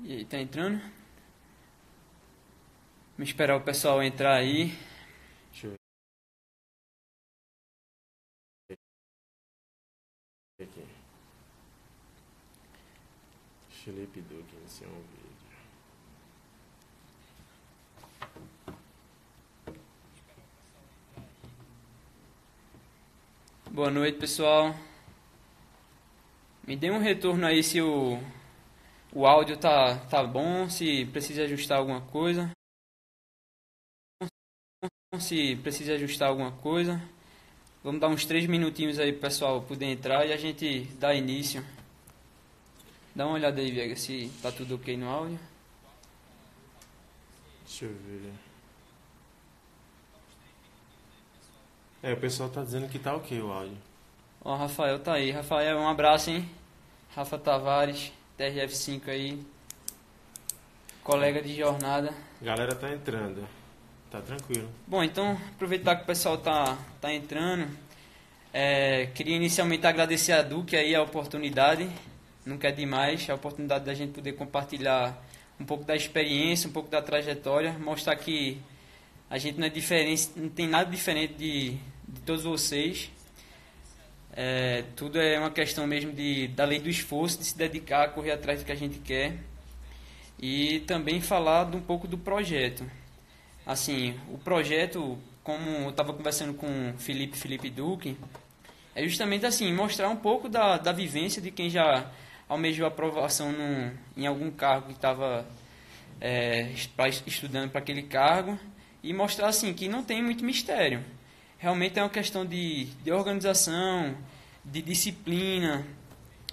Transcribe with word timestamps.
E 0.00 0.12
aí, 0.12 0.24
tá 0.24 0.38
entrando? 0.38 0.80
Vamos 3.16 3.30
esperar 3.30 3.56
o 3.56 3.60
pessoal 3.60 4.00
entrar 4.00 4.36
aí. 4.36 4.66
Deixa 5.50 5.66
eu 5.66 5.74
ver 10.60 10.64
aqui. 10.64 10.86
Felipe 13.70 14.20
Duque 14.20 14.54
iniciou 14.54 14.88
um 14.88 15.02
vídeo. 15.02 15.28
Boa 23.72 23.90
noite, 23.90 24.18
pessoal. 24.18 24.76
Me 26.64 26.76
dê 26.76 26.88
um 26.88 27.00
retorno 27.00 27.44
aí 27.44 27.64
se 27.64 27.82
o, 27.82 28.20
o 29.12 29.26
áudio 29.26 29.56
tá, 29.56 29.96
tá 30.06 30.22
bom, 30.22 30.68
se 30.68 31.06
precisa 31.06 31.42
ajustar 31.42 31.78
alguma 31.78 32.00
coisa. 32.00 32.50
Se 35.18 35.56
precisa 35.56 35.94
ajustar 35.94 36.28
alguma 36.28 36.52
coisa. 36.52 37.02
Vamos 37.82 38.00
dar 38.00 38.08
uns 38.08 38.26
três 38.26 38.46
minutinhos 38.46 38.98
aí 38.98 39.12
pessoal 39.12 39.62
poder 39.62 39.86
entrar 39.86 40.26
e 40.26 40.32
a 40.32 40.36
gente 40.36 40.82
dá 40.98 41.14
início. 41.14 41.64
Dá 43.14 43.26
uma 43.26 43.34
olhada 43.34 43.60
aí, 43.60 43.70
Viega, 43.70 43.96
se 43.96 44.30
tá 44.42 44.52
tudo 44.52 44.76
ok 44.76 44.96
no 44.96 45.08
áudio. 45.08 45.40
Deixa 47.64 47.86
eu 47.86 47.94
ver. 47.94 48.32
É, 52.02 52.12
o 52.12 52.20
pessoal 52.20 52.48
tá 52.48 52.62
dizendo 52.62 52.88
que 52.88 52.98
tá 52.98 53.16
ok 53.16 53.40
o 53.40 53.50
áudio. 53.50 53.78
Ó, 54.44 54.54
Rafael 54.54 54.98
tá 55.00 55.14
aí. 55.14 55.30
Rafael, 55.30 55.78
um 55.78 55.88
abraço, 55.88 56.30
hein? 56.30 56.48
Rafa 57.14 57.38
Tavares, 57.38 58.12
TRF5 58.38 59.08
aí. 59.08 59.38
Colega 61.02 61.42
de 61.42 61.56
jornada. 61.56 62.14
Galera 62.40 62.74
tá 62.74 62.92
entrando. 62.92 63.44
Tá 64.10 64.20
tranquilo. 64.20 64.68
Bom, 64.86 65.02
então, 65.02 65.36
aproveitar 65.54 65.96
que 65.96 66.04
o 66.04 66.06
pessoal 66.06 66.38
tá, 66.38 66.78
tá 67.00 67.12
entrando. 67.12 67.68
É, 68.52 69.06
queria 69.06 69.36
inicialmente 69.36 69.86
agradecer 69.86 70.32
a 70.32 70.42
Duque 70.42 70.76
aí 70.76 70.94
a 70.94 71.02
oportunidade. 71.02 71.90
Nunca 72.46 72.68
é 72.68 72.72
demais 72.72 73.28
a 73.28 73.34
oportunidade 73.34 73.84
da 73.84 73.92
gente 73.92 74.12
poder 74.12 74.32
compartilhar 74.32 75.20
um 75.58 75.64
pouco 75.64 75.84
da 75.84 75.96
experiência, 75.96 76.68
um 76.68 76.72
pouco 76.72 76.88
da 76.88 77.02
trajetória, 77.02 77.72
mostrar 77.72 78.14
que 78.14 78.60
a 79.28 79.36
gente 79.36 79.58
não 79.58 79.66
é 79.66 79.70
diferente, 79.70 80.30
não 80.36 80.48
tem 80.48 80.68
nada 80.68 80.88
diferente 80.88 81.34
de, 81.34 81.70
de 82.06 82.20
todos 82.24 82.44
vocês. 82.44 83.10
É, 84.40 84.84
tudo 84.94 85.20
é 85.20 85.36
uma 85.36 85.50
questão 85.50 85.84
mesmo 85.84 86.12
de, 86.12 86.46
da 86.46 86.64
lei 86.64 86.78
do 86.78 86.88
esforço, 86.88 87.38
de 87.38 87.44
se 87.44 87.58
dedicar, 87.58 88.12
correr 88.12 88.30
atrás 88.30 88.60
do 88.60 88.64
que 88.64 88.70
a 88.70 88.76
gente 88.76 89.00
quer. 89.00 89.36
E 90.38 90.78
também 90.86 91.20
falar 91.20 91.66
um 91.74 91.80
pouco 91.80 92.06
do 92.06 92.16
projeto. 92.16 92.88
Assim, 93.66 94.14
o 94.32 94.38
projeto, 94.38 95.18
como 95.42 95.68
eu 95.68 95.90
estava 95.90 96.12
conversando 96.12 96.54
com 96.54 96.94
Felipe, 96.98 97.36
Felipe 97.36 97.68
Duque, 97.68 98.16
é 98.94 99.02
justamente 99.02 99.44
assim, 99.44 99.72
mostrar 99.72 100.08
um 100.08 100.14
pouco 100.14 100.48
da, 100.48 100.78
da 100.78 100.92
vivência 100.92 101.42
de 101.42 101.50
quem 101.50 101.68
já 101.68 102.08
almejou 102.48 102.86
aprovação 102.86 103.50
num, 103.50 103.90
em 104.16 104.24
algum 104.24 104.52
cargo 104.52 104.86
que 104.86 104.92
estava 104.92 105.44
é, 106.20 106.70
estudando 107.26 107.70
para 107.72 107.80
aquele 107.80 108.04
cargo 108.04 108.56
e 109.02 109.12
mostrar 109.12 109.48
assim 109.48 109.74
que 109.74 109.88
não 109.88 110.04
tem 110.04 110.22
muito 110.22 110.44
mistério. 110.44 111.02
Realmente 111.60 111.98
é 111.98 112.02
uma 112.02 112.08
questão 112.08 112.46
de, 112.46 112.84
de 113.02 113.10
organização, 113.10 114.16
de 114.64 114.80
disciplina, 114.80 115.84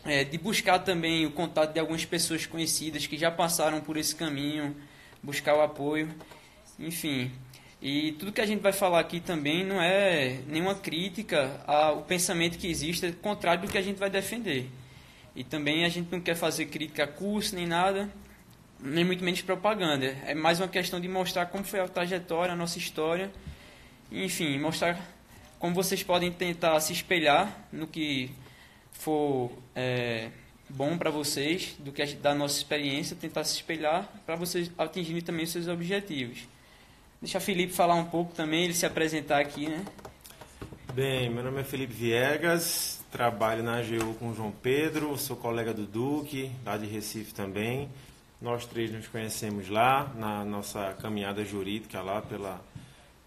é, 0.03 0.23
de 0.23 0.35
buscar 0.35 0.79
também 0.79 1.27
o 1.27 1.31
contato 1.31 1.73
de 1.73 1.79
algumas 1.79 2.03
pessoas 2.03 2.47
conhecidas 2.47 3.05
que 3.05 3.15
já 3.15 3.29
passaram 3.29 3.81
por 3.81 3.97
esse 3.97 4.15
caminho, 4.15 4.75
buscar 5.21 5.55
o 5.55 5.61
apoio, 5.61 6.09
enfim. 6.79 7.31
E 7.79 8.13
tudo 8.13 8.31
que 8.31 8.41
a 8.41 8.47
gente 8.47 8.61
vai 8.61 8.73
falar 8.73 8.99
aqui 8.99 9.19
também 9.19 9.63
não 9.63 9.79
é 9.79 10.39
nenhuma 10.47 10.73
crítica 10.73 11.61
ao 11.67 12.01
pensamento 12.01 12.57
que 12.57 12.67
existe, 12.67 13.05
é 13.05 13.11
contrário 13.11 13.61
do 13.61 13.71
que 13.71 13.77
a 13.77 13.83
gente 13.83 13.97
vai 13.97 14.09
defender. 14.09 14.67
E 15.35 15.43
também 15.43 15.85
a 15.85 15.89
gente 15.89 16.11
não 16.11 16.19
quer 16.19 16.35
fazer 16.35 16.65
crítica 16.65 17.03
a 17.03 17.07
curso 17.07 17.53
nem 17.53 17.67
nada, 17.67 18.09
nem 18.79 19.05
muito 19.05 19.23
menos 19.23 19.39
propaganda. 19.43 20.17
É 20.25 20.33
mais 20.33 20.59
uma 20.59 20.67
questão 20.67 20.99
de 20.99 21.07
mostrar 21.07 21.45
como 21.45 21.63
foi 21.63 21.79
a 21.79 21.87
trajetória, 21.87 22.53
a 22.53 22.55
nossa 22.55 22.79
história, 22.79 23.31
enfim, 24.11 24.59
mostrar 24.59 24.99
como 25.59 25.73
vocês 25.73 26.03
podem 26.03 26.31
tentar 26.31 26.79
se 26.79 26.93
espelhar 26.93 27.67
no 27.71 27.87
que 27.87 28.31
for 28.91 29.51
é, 29.75 30.29
bom 30.69 30.97
para 30.97 31.09
vocês, 31.09 31.75
do 31.79 31.91
que 31.91 32.01
a 32.01 32.05
da 32.05 32.33
nossa 32.33 32.57
experiência, 32.57 33.15
tentar 33.15 33.43
se 33.43 33.55
espelhar 33.55 34.09
para 34.25 34.35
vocês 34.35 34.71
atingirem 34.77 35.21
também 35.21 35.45
os 35.45 35.51
seus 35.51 35.67
objetivos. 35.67 36.47
Deixa 37.21 37.37
o 37.37 37.41
Felipe 37.41 37.73
falar 37.73 37.95
um 37.95 38.05
pouco 38.05 38.33
também, 38.33 38.65
ele 38.65 38.73
se 38.73 38.85
apresentar 38.85 39.39
aqui, 39.39 39.67
né? 39.67 39.83
Bem, 40.93 41.29
meu 41.29 41.43
nome 41.43 41.61
é 41.61 41.63
Felipe 41.63 41.93
Viegas, 41.93 43.03
trabalho 43.11 43.63
na 43.63 43.79
AGU 43.79 44.13
com 44.19 44.29
o 44.29 44.35
João 44.35 44.51
Pedro, 44.51 45.17
sou 45.17 45.35
colega 45.35 45.73
do 45.73 45.85
Duque, 45.85 46.51
lá 46.65 46.77
de 46.77 46.85
Recife 46.85 47.33
também. 47.33 47.89
Nós 48.41 48.65
três 48.65 48.91
nos 48.91 49.07
conhecemos 49.07 49.69
lá, 49.69 50.11
na 50.15 50.45
nossa 50.45 50.93
caminhada 51.01 51.43
jurídica 51.43 52.01
lá, 52.01 52.21
pela, 52.21 52.63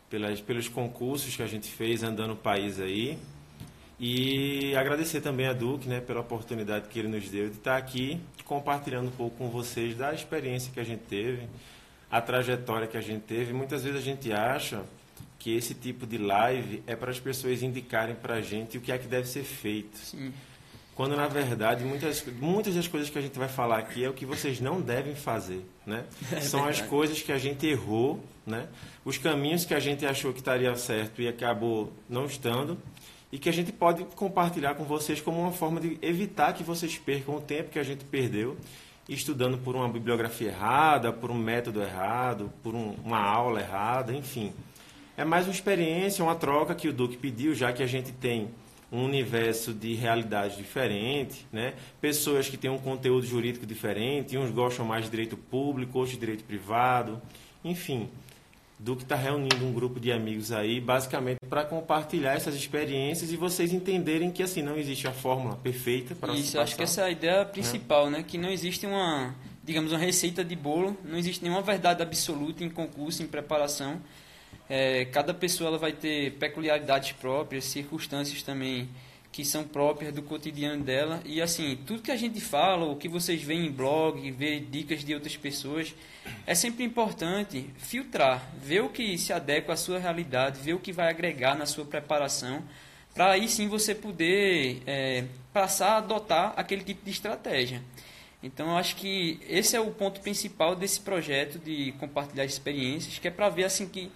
pelas, 0.08 0.40
pelos 0.40 0.68
concursos 0.68 1.34
que 1.36 1.42
a 1.42 1.46
gente 1.46 1.68
fez 1.68 2.02
andando 2.02 2.32
o 2.32 2.36
país 2.36 2.80
aí. 2.80 3.18
E 4.00 4.76
agradecer 4.76 5.20
também 5.20 5.46
a 5.46 5.52
Duque 5.52 5.88
né, 5.88 6.00
pela 6.00 6.20
oportunidade 6.20 6.88
que 6.88 6.98
ele 6.98 7.08
nos 7.08 7.28
deu 7.28 7.48
de 7.48 7.56
estar 7.56 7.76
aqui 7.76 8.20
compartilhando 8.44 9.08
um 9.08 9.12
pouco 9.12 9.36
com 9.36 9.50
vocês 9.50 9.96
da 9.96 10.14
experiência 10.14 10.72
que 10.72 10.80
a 10.80 10.84
gente 10.84 11.02
teve, 11.02 11.46
a 12.10 12.20
trajetória 12.20 12.86
que 12.86 12.96
a 12.96 13.00
gente 13.00 13.22
teve. 13.22 13.52
Muitas 13.52 13.84
vezes 13.84 13.98
a 13.98 14.02
gente 14.02 14.32
acha 14.32 14.84
que 15.38 15.54
esse 15.54 15.74
tipo 15.74 16.06
de 16.06 16.16
live 16.16 16.82
é 16.86 16.96
para 16.96 17.10
as 17.10 17.20
pessoas 17.20 17.62
indicarem 17.62 18.14
para 18.14 18.34
a 18.34 18.40
gente 18.40 18.78
o 18.78 18.80
que 18.80 18.90
é 18.90 18.98
que 18.98 19.06
deve 19.06 19.28
ser 19.28 19.44
feito. 19.44 19.98
Sim. 19.98 20.32
Quando, 20.98 21.14
na 21.14 21.28
verdade, 21.28 21.84
muitas, 21.84 22.24
muitas 22.40 22.74
das 22.74 22.88
coisas 22.88 23.08
que 23.08 23.16
a 23.16 23.22
gente 23.22 23.38
vai 23.38 23.46
falar 23.46 23.78
aqui 23.78 24.04
é 24.04 24.08
o 24.10 24.12
que 24.12 24.26
vocês 24.26 24.58
não 24.60 24.80
devem 24.80 25.14
fazer, 25.14 25.64
né? 25.86 26.02
São 26.42 26.64
as 26.64 26.70
verdade. 26.78 26.88
coisas 26.90 27.22
que 27.22 27.30
a 27.30 27.38
gente 27.38 27.64
errou, 27.68 28.18
né? 28.44 28.66
Os 29.04 29.16
caminhos 29.16 29.64
que 29.64 29.72
a 29.74 29.78
gente 29.78 30.04
achou 30.04 30.32
que 30.32 30.40
estaria 30.40 30.74
certo 30.74 31.22
e 31.22 31.28
acabou 31.28 31.92
não 32.08 32.24
estando 32.26 32.76
e 33.30 33.38
que 33.38 33.48
a 33.48 33.52
gente 33.52 33.70
pode 33.70 34.02
compartilhar 34.16 34.74
com 34.74 34.82
vocês 34.82 35.20
como 35.20 35.40
uma 35.40 35.52
forma 35.52 35.80
de 35.80 35.96
evitar 36.02 36.52
que 36.52 36.64
vocês 36.64 36.98
percam 36.98 37.36
o 37.36 37.40
tempo 37.40 37.70
que 37.70 37.78
a 37.78 37.84
gente 37.84 38.04
perdeu 38.04 38.56
estudando 39.08 39.56
por 39.56 39.76
uma 39.76 39.88
bibliografia 39.88 40.48
errada, 40.48 41.12
por 41.12 41.30
um 41.30 41.34
método 41.38 41.80
errado, 41.80 42.52
por 42.60 42.74
um- 42.74 42.96
uma 43.04 43.20
aula 43.20 43.60
errada, 43.60 44.12
enfim. 44.12 44.52
É 45.16 45.24
mais 45.24 45.46
uma 45.46 45.52
experiência, 45.54 46.24
uma 46.24 46.34
troca 46.34 46.74
que 46.74 46.88
o 46.88 46.92
Duque 46.92 47.16
pediu, 47.16 47.54
já 47.54 47.72
que 47.72 47.84
a 47.84 47.86
gente 47.86 48.10
tem 48.10 48.48
um 48.90 49.04
universo 49.04 49.72
de 49.72 49.94
realidade 49.94 50.56
diferente, 50.56 51.46
né? 51.52 51.74
pessoas 52.00 52.48
que 52.48 52.56
têm 52.56 52.70
um 52.70 52.78
conteúdo 52.78 53.26
jurídico 53.26 53.66
diferente, 53.66 54.38
uns 54.38 54.50
gostam 54.50 54.84
mais 54.84 55.04
de 55.04 55.10
direito 55.10 55.36
público, 55.36 55.98
outros 55.98 56.14
de 56.14 56.20
direito 56.20 56.44
privado, 56.44 57.20
enfim. 57.64 58.08
Duque 58.78 59.02
está 59.02 59.16
reunindo 59.16 59.64
um 59.64 59.72
grupo 59.72 59.98
de 59.98 60.12
amigos 60.12 60.52
aí, 60.52 60.80
basicamente 60.80 61.38
para 61.48 61.64
compartilhar 61.64 62.34
essas 62.34 62.54
experiências 62.54 63.32
e 63.32 63.36
vocês 63.36 63.72
entenderem 63.72 64.30
que 64.30 64.42
assim 64.42 64.62
não 64.62 64.76
existe 64.76 65.08
a 65.08 65.12
fórmula 65.12 65.56
perfeita 65.56 66.14
para 66.14 66.32
Isso, 66.34 66.60
acho 66.60 66.76
que 66.76 66.82
essa 66.82 67.00
é 67.00 67.04
a 67.04 67.10
ideia 67.10 67.44
principal, 67.44 68.08
né? 68.08 68.22
Que 68.22 68.38
não 68.38 68.48
existe 68.48 68.86
uma, 68.86 69.34
digamos, 69.64 69.90
uma 69.90 69.98
receita 69.98 70.44
de 70.44 70.54
bolo, 70.54 70.96
não 71.04 71.18
existe 71.18 71.42
nenhuma 71.42 71.62
verdade 71.62 72.02
absoluta 72.02 72.62
em 72.62 72.70
concurso, 72.70 73.22
em 73.22 73.26
preparação. 73.26 74.00
É, 74.68 75.06
cada 75.06 75.32
pessoa 75.32 75.68
ela 75.68 75.78
vai 75.78 75.92
ter 75.92 76.32
peculiaridades 76.32 77.12
próprias, 77.12 77.64
circunstâncias 77.64 78.42
também 78.42 78.88
que 79.30 79.44
são 79.44 79.62
próprias 79.62 80.12
do 80.12 80.22
cotidiano 80.22 80.82
dela. 80.82 81.22
E 81.24 81.40
assim, 81.40 81.78
tudo 81.86 82.02
que 82.02 82.10
a 82.10 82.16
gente 82.16 82.40
fala, 82.40 82.86
o 82.86 82.96
que 82.96 83.08
vocês 83.08 83.42
veem 83.42 83.66
em 83.66 83.70
blog, 83.70 84.30
ver 84.32 84.60
dicas 84.60 85.04
de 85.04 85.14
outras 85.14 85.36
pessoas, 85.36 85.94
é 86.46 86.54
sempre 86.54 86.84
importante 86.84 87.70
filtrar, 87.78 88.50
ver 88.60 88.82
o 88.82 88.88
que 88.88 89.16
se 89.16 89.32
adequa 89.32 89.74
à 89.74 89.76
sua 89.76 89.98
realidade, 89.98 90.60
ver 90.60 90.74
o 90.74 90.80
que 90.80 90.92
vai 90.92 91.08
agregar 91.08 91.54
na 91.54 91.66
sua 91.66 91.84
preparação, 91.84 92.62
para 93.14 93.32
aí 93.32 93.48
sim 93.48 93.68
você 93.68 93.94
poder 93.94 94.82
é, 94.86 95.24
passar 95.52 95.92
a 95.92 95.96
adotar 95.98 96.54
aquele 96.56 96.82
tipo 96.82 97.04
de 97.04 97.10
estratégia. 97.10 97.82
Então, 98.42 98.76
acho 98.76 98.94
que 98.96 99.40
esse 99.48 99.76
é 99.76 99.80
o 99.80 99.90
ponto 99.90 100.20
principal 100.20 100.76
desse 100.76 101.00
projeto 101.00 101.58
de 101.58 101.92
compartilhar 101.98 102.44
experiências, 102.44 103.18
que 103.18 103.26
é 103.26 103.30
para 103.30 103.48
ver 103.48 103.64
assim 103.64 103.88
que 103.88 104.10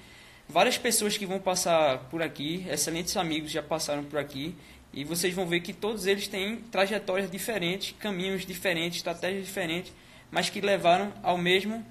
várias 0.49 0.77
pessoas 0.79 1.17
que 1.17 1.25
vão 1.27 1.39
passar 1.39 1.99
por 2.11 2.23
aqui, 2.23 2.67
excelentes 2.69 3.17
amigos 3.17 3.51
já 3.51 3.63
passaram 3.63 4.05
por 4.05 4.19
aqui, 4.19 4.55
e 4.93 5.05
vocês 5.05 5.33
vão 5.35 5.47
ver 5.47 5.61
que 5.61 5.73
todos 5.73 6.07
eles 6.07 6.29
têm 6.29 6.57
trajetórias 6.57 7.31
diferentes, 7.31 7.95
caminhos 7.99 8.45
diferentes, 8.45 8.99
estratégias 8.99 9.47
diferentes, 9.47 9.93
mas 10.31 10.51
que 10.51 10.61
levaram 10.61 11.13
ao 11.23 11.39
mesmo 11.39 11.85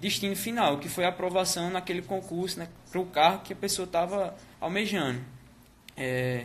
destino 0.00 0.34
final, 0.36 0.78
que 0.78 0.88
foi 0.88 1.04
a 1.04 1.08
aprovação 1.08 1.70
naquele 1.70 2.02
concurso, 2.02 2.58
né, 2.58 2.68
para 2.90 3.00
o 3.00 3.06
carro 3.06 3.40
que 3.44 3.52
a 3.52 3.56
pessoa 3.56 3.84
estava 3.86 4.34
almejando. 4.60 5.20
É, 5.96 6.44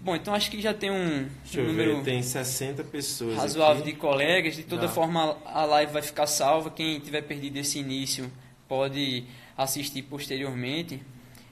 Bom, 0.00 0.14
então 0.14 0.34
acho 0.34 0.50
que 0.50 0.60
já 0.60 0.74
tem 0.74 0.90
um, 0.90 1.26
um 1.56 1.62
número 1.62 1.96
ver, 1.96 2.02
tem 2.04 2.22
60 2.22 2.84
pessoas 2.84 3.36
razoável 3.38 3.82
aqui. 3.82 3.92
de 3.92 3.98
colegas. 3.98 4.54
De 4.54 4.62
toda 4.62 4.86
Tá. 4.86 4.92
forma, 4.92 5.38
a 5.46 5.64
live 5.64 5.94
vai 5.94 6.02
ficar 6.02 6.26
salva. 6.26 6.70
Quem 6.70 7.00
tiver 7.00 7.22
perdido 7.22 7.56
esse 7.56 7.78
início 7.78 8.30
pode 8.68 9.24
assistir 9.56 10.02
posteriormente. 10.02 11.00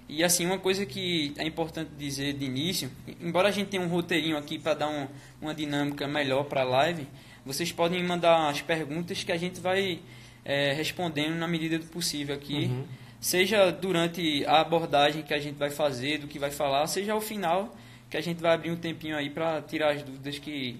E 0.08 0.22
assim, 0.22 0.44
uma 0.44 0.58
coisa 0.58 0.84
que 0.84 1.32
é 1.38 1.46
importante 1.46 1.90
dizer 1.98 2.34
de 2.34 2.44
início, 2.44 2.90
embora 3.20 3.48
a 3.48 3.50
gente 3.50 3.68
tenha 3.68 3.82
um 3.82 3.88
roteirinho 3.88 4.36
aqui 4.36 4.58
para 4.58 4.74
dar 4.74 4.88
um- 4.88 5.08
uma 5.40 5.54
dinâmica 5.54 6.06
melhor 6.06 6.44
para 6.44 6.62
a 6.62 6.64
live, 6.64 7.06
vocês 7.46 7.72
podem 7.72 8.02
mandar 8.04 8.48
as 8.50 8.60
perguntas 8.60 9.24
que 9.24 9.32
a 9.32 9.36
gente 9.36 9.60
vai 9.60 10.00
é, 10.44 10.72
respondendo 10.72 11.36
na 11.36 11.46
medida 11.46 11.78
do 11.78 11.86
possível 11.86 12.34
aqui. 12.34 12.64
Uhum. 12.64 12.84
Seja 13.20 13.70
durante 13.70 14.44
a 14.46 14.60
abordagem 14.60 15.22
que 15.22 15.32
a 15.32 15.38
gente 15.38 15.54
vai 15.54 15.70
fazer, 15.70 16.18
do 16.18 16.26
que 16.26 16.36
vai 16.36 16.50
falar, 16.50 16.84
seja 16.88 17.12
ao 17.12 17.20
final, 17.20 17.76
que 18.10 18.16
a 18.16 18.20
gente 18.20 18.42
vai 18.42 18.52
abrir 18.52 18.72
um 18.72 18.76
tempinho 18.76 19.16
aí 19.16 19.30
para 19.30 19.62
tirar 19.62 19.92
as 19.92 20.02
dúvidas 20.02 20.40
que, 20.40 20.76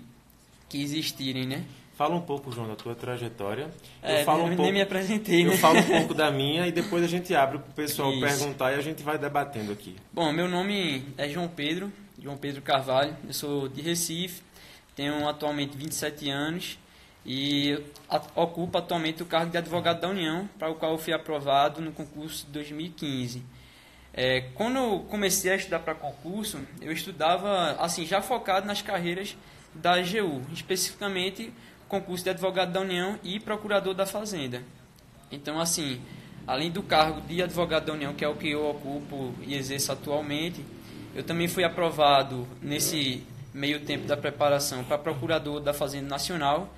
que 0.69 0.83
existirem, 0.83 1.47
né? 1.47 1.65
Fala 1.95 2.15
um 2.15 2.21
pouco, 2.21 2.51
João, 2.51 2.69
da 2.69 2.75
tua 2.75 2.95
trajetória. 2.95 3.71
É, 4.03 4.23
eu 4.23 4.25
falo 4.25 4.45
um 4.45 4.49
nem 4.49 4.57
pouco, 4.57 4.73
me 4.73 4.81
apresentei, 4.81 5.45
né? 5.45 5.53
eu 5.53 5.59
falo 5.59 5.79
um 5.79 5.83
pouco 5.83 6.15
da 6.15 6.31
minha 6.31 6.67
e 6.67 6.73
depois 6.73 7.05
a 7.05 7.07
gente 7.07 7.35
abre 7.35 7.59
para 7.59 7.71
o 7.71 7.75
pessoal 7.75 8.11
Isso. 8.13 8.21
perguntar 8.21 8.73
e 8.73 8.77
a 8.77 8.81
gente 8.81 9.03
vai 9.03 9.19
debatendo 9.19 9.73
aqui. 9.73 9.97
Bom, 10.13 10.33
meu 10.33 10.49
nome 10.49 11.05
é 11.19 11.29
João 11.29 11.49
Pedro, 11.49 11.93
João 12.19 12.37
Pedro 12.37 12.63
Carvalho, 12.63 13.17
eu 13.27 13.35
sou 13.35 13.69
de 13.69 13.83
Recife, 13.83 14.43
tenho 14.97 15.29
atualmente 15.29 15.77
27 15.77 16.31
anos 16.31 16.79
e 17.25 17.79
ocupo 18.35 18.79
atualmente 18.79 19.23
o 19.23 19.27
cargo 19.27 19.51
de 19.51 19.59
advogado 19.59 20.01
da 20.01 20.09
União, 20.09 20.49
para 20.59 20.71
o 20.71 20.75
qual 20.75 20.93
eu 20.93 20.99
fui 20.99 21.13
aprovado 21.13 21.81
no 21.81 21.93
concurso 21.93 22.47
de 22.47 22.53
2015. 22.53 23.43
É, 24.15 24.43
quando 24.55 24.77
eu 24.77 25.01
comecei 25.09 25.53
a 25.53 25.57
estudar 25.57 25.79
para 25.79 25.95
concurso, 25.95 26.59
eu 26.81 26.93
estudava 26.93 27.73
assim 27.79 28.05
já 28.05 28.21
focado 28.21 28.67
nas 28.67 28.83
carreiras 28.83 29.37
da 29.75 29.95
AGU, 29.95 30.43
especificamente 30.53 31.53
concurso 31.93 32.25
de 32.25 32.31
advogado 32.31 32.73
da 32.73 32.81
União 32.81 33.19
e 33.23 33.39
procurador 33.39 33.93
da 33.93 34.07
Fazenda. 34.07 34.63
Então, 35.31 35.61
assim, 35.61 36.01
além 36.47 36.71
do 36.71 36.83
cargo 36.83 37.21
de 37.21 37.43
advogado 37.43 37.85
da 37.85 37.93
União, 37.93 38.15
que 38.15 38.25
é 38.25 38.29
o 38.29 38.35
que 38.35 38.49
eu 38.49 38.67
ocupo 38.67 39.35
e 39.43 39.55
exerço 39.55 39.93
atualmente, 39.93 40.65
eu 41.15 41.23
também 41.23 41.49
fui 41.49 41.65
aprovado 41.65 42.49
nesse 42.63 43.23
meio 43.53 43.81
tempo 43.81 44.07
da 44.07 44.17
preparação 44.17 44.83
para 44.83 44.97
procurador 44.97 45.61
da 45.61 45.75
Fazenda 45.75 46.09
Nacional, 46.09 46.73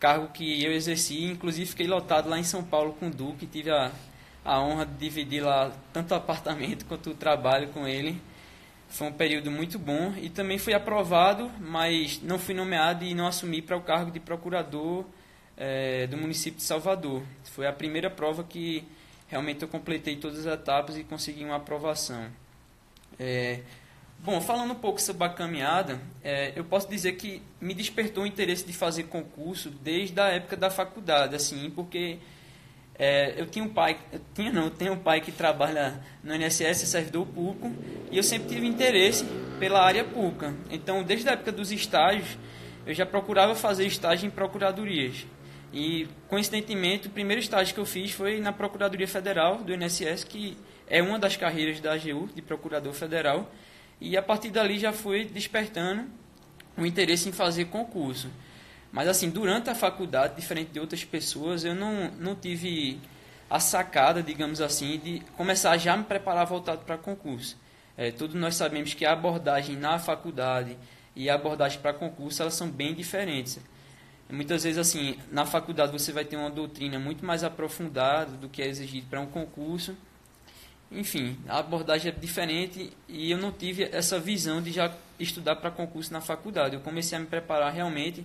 cargo 0.00 0.26
que 0.32 0.64
eu 0.64 0.72
exerci, 0.72 1.22
inclusive 1.22 1.70
fiquei 1.70 1.86
lotado 1.86 2.28
lá 2.28 2.36
em 2.36 2.42
São 2.42 2.64
Paulo 2.64 2.94
com 2.94 3.06
o 3.06 3.10
Duque, 3.10 3.46
tive 3.46 3.70
a, 3.70 3.92
a 4.44 4.60
honra 4.60 4.84
de 4.84 4.94
dividir 4.94 5.40
lá 5.40 5.70
tanto 5.92 6.10
o 6.10 6.16
apartamento 6.16 6.84
quanto 6.90 7.10
o 7.10 7.14
trabalho 7.14 7.68
com 7.68 7.86
ele. 7.86 8.20
Foi 8.88 9.06
um 9.06 9.12
período 9.12 9.50
muito 9.50 9.78
bom 9.78 10.14
e 10.20 10.30
também 10.30 10.58
fui 10.58 10.72
aprovado, 10.72 11.50
mas 11.60 12.20
não 12.22 12.38
fui 12.38 12.54
nomeado 12.54 13.04
e 13.04 13.14
não 13.14 13.26
assumi 13.26 13.60
para 13.60 13.76
o 13.76 13.82
cargo 13.82 14.10
de 14.10 14.18
procurador 14.18 15.04
eh, 15.56 16.06
do 16.06 16.16
município 16.16 16.56
de 16.56 16.64
Salvador. 16.64 17.22
Foi 17.44 17.66
a 17.66 17.72
primeira 17.72 18.08
prova 18.08 18.42
que 18.42 18.84
realmente 19.28 19.62
eu 19.62 19.68
completei 19.68 20.16
todas 20.16 20.46
as 20.46 20.54
etapas 20.54 20.96
e 20.96 21.04
consegui 21.04 21.44
uma 21.44 21.56
aprovação. 21.56 22.28
É, 23.18 23.60
bom, 24.20 24.40
falando 24.40 24.72
um 24.72 24.76
pouco 24.76 25.00
sobre 25.00 25.24
a 25.24 25.28
caminhada, 25.28 26.00
é, 26.24 26.52
eu 26.56 26.64
posso 26.64 26.88
dizer 26.88 27.12
que 27.12 27.42
me 27.60 27.74
despertou 27.74 28.24
o 28.24 28.26
interesse 28.26 28.64
de 28.64 28.72
fazer 28.72 29.04
concurso 29.04 29.70
desde 29.70 30.18
a 30.18 30.28
época 30.28 30.56
da 30.56 30.70
faculdade, 30.70 31.36
assim, 31.36 31.70
porque 31.70 32.18
é, 32.98 33.40
eu 33.40 33.46
tinha 33.46 33.64
um 33.64 33.68
pai, 33.68 33.96
eu 34.12 34.20
tinha 34.34 34.52
não, 34.52 34.64
eu 34.64 34.70
tenho 34.70 34.92
um 34.94 34.98
pai 34.98 35.20
que 35.20 35.30
trabalha 35.30 36.00
no 36.22 36.34
INSS, 36.34 36.88
servidor 36.88 37.26
público, 37.26 37.72
e 38.10 38.16
eu 38.16 38.22
sempre 38.24 38.48
tive 38.48 38.66
interesse 38.66 39.24
pela 39.60 39.80
área 39.80 40.02
pública. 40.02 40.54
Então, 40.68 41.02
desde 41.04 41.28
a 41.28 41.32
época 41.32 41.52
dos 41.52 41.70
estágios, 41.70 42.36
eu 42.84 42.92
já 42.92 43.06
procurava 43.06 43.54
fazer 43.54 43.86
estágio 43.86 44.26
em 44.26 44.30
procuradorias. 44.30 45.26
E, 45.72 46.08
coincidentemente, 46.26 47.06
o 47.06 47.10
primeiro 47.10 47.40
estágio 47.40 47.74
que 47.74 47.80
eu 47.80 47.86
fiz 47.86 48.10
foi 48.10 48.40
na 48.40 48.52
Procuradoria 48.52 49.06
Federal 49.06 49.58
do 49.58 49.72
INSS, 49.72 50.24
que 50.24 50.56
é 50.88 51.02
uma 51.02 51.18
das 51.18 51.36
carreiras 51.36 51.78
da 51.80 51.92
AGU, 51.92 52.28
de 52.34 52.40
Procurador 52.40 52.92
Federal. 52.94 53.52
E, 54.00 54.16
a 54.16 54.22
partir 54.22 54.50
dali, 54.50 54.78
já 54.78 54.92
foi 54.92 55.24
despertando 55.24 56.06
o 56.76 56.86
interesse 56.86 57.28
em 57.28 57.32
fazer 57.32 57.66
concurso. 57.66 58.28
Mas 58.92 59.08
assim, 59.08 59.30
durante 59.30 59.68
a 59.68 59.74
faculdade, 59.74 60.36
diferente 60.36 60.70
de 60.72 60.80
outras 60.80 61.04
pessoas, 61.04 61.64
eu 61.64 61.74
não, 61.74 62.10
não 62.12 62.34
tive 62.34 62.98
a 63.50 63.60
sacada, 63.60 64.22
digamos 64.22 64.60
assim, 64.60 64.98
de 64.98 65.20
começar 65.36 65.76
já 65.76 65.94
a 65.94 65.96
me 65.96 66.04
preparar 66.04 66.46
voltado 66.46 66.84
para 66.84 66.98
concurso. 66.98 67.56
É, 67.96 68.10
todos 68.10 68.36
nós 68.36 68.54
sabemos 68.54 68.94
que 68.94 69.04
a 69.04 69.12
abordagem 69.12 69.76
na 69.76 69.98
faculdade 69.98 70.76
e 71.16 71.28
a 71.28 71.34
abordagem 71.34 71.80
para 71.80 71.92
concurso, 71.92 72.42
elas 72.42 72.54
são 72.54 72.70
bem 72.70 72.94
diferentes. 72.94 73.58
Muitas 74.30 74.64
vezes, 74.64 74.78
assim, 74.78 75.16
na 75.32 75.46
faculdade 75.46 75.90
você 75.90 76.12
vai 76.12 76.24
ter 76.24 76.36
uma 76.36 76.50
doutrina 76.50 76.98
muito 76.98 77.24
mais 77.24 77.42
aprofundada 77.42 78.32
do 78.32 78.48
que 78.48 78.62
é 78.62 78.66
exigido 78.66 79.06
para 79.08 79.20
um 79.20 79.26
concurso. 79.26 79.96
Enfim, 80.92 81.38
a 81.48 81.58
abordagem 81.58 82.12
é 82.12 82.14
diferente 82.14 82.92
e 83.08 83.30
eu 83.30 83.38
não 83.38 83.50
tive 83.50 83.84
essa 83.90 84.20
visão 84.20 84.60
de 84.60 84.70
já 84.70 84.94
estudar 85.18 85.56
para 85.56 85.70
concurso 85.70 86.12
na 86.12 86.20
faculdade. 86.20 86.74
Eu 86.74 86.80
comecei 86.82 87.16
a 87.16 87.20
me 87.20 87.26
preparar 87.26 87.72
realmente 87.72 88.24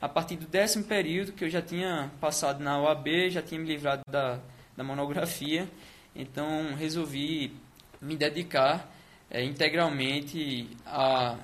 a 0.00 0.08
partir 0.08 0.36
do 0.36 0.46
décimo 0.46 0.84
período, 0.84 1.32
que 1.32 1.44
eu 1.44 1.50
já 1.50 1.60
tinha 1.60 2.10
passado 2.20 2.62
na 2.62 2.80
OAB, 2.80 3.30
já 3.30 3.42
tinha 3.42 3.60
me 3.60 3.66
livrado 3.66 4.02
da, 4.08 4.38
da 4.76 4.84
monografia, 4.84 5.68
então 6.14 6.74
resolvi 6.74 7.52
me 8.00 8.16
dedicar 8.16 8.88
é, 9.30 9.44
integralmente 9.44 10.68
a 10.86 11.36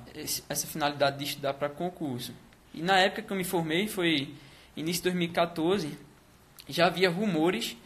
essa 0.49 0.67
finalidade 0.67 1.17
de 1.19 1.25
estudar 1.25 1.53
para 1.53 1.69
concurso. 1.69 2.33
E 2.73 2.81
na 2.81 2.97
época 2.99 3.21
que 3.21 3.31
eu 3.31 3.37
me 3.37 3.43
formei, 3.43 3.87
foi 3.87 4.33
início 4.75 5.03
de 5.03 5.09
2014, 5.09 5.97
já 6.67 6.87
havia 6.87 7.09
rumores 7.09 7.77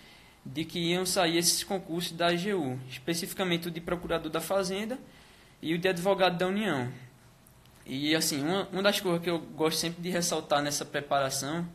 de 0.45 0.65
que 0.65 0.79
iam 0.79 1.05
sair 1.05 1.37
esses 1.37 1.63
concursos 1.63 2.11
da 2.11 2.27
AGU, 2.27 2.79
especificamente 2.89 3.67
o 3.67 3.71
de 3.71 3.81
procurador 3.81 4.31
da 4.31 4.39
Fazenda 4.39 4.97
e 5.61 5.73
o 5.73 5.77
de 5.77 5.87
advogado 5.87 6.37
da 6.37 6.47
União. 6.47 6.89
E 7.91 8.15
assim, 8.15 8.43
uma, 8.43 8.67
uma 8.71 8.83
das 8.83 9.01
coisas 9.01 9.19
que 9.19 9.31
eu 9.31 9.39
gosto 9.39 9.79
sempre 9.79 9.99
de 9.99 10.11
ressaltar 10.11 10.61
nessa 10.61 10.85
preparação 10.85 11.67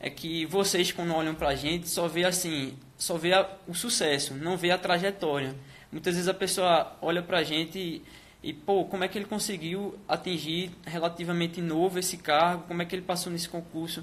é 0.00 0.08
que 0.08 0.46
vocês 0.46 0.90
quando 0.90 1.14
olham 1.14 1.34
pra 1.34 1.54
gente 1.54 1.90
só 1.90 2.08
vê 2.08 2.24
assim, 2.24 2.74
só 2.96 3.18
vê 3.18 3.34
a, 3.34 3.46
o 3.68 3.74
sucesso, 3.74 4.32
não 4.32 4.56
vê 4.56 4.70
a 4.70 4.78
trajetória. 4.78 5.54
Muitas 5.92 6.14
vezes 6.14 6.26
a 6.26 6.32
pessoa 6.32 6.96
olha 7.02 7.22
pra 7.22 7.42
gente 7.42 7.78
e, 7.78 8.02
e 8.42 8.54
pô, 8.54 8.86
como 8.86 9.04
é 9.04 9.08
que 9.08 9.18
ele 9.18 9.26
conseguiu 9.26 9.94
atingir 10.08 10.70
relativamente 10.86 11.60
novo 11.60 11.98
esse 11.98 12.16
cargo? 12.16 12.64
Como 12.66 12.80
é 12.80 12.86
que 12.86 12.94
ele 12.94 13.02
passou 13.02 13.30
nesse 13.30 13.48
concurso 13.48 14.02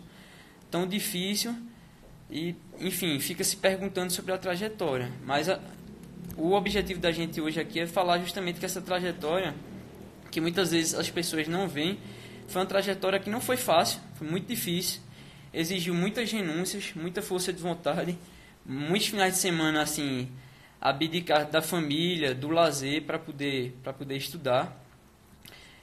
tão 0.69 0.87
difícil? 0.87 1.55
E, 2.29 2.55
enfim, 2.79 3.19
fica 3.19 3.43
se 3.43 3.57
perguntando 3.57 4.13
sobre 4.13 4.31
a 4.33 4.37
trajetória. 4.37 5.11
Mas 5.25 5.49
a, 5.49 5.59
o 6.37 6.51
objetivo 6.53 6.99
da 6.99 7.11
gente 7.11 7.41
hoje 7.41 7.59
aqui 7.59 7.79
é 7.79 7.87
falar 7.87 8.19
justamente 8.19 8.59
que 8.59 8.65
essa 8.67 8.79
trajetória 8.79 9.55
que 10.31 10.39
muitas 10.39 10.71
vezes 10.71 10.93
as 10.93 11.09
pessoas 11.09 11.47
não 11.47 11.67
veem, 11.67 11.99
foi 12.47 12.61
uma 12.61 12.67
trajetória 12.67 13.19
que 13.19 13.29
não 13.29 13.41
foi 13.41 13.57
fácil, 13.57 13.99
foi 14.15 14.27
muito 14.27 14.47
difícil, 14.47 15.01
exigiu 15.53 15.93
muitas 15.93 16.31
renúncias, 16.31 16.93
muita 16.95 17.21
força 17.21 17.53
de 17.53 17.61
vontade, 17.61 18.17
muitos 18.65 19.07
finais 19.07 19.33
de 19.35 19.39
semana 19.39 19.81
assim, 19.81 20.29
abdicar 20.79 21.49
da 21.49 21.61
família, 21.61 22.33
do 22.33 22.49
lazer 22.49 23.03
para 23.03 23.19
poder 23.19 23.75
para 23.83 23.93
poder 23.93 24.17
estudar. 24.17 24.83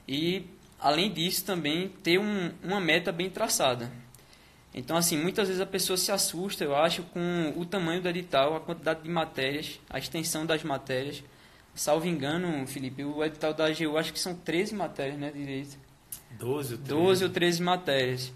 E 0.07 0.45
além 0.79 1.11
disso 1.11 1.45
também 1.45 1.89
ter 2.03 2.19
um, 2.19 2.51
uma 2.63 2.79
meta 2.79 3.11
bem 3.11 3.29
traçada. 3.29 3.91
Então 4.73 4.95
assim, 4.95 5.17
muitas 5.17 5.47
vezes 5.47 5.61
a 5.61 5.65
pessoa 5.65 5.97
se 5.97 6.11
assusta, 6.11 6.63
eu 6.63 6.75
acho, 6.75 7.03
com 7.03 7.53
o 7.55 7.65
tamanho 7.65 8.01
do 8.01 8.09
edital, 8.09 8.55
a 8.55 8.59
quantidade 8.59 9.01
de 9.01 9.09
matérias, 9.09 9.79
a 9.89 9.97
extensão 9.97 10.45
das 10.45 10.63
matérias. 10.63 11.23
Salvo 11.77 12.07
engano, 12.07 12.65
Felipe, 12.65 13.03
o 13.03 13.23
edital 13.23 13.53
da 13.53 13.67
AGU 13.67 13.97
acho 13.97 14.11
que 14.11 14.19
são 14.19 14.35
13 14.35 14.73
matérias, 14.73 15.19
né, 15.19 15.31
direito? 15.31 15.77
12 16.31 16.73
ou 16.73 16.79
13. 16.79 17.01
12 17.01 17.23
ou 17.23 17.29
13 17.29 17.61
matérias. 17.61 18.33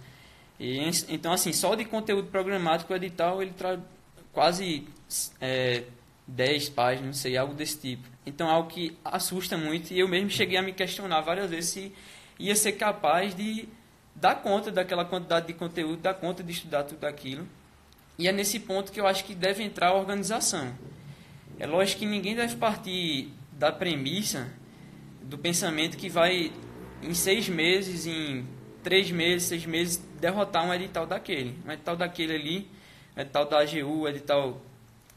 E, 0.60 0.80
então, 1.10 1.34
assim, 1.34 1.52
só 1.52 1.74
de 1.74 1.84
conteúdo 1.84 2.28
programático 2.28 2.94
o 2.94 2.96
edital 2.96 3.42
ele 3.42 3.52
traz 3.52 3.80
quase 4.32 4.88
é, 5.42 5.86
10 6.28 6.70
páginas, 6.70 7.06
não 7.08 7.14
sei, 7.14 7.36
algo 7.36 7.56
desse 7.56 7.80
tipo. 7.80 8.08
Então, 8.28 8.48
algo 8.48 8.70
que 8.70 8.96
assusta 9.04 9.58
muito 9.58 9.92
e 9.92 10.00
eu 10.00 10.08
mesmo 10.08 10.30
cheguei 10.30 10.58
a 10.58 10.62
me 10.62 10.72
questionar 10.72 11.22
várias 11.22 11.50
vezes 11.50 11.72
se 11.72 11.94
ia 12.38 12.56
ser 12.56 12.74
capaz 12.74 13.34
de 13.34 13.68
dar 14.14 14.36
conta 14.36 14.72
daquela 14.72 15.04
quantidade 15.04 15.48
de 15.48 15.54
conteúdo, 15.54 15.98
dar 15.98 16.14
conta 16.14 16.44
de 16.44 16.52
estudar 16.52 16.84
tudo 16.84 17.06
aquilo. 17.06 17.48
E 18.20 18.28
é 18.28 18.32
nesse 18.32 18.60
ponto 18.60 18.92
que 18.92 19.00
eu 19.00 19.08
acho 19.08 19.26
que 19.26 19.34
deve 19.34 19.64
entrar 19.64 19.88
a 19.88 19.96
organização. 19.96 20.72
É 21.62 21.68
lógico 21.68 22.00
que 22.00 22.08
ninguém 22.08 22.36
deve 22.36 22.56
partir 22.56 23.30
da 23.52 23.72
premissa, 23.72 24.52
do 25.22 25.38
pensamento 25.38 25.96
que 25.96 26.10
vai, 26.10 26.52
em 27.04 27.14
seis 27.14 27.48
meses, 27.48 28.08
em 28.08 28.48
três 28.82 29.12
meses, 29.12 29.48
seis 29.48 29.64
meses, 29.68 30.04
derrotar 30.20 30.66
um 30.66 30.74
edital 30.74 31.06
daquele. 31.06 31.56
Um 31.64 31.72
edital 31.72 31.96
daquele 31.96 32.34
ali, 32.34 32.68
um 33.16 33.22
edital 33.22 33.46
da 33.46 33.60
AGU, 33.60 34.02
um 34.02 34.08
edital 34.08 34.60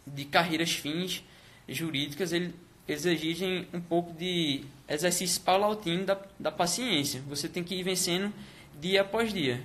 de 0.06 0.26
carreiras 0.26 0.70
fins 0.70 1.24
jurídicas, 1.66 2.30
ele 2.30 2.54
exigem 2.86 3.66
um 3.72 3.80
pouco 3.80 4.12
de 4.12 4.66
exercício 4.86 5.40
paulatino 5.40 6.04
da, 6.04 6.18
da 6.38 6.52
paciência. 6.52 7.22
Você 7.26 7.48
tem 7.48 7.64
que 7.64 7.74
ir 7.74 7.82
vencendo 7.82 8.30
dia 8.78 9.00
após 9.00 9.32
dia. 9.32 9.62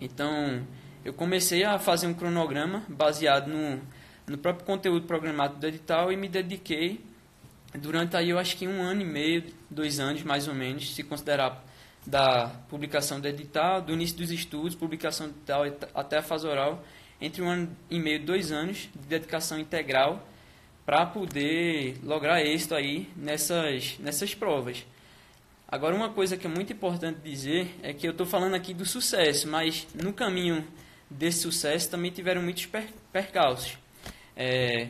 Então, 0.00 0.66
eu 1.04 1.12
comecei 1.12 1.62
a 1.62 1.78
fazer 1.78 2.06
um 2.06 2.14
cronograma 2.14 2.84
baseado 2.88 3.48
no, 3.48 3.82
no 4.30 4.38
próprio 4.38 4.64
conteúdo 4.64 5.06
programado 5.06 5.56
do 5.56 5.66
edital 5.66 6.12
e 6.12 6.16
me 6.16 6.28
dediquei 6.28 7.00
durante 7.74 8.16
aí 8.16 8.30
eu 8.30 8.38
acho 8.38 8.56
que 8.56 8.66
um 8.66 8.80
ano 8.80 9.02
e 9.02 9.04
meio, 9.04 9.44
dois 9.68 9.98
anos 9.98 10.22
mais 10.22 10.46
ou 10.46 10.54
menos, 10.54 10.94
se 10.94 11.02
considerar 11.02 11.64
da 12.06 12.48
publicação 12.68 13.20
do 13.20 13.26
edital, 13.26 13.82
do 13.82 13.92
início 13.92 14.16
dos 14.16 14.30
estudos, 14.30 14.76
publicação 14.76 15.28
do 15.28 15.34
edital 15.34 15.64
até 15.94 16.18
a 16.18 16.22
fase 16.22 16.46
oral, 16.46 16.84
entre 17.20 17.42
um 17.42 17.48
ano 17.48 17.76
e 17.90 17.98
meio, 17.98 18.24
dois 18.24 18.52
anos 18.52 18.88
de 18.94 19.08
dedicação 19.08 19.58
integral 19.58 20.24
para 20.86 21.04
poder 21.06 21.98
lograr 22.02 22.40
êxito 22.40 22.74
aí 22.74 23.08
nessas, 23.16 23.98
nessas 23.98 24.32
provas. 24.32 24.86
Agora, 25.68 25.94
uma 25.94 26.10
coisa 26.10 26.36
que 26.36 26.46
é 26.46 26.50
muito 26.50 26.72
importante 26.72 27.18
dizer 27.20 27.76
é 27.82 27.92
que 27.92 28.06
eu 28.06 28.12
estou 28.12 28.26
falando 28.26 28.54
aqui 28.54 28.72
do 28.74 28.86
sucesso, 28.86 29.48
mas 29.48 29.86
no 29.92 30.12
caminho 30.12 30.66
desse 31.08 31.40
sucesso 31.40 31.90
também 31.90 32.10
tiveram 32.12 32.42
muitos 32.42 32.66
per 32.66 32.86
percalços. 33.12 33.76
É, 34.36 34.88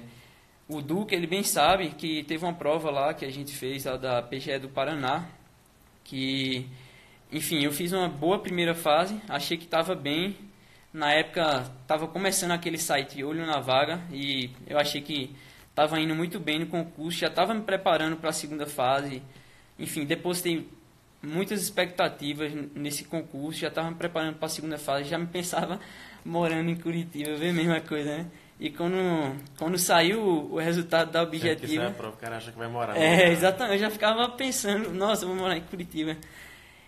o 0.69 0.81
Duque, 0.81 1.15
ele 1.15 1.27
bem 1.27 1.43
sabe 1.43 1.91
que 1.91 2.23
teve 2.25 2.45
uma 2.45 2.55
prova 2.55 2.91
lá 2.91 3.13
que 3.13 3.25
a 3.25 3.31
gente 3.31 3.53
fez, 3.57 3.87
a 3.87 3.97
da 3.97 4.23
PGE 4.23 4.59
do 4.59 4.69
Paraná, 4.69 5.29
que, 6.05 6.69
enfim, 7.33 7.65
eu 7.65 7.73
fiz 7.73 7.93
uma 7.93 8.09
boa 8.09 8.39
primeira 8.39 8.75
fase, 8.75 9.21
achei 9.29 9.57
que 9.57 9.65
estava 9.65 9.95
bem. 9.95 10.37
Na 10.93 11.13
época, 11.13 11.71
estava 11.83 12.07
começando 12.07 12.53
aquele 12.53 12.79
site 12.79 13.23
Olho 13.23 13.47
na 13.47 13.61
Vaga 13.61 14.01
e 14.13 14.51
eu 14.67 14.79
achei 14.79 15.01
que 15.01 15.35
estava 15.69 16.01
indo 16.01 16.15
muito 16.15 16.39
bem 16.39 16.59
no 16.59 16.67
concurso, 16.67 17.19
já 17.19 17.29
estava 17.29 17.55
me 17.55 17.63
preparando 17.63 18.17
para 18.17 18.31
a 18.31 18.33
segunda 18.33 18.67
fase. 18.67 19.23
Enfim, 19.79 20.05
depositei 20.05 20.69
muitas 21.23 21.63
expectativas 21.63 22.53
nesse 22.75 23.05
concurso, 23.05 23.61
já 23.61 23.69
estava 23.69 23.91
me 23.91 23.97
preparando 23.97 24.37
para 24.37 24.47
a 24.47 24.51
segunda 24.51 24.79
fase, 24.79 25.09
já 25.09 25.19
me 25.19 25.27
pensava 25.29 25.81
morando 26.25 26.71
em 26.71 26.77
Curitiba, 26.77 27.37
ver 27.37 27.51
a 27.51 27.55
mesma 27.55 27.81
coisa, 27.81 28.19
né? 28.19 28.27
E 28.61 28.69
quando, 28.69 29.35
quando 29.57 29.79
saiu 29.79 30.21
o 30.21 30.59
resultado 30.59 31.11
da 31.11 31.23
objetiva. 31.23 31.85
É, 31.85 31.91
prova, 31.91 32.15
o 32.15 32.19
cara 32.19 32.37
acha 32.37 32.53
que 32.53 32.59
vai 32.59 32.69
morar. 32.69 32.95
É, 32.95 33.33
exatamente. 33.33 33.77
Eu 33.77 33.81
já 33.81 33.91
ficava 33.91 34.29
pensando, 34.29 34.93
nossa, 34.93 35.25
vou 35.25 35.35
morar 35.35 35.57
em 35.57 35.63
Curitiba. 35.63 36.15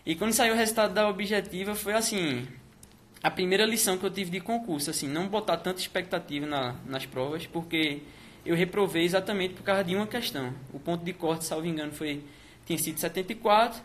E 0.05 0.15
quando 0.15 0.35
saiu 0.35 0.53
o 0.53 0.57
resultado 0.57 0.93
da 0.93 1.09
objetiva, 1.09 1.75
foi 1.75 1.95
assim. 1.95 2.47
A 3.23 3.31
primeira 3.31 3.65
lição 3.65 3.97
que 3.97 4.05
eu 4.05 4.11
tive 4.11 4.31
de 4.31 4.41
concurso, 4.41 4.91
assim, 4.91 5.09
não 5.09 5.29
botar 5.29 5.57
tanta 5.57 5.81
expectativa 5.81 6.45
na, 6.45 6.75
nas 6.85 7.07
provas, 7.07 7.47
porque 7.47 8.03
eu 8.45 8.55
reprovei 8.55 9.05
exatamente 9.05 9.55
por 9.55 9.63
causa 9.63 9.83
de 9.83 9.97
uma 9.97 10.07
questão. 10.07 10.53
O 10.75 10.79
ponto 10.79 11.03
de 11.03 11.13
corte, 11.15 11.47
salvo 11.47 11.67
engano, 11.67 11.93
foi 11.93 12.23
tinha 12.67 12.79
sido 12.79 12.99
74 12.99 13.81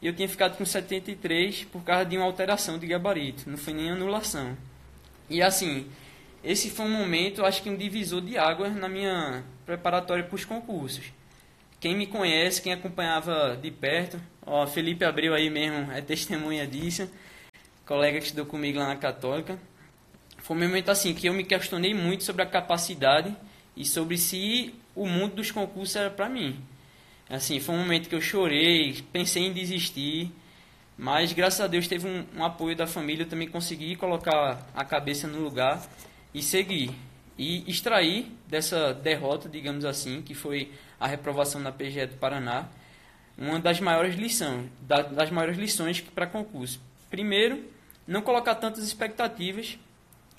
e 0.00 0.06
eu 0.06 0.14
tinha 0.14 0.28
ficado 0.28 0.56
com 0.56 0.64
73 0.64 1.64
por 1.64 1.82
causa 1.82 2.04
de 2.04 2.16
uma 2.16 2.26
alteração 2.26 2.78
de 2.78 2.86
gabarito, 2.86 3.48
não 3.48 3.56
foi 3.56 3.72
nem 3.72 3.90
anulação. 3.90 4.56
E 5.28 5.42
assim, 5.42 5.86
esse 6.44 6.70
foi 6.70 6.86
um 6.86 6.90
momento, 6.90 7.44
acho 7.44 7.62
que 7.62 7.70
um 7.70 7.76
divisor 7.76 8.20
de 8.20 8.36
águas 8.36 8.74
na 8.74 8.88
minha 8.88 9.44
preparatória 9.64 10.24
para 10.24 10.34
os 10.34 10.44
concursos. 10.44 11.04
Quem 11.78 11.96
me 11.96 12.06
conhece, 12.06 12.60
quem 12.60 12.72
acompanhava 12.72 13.56
de 13.60 13.70
perto, 13.70 14.20
ó, 14.44 14.66
Felipe 14.66 15.04
Abreu 15.04 15.34
aí 15.34 15.48
mesmo 15.50 15.90
é 15.92 16.00
testemunha 16.00 16.66
disso, 16.66 17.08
colega 17.86 18.18
que 18.18 18.24
estudou 18.24 18.46
comigo 18.46 18.78
lá 18.78 18.88
na 18.88 18.96
Católica. 18.96 19.58
Foi 20.38 20.56
um 20.56 20.60
momento 20.60 20.90
assim 20.90 21.14
que 21.14 21.28
eu 21.28 21.32
me 21.32 21.44
questionei 21.44 21.94
muito 21.94 22.24
sobre 22.24 22.42
a 22.42 22.46
capacidade 22.46 23.36
e 23.76 23.84
sobre 23.84 24.18
se 24.18 24.74
o 24.96 25.06
mundo 25.06 25.36
dos 25.36 25.50
concursos 25.50 25.94
era 25.94 26.10
para 26.10 26.28
mim. 26.28 26.60
Assim, 27.30 27.60
foi 27.60 27.74
um 27.74 27.78
momento 27.78 28.08
que 28.08 28.14
eu 28.14 28.20
chorei, 28.20 29.00
pensei 29.12 29.44
em 29.44 29.52
desistir, 29.52 30.30
mas 30.98 31.32
graças 31.32 31.60
a 31.60 31.66
Deus 31.68 31.86
teve 31.86 32.06
um, 32.06 32.26
um 32.36 32.44
apoio 32.44 32.76
da 32.76 32.86
família, 32.86 33.22
eu 33.22 33.28
também 33.28 33.48
consegui 33.48 33.94
colocar 33.96 34.66
a 34.74 34.84
cabeça 34.84 35.26
no 35.28 35.40
lugar 35.40 35.80
e 36.34 36.42
seguir. 36.42 36.90
E 37.38 37.68
extrair 37.70 38.30
dessa 38.46 38.92
derrota, 38.92 39.48
digamos 39.48 39.84
assim, 39.84 40.22
que 40.22 40.34
foi 40.34 40.70
a 41.00 41.06
reprovação 41.06 41.60
na 41.60 41.72
PGE 41.72 42.06
do 42.06 42.16
Paraná, 42.16 42.68
uma 43.36 43.58
das 43.58 43.80
maiores 43.80 44.14
lições, 44.14 44.70
das 44.80 45.30
maiores 45.30 45.56
lições 45.56 46.00
para 46.00 46.26
concurso. 46.26 46.80
Primeiro, 47.10 47.64
não 48.06 48.22
colocar 48.22 48.54
tantas 48.54 48.84
expectativas 48.84 49.78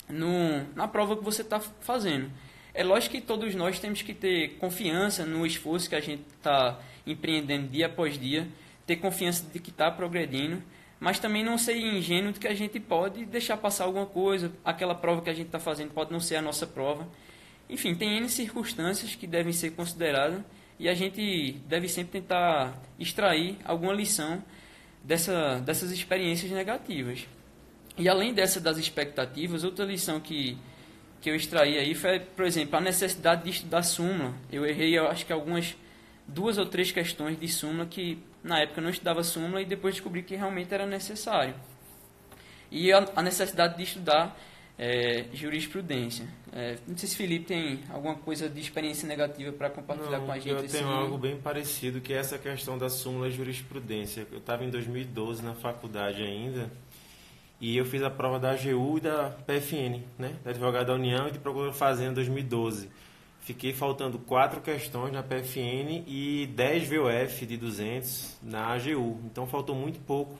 no, 0.08 0.64
na 0.74 0.86
prova 0.86 1.16
que 1.16 1.24
você 1.24 1.42
está 1.42 1.60
fazendo. 1.60 2.30
É 2.72 2.82
lógico 2.82 3.14
que 3.14 3.20
todos 3.20 3.54
nós 3.54 3.78
temos 3.78 4.02
que 4.02 4.14
ter 4.14 4.56
confiança 4.58 5.24
no 5.24 5.46
esforço 5.46 5.88
que 5.88 5.94
a 5.94 6.00
gente 6.00 6.22
está 6.36 6.80
empreendendo 7.06 7.68
dia 7.68 7.86
após 7.86 8.18
dia, 8.18 8.48
ter 8.86 8.96
confiança 8.96 9.44
de 9.52 9.58
que 9.58 9.70
está 9.70 9.90
progredindo, 9.90 10.62
mas 11.04 11.18
também 11.18 11.44
não 11.44 11.58
ser 11.58 11.76
ingênuo 11.76 12.32
de 12.32 12.40
que 12.40 12.48
a 12.48 12.54
gente 12.54 12.80
pode 12.80 13.26
deixar 13.26 13.58
passar 13.58 13.84
alguma 13.84 14.06
coisa, 14.06 14.50
aquela 14.64 14.94
prova 14.94 15.20
que 15.20 15.28
a 15.28 15.34
gente 15.34 15.48
está 15.48 15.58
fazendo 15.58 15.90
pode 15.90 16.10
não 16.10 16.18
ser 16.18 16.36
a 16.36 16.40
nossa 16.40 16.66
prova. 16.66 17.06
Enfim, 17.68 17.94
tem 17.94 18.16
N 18.16 18.26
circunstâncias 18.26 19.14
que 19.14 19.26
devem 19.26 19.52
ser 19.52 19.72
consideradas 19.72 20.40
e 20.78 20.88
a 20.88 20.94
gente 20.94 21.60
deve 21.68 21.90
sempre 21.90 22.22
tentar 22.22 22.80
extrair 22.98 23.58
alguma 23.66 23.92
lição 23.92 24.42
dessa, 25.04 25.60
dessas 25.60 25.90
experiências 25.90 26.50
negativas. 26.50 27.28
E 27.98 28.08
além 28.08 28.32
dessa 28.32 28.58
das 28.58 28.78
expectativas, 28.78 29.62
outra 29.62 29.84
lição 29.84 30.18
que 30.18 30.56
que 31.20 31.28
eu 31.28 31.36
extraí 31.36 31.78
aí 31.78 31.94
foi, 31.94 32.20
por 32.20 32.46
exemplo, 32.46 32.78
a 32.78 32.80
necessidade 32.80 33.44
de 33.44 33.50
estudar 33.50 33.82
súmula. 33.82 34.34
Eu 34.50 34.64
errei, 34.64 34.98
eu 34.98 35.06
acho 35.06 35.26
que 35.26 35.32
algumas 35.34 35.76
duas 36.26 36.56
ou 36.56 36.64
três 36.64 36.90
questões 36.90 37.38
de 37.38 37.48
súmula 37.48 37.84
que 37.84 38.18
na 38.44 38.60
época 38.60 38.80
eu 38.80 38.84
não 38.84 38.90
estudava 38.90 39.24
súmula 39.24 39.62
e 39.62 39.64
depois 39.64 39.94
descobri 39.94 40.22
que 40.22 40.36
realmente 40.36 40.72
era 40.72 40.86
necessário. 40.86 41.54
E 42.70 42.92
a, 42.92 43.08
a 43.16 43.22
necessidade 43.22 43.76
de 43.76 43.82
estudar 43.82 44.38
é, 44.78 45.26
jurisprudência. 45.32 46.26
É, 46.52 46.76
não 46.86 46.96
sei 46.96 47.08
se 47.08 47.16
Felipe 47.16 47.46
tem 47.46 47.80
alguma 47.90 48.16
coisa 48.16 48.48
de 48.48 48.60
experiência 48.60 49.08
negativa 49.08 49.52
para 49.52 49.70
compartilhar 49.70 50.18
não, 50.18 50.26
com 50.26 50.32
a 50.32 50.38
gente. 50.38 50.48
Eu 50.48 50.68
tenho 50.68 50.88
assim. 50.88 50.98
algo 50.98 51.16
bem 51.16 51.40
parecido, 51.40 52.00
que 52.00 52.12
é 52.12 52.16
essa 52.18 52.38
questão 52.38 52.76
da 52.76 52.90
súmula 52.90 53.30
jurisprudência. 53.30 54.26
Eu 54.30 54.38
estava 54.38 54.64
em 54.64 54.70
2012 54.70 55.42
na 55.42 55.54
faculdade 55.54 56.22
ainda 56.22 56.70
e 57.60 57.76
eu 57.76 57.84
fiz 57.84 58.02
a 58.02 58.10
prova 58.10 58.38
da 58.38 58.50
AGU 58.50 58.98
e 58.98 59.00
da 59.00 59.30
PFN, 59.46 60.02
né? 60.18 60.36
Da 60.44 60.50
Advogado 60.50 60.88
da 60.88 60.94
União 60.94 61.28
e 61.28 61.30
de 61.30 61.38
Procurador 61.38 61.72
Fazenda 61.72 62.10
em 62.10 62.14
2012. 62.14 62.90
Fiquei 63.44 63.74
faltando 63.74 64.18
quatro 64.18 64.62
questões 64.62 65.12
na 65.12 65.22
PFN 65.22 66.02
e 66.06 66.48
10 66.54 66.88
VOF 66.88 67.44
de 67.44 67.58
200 67.58 68.38
na 68.42 68.68
AGU. 68.72 69.20
Então 69.26 69.46
faltou 69.46 69.76
muito 69.76 70.00
pouco. 70.00 70.38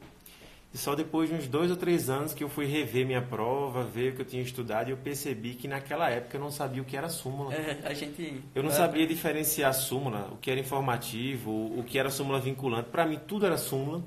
E 0.73 0.79
só 0.79 0.95
depois 0.95 1.29
de 1.29 1.37
uns 1.37 1.47
dois 1.47 1.71
ou 1.71 1.77
três 1.77 2.09
anos 2.09 2.33
que 2.33 2.43
eu 2.43 2.49
fui 2.49 2.65
rever 2.65 3.07
minha 3.07 3.21
prova, 3.21 3.85
ver 3.85 4.13
o 4.13 4.17
que 4.17 4.23
eu 4.23 4.25
tinha 4.25 4.43
estudado, 4.43 4.89
e 4.89 4.93
eu 4.93 4.97
percebi 4.97 5.55
que 5.55 5.69
naquela 5.69 6.09
época 6.09 6.39
eu 6.39 6.41
não 6.41 6.51
sabia 6.51 6.81
o 6.81 6.85
que 6.85 6.97
era 6.97 7.11
súmula. 7.11 7.55
É, 7.55 7.83
a 7.85 7.93
gente... 7.93 8.43
Eu 8.55 8.63
não 8.63 8.71
sabia 8.71 9.07
diferenciar 9.07 9.75
súmula, 9.75 10.31
o 10.33 10.39
que 10.39 10.51
era 10.51 10.59
informativo, 10.59 11.79
o 11.79 11.85
que 11.85 11.99
era 11.99 12.09
súmula 12.09 12.41
vinculante. 12.41 12.89
Para 12.89 13.07
mim, 13.07 13.21
tudo 13.29 13.45
era 13.45 13.59
súmula. 13.59 14.03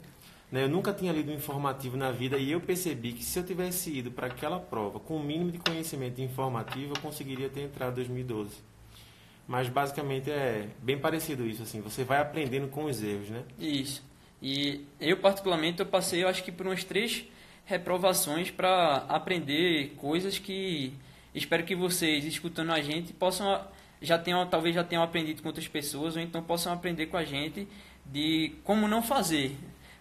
Né? 0.51 0.63
Eu 0.63 0.69
nunca 0.69 0.91
tinha 0.91 1.13
lido 1.13 1.31
um 1.31 1.35
informativo 1.35 1.95
na 1.95 2.09
vida 2.09 2.35
e 2.37 2.51
eu 2.51 2.59
percebi 2.59 3.13
que 3.13 3.23
se 3.23 3.37
eu 3.37 3.43
tivesse 3.45 3.95
ido 3.95 4.09
para 4.09 4.25
aquela 4.25 4.59
prova 4.59 4.99
com 4.99 5.17
o 5.17 5.23
mínimo 5.23 5.51
de 5.51 5.59
conhecimento 5.59 6.19
informativo, 6.19 6.95
eu 6.95 7.01
conseguiria 7.01 7.47
ter 7.47 7.61
entrado 7.61 7.91
em 7.91 8.05
2012. 8.05 8.76
Mas 9.47 9.69
basicamente 9.69 10.29
é 10.29 10.67
bem 10.81 10.97
parecido 10.97 11.47
isso, 11.47 11.63
assim, 11.63 11.79
você 11.79 12.03
vai 12.03 12.19
aprendendo 12.19 12.67
com 12.67 12.85
os 12.85 13.01
erros, 13.01 13.29
né? 13.29 13.43
Isso. 13.57 14.03
E 14.41 14.85
eu 14.99 15.17
particularmente 15.17 15.79
eu 15.79 15.85
passei, 15.85 16.23
eu 16.23 16.27
acho 16.27 16.43
que 16.43 16.51
por 16.51 16.67
umas 16.67 16.83
três 16.83 17.25
reprovações 17.65 18.51
para 18.51 19.05
aprender 19.09 19.93
coisas 19.97 20.37
que 20.37 20.93
espero 21.33 21.63
que 21.63 21.75
vocês 21.75 22.25
escutando 22.25 22.71
a 22.71 22.81
gente 22.81 23.13
possam 23.13 23.65
já 24.01 24.17
tenham 24.17 24.45
talvez 24.47 24.75
já 24.75 24.83
tenham 24.83 25.03
aprendido 25.03 25.41
com 25.41 25.47
outras 25.49 25.67
pessoas 25.67 26.15
ou 26.15 26.21
então 26.21 26.41
possam 26.43 26.71
aprender 26.71 27.07
com 27.07 27.17
a 27.17 27.25
gente 27.25 27.67
de 28.05 28.53
como 28.63 28.87
não 28.87 29.01
fazer 29.01 29.57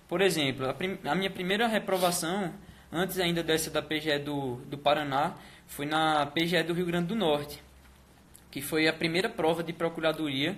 por 0.09 0.21
exemplo, 0.21 0.69
a, 0.69 0.75
prim 0.75 0.99
a, 1.05 1.15
minha 1.15 1.31
primeira 1.31 1.67
reprovação, 1.67 2.53
antes 2.93 3.19
ainda 3.19 3.43
dessa 3.43 3.71
da 3.71 3.83
PGE 3.83 4.19
do, 4.21 4.57
do 4.67 4.79
Paraná, 4.79 5.35
foi 5.67 5.85
na 5.85 6.27
PGE 6.27 6.63
do 6.63 6.73
Rio 6.73 6.87
Grande 6.87 7.09
do 7.09 7.17
Norte, 7.17 7.61
que 8.57 8.63
foi 8.63 8.89
a 8.89 8.93
primeira 8.93 9.29
prova 9.29 9.63
de 9.63 9.71
procuradoria 9.71 10.57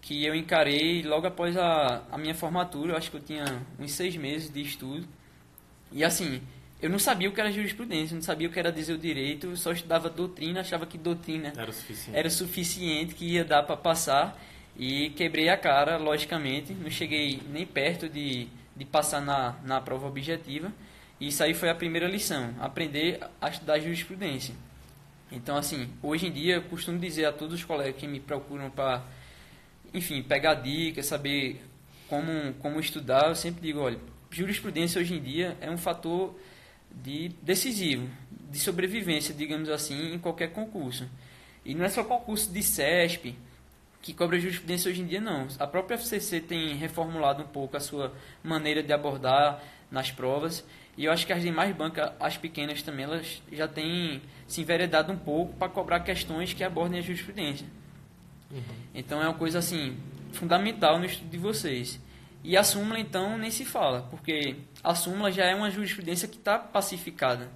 que 0.00 0.24
eu 0.24 0.32
encarei 0.32 1.02
logo 1.02 1.26
após 1.26 1.56
a, 1.56 2.04
a 2.08 2.16
minha 2.16 2.36
formatura. 2.36 2.92
Eu 2.92 2.96
acho 2.96 3.10
que 3.10 3.16
eu 3.16 3.20
tinha 3.20 3.44
uns 3.80 3.90
seis 3.90 4.14
meses 4.14 4.48
de 4.48 4.62
estudo. 4.62 5.08
E 5.90 6.04
assim, 6.04 6.40
eu 6.80 6.88
não 6.88 7.00
sabia 7.00 7.28
o 7.28 7.32
que 7.32 7.40
era 7.40 7.50
jurisprudência, 7.50 8.14
não 8.14 8.22
sabia 8.22 8.46
o 8.46 8.52
que 8.52 8.60
era 8.60 8.70
dizer 8.70 8.92
o 8.92 8.98
direito, 8.98 9.48
eu 9.48 9.56
só 9.56 9.72
estudava 9.72 10.08
doutrina, 10.08 10.60
achava 10.60 10.86
que 10.86 10.96
doutrina 10.96 11.52
era 11.56 11.72
suficiente, 11.72 12.16
era 12.16 12.30
suficiente 12.30 13.14
que 13.16 13.24
ia 13.24 13.44
dar 13.44 13.64
para 13.64 13.76
passar. 13.76 14.40
E 14.78 15.10
quebrei 15.10 15.48
a 15.48 15.56
cara, 15.56 15.96
logicamente, 15.96 16.72
não 16.72 16.90
cheguei 16.90 17.42
nem 17.50 17.66
perto 17.66 18.08
de 18.08 18.48
de 18.76 18.84
passar 18.84 19.20
na, 19.20 19.56
na 19.64 19.80
prova 19.80 20.06
objetiva. 20.06 20.72
E 21.20 21.26
isso 21.26 21.42
aí 21.42 21.54
foi 21.54 21.70
a 21.70 21.74
primeira 21.74 22.06
lição, 22.06 22.54
aprender 22.60 23.20
a 23.40 23.48
estudar 23.48 23.80
jurisprudência. 23.80 24.54
Então, 25.32 25.56
assim, 25.56 25.88
hoje 26.02 26.26
em 26.26 26.32
dia 26.32 26.60
costumo 26.60 26.98
dizer 26.98 27.24
a 27.24 27.32
todos 27.32 27.54
os 27.54 27.64
colegas 27.64 27.96
que 27.96 28.06
me 28.06 28.20
procuram 28.20 28.70
para 28.70 29.02
enfim, 29.94 30.22
pegar 30.22 30.54
dicas, 30.54 31.06
saber 31.06 31.62
como, 32.08 32.54
como 32.54 32.80
estudar, 32.80 33.28
eu 33.28 33.34
sempre 33.34 33.60
digo, 33.60 33.80
olha, 33.80 33.98
jurisprudência 34.30 35.00
hoje 35.00 35.14
em 35.14 35.20
dia 35.20 35.56
é 35.60 35.70
um 35.70 35.76
fator 35.76 36.34
de 36.90 37.30
decisivo, 37.42 38.08
de 38.50 38.58
sobrevivência, 38.58 39.34
digamos 39.34 39.68
assim, 39.68 40.14
em 40.14 40.18
qualquer 40.18 40.52
concurso. 40.52 41.08
E 41.64 41.74
não 41.74 41.84
é 41.84 41.88
só 41.88 42.02
concurso 42.02 42.50
de 42.50 42.62
CESP 42.62 43.36
que 44.00 44.12
cobra 44.12 44.38
jurisprudência 44.38 44.90
hoje 44.90 45.00
em 45.00 45.06
dia, 45.06 45.20
não. 45.20 45.46
A 45.58 45.66
própria 45.66 45.96
FCC 45.96 46.40
tem 46.40 46.74
reformulado 46.74 47.42
um 47.42 47.46
pouco 47.46 47.76
a 47.76 47.80
sua 47.80 48.12
maneira 48.42 48.82
de 48.82 48.92
abordar 48.92 49.62
nas 49.90 50.10
provas. 50.10 50.64
E 50.96 51.06
eu 51.06 51.12
acho 51.12 51.26
que 51.26 51.32
as 51.32 51.42
demais 51.42 51.74
bancas, 51.74 52.12
as 52.20 52.36
pequenas 52.36 52.82
também, 52.82 53.04
elas 53.04 53.42
já 53.50 53.66
têm 53.66 54.20
se 54.46 54.60
enveredado 54.60 55.12
um 55.12 55.16
pouco 55.16 55.54
para 55.54 55.68
cobrar 55.68 56.00
questões 56.00 56.52
que 56.52 56.62
abordem 56.62 56.98
a 56.98 57.02
jurisprudência. 57.02 57.66
Uhum. 58.50 58.62
Então 58.94 59.22
é 59.22 59.26
uma 59.26 59.34
coisa 59.34 59.58
assim 59.58 59.96
fundamental 60.32 60.98
no 60.98 61.06
estudo 61.06 61.30
de 61.30 61.38
vocês. 61.38 61.98
E 62.44 62.56
a 62.56 62.64
súmula, 62.64 62.98
então, 62.98 63.38
nem 63.38 63.50
se 63.50 63.64
fala, 63.64 64.02
porque 64.10 64.56
a 64.82 64.94
súmula 64.94 65.30
já 65.30 65.44
é 65.44 65.54
uma 65.54 65.70
jurisprudência 65.70 66.26
que 66.26 66.36
está 66.36 66.58
pacificada. 66.58 67.48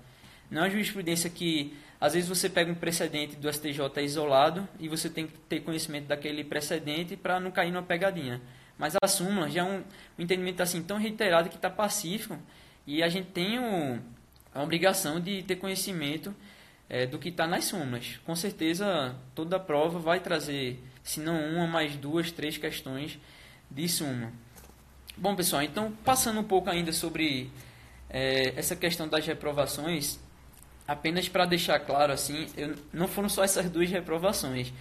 Não 0.49 0.63
é 0.63 0.65
uma 0.65 0.71
jurisprudência 0.71 1.29
que, 1.29 1.77
às 2.01 2.15
vezes, 2.15 2.29
você 2.29 2.49
pega 2.49 2.71
um 2.71 2.75
precedente 2.75 3.35
do 3.35 3.53
STJ 3.53 3.81
isolado 4.05 4.67
e 4.79 4.89
você 4.89 5.11
tem 5.11 5.27
que 5.27 5.37
ter 5.41 5.61
conhecimento 5.61 6.07
daquele 6.07 6.45
precedente 6.45 7.17
para 7.17 7.41
não 7.41 7.51
cair 7.51 7.73
numa 7.73 7.83
pegadinha. 7.83 8.41
Mas 8.79 8.95
a 9.03 9.09
súmula 9.09 9.51
já 9.51 9.63
é 9.63 9.65
um, 9.65 9.83
um 10.19 10.23
entendimento 10.23 10.63
assim 10.63 10.83
tão 10.83 10.99
reiterado 10.99 11.49
que 11.49 11.57
está 11.57 11.69
pacífico 11.69 12.39
e 12.87 13.03
a 13.03 13.09
gente 13.09 13.29
tem 13.29 13.59
o, 13.59 13.99
a 14.55 14.63
obrigação 14.63 15.21
de 15.21 15.43
ter 15.43 15.57
conhecimento 15.57 16.35
é, 16.89 17.07
do 17.07 17.19
que 17.19 17.31
está 17.31 17.47
nas 17.47 17.65
súmulas. 17.65 18.21
Com 18.25 18.37
certeza, 18.37 19.17
toda 19.35 19.59
prova 19.59 19.99
vai 19.99 20.21
trazer, 20.21 20.83
se 21.03 21.21
não 21.21 21.39
uma, 21.55 21.67
mais 21.67 21.97
duas, 21.97 22.31
três 22.31 22.57
questões 22.57 23.19
de 23.71 23.89
súmula. 23.89 24.33
Bom, 25.17 25.35
pessoal, 25.35 25.63
então 25.63 25.93
passando 26.05 26.41
um 26.41 26.45
pouco 26.45 26.71
ainda 26.71 26.93
sobre 26.93 27.51
é, 28.09 28.53
essa 28.57 28.77
questão 28.77 29.09
das 29.09 29.27
reprovações, 29.27 30.19
apenas 30.87 31.29
para 31.29 31.45
deixar 31.47 31.81
claro 31.81 32.13
assim, 32.13 32.47
eu, 32.57 32.77
não 32.93 33.09
foram 33.09 33.29
só 33.29 33.43
essas 33.43 33.69
duas 33.69 33.91
reprovações. 33.91 34.73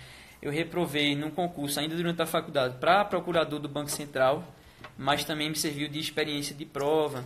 Eu 0.41 0.51
reprovei 0.51 1.15
num 1.15 1.31
concurso 1.31 1.79
ainda 1.79 1.95
durante 1.95 2.21
a 2.21 2.25
faculdade 2.25 2.75
para 2.79 3.03
procurador 3.05 3.59
do 3.59 3.67
Banco 3.67 3.89
Central, 3.89 4.43
mas 4.97 5.23
também 5.23 5.49
me 5.49 5.55
serviu 5.55 5.87
de 5.87 5.99
experiência 5.99 6.53
de 6.53 6.65
prova, 6.65 7.25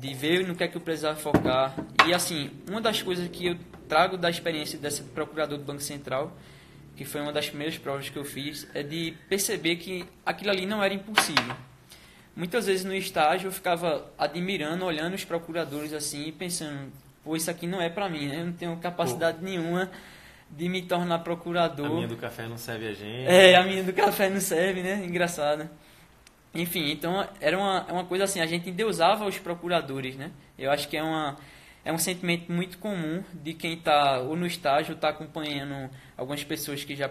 de 0.00 0.14
ver 0.14 0.46
no 0.46 0.54
que 0.54 0.64
é 0.64 0.68
que 0.68 0.76
eu 0.76 0.80
precisava 0.80 1.16
focar. 1.18 1.74
E 2.06 2.14
assim, 2.14 2.50
uma 2.68 2.80
das 2.80 3.02
coisas 3.02 3.28
que 3.28 3.46
eu 3.46 3.56
trago 3.88 4.16
da 4.16 4.30
experiência 4.30 4.78
desse 4.78 5.02
procurador 5.02 5.58
do 5.58 5.64
Banco 5.64 5.82
Central, 5.82 6.36
que 6.96 7.04
foi 7.04 7.20
uma 7.20 7.32
das 7.32 7.48
primeiras 7.48 7.76
provas 7.78 8.08
que 8.08 8.16
eu 8.16 8.24
fiz, 8.24 8.68
é 8.74 8.82
de 8.82 9.14
perceber 9.28 9.76
que 9.76 10.04
aquilo 10.24 10.50
ali 10.50 10.66
não 10.66 10.82
era 10.82 10.94
impossível 10.94 11.56
muitas 12.36 12.66
vezes 12.66 12.84
no 12.84 12.94
estágio 12.94 13.48
eu 13.48 13.52
ficava 13.52 14.10
admirando, 14.18 14.84
olhando 14.84 15.14
os 15.14 15.24
procuradores 15.24 15.92
assim 15.92 16.28
e 16.28 16.32
pensando, 16.32 16.92
pô, 17.22 17.36
isso 17.36 17.50
aqui 17.50 17.66
não 17.66 17.80
é 17.80 17.88
para 17.88 18.08
mim, 18.08 18.26
né? 18.26 18.40
Eu 18.40 18.46
não 18.46 18.52
tenho 18.52 18.76
capacidade 18.76 19.38
pô. 19.38 19.44
nenhuma 19.44 19.90
de 20.50 20.68
me 20.68 20.82
tornar 20.82 21.20
procurador. 21.20 21.86
A 21.86 21.94
minha 21.94 22.08
do 22.08 22.16
café 22.16 22.46
não 22.46 22.56
serve 22.56 22.88
a 22.88 22.92
gente. 22.92 23.26
É, 23.26 23.56
a 23.56 23.62
minha 23.62 23.82
do 23.82 23.92
café 23.92 24.28
não 24.28 24.40
serve, 24.40 24.82
né? 24.82 25.04
Engraçado. 25.04 25.68
Enfim, 26.54 26.90
então 26.90 27.28
era 27.40 27.58
uma, 27.58 27.84
é 27.88 27.92
uma 27.92 28.04
coisa 28.04 28.24
assim, 28.24 28.40
a 28.40 28.46
gente 28.46 28.70
endeusava 28.70 29.26
os 29.26 29.38
procuradores, 29.38 30.16
né? 30.16 30.30
Eu 30.56 30.70
acho 30.70 30.88
que 30.88 30.96
é 30.96 31.02
uma 31.02 31.36
é 31.84 31.92
um 31.92 31.98
sentimento 31.98 32.50
muito 32.50 32.78
comum 32.78 33.22
de 33.34 33.52
quem 33.52 33.74
está 33.74 34.18
ou 34.18 34.34
no 34.34 34.46
estágio 34.46 34.94
está 34.94 35.10
acompanhando 35.10 35.90
algumas 36.16 36.42
pessoas 36.42 36.82
que 36.82 36.96
já, 36.96 37.10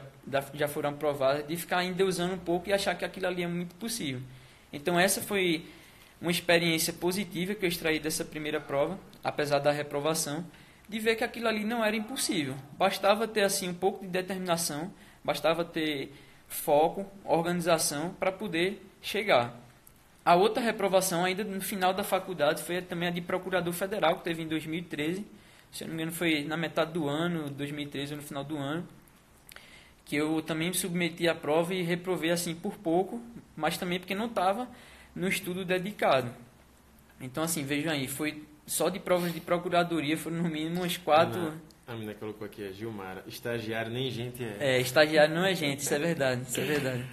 já 0.53 0.67
foram 0.67 0.89
aprovadas 0.89 1.47
de 1.47 1.55
ficar 1.55 1.83
endeusando 1.83 2.33
um 2.33 2.39
pouco 2.39 2.69
e 2.69 2.73
achar 2.73 2.95
que 2.95 3.05
aquilo 3.05 3.27
ali 3.27 3.43
é 3.43 3.47
muito 3.47 3.75
possível. 3.75 4.21
Então 4.71 4.99
essa 4.99 5.21
foi 5.21 5.67
uma 6.19 6.31
experiência 6.31 6.91
positiva 6.91 7.53
que 7.53 7.63
eu 7.63 7.69
extraí 7.69 7.99
dessa 7.99 8.25
primeira 8.25 8.59
prova, 8.59 8.97
apesar 9.23 9.59
da 9.59 9.71
reprovação, 9.71 10.43
de 10.89 10.97
ver 10.97 11.17
que 11.17 11.23
aquilo 11.23 11.47
ali 11.47 11.63
não 11.63 11.85
era 11.85 11.95
impossível. 11.95 12.55
Bastava 12.77 13.27
ter 13.27 13.43
assim 13.43 13.69
um 13.69 13.73
pouco 13.73 14.03
de 14.03 14.09
determinação, 14.09 14.91
bastava 15.23 15.63
ter 15.63 16.11
foco, 16.47 17.05
organização 17.23 18.11
para 18.19 18.31
poder 18.31 18.81
chegar. 19.03 19.55
A 20.25 20.33
outra 20.33 20.63
reprovação, 20.63 21.23
ainda 21.23 21.43
no 21.43 21.61
final 21.61 21.93
da 21.93 22.03
faculdade, 22.03 22.63
foi 22.63 22.81
também 22.81 23.09
a 23.09 23.11
de 23.11 23.21
procurador 23.21 23.73
federal, 23.73 24.15
que 24.17 24.23
teve 24.23 24.41
em 24.41 24.47
2013. 24.47 25.23
Se 25.71 25.83
eu 25.83 25.87
não 25.87 25.95
me 25.95 26.01
engano, 26.01 26.17
foi 26.17 26.43
na 26.43 26.57
metade 26.57 26.93
do 26.93 27.07
ano, 27.07 27.51
2013, 27.51 28.13
ou 28.13 28.17
no 28.17 28.23
final 28.23 28.43
do 28.43 28.57
ano 28.57 28.87
que 30.05 30.15
eu 30.15 30.41
também 30.41 30.69
me 30.69 30.75
submeti 30.75 31.27
à 31.27 31.35
prova 31.35 31.73
e 31.73 31.81
reprovei 31.81 32.31
assim 32.31 32.53
por 32.53 32.77
pouco, 32.77 33.21
mas 33.55 33.77
também 33.77 33.99
porque 33.99 34.15
não 34.15 34.25
estava 34.25 34.67
no 35.15 35.27
estudo 35.27 35.63
dedicado. 35.63 36.31
Então, 37.21 37.43
assim, 37.43 37.63
vejam 37.63 37.91
aí, 37.91 38.07
foi 38.07 38.43
só 38.65 38.89
de 38.89 38.99
provas 38.99 39.33
de 39.33 39.39
procuradoria, 39.39 40.17
foram 40.17 40.37
no 40.37 40.49
mínimo 40.49 40.83
uns 40.83 40.97
quatro. 40.97 41.53
A 41.87 41.93
menina 41.93 42.13
colocou 42.13 42.45
aqui, 42.45 42.67
a 42.67 42.71
Gilmara. 42.71 43.23
Estagiário 43.27 43.91
nem 43.91 44.09
gente 44.11 44.43
é. 44.43 44.57
É, 44.59 44.81
estagiário 44.81 45.33
não 45.33 45.45
é 45.45 45.55
gente, 45.55 45.79
isso 45.79 45.93
é 45.93 45.99
verdade, 45.99 46.41
isso 46.43 46.59
é 46.59 46.63
verdade. 46.63 47.05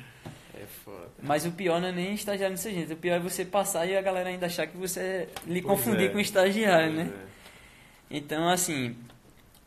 É 0.60 0.66
foda. 0.66 1.08
Mas 1.22 1.46
o 1.46 1.52
pior 1.52 1.80
não 1.80 1.88
é 1.88 1.92
nem 1.92 2.14
estagiário 2.14 2.56
ser 2.56 2.72
gente, 2.72 2.92
o 2.92 2.96
pior 2.96 3.16
é 3.16 3.18
você 3.18 3.44
passar 3.44 3.86
e 3.86 3.96
a 3.96 4.02
galera 4.02 4.28
ainda 4.28 4.46
achar 4.46 4.66
que 4.66 4.76
você 4.76 5.28
lhe 5.46 5.62
pois 5.62 5.78
confundir 5.78 6.10
é. 6.10 6.12
com 6.12 6.20
estagiário, 6.20 6.94
pois 6.94 7.06
né? 7.06 7.12
É. 7.14 8.16
Então, 8.16 8.48
assim, 8.48 8.96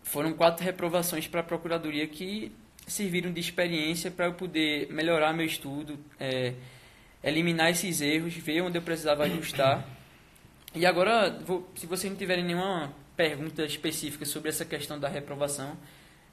foram 0.04 0.34
quatro 0.34 0.64
reprovações 0.64 1.28
para 1.28 1.40
a 1.40 1.44
procuradoria 1.44 2.06
que 2.08 2.52
serviram 2.86 3.32
de 3.32 3.40
experiência 3.40 4.12
para 4.12 4.26
eu 4.26 4.34
poder 4.34 4.92
melhorar 4.92 5.34
meu 5.34 5.46
estudo, 5.46 5.98
é, 6.20 6.54
eliminar 7.24 7.72
esses 7.72 8.02
erros, 8.02 8.34
ver 8.36 8.62
onde 8.62 8.78
eu 8.78 8.82
precisava 8.82 9.24
ajustar. 9.24 9.88
E 10.76 10.86
agora, 10.86 11.30
vou, 11.30 11.70
se 11.76 11.86
vocês 11.86 12.12
não 12.12 12.18
tiverem 12.18 12.44
nenhuma 12.44 12.94
pergunta 13.16 13.64
específica 13.64 14.26
sobre 14.26 14.50
essa 14.50 14.66
questão 14.66 15.00
da 15.00 15.08
reprovação, 15.08 15.78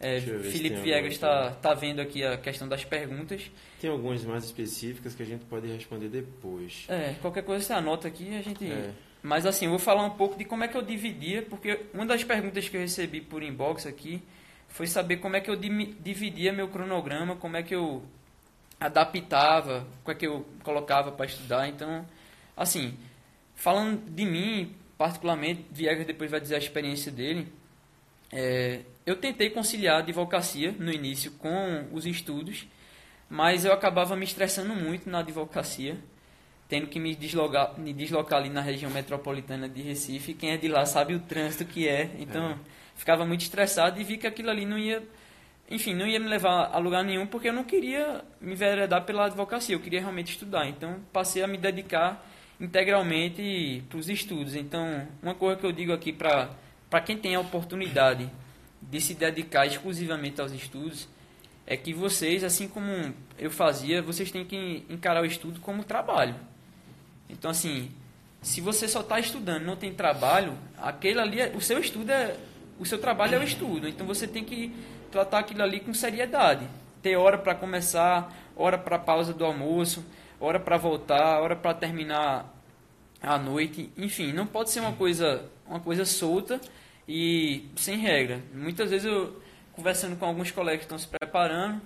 é, 0.01 0.19
Felipe 0.19 0.81
Viegas 0.81 1.13
está 1.13 1.51
tá 1.51 1.75
vendo 1.75 2.01
aqui 2.01 2.25
a 2.25 2.39
questão 2.39 2.67
das 2.67 2.85
perguntas. 2.85 3.51
Tem 3.79 3.91
algumas 3.91 4.25
mais 4.25 4.45
específicas 4.45 5.15
que 5.15 5.23
a 5.23 5.27
gente 5.27 5.45
pode 5.45 5.69
responder 5.69 6.09
depois. 6.09 6.87
É, 6.89 7.15
qualquer 7.21 7.43
coisa 7.43 7.65
você 7.65 7.73
anota 7.75 8.09
aqui 8.09 8.35
a 8.35 8.41
gente... 8.41 8.65
É. 8.65 8.91
Mas 9.23 9.45
assim, 9.45 9.67
eu 9.67 9.71
vou 9.73 9.79
falar 9.79 10.03
um 10.03 10.11
pouco 10.11 10.39
de 10.39 10.47
como 10.47 10.65
é 10.65 10.69
que 10.69 10.77
eu 10.77 10.81
dividia, 10.81 11.43
porque 11.43 11.81
uma 11.93 12.07
das 12.07 12.25
perguntas 12.25 12.67
que 12.67 12.77
eu 12.77 12.81
recebi 12.81 13.21
por 13.21 13.43
inbox 13.43 13.87
aqui 13.87 14.23
foi 14.69 14.87
saber 14.87 15.19
como 15.19 15.37
é 15.37 15.41
que 15.43 15.51
eu 15.51 15.57
dividia 15.57 16.53
meu 16.53 16.69
cronograma, 16.69 17.37
como 17.37 17.57
é 17.59 17.63
que 17.63 17.75
eu 17.75 18.03
adaptava, 18.81 19.87
como 20.03 20.17
é 20.17 20.19
que 20.19 20.27
eu 20.27 20.47
colocava 20.63 21.13
para 21.13 21.27
estudar. 21.27 21.69
Então, 21.69 22.07
assim, 22.57 22.95
falando 23.55 24.01
de 24.11 24.25
mim, 24.25 24.75
particularmente, 24.97 25.67
Viegas 25.71 26.07
depois 26.07 26.31
vai 26.31 26.41
dizer 26.41 26.55
a 26.55 26.59
experiência 26.59 27.13
dele, 27.13 27.47
é, 28.33 28.81
eu 29.11 29.17
tentei 29.17 29.51
conciliar 29.51 29.97
a 29.97 29.99
advocacia 29.99 30.75
no 30.79 30.93
início 30.93 31.33
com 31.33 31.87
os 31.93 32.07
estudos, 32.07 32.67
mas 33.29 33.65
eu 33.65 33.73
acabava 33.73 34.17
me 34.17 34.25
estressando 34.25 34.75
muito 34.75 35.09
na 35.09 35.21
advocacia, 35.21 35.99
tendo 36.69 36.87
que 36.87 36.99
me 37.01 37.15
deslocar, 37.15 37.79
me 37.79 37.93
deslocar 37.93 38.39
ali 38.39 38.49
na 38.49 38.61
região 38.61 38.91
metropolitana 38.91 39.69
de 39.69 39.83
Recife. 39.83 40.35
Quem 40.35 40.51
é 40.51 40.57
de 40.57 40.69
lá 40.69 40.85
sabe 40.87 41.15
o 41.15 41.21
trânsito 41.21 41.65
que 41.65 41.89
é, 41.89 42.11
então... 42.19 42.51
É 42.51 42.81
ficava 43.01 43.25
muito 43.25 43.41
estressado 43.41 43.99
e 43.99 44.05
vi 44.05 44.19
que 44.19 44.27
aquilo 44.27 44.51
ali 44.51 44.67
não 44.67 44.79
ia, 44.79 45.03
enfim, 45.71 45.95
não 45.95 46.07
ia 46.07 46.21
me 46.21 46.29
levar 46.29 46.71
a 46.71 46.77
lugar 46.77 47.03
nenhum 47.03 47.27
porque 47.27 47.49
eu 47.49 47.53
não 47.53 47.65
queria 47.65 48.23
me 48.41 48.53
enveredar 48.53 49.05
pela 49.05 49.25
advocacia, 49.25 49.75
eu 49.75 49.81
queria 49.81 50.01
realmente 50.01 50.33
estudar. 50.33 50.69
Então 50.69 51.01
passei 51.11 51.43
a 51.43 51.47
me 51.47 51.57
dedicar 51.57 52.25
integralmente 52.61 53.83
para 53.89 53.99
os 53.99 54.11
estudos. 54.11 54.55
Então, 54.55 55.09
uma 55.23 55.35
coisa 55.35 55.59
que 55.59 55.65
eu 55.65 55.73
digo 55.73 55.93
aqui 55.93 56.13
para 56.13 56.51
para 56.91 57.01
quem 57.01 57.17
tem 57.17 57.37
a 57.37 57.41
oportunidade 57.41 58.29
de 58.83 59.01
se 59.01 59.15
dedicar 59.15 59.67
exclusivamente 59.67 60.41
aos 60.41 60.53
estudos 60.53 61.09
é 61.67 61.77
que 61.77 61.93
vocês, 61.93 62.43
assim 62.43 62.67
como 62.67 63.15
eu 63.39 63.51
fazia, 63.51 64.03
vocês 64.03 64.31
têm 64.31 64.45
que 64.45 64.85
encarar 64.89 65.23
o 65.23 65.27
estudo 65.27 65.61
como 65.61 65.85
trabalho. 65.85 66.35
Então, 67.29 67.51
assim, 67.51 67.91
se 68.43 68.61
você 68.61 68.89
só 68.89 69.01
está 69.01 69.21
estudando, 69.21 69.65
não 69.65 69.77
tem 69.77 69.93
trabalho, 69.93 70.55
aquele 70.79 71.21
ali, 71.21 71.41
é, 71.41 71.53
o 71.55 71.61
seu 71.61 71.79
estudo 71.79 72.11
é 72.11 72.37
o 72.81 72.87
seu 72.87 72.99
trabalho 72.99 73.35
é 73.35 73.39
o 73.39 73.43
estudo. 73.43 73.87
Então 73.87 74.07
você 74.07 74.27
tem 74.27 74.43
que 74.43 74.75
tratar 75.13 75.41
aquilo 75.41 75.63
ali 75.63 75.81
com 75.81 75.93
seriedade. 75.93 76.67
Ter 77.03 77.15
hora 77.15 77.37
para 77.37 77.55
começar, 77.55 78.35
hora 78.57 78.79
para 78.79 78.99
pausa 78.99 79.35
do 79.35 79.45
almoço, 79.45 80.03
hora 80.41 80.59
para 80.59 80.79
voltar, 80.79 81.41
hora 81.41 81.55
para 81.55 81.75
terminar 81.75 82.51
a 83.23 83.37
noite. 83.37 83.93
Enfim, 83.99 84.33
não 84.33 84.47
pode 84.47 84.71
ser 84.71 84.81
uma 84.81 84.93
coisa, 84.93 85.45
uma 85.67 85.79
coisa 85.79 86.07
solta 86.07 86.59
e 87.13 87.69
sem 87.75 87.99
regra. 87.99 88.41
Muitas 88.55 88.89
vezes 88.89 89.05
eu 89.05 89.43
conversando 89.73 90.17
com 90.17 90.25
alguns 90.27 90.53
colegas 90.53 90.79
que 90.79 90.85
estão 90.85 90.97
se 90.97 91.09
preparando, 91.09 91.83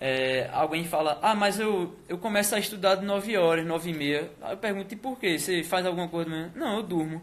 é, 0.00 0.48
alguém 0.54 0.86
fala, 0.86 1.18
ah, 1.20 1.34
mas 1.34 1.60
eu, 1.60 1.94
eu 2.08 2.16
começo 2.16 2.54
a 2.54 2.58
estudar 2.58 2.94
de 2.94 3.04
9 3.04 3.36
horas, 3.36 3.66
9 3.66 3.90
e 3.90 3.92
meia. 3.92 4.30
Aí 4.40 4.54
eu 4.54 4.56
pergunto, 4.56 4.94
e 4.94 4.96
por 4.96 5.18
quê? 5.18 5.38
Você 5.38 5.62
faz 5.62 5.84
alguma 5.84 6.08
coisa 6.08 6.30
mesmo? 6.30 6.52
Não, 6.54 6.76
eu 6.76 6.82
durmo. 6.82 7.20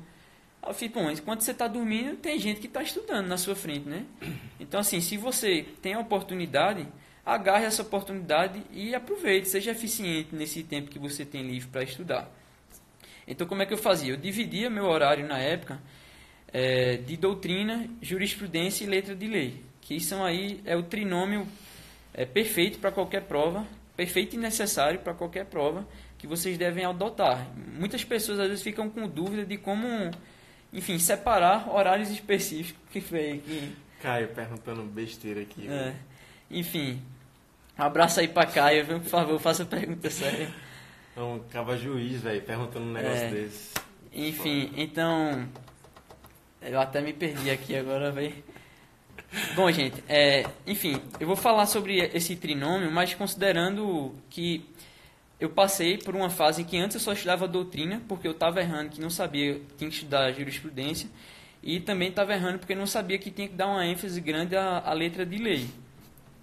Eu 0.63 0.71
fico, 0.71 0.99
bom, 0.99 1.09
enquanto 1.09 1.41
você 1.41 1.49
está 1.49 1.67
dormindo, 1.67 2.15
tem 2.17 2.37
gente 2.37 2.59
que 2.59 2.67
está 2.67 2.83
estudando 2.83 3.25
na 3.25 3.37
sua 3.37 3.55
frente, 3.55 3.89
né? 3.89 4.05
Então, 4.59 4.79
assim, 4.79 5.01
se 5.01 5.17
você 5.17 5.65
tem 5.81 5.95
a 5.95 5.99
oportunidade, 5.99 6.87
agarre 7.25 7.65
essa 7.65 7.81
oportunidade 7.81 8.61
e 8.71 8.93
aproveite, 8.93 9.47
seja 9.47 9.71
eficiente 9.71 10.35
nesse 10.35 10.61
tempo 10.61 10.91
que 10.91 10.99
você 10.99 11.25
tem 11.25 11.41
livre 11.41 11.69
para 11.69 11.83
estudar. 11.83 12.29
Então, 13.27 13.47
como 13.47 13.63
é 13.63 13.65
que 13.65 13.73
eu 13.73 13.77
fazia? 13.77 14.13
Eu 14.13 14.17
dividia 14.17 14.69
meu 14.69 14.85
horário 14.85 15.27
na 15.27 15.39
época 15.39 15.79
é, 16.57 16.95
de 16.95 17.17
doutrina, 17.17 17.85
jurisprudência 18.01 18.85
e 18.85 18.87
letra 18.87 19.13
de 19.13 19.27
lei, 19.27 19.61
que 19.81 19.99
são 19.99 20.23
aí 20.23 20.61
é 20.63 20.73
o 20.73 20.83
trinômio 20.83 21.45
é, 22.13 22.25
perfeito 22.25 22.79
para 22.79 22.91
qualquer 22.93 23.23
prova, 23.23 23.67
perfeito 23.97 24.35
e 24.37 24.39
necessário 24.39 24.99
para 24.99 25.13
qualquer 25.13 25.47
prova 25.47 25.85
que 26.17 26.25
vocês 26.25 26.57
devem 26.57 26.85
adotar. 26.85 27.45
Muitas 27.77 28.05
pessoas 28.05 28.39
às 28.39 28.47
vezes 28.47 28.63
ficam 28.63 28.89
com 28.89 29.05
dúvida 29.05 29.45
de 29.45 29.57
como, 29.57 29.85
enfim, 30.71 30.97
separar 30.97 31.69
horários 31.69 32.09
específicos 32.09 32.81
que 32.89 33.01
foi 33.01 33.41
que 33.45 33.73
Caio 34.01 34.29
perguntando 34.29 34.81
besteira 34.83 35.41
aqui. 35.41 35.67
é, 35.67 35.93
enfim, 36.49 37.01
um 37.77 37.83
abraço 37.83 38.21
aí 38.21 38.29
para 38.29 38.47
Caio, 38.49 38.85
viu? 38.85 38.99
por 39.01 39.09
favor, 39.09 39.39
faça 39.41 39.63
a 39.63 39.65
pergunta 39.65 40.09
séria. 40.09 40.49
É 41.17 41.21
um 41.21 41.39
cava 41.51 41.75
juiz, 41.77 42.21
velho, 42.21 42.41
perguntando 42.43 42.85
um 42.85 42.93
negócio 42.93 43.25
É. 43.25 43.29
desse. 43.31 43.73
Enfim, 44.13 44.71
então. 44.77 45.45
Eu 46.67 46.79
até 46.79 46.99
me 46.99 47.13
perdi 47.13 47.51
aqui 47.51 47.75
agora, 47.75 48.11
velho. 48.11 48.33
Bom, 49.55 49.71
gente, 49.71 50.03
é, 50.09 50.47
enfim, 50.65 50.99
eu 51.19 51.27
vou 51.27 51.35
falar 51.35 51.67
sobre 51.67 51.99
esse 51.99 52.35
trinômio, 52.35 52.91
mas 52.91 53.13
considerando 53.13 54.15
que 54.31 54.65
eu 55.39 55.49
passei 55.49 55.97
por 55.97 56.15
uma 56.15 56.29
fase 56.29 56.63
em 56.63 56.65
que 56.65 56.75
antes 56.77 56.95
eu 56.95 57.01
só 57.01 57.13
estudava 57.13 57.47
doutrina, 57.47 58.01
porque 58.07 58.27
eu 58.27 58.31
estava 58.31 58.61
errando 58.61 58.89
que 58.89 58.99
não 58.99 59.11
sabia 59.11 59.55
que 59.55 59.75
tinha 59.77 59.89
que 59.89 59.95
estudar 59.97 60.31
jurisprudência, 60.31 61.07
e 61.61 61.79
também 61.79 62.09
estava 62.09 62.33
errando 62.33 62.57
porque 62.57 62.73
não 62.73 62.87
sabia 62.87 63.19
que 63.19 63.29
tinha 63.29 63.47
que 63.47 63.55
dar 63.55 63.67
uma 63.67 63.85
ênfase 63.85 64.19
grande 64.19 64.55
à, 64.55 64.79
à 64.79 64.93
letra 64.93 65.23
de 65.23 65.37
lei. 65.37 65.67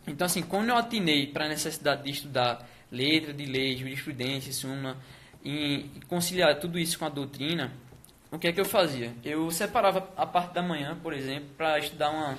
Então, 0.06 0.24
assim, 0.24 0.42
quando 0.42 0.68
eu 0.68 0.76
atinei 0.76 1.26
para 1.26 1.46
a 1.46 1.48
necessidade 1.48 2.04
de 2.04 2.10
estudar 2.10 2.68
letra 2.90 3.32
de 3.32 3.44
lei, 3.44 3.76
jurisprudência, 3.76 4.52
súmula, 4.52 4.96
e 5.44 5.86
conciliar 6.06 6.60
tudo 6.60 6.78
isso 6.78 6.96
com 6.96 7.06
a 7.06 7.08
doutrina, 7.08 7.72
o 8.32 8.38
que 8.38 8.48
é 8.48 8.52
que 8.52 8.60
eu 8.60 8.64
fazia? 8.64 9.12
Eu 9.22 9.50
separava 9.50 10.08
a 10.16 10.26
parte 10.26 10.54
da 10.54 10.62
manhã, 10.62 10.98
por 11.00 11.12
exemplo, 11.12 11.50
para 11.56 11.78
estudar 11.78 12.10
uma 12.10 12.38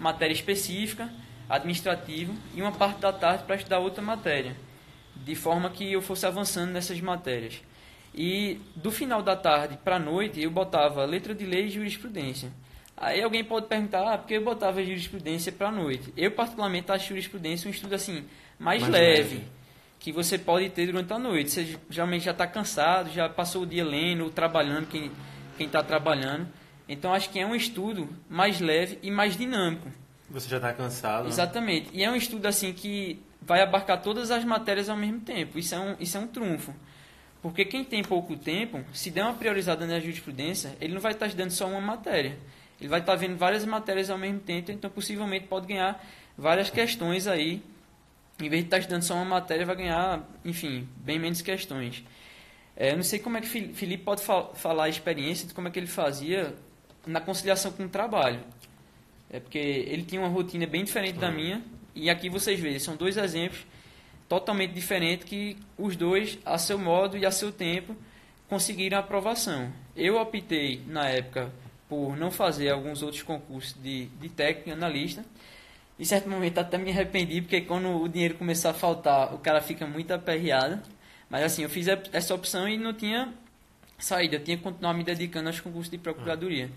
matéria 0.00 0.32
específica, 0.32 1.12
administrativa, 1.48 2.32
e 2.54 2.62
uma 2.62 2.72
parte 2.72 3.00
da 3.00 3.12
tarde 3.12 3.44
para 3.44 3.56
estudar 3.56 3.78
outra 3.78 4.02
matéria, 4.02 4.56
de 5.14 5.34
forma 5.34 5.68
que 5.68 5.92
eu 5.92 6.00
fosse 6.00 6.26
avançando 6.26 6.72
nessas 6.72 7.00
matérias. 7.02 7.60
E 8.14 8.58
do 8.74 8.90
final 8.90 9.22
da 9.22 9.36
tarde 9.36 9.78
para 9.84 9.96
a 9.96 9.98
noite 9.98 10.40
eu 10.40 10.50
botava 10.50 11.04
letra 11.04 11.34
de 11.34 11.44
lei 11.44 11.66
e 11.66 11.70
jurisprudência. 11.70 12.50
Aí 12.96 13.22
alguém 13.22 13.44
pode 13.44 13.66
perguntar, 13.66 14.14
ah, 14.14 14.16
por 14.16 14.26
que 14.26 14.34
eu 14.34 14.42
botava 14.42 14.82
jurisprudência 14.82 15.52
para 15.52 15.68
a 15.68 15.72
noite? 15.72 16.14
Eu 16.16 16.30
particularmente 16.30 16.90
acho 16.90 17.08
jurisprudência 17.08 17.68
um 17.68 17.70
estudo 17.70 17.94
assim 17.94 18.24
mais, 18.58 18.80
Mais 18.80 18.92
leve, 18.94 19.34
leve. 19.34 19.44
Que 20.06 20.12
você 20.12 20.38
pode 20.38 20.70
ter 20.70 20.86
durante 20.86 21.12
a 21.12 21.18
noite. 21.18 21.50
Você 21.50 21.76
geralmente 21.90 22.26
já 22.26 22.30
está 22.30 22.46
cansado, 22.46 23.10
já 23.10 23.28
passou 23.28 23.64
o 23.64 23.66
dia 23.66 23.84
lendo, 23.84 24.22
ou 24.22 24.30
trabalhando, 24.30 24.86
quem 24.86 25.10
está 25.58 25.82
trabalhando. 25.82 26.46
Então 26.88 27.12
acho 27.12 27.28
que 27.28 27.40
é 27.40 27.44
um 27.44 27.56
estudo 27.56 28.08
mais 28.30 28.60
leve 28.60 29.00
e 29.02 29.10
mais 29.10 29.36
dinâmico. 29.36 29.90
Você 30.30 30.48
já 30.48 30.60
tá 30.60 30.72
cansado. 30.72 31.24
né? 31.24 31.28
Exatamente. 31.30 31.90
E 31.92 32.04
é 32.04 32.08
um 32.08 32.14
estudo 32.14 32.46
assim 32.46 32.72
que 32.72 33.20
vai 33.42 33.60
abarcar 33.60 34.00
todas 34.00 34.30
as 34.30 34.44
matérias 34.44 34.88
ao 34.88 34.96
mesmo 34.96 35.22
tempo. 35.22 35.58
Isso 35.58 35.74
é 35.74 35.80
um, 35.80 35.96
isso 35.98 36.16
é 36.16 36.20
um 36.20 36.28
trunfo. 36.28 36.72
Porque 37.42 37.64
quem 37.64 37.82
tem 37.82 38.04
pouco 38.04 38.36
tempo, 38.36 38.84
se 38.92 39.10
der 39.10 39.24
uma 39.24 39.34
priorizada 39.34 39.88
na 39.88 39.98
jurisprudência, 39.98 40.76
ele 40.80 40.94
não 40.94 41.00
vai 41.00 41.14
estar 41.14 41.26
estudando 41.26 41.50
só 41.50 41.66
uma 41.66 41.80
matéria. 41.80 42.38
Ele 42.80 42.88
vai 42.88 43.00
estar 43.00 43.16
vendo 43.16 43.36
várias 43.36 43.64
matérias 43.64 44.08
ao 44.08 44.18
mesmo 44.18 44.38
tempo, 44.38 44.70
então 44.70 44.88
possivelmente 44.88 45.48
pode 45.48 45.66
ganhar 45.66 46.00
várias 46.38 46.70
questões 46.70 47.26
aí. 47.26 47.60
Em 48.38 48.48
vez 48.48 48.62
de 48.62 48.66
estar 48.66 48.78
estudando 48.78 49.02
só 49.02 49.14
uma 49.14 49.24
matéria, 49.24 49.64
vai 49.64 49.76
ganhar, 49.76 50.22
enfim, 50.44 50.86
bem 50.98 51.18
menos 51.18 51.40
questões. 51.40 52.04
É, 52.76 52.92
eu 52.92 52.96
não 52.96 53.02
sei 53.02 53.18
como 53.18 53.38
é 53.38 53.40
que 53.40 53.46
Felipe 53.46 54.04
pode 54.04 54.22
fa- 54.22 54.50
falar 54.54 54.84
a 54.84 54.88
experiência 54.88 55.48
de 55.48 55.54
como 55.54 55.68
é 55.68 55.70
que 55.70 55.78
ele 55.78 55.86
fazia 55.86 56.54
na 57.06 57.20
conciliação 57.20 57.72
com 57.72 57.84
o 57.84 57.88
trabalho. 57.88 58.40
É 59.30 59.40
porque 59.40 59.58
ele 59.58 60.02
tinha 60.02 60.20
uma 60.20 60.28
rotina 60.28 60.66
bem 60.66 60.84
diferente 60.84 61.18
da 61.18 61.30
minha. 61.30 61.62
E 61.94 62.10
aqui 62.10 62.28
vocês 62.28 62.60
veem, 62.60 62.78
são 62.78 62.94
dois 62.94 63.16
exemplos 63.16 63.64
totalmente 64.28 64.72
diferentes 64.72 65.26
que 65.26 65.56
os 65.78 65.96
dois, 65.96 66.38
a 66.44 66.58
seu 66.58 66.78
modo 66.78 67.16
e 67.16 67.24
a 67.24 67.30
seu 67.30 67.50
tempo, 67.50 67.96
conseguiram 68.48 68.98
a 68.98 69.00
aprovação. 69.00 69.72
Eu 69.96 70.20
optei, 70.20 70.82
na 70.86 71.08
época, 71.08 71.50
por 71.88 72.16
não 72.16 72.30
fazer 72.30 72.68
alguns 72.68 73.02
outros 73.02 73.22
concursos 73.22 73.74
de, 73.82 74.06
de 74.06 74.28
técnico 74.28 74.68
e 74.68 74.72
analista. 74.72 75.24
Em 75.98 76.04
certo 76.04 76.28
momento 76.28 76.58
até 76.58 76.76
me 76.76 76.90
arrependi, 76.90 77.40
porque 77.40 77.62
quando 77.62 78.02
o 78.02 78.08
dinheiro 78.08 78.34
começou 78.34 78.70
a 78.70 78.74
faltar, 78.74 79.34
o 79.34 79.38
cara 79.38 79.60
fica 79.62 79.86
muito 79.86 80.12
aperreado. 80.12 80.80
Mas 81.28 81.42
assim, 81.42 81.62
eu 81.62 81.70
fiz 81.70 81.86
essa 82.12 82.34
opção 82.34 82.68
e 82.68 82.76
não 82.76 82.92
tinha 82.92 83.32
saída. 83.98 84.36
Eu 84.36 84.44
tinha 84.44 84.56
que 84.56 84.62
continuar 84.62 84.92
me 84.94 85.02
dedicando 85.02 85.48
aos 85.48 85.60
concursos 85.60 85.90
de 85.90 85.98
procuradoria. 85.98 86.70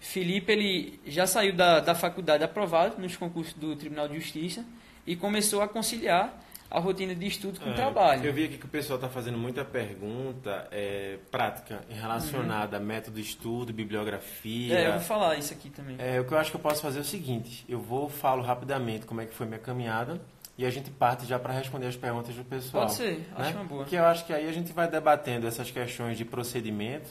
Felipe, 0.00 0.52
ele 0.52 1.00
já 1.06 1.26
saiu 1.26 1.54
da, 1.54 1.80
da 1.80 1.94
faculdade 1.94 2.44
aprovado 2.44 3.00
nos 3.00 3.16
concursos 3.16 3.54
do 3.54 3.74
Tribunal 3.74 4.08
de 4.08 4.16
Justiça 4.16 4.64
e 5.06 5.16
começou 5.16 5.62
a 5.62 5.68
conciliar 5.68 6.43
a 6.74 6.80
rotina 6.80 7.14
de 7.14 7.26
estudo 7.26 7.60
com 7.60 7.70
o 7.70 7.72
É, 7.72 7.76
trabalho. 7.76 8.24
Eu 8.24 8.32
vi 8.32 8.44
aqui 8.44 8.58
que 8.58 8.66
o 8.66 8.68
pessoal 8.68 8.96
está 8.96 9.08
fazendo 9.08 9.38
muita 9.38 9.64
pergunta 9.64 10.66
é, 10.72 11.18
prática 11.30 11.82
relacionada 11.88 12.76
a 12.76 12.80
método 12.80 13.16
de 13.16 13.22
estudo, 13.22 13.72
bibliografia. 13.72 14.76
É, 14.76 14.88
eu 14.88 14.92
vou 14.92 15.00
falar 15.00 15.36
isso 15.36 15.52
aqui 15.52 15.70
também. 15.70 15.96
É, 15.98 16.20
o 16.20 16.24
que 16.24 16.32
eu 16.34 16.38
acho 16.38 16.50
que 16.50 16.56
eu 16.56 16.60
posso 16.60 16.82
fazer 16.82 16.98
é 16.98 17.02
o 17.02 17.04
seguinte: 17.04 17.64
eu 17.68 17.78
vou 17.80 18.08
falo 18.08 18.42
rapidamente 18.42 19.06
como 19.06 19.20
é 19.20 19.26
que 19.26 19.34
foi 19.34 19.46
minha 19.46 19.60
caminhada 19.60 20.20
e 20.58 20.66
a 20.66 20.70
gente 20.70 20.90
parte 20.90 21.26
já 21.26 21.38
para 21.38 21.52
responder 21.52 21.86
as 21.86 21.96
perguntas 21.96 22.34
do 22.34 22.44
pessoal. 22.44 22.86
Pode 22.86 22.96
ser, 22.96 23.18
né? 23.18 23.26
acho 23.36 23.54
uma 23.54 23.64
boa. 23.64 23.82
Porque 23.82 23.96
eu 23.96 24.04
acho 24.04 24.24
que 24.24 24.32
aí 24.32 24.48
a 24.48 24.52
gente 24.52 24.72
vai 24.72 24.88
debatendo 24.88 25.46
essas 25.46 25.70
questões 25.70 26.18
de 26.18 26.24
procedimento. 26.24 27.08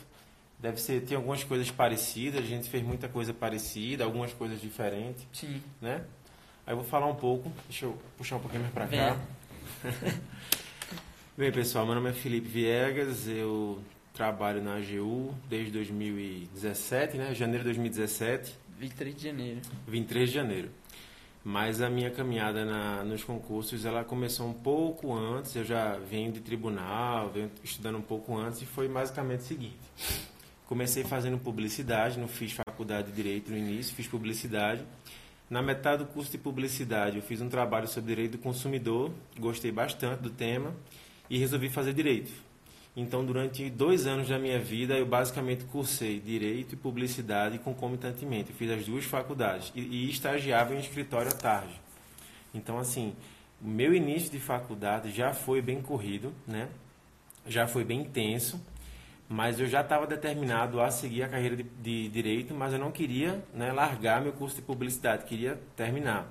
Deve 0.60 0.80
ser, 0.80 1.02
tem 1.02 1.18
algumas 1.18 1.44
coisas 1.44 1.70
parecidas, 1.70 2.42
a 2.42 2.46
gente 2.48 2.70
fez 2.70 2.84
muita 2.84 3.10
coisa 3.10 3.34
parecida, 3.34 4.06
algumas 4.06 4.32
coisas 4.32 4.62
diferentes, 4.62 5.28
Sim. 5.34 5.62
né? 5.82 6.04
Aí 6.66 6.72
eu 6.72 6.78
vou 6.78 6.86
falar 6.86 7.08
um 7.08 7.16
pouco, 7.16 7.52
deixa 7.68 7.86
eu 7.86 7.98
puxar 8.18 8.38
um 8.38 8.40
pouquinho 8.40 8.62
mais 8.62 8.74
para 8.74 8.88
cá. 8.88 9.18
Bem, 11.38 11.52
pessoal, 11.52 11.86
meu 11.86 11.96
nome 11.96 12.10
é 12.10 12.14
Felipe 12.14 12.48
Viegas, 12.48 13.28
eu 13.28 13.82
trabalho 14.14 14.64
na 14.64 14.78
AGU 14.78 15.34
desde 15.50 15.72
2017, 15.72 17.18
né? 17.18 17.34
Janeiro 17.34 17.64
de 17.64 17.66
2017, 17.66 18.58
23 18.80 19.16
de 19.16 19.24
janeiro. 19.24 19.62
23 19.88 20.30
de 20.30 20.36
janeiro. 20.36 20.70
Mas 21.44 21.82
a 21.82 21.90
minha 21.90 22.10
caminhada 22.10 22.64
na, 22.64 23.04
nos 23.04 23.24
concursos, 23.24 23.84
ela 23.84 24.06
começou 24.06 24.48
um 24.48 24.54
pouco 24.54 25.14
antes, 25.14 25.54
eu 25.56 25.66
já 25.66 25.98
venho 25.98 26.32
de 26.32 26.40
tribunal, 26.40 27.30
venho 27.30 27.52
estudando 27.62 27.98
um 27.98 28.02
pouco 28.02 28.38
antes 28.38 28.62
e 28.62 28.66
foi 28.66 28.88
basicamente 28.88 29.42
o 29.42 29.44
seguinte. 29.44 29.80
Comecei 30.66 31.04
fazendo 31.04 31.38
publicidade, 31.38 32.18
não 32.18 32.30
fiz 32.30 32.54
faculdade 32.54 33.10
de 33.10 33.14
Direito 33.14 33.52
no 33.52 33.58
início, 33.58 33.94
fiz 33.94 34.08
publicidade. 34.08 34.86
Na 35.54 35.62
metade 35.62 36.04
do 36.04 36.10
curso 36.10 36.32
de 36.32 36.40
publicidade, 36.40 37.18
eu 37.18 37.22
fiz 37.22 37.40
um 37.40 37.48
trabalho 37.48 37.88
sobre 37.88 38.16
direito 38.16 38.32
do 38.32 38.38
consumidor, 38.40 39.12
gostei 39.40 39.72
bastante 39.72 40.20
do 40.20 40.32
tema 40.32 40.74
e 41.30 41.38
resolvi 41.38 41.70
fazer 41.70 41.94
direito. 41.94 42.32
Então, 42.98 43.24
durante 43.24 43.70
dois 43.70 44.08
anos 44.08 44.30
da 44.30 44.40
minha 44.40 44.58
vida, 44.58 44.96
eu 44.96 45.06
basicamente 45.06 45.64
cursei 45.66 46.20
direito 46.20 46.74
e 46.74 46.76
publicidade 46.76 47.60
concomitantemente. 47.60 48.50
Eu 48.50 48.56
fiz 48.56 48.72
as 48.72 48.84
duas 48.84 49.06
faculdades 49.06 49.72
e, 49.76 49.82
e 49.82 50.10
estagiava 50.10 50.74
em 50.74 50.80
escritório 50.80 51.30
à 51.30 51.36
tarde. 51.36 51.80
Então, 52.52 52.80
assim, 52.80 53.14
o 53.62 53.68
meu 53.68 53.94
início 53.94 54.32
de 54.32 54.40
faculdade 54.40 55.12
já 55.12 55.36
foi 55.36 55.62
bem 55.62 55.84
corrido, 55.84 56.34
né? 56.48 56.68
Já 57.46 57.68
foi 57.68 57.84
bem 57.84 58.02
intenso, 58.02 58.60
mas 59.34 59.60
eu 59.60 59.66
já 59.66 59.82
estava 59.82 60.06
determinado 60.06 60.80
a 60.80 60.92
seguir 60.92 61.24
a 61.24 61.28
carreira 61.28 61.56
de, 61.56 61.64
de 61.64 62.08
direito, 62.08 62.54
mas 62.54 62.72
eu 62.72 62.78
não 62.78 62.92
queria 62.92 63.44
né, 63.52 63.72
largar 63.72 64.22
meu 64.22 64.32
curso 64.32 64.58
de 64.58 64.62
publicidade, 64.62 65.26
queria 65.26 65.60
terminar. 65.76 66.28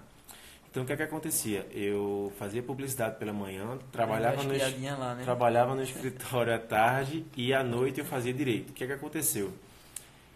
Então, 0.70 0.84
o 0.84 0.86
que 0.86 0.92
é 0.92 0.96
que 0.96 1.02
acontecia? 1.02 1.66
Eu 1.72 2.32
fazia 2.38 2.62
publicidade 2.62 3.18
pela 3.18 3.32
manhã, 3.32 3.76
trabalhava 3.90 4.44
no, 4.44 4.52
lá, 4.98 5.14
né? 5.16 5.24
trabalhava 5.24 5.74
no 5.74 5.82
escritório 5.82 6.54
à 6.54 6.60
tarde 6.60 7.26
e 7.36 7.52
à 7.52 7.64
noite 7.64 7.98
eu 7.98 8.04
fazia 8.04 8.32
direito. 8.32 8.70
O 8.70 8.72
que 8.72 8.84
é 8.84 8.86
que 8.86 8.92
aconteceu? 8.92 9.52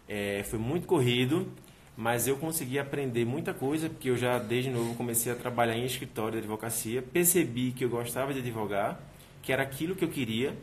É, 0.05 0.43
foi 0.43 0.59
muito 0.59 0.87
corrido, 0.87 1.49
mas 1.95 2.27
eu 2.27 2.35
consegui 2.35 2.77
aprender 2.77 3.23
muita 3.23 3.53
coisa, 3.53 3.89
porque 3.89 4.09
eu 4.09 4.17
já 4.17 4.37
desde 4.39 4.69
novo 4.69 4.93
comecei 4.95 5.31
a 5.31 5.35
trabalhar 5.35 5.77
em 5.77 5.85
escritório 5.85 6.33
de 6.33 6.39
advocacia, 6.39 7.01
percebi 7.01 7.71
que 7.71 7.85
eu 7.85 7.89
gostava 7.89 8.33
de 8.33 8.39
advogar, 8.39 8.99
que 9.41 9.53
era 9.53 9.63
aquilo 9.63 9.95
que 9.95 10.03
eu 10.03 10.09
queria, 10.09 10.53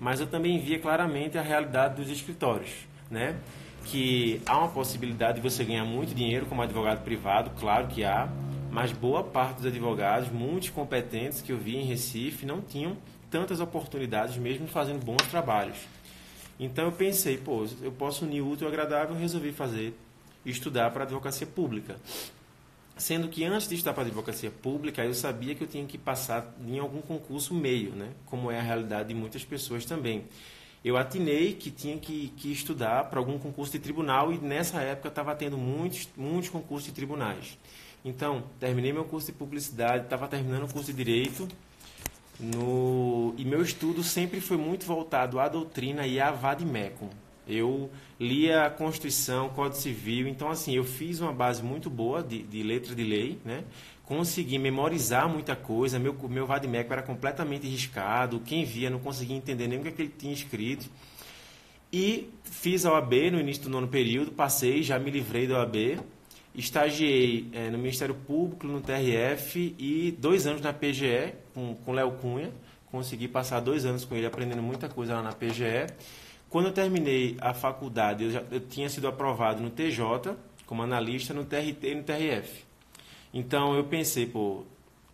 mas 0.00 0.20
eu 0.20 0.26
também 0.26 0.58
via 0.58 0.78
claramente 0.78 1.38
a 1.38 1.42
realidade 1.42 1.96
dos 1.96 2.10
escritórios, 2.10 2.70
né? 3.10 3.36
Que 3.84 4.40
há 4.46 4.58
uma 4.58 4.68
possibilidade 4.68 5.40
de 5.40 5.48
você 5.48 5.64
ganhar 5.64 5.84
muito 5.84 6.14
dinheiro 6.14 6.46
como 6.46 6.62
advogado 6.62 7.02
privado, 7.04 7.50
claro 7.58 7.86
que 7.88 8.04
há, 8.04 8.28
mas 8.70 8.92
boa 8.92 9.22
parte 9.22 9.56
dos 9.58 9.66
advogados, 9.66 10.30
muitos 10.30 10.70
competentes 10.70 11.40
que 11.40 11.52
eu 11.52 11.58
vi 11.58 11.76
em 11.76 11.84
Recife, 11.84 12.44
não 12.44 12.60
tinham 12.60 12.96
tantas 13.30 13.60
oportunidades 13.60 14.36
mesmo 14.36 14.66
fazendo 14.66 15.04
bons 15.04 15.26
trabalhos. 15.28 15.76
Então 16.58 16.84
eu 16.84 16.92
pensei, 16.92 17.36
pô, 17.36 17.66
eu 17.82 17.92
posso 17.92 18.24
unir 18.24 18.40
útil 18.40 18.66
ao 18.66 18.72
agradável, 18.72 19.16
resolvi 19.16 19.52
fazer 19.52 19.94
estudar 20.46 20.90
para 20.90 21.04
advocacia 21.04 21.46
pública. 21.46 21.96
Sendo 22.96 23.28
que 23.28 23.44
antes 23.44 23.68
de 23.68 23.74
estudar 23.74 23.92
para 23.92 24.04
a 24.04 24.06
advocacia 24.06 24.50
pública, 24.50 25.04
eu 25.04 25.14
sabia 25.14 25.54
que 25.54 25.64
eu 25.64 25.68
tinha 25.68 25.84
que 25.84 25.98
passar 25.98 26.54
em 26.64 26.78
algum 26.78 27.00
concurso 27.00 27.52
meio, 27.52 27.90
né? 27.90 28.10
como 28.24 28.50
é 28.50 28.58
a 28.58 28.62
realidade 28.62 29.08
de 29.08 29.14
muitas 29.14 29.44
pessoas 29.44 29.84
também. 29.84 30.26
Eu 30.84 30.96
atinei 30.96 31.54
que 31.54 31.70
tinha 31.70 31.98
que, 31.98 32.28
que 32.36 32.52
estudar 32.52 33.04
para 33.10 33.18
algum 33.18 33.38
concurso 33.38 33.72
de 33.72 33.78
tribunal 33.78 34.32
e 34.32 34.38
nessa 34.38 34.80
época 34.80 35.08
estava 35.08 35.34
tendo 35.34 35.56
muitos, 35.58 36.08
muitos 36.16 36.50
concursos 36.50 36.86
de 36.86 36.92
tribunais. 36.92 37.58
Então, 38.04 38.44
terminei 38.60 38.92
meu 38.92 39.04
curso 39.04 39.28
de 39.28 39.32
publicidade, 39.32 40.04
estava 40.04 40.28
terminando 40.28 40.64
o 40.64 40.72
curso 40.72 40.92
de 40.92 40.96
direito, 41.02 41.48
no, 42.38 43.34
e 43.38 43.44
meu 43.44 43.62
estudo 43.62 44.02
sempre 44.02 44.40
foi 44.40 44.56
muito 44.56 44.84
voltado 44.84 45.40
à 45.40 45.48
doutrina 45.48 46.06
e 46.06 46.20
à 46.20 46.30
vademecum. 46.30 47.08
Eu 47.46 47.90
lia 48.18 48.66
a 48.66 48.70
Constituição, 48.70 49.48
Código 49.50 49.76
Civil, 49.76 50.28
então 50.28 50.48
assim, 50.48 50.74
eu 50.76 50.84
fiz 50.84 51.20
uma 51.20 51.32
base 51.32 51.62
muito 51.62 51.90
boa 51.90 52.22
de, 52.22 52.42
de 52.42 52.62
letra 52.62 52.94
de 52.94 53.04
lei, 53.04 53.38
né? 53.44 53.64
consegui 54.04 54.58
memorizar 54.58 55.28
muita 55.28 55.56
coisa, 55.56 55.98
meu, 55.98 56.14
meu 56.28 56.46
vademecum 56.46 56.92
era 56.92 57.02
completamente 57.02 57.66
riscado, 57.66 58.40
quem 58.40 58.64
via 58.64 58.90
não 58.90 58.98
conseguia 58.98 59.36
entender 59.36 59.66
nem 59.66 59.78
o 59.78 59.82
que, 59.82 59.88
é 59.88 59.92
que 59.92 60.02
ele 60.02 60.14
tinha 60.16 60.32
escrito. 60.32 60.90
E 61.92 62.28
fiz 62.42 62.84
a 62.84 62.92
OAB 62.92 63.30
no 63.32 63.40
início 63.40 63.62
do 63.62 63.70
nono 63.70 63.88
período, 63.88 64.32
passei, 64.32 64.82
já 64.82 64.98
me 64.98 65.10
livrei 65.10 65.46
da 65.46 65.58
OAB, 65.58 66.00
estagiei 66.54 67.48
é, 67.52 67.70
no 67.70 67.78
Ministério 67.78 68.14
Público, 68.14 68.66
no 68.66 68.80
TRF 68.80 69.74
e 69.78 70.14
dois 70.18 70.46
anos 70.46 70.60
na 70.60 70.72
PGE 70.72 71.34
com 71.84 71.92
Léo 71.92 72.12
Cunha, 72.12 72.52
consegui 72.90 73.28
passar 73.28 73.60
dois 73.60 73.84
anos 73.86 74.04
com 74.04 74.14
ele 74.14 74.26
aprendendo 74.26 74.62
muita 74.62 74.88
coisa 74.88 75.14
lá 75.14 75.22
na 75.22 75.32
PGE. 75.32 75.86
Quando 76.54 76.66
eu 76.66 76.72
terminei 76.72 77.36
a 77.40 77.52
faculdade, 77.52 78.22
eu, 78.22 78.30
já, 78.30 78.44
eu 78.48 78.60
tinha 78.60 78.88
sido 78.88 79.08
aprovado 79.08 79.60
no 79.60 79.70
TJ, 79.70 80.36
como 80.64 80.84
analista, 80.84 81.34
no 81.34 81.44
TRT 81.44 81.78
e 81.82 81.94
no 81.96 82.04
TRF. 82.04 82.64
Então 83.32 83.74
eu 83.74 83.82
pensei, 83.82 84.24
pô, 84.24 84.62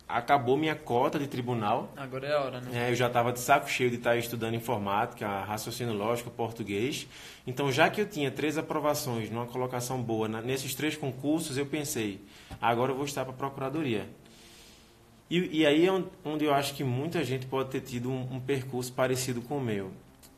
acabou 0.07 0.55
minha 0.55 0.75
cota 0.75 1.17
de 1.17 1.25
tribunal. 1.25 1.91
Agora 1.97 2.27
é 2.27 2.35
a 2.35 2.41
hora, 2.41 2.61
né? 2.61 2.85
É, 2.85 2.91
eu 2.91 2.95
já 2.95 3.07
estava 3.07 3.33
de 3.33 3.39
saco 3.39 3.67
cheio 3.67 3.89
de 3.89 3.95
estar 3.95 4.15
estudando 4.17 4.53
informática, 4.53 5.27
raciocínio 5.41 5.95
lógico, 5.95 6.29
português. 6.29 7.07
Então, 7.47 7.71
já 7.71 7.89
que 7.89 7.99
eu 7.99 8.07
tinha 8.07 8.29
três 8.29 8.55
aprovações 8.55 9.31
numa 9.31 9.47
colocação 9.47 9.99
boa 9.99 10.27
na, 10.27 10.43
nesses 10.43 10.75
três 10.75 10.95
concursos, 10.95 11.57
eu 11.57 11.65
pensei, 11.65 12.21
agora 12.61 12.91
eu 12.91 12.95
vou 12.95 13.05
estar 13.05 13.25
para 13.25 13.33
a 13.33 13.37
procuradoria. 13.37 14.07
E, 15.27 15.61
e, 15.61 15.65
aí 15.65 15.87
é 15.87 16.03
onde 16.23 16.45
eu 16.45 16.53
acho 16.53 16.75
que 16.75 16.83
muita 16.83 17.23
gente 17.23 17.47
pode 17.47 17.71
ter 17.71 17.81
tido 17.81 18.11
um, 18.11 18.35
um 18.35 18.39
percurso 18.39 18.93
parecido 18.93 19.41
com 19.41 19.57
o 19.57 19.61
meu. 19.61 19.91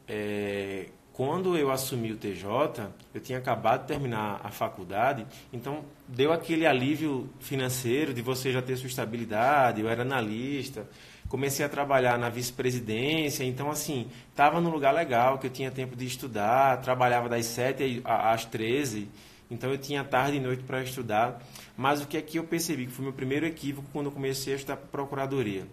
É, 0.08 0.88
quando 1.14 1.56
eu 1.56 1.72
assumi 1.72 2.12
o 2.12 2.18
TJ, 2.18 2.90
eu 3.14 3.22
tinha 3.22 3.38
acabado 3.38 3.82
de 3.82 3.88
terminar 3.88 4.42
a 4.44 4.50
faculdade, 4.50 5.28
então 5.54 5.86
deu 6.08 6.34
aquele 6.34 6.66
alívio 6.66 7.30
financeiro 7.40 8.14
de 8.14 8.22
você 8.22 8.52
já 8.52 8.64
ter 8.64 8.76
sua 8.78 8.88
estabilidade, 8.88 9.80
eu 9.80 9.88
era 9.88 10.02
analista, 10.02 10.90
comecei 11.30 11.64
a 11.64 11.70
trabalhar 11.70 12.18
na 12.18 12.30
vice-presidência, 12.30 13.44
então 13.44 13.70
assim, 13.70 14.08
estava 14.32 14.60
num 14.60 14.72
lugar 14.72 14.92
legal, 14.92 15.38
que 15.38 15.46
eu 15.46 15.52
tinha 15.52 15.70
tempo 15.70 15.96
de 15.96 16.08
estudar, 16.08 16.82
trabalhava 16.82 17.30
das 17.30 17.46
7 17.46 18.02
às 18.04 18.46
13, 18.46 19.08
então 19.52 19.70
eu 19.70 19.78
tinha 19.78 20.04
tarde 20.04 20.38
e 20.38 20.40
noite 20.40 20.64
para 20.64 20.82
estudar. 20.82 21.40
Mas 21.78 22.02
o 22.02 22.08
que 22.08 22.18
é 22.18 22.22
que 22.22 22.40
eu 22.40 22.44
percebi 22.44 22.88
que 22.88 22.92
foi 22.92 23.06
meu 23.06 23.14
primeiro 23.14 23.46
equívoco 23.46 23.88
quando 23.94 24.08
eu 24.08 24.12
comecei 24.12 24.54
a 24.54 24.56
estudar 24.56 24.78
procuradoria? 24.78 25.68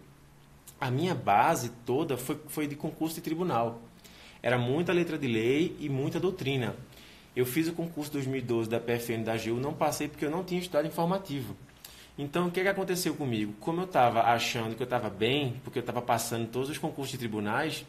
A 0.78 0.90
minha 0.90 1.14
base 1.14 1.70
toda 1.86 2.16
foi, 2.18 2.38
foi 2.48 2.66
de 2.66 2.76
concurso 2.76 3.16
de 3.16 3.20
tribunal. 3.22 3.80
Era 4.42 4.59
muita 4.59 4.92
letra 4.92 5.18
de 5.18 5.26
lei 5.26 5.76
e 5.79 5.88
muita 5.88 6.18
doutrina. 6.18 6.74
Eu 7.35 7.46
fiz 7.46 7.68
o 7.68 7.72
concurso 7.72 8.12
2012 8.12 8.68
da 8.68 8.81
PFN 8.81 9.22
da 9.24 9.35
AGU, 9.35 9.55
não 9.55 9.72
passei 9.72 10.09
porque 10.09 10.24
eu 10.24 10.31
não 10.31 10.42
tinha 10.42 10.61
estudado 10.61 10.87
informativo. 10.87 11.57
Então, 12.18 12.48
o 12.48 12.50
que, 12.50 12.61
que 12.61 12.68
aconteceu 12.68 13.14
comigo? 13.14 13.55
Como 13.61 13.81
eu 13.81 13.85
estava 13.85 14.22
achando 14.22 14.74
que 14.74 14.83
eu 14.83 14.85
estava 14.85 15.09
bem, 15.09 15.55
porque 15.64 15.79
eu 15.79 15.81
estava 15.81 16.03
passando 16.03 16.48
todos 16.48 16.68
os 16.68 16.76
concursos 16.76 17.12
de 17.12 17.18
tribunais, 17.18 17.87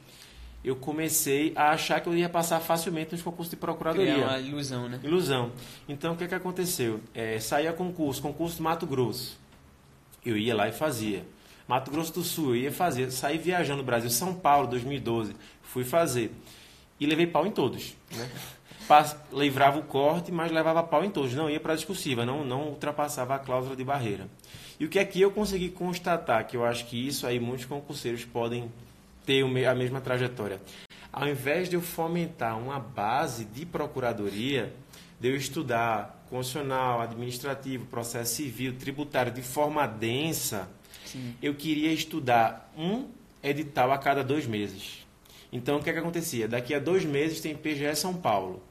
eu 0.64 0.76
comecei 0.76 1.52
a 1.56 1.72
achar 1.72 2.00
que 2.00 2.08
eu 2.08 2.16
ia 2.16 2.30
passar 2.30 2.60
facilmente 2.60 3.14
nos 3.14 3.22
concursos 3.22 3.50
de 3.50 3.58
procuradoria. 3.58 4.14
É 4.14 4.18
uma 4.18 4.40
ilusão, 4.40 4.88
né? 4.88 5.00
Ilusão. 5.04 5.52
Então, 5.90 6.14
o 6.14 6.18
que, 6.18 6.28
que 6.28 6.36
aconteceu? 6.36 7.02
É, 7.14 7.40
saía 7.40 7.74
concurso, 7.74 8.22
concurso 8.22 8.58
do 8.58 8.64
Mato 8.64 8.86
Grosso. 8.86 9.40
Eu 10.24 10.38
ia 10.38 10.56
lá 10.56 10.70
e 10.70 10.72
fazia. 10.72 11.26
Mato 11.68 11.92
Grosso 11.92 12.14
do 12.14 12.24
Sul, 12.24 12.56
eu 12.56 12.64
ia 12.64 12.72
fazer. 12.72 13.12
Saí 13.12 13.38
viajando 13.38 13.80
no 13.80 13.84
Brasil. 13.84 14.10
São 14.10 14.34
Paulo, 14.34 14.68
2012. 14.68 15.36
Fui 15.62 15.84
fazer. 15.84 16.32
E 17.00 17.06
levei 17.06 17.28
pau 17.28 17.46
em 17.46 17.52
todos. 17.52 17.96
Né? 18.16 18.30
livrava 19.32 19.80
o 19.80 19.84
corte, 19.84 20.32
mas 20.32 20.52
levava 20.52 20.84
pau 20.84 21.04
em 21.04 21.10
todos. 21.10 21.34
Não 21.34 21.50
ia 21.50 21.60
para 21.60 21.74
a 21.74 21.76
discursiva, 21.76 22.26
não, 22.26 22.44
não 22.44 22.70
ultrapassava 22.70 23.36
a 23.36 23.40
cláusula 23.40 23.76
de 23.76 23.84
barreira. 23.84 24.28
E 24.80 24.86
o 24.86 24.90
que 24.90 25.00
aqui 25.00 25.22
eu 25.22 25.32
consegui 25.32 25.70
constatar, 25.70 26.46
que 26.48 26.58
eu 26.58 26.66
acho 26.66 26.86
que 26.86 27.08
isso 27.08 27.26
aí 27.26 27.40
muitos 27.40 27.66
concurseiros 27.66 28.26
podem 28.26 28.72
ter 29.26 29.44
a 29.66 29.76
mesma 29.76 30.02
trajetória. 30.02 30.60
Ao 31.14 31.28
invés 31.28 31.70
de 31.70 31.76
eu 31.76 31.82
fomentar 31.82 32.58
uma 32.58 32.80
base 32.80 33.46
de 33.46 33.66
procuradoria, 33.66 34.74
de 35.20 35.30
eu 35.30 35.36
estudar 35.36 36.26
constitucional, 36.30 37.02
administrativo, 37.02 37.86
processo 37.86 38.36
civil, 38.36 38.74
tributário 38.78 39.32
de 39.32 39.42
forma 39.42 39.86
densa, 39.86 40.70
Sim. 41.06 41.36
eu 41.42 41.54
queria 41.56 41.92
estudar 41.92 42.72
um 42.78 43.08
edital 43.44 43.92
a 43.92 43.98
cada 43.98 44.24
dois 44.24 44.46
meses. 44.46 45.06
Então, 45.52 45.78
o 45.78 45.84
que, 45.84 45.90
é 45.90 45.94
que 45.94 46.00
acontecia? 46.00 46.48
Daqui 46.48 46.74
a 46.74 46.80
dois 46.80 47.04
meses 47.04 47.42
tem 47.42 47.56
PGE 47.56 47.96
São 47.96 48.14
Paulo. 48.14 48.64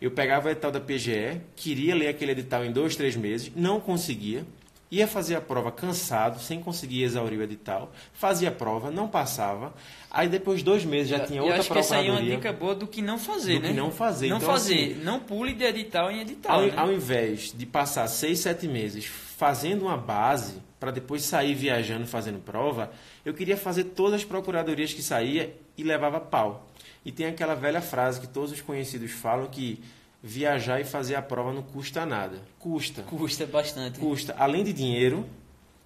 Eu 0.00 0.10
pegava 0.10 0.48
o 0.48 0.50
edital 0.50 0.70
da 0.70 0.80
PGE, 0.80 1.40
queria 1.54 1.94
ler 1.94 2.08
aquele 2.08 2.32
edital 2.32 2.64
em 2.64 2.72
dois, 2.72 2.96
três 2.96 3.16
meses, 3.16 3.52
não 3.54 3.78
conseguia, 3.78 4.46
ia 4.90 5.06
fazer 5.06 5.36
a 5.36 5.40
prova 5.40 5.70
cansado, 5.70 6.40
sem 6.40 6.60
conseguir 6.60 7.02
exaurir 7.02 7.38
o 7.38 7.42
edital, 7.42 7.92
fazia 8.12 8.48
a 8.48 8.52
prova, 8.52 8.90
não 8.90 9.08
passava. 9.08 9.72
Aí 10.10 10.28
depois 10.28 10.58
de 10.60 10.64
dois 10.64 10.84
meses 10.84 11.08
já 11.08 11.20
tinha 11.20 11.42
outra 11.42 11.58
acho 11.58 11.68
procuradoria. 11.68 12.02
Que 12.02 12.10
essa 12.10 12.20
aí 12.20 12.28
é 12.28 12.30
uma 12.30 12.36
dica 12.36 12.52
boa 12.52 12.74
do 12.74 12.86
que 12.86 13.00
não 13.00 13.18
fazer, 13.18 13.56
do 13.56 13.60
né? 13.60 13.68
Que 13.68 13.74
não 13.74 13.90
fazer. 13.90 14.28
Não 14.28 14.38
então, 14.38 14.48
fazer, 14.48 14.74
assim, 14.74 14.94
não 15.04 15.20
pule 15.20 15.52
de 15.52 15.64
edital 15.64 16.10
em 16.10 16.20
edital. 16.22 16.60
Ao, 16.60 16.66
né? 16.66 16.72
ao 16.76 16.92
invés 16.92 17.52
de 17.54 17.66
passar 17.66 18.08
seis, 18.08 18.40
sete 18.40 18.66
meses 18.66 19.04
fazendo 19.40 19.86
uma 19.86 19.96
base 19.96 20.60
para 20.78 20.90
depois 20.90 21.22
sair 21.22 21.54
viajando 21.54 22.06
fazendo 22.06 22.38
prova, 22.38 22.92
eu 23.24 23.32
queria 23.32 23.56
fazer 23.56 23.84
todas 23.84 24.20
as 24.20 24.24
procuradorias 24.24 24.92
que 24.92 25.02
saía 25.02 25.56
e 25.78 25.82
levava 25.82 26.20
pau. 26.20 26.68
E 27.06 27.10
tem 27.10 27.24
aquela 27.24 27.54
velha 27.54 27.80
frase 27.80 28.20
que 28.20 28.26
todos 28.26 28.52
os 28.52 28.60
conhecidos 28.60 29.10
falam 29.12 29.46
que 29.46 29.82
viajar 30.22 30.78
e 30.78 30.84
fazer 30.84 31.14
a 31.14 31.22
prova 31.22 31.54
não 31.54 31.62
custa 31.62 32.04
nada. 32.04 32.42
Custa. 32.58 33.00
Custa 33.04 33.46
bastante. 33.46 33.98
Custa, 33.98 34.34
além 34.38 34.62
de 34.62 34.74
dinheiro, 34.74 35.26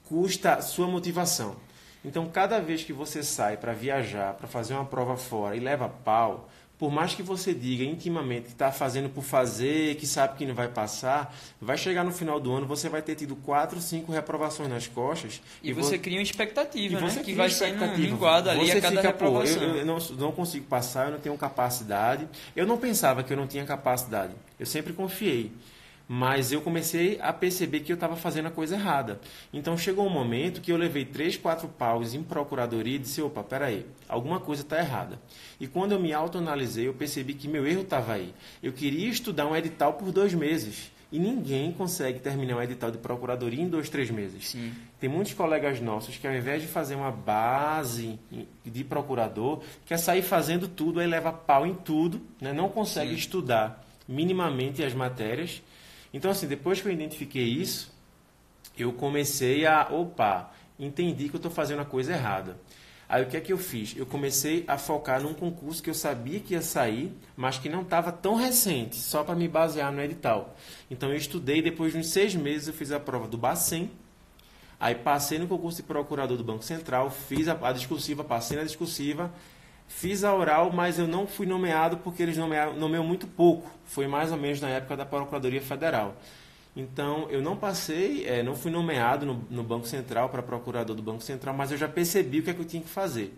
custa 0.08 0.60
sua 0.60 0.88
motivação. 0.88 1.54
Então, 2.04 2.26
cada 2.26 2.58
vez 2.58 2.82
que 2.82 2.92
você 2.92 3.22
sai 3.22 3.56
para 3.56 3.72
viajar, 3.72 4.34
para 4.34 4.48
fazer 4.48 4.74
uma 4.74 4.84
prova 4.84 5.16
fora 5.16 5.54
e 5.54 5.60
leva 5.60 5.88
pau, 5.88 6.48
por 6.78 6.90
mais 6.90 7.14
que 7.14 7.22
você 7.22 7.54
diga 7.54 7.84
intimamente 7.84 8.46
que 8.46 8.52
está 8.52 8.72
fazendo 8.72 9.08
por 9.08 9.22
fazer, 9.22 9.94
que 9.94 10.06
sabe 10.06 10.36
que 10.36 10.44
não 10.44 10.54
vai 10.54 10.68
passar, 10.68 11.34
vai 11.60 11.78
chegar 11.78 12.02
no 12.04 12.10
final 12.12 12.40
do 12.40 12.52
ano, 12.52 12.66
você 12.66 12.88
vai 12.88 13.00
ter 13.00 13.14
tido 13.14 13.36
quatro, 13.36 13.80
cinco 13.80 14.10
reprovações 14.10 14.68
nas 14.68 14.86
costas. 14.86 15.40
E, 15.62 15.70
e 15.70 15.72
você 15.72 15.98
cria 15.98 16.18
uma 16.18 16.22
expectativa, 16.22 17.00
né? 17.00 17.22
que 17.24 17.32
vai 17.32 17.48
ser 17.48 17.74
linguado 17.96 18.50
ali 18.50 18.66
você 18.66 18.78
a 18.78 18.80
cada 18.80 18.96
fica, 18.96 19.08
reprovação. 19.08 19.58
Pô, 19.58 19.64
eu, 19.64 19.76
eu 19.76 19.86
não, 19.86 19.98
não 20.18 20.32
consigo 20.32 20.66
passar, 20.66 21.06
eu 21.06 21.12
não 21.12 21.20
tenho 21.20 21.36
capacidade. 21.38 22.28
Eu 22.56 22.66
não 22.66 22.76
pensava 22.76 23.22
que 23.22 23.32
eu 23.32 23.36
não 23.36 23.46
tinha 23.46 23.64
capacidade. 23.64 24.32
Eu 24.58 24.66
sempre 24.66 24.92
confiei 24.92 25.52
mas 26.06 26.52
eu 26.52 26.60
comecei 26.60 27.18
a 27.20 27.32
perceber 27.32 27.80
que 27.80 27.90
eu 27.90 27.94
estava 27.94 28.16
fazendo 28.16 28.46
a 28.46 28.50
coisa 28.50 28.74
errada. 28.74 29.20
Então 29.52 29.76
chegou 29.76 30.06
um 30.06 30.10
momento 30.10 30.60
que 30.60 30.70
eu 30.70 30.76
levei 30.76 31.04
três, 31.04 31.36
quatro 31.36 31.68
paus 31.68 32.14
em 32.14 32.22
procuradoria 32.22 32.96
e 32.96 32.98
disse: 32.98 33.22
opa, 33.22 33.42
peraí, 33.42 33.86
alguma 34.08 34.38
coisa 34.38 34.62
está 34.62 34.78
errada. 34.78 35.18
E 35.58 35.66
quando 35.66 35.92
eu 35.92 36.00
me 36.00 36.12
autoanalisei, 36.12 36.88
eu 36.88 36.94
percebi 36.94 37.34
que 37.34 37.48
meu 37.48 37.66
erro 37.66 37.82
estava 37.82 38.14
aí. 38.14 38.34
Eu 38.62 38.72
queria 38.72 39.08
estudar 39.08 39.46
um 39.46 39.56
edital 39.56 39.94
por 39.94 40.12
dois 40.12 40.34
meses. 40.34 40.92
E 41.12 41.18
ninguém 41.18 41.70
consegue 41.70 42.18
terminar 42.18 42.56
um 42.56 42.62
edital 42.62 42.90
de 42.90 42.98
procuradoria 42.98 43.62
em 43.62 43.68
dois, 43.68 43.88
três 43.88 44.10
meses. 44.10 44.48
Sim. 44.48 44.72
Tem 44.98 45.08
muitos 45.08 45.32
colegas 45.32 45.80
nossos 45.80 46.16
que, 46.16 46.26
ao 46.26 46.34
invés 46.34 46.60
de 46.60 46.66
fazer 46.66 46.96
uma 46.96 47.12
base 47.12 48.18
de 48.64 48.82
procurador, 48.82 49.62
quer 49.86 49.96
sair 49.96 50.22
fazendo 50.22 50.66
tudo, 50.66 50.98
aí 50.98 51.06
leva 51.06 51.32
pau 51.32 51.64
em 51.64 51.74
tudo, 51.74 52.20
né? 52.40 52.52
não 52.52 52.68
consegue 52.68 53.10
Sim. 53.10 53.16
estudar 53.18 53.86
minimamente 54.08 54.82
as 54.82 54.92
matérias 54.92 55.62
então, 56.14 56.30
assim, 56.30 56.46
depois 56.46 56.80
que 56.80 56.86
eu 56.86 56.92
identifiquei 56.92 57.42
isso, 57.42 57.92
eu 58.78 58.92
comecei 58.92 59.66
a, 59.66 59.88
opa, 59.90 60.52
entendi 60.78 61.28
que 61.28 61.34
eu 61.34 61.38
estou 61.38 61.50
fazendo 61.50 61.80
a 61.80 61.84
coisa 61.84 62.12
errada. 62.12 62.56
Aí 63.08 63.22
o 63.22 63.26
que 63.26 63.36
é 63.36 63.40
que 63.40 63.52
eu 63.52 63.58
fiz? 63.58 63.96
Eu 63.96 64.06
comecei 64.06 64.64
a 64.68 64.78
focar 64.78 65.20
num 65.20 65.34
concurso 65.34 65.82
que 65.82 65.90
eu 65.90 65.94
sabia 65.94 66.38
que 66.38 66.54
ia 66.54 66.62
sair, 66.62 67.12
mas 67.36 67.58
que 67.58 67.68
não 67.68 67.82
estava 67.82 68.12
tão 68.12 68.36
recente, 68.36 68.96
só 68.96 69.24
para 69.24 69.34
me 69.34 69.48
basear 69.48 69.92
no 69.92 70.00
edital. 70.00 70.56
Então 70.88 71.10
eu 71.10 71.16
estudei, 71.16 71.60
depois 71.60 71.92
de 71.92 71.98
uns 71.98 72.08
seis 72.08 72.34
meses 72.34 72.68
eu 72.68 72.74
fiz 72.74 72.92
a 72.92 73.00
prova 73.00 73.26
do 73.26 73.36
Bacen, 73.36 73.90
aí 74.78 74.94
passei 74.94 75.38
no 75.38 75.48
concurso 75.48 75.78
de 75.78 75.82
procurador 75.82 76.36
do 76.36 76.44
Banco 76.44 76.62
Central, 76.62 77.10
fiz 77.10 77.48
a, 77.48 77.58
a 77.60 77.72
discursiva, 77.72 78.22
passei 78.22 78.56
na 78.56 78.62
discursiva, 78.62 79.32
Fiz 79.86 80.24
a 80.24 80.34
oral, 80.34 80.72
mas 80.72 80.98
eu 80.98 81.06
não 81.06 81.26
fui 81.26 81.46
nomeado 81.46 81.98
porque 81.98 82.22
eles 82.22 82.36
nomeiam, 82.36 82.74
nomeiam 82.74 83.04
muito 83.04 83.26
pouco. 83.26 83.70
Foi 83.84 84.06
mais 84.06 84.32
ou 84.32 84.38
menos 84.38 84.60
na 84.60 84.68
época 84.68 84.96
da 84.96 85.06
Procuradoria 85.06 85.62
Federal. 85.62 86.16
Então, 86.76 87.28
eu 87.30 87.40
não 87.40 87.56
passei, 87.56 88.26
é, 88.26 88.42
não 88.42 88.56
fui 88.56 88.70
nomeado 88.70 89.24
no, 89.24 89.34
no 89.48 89.62
Banco 89.62 89.86
Central 89.86 90.28
para 90.28 90.42
procurador 90.42 90.96
do 90.96 91.02
Banco 91.02 91.22
Central, 91.22 91.54
mas 91.54 91.70
eu 91.70 91.78
já 91.78 91.88
percebi 91.88 92.40
o 92.40 92.42
que 92.42 92.50
é 92.50 92.54
que 92.54 92.60
eu 92.60 92.64
tinha 92.64 92.82
que 92.82 92.88
fazer. 92.88 93.32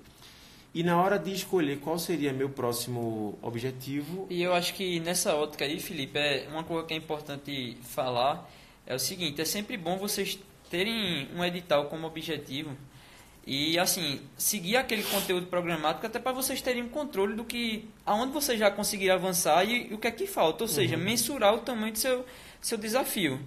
E 0.75 0.83
na 0.83 1.01
hora 1.01 1.19
de 1.19 1.33
escolher 1.33 1.79
qual 1.81 1.99
seria 1.99 2.33
meu 2.33 2.49
próximo 2.49 3.39
objetivo. 3.43 4.27
E 4.31 4.43
eu 4.43 4.55
acho 4.55 4.75
que 4.75 5.01
nessa 5.01 5.35
ótica 5.35 5.65
aí, 5.65 5.81
Felipe, 5.81 6.19
é 6.19 6.47
uma 6.51 6.65
coisa 6.65 6.87
que 6.87 6.95
é 6.95 6.97
importante 6.97 7.77
falar 7.83 8.49
é 8.87 8.95
o 8.95 8.99
seguinte: 8.99 9.41
é 9.41 9.45
sempre 9.45 9.77
bom 9.77 9.99
vocês 9.99 10.39
terem 10.71 11.29
um 11.35 11.45
edital 11.45 11.87
como 11.87 12.07
objetivo 12.07 12.77
e 13.47 13.79
assim 13.79 14.21
seguir 14.37 14.77
aquele 14.77 15.05
conteúdo 15.05 15.47
programático 15.47 16.05
até 16.05 16.19
para 16.19 16.33
vocês 16.33 16.61
terem 16.61 16.83
um 16.83 16.89
controle 16.89 17.35
do 17.35 17.45
que 17.45 17.89
aonde 18.05 18.33
vocês 18.33 18.59
já 18.59 18.71
conseguiram 18.71 19.15
avançar 19.15 19.65
e, 19.65 19.91
e 19.91 19.95
o 19.95 19.99
que 19.99 20.09
é 20.09 20.11
que 20.11 20.27
falta, 20.27 20.65
ou 20.65 20.69
seja, 20.69 20.97
uhum. 20.97 21.03
mensurar 21.03 21.55
o 21.55 21.59
tamanho 21.59 21.93
do 21.93 21.99
seu 21.99 22.27
seu 22.61 22.77
desafio. 22.77 23.39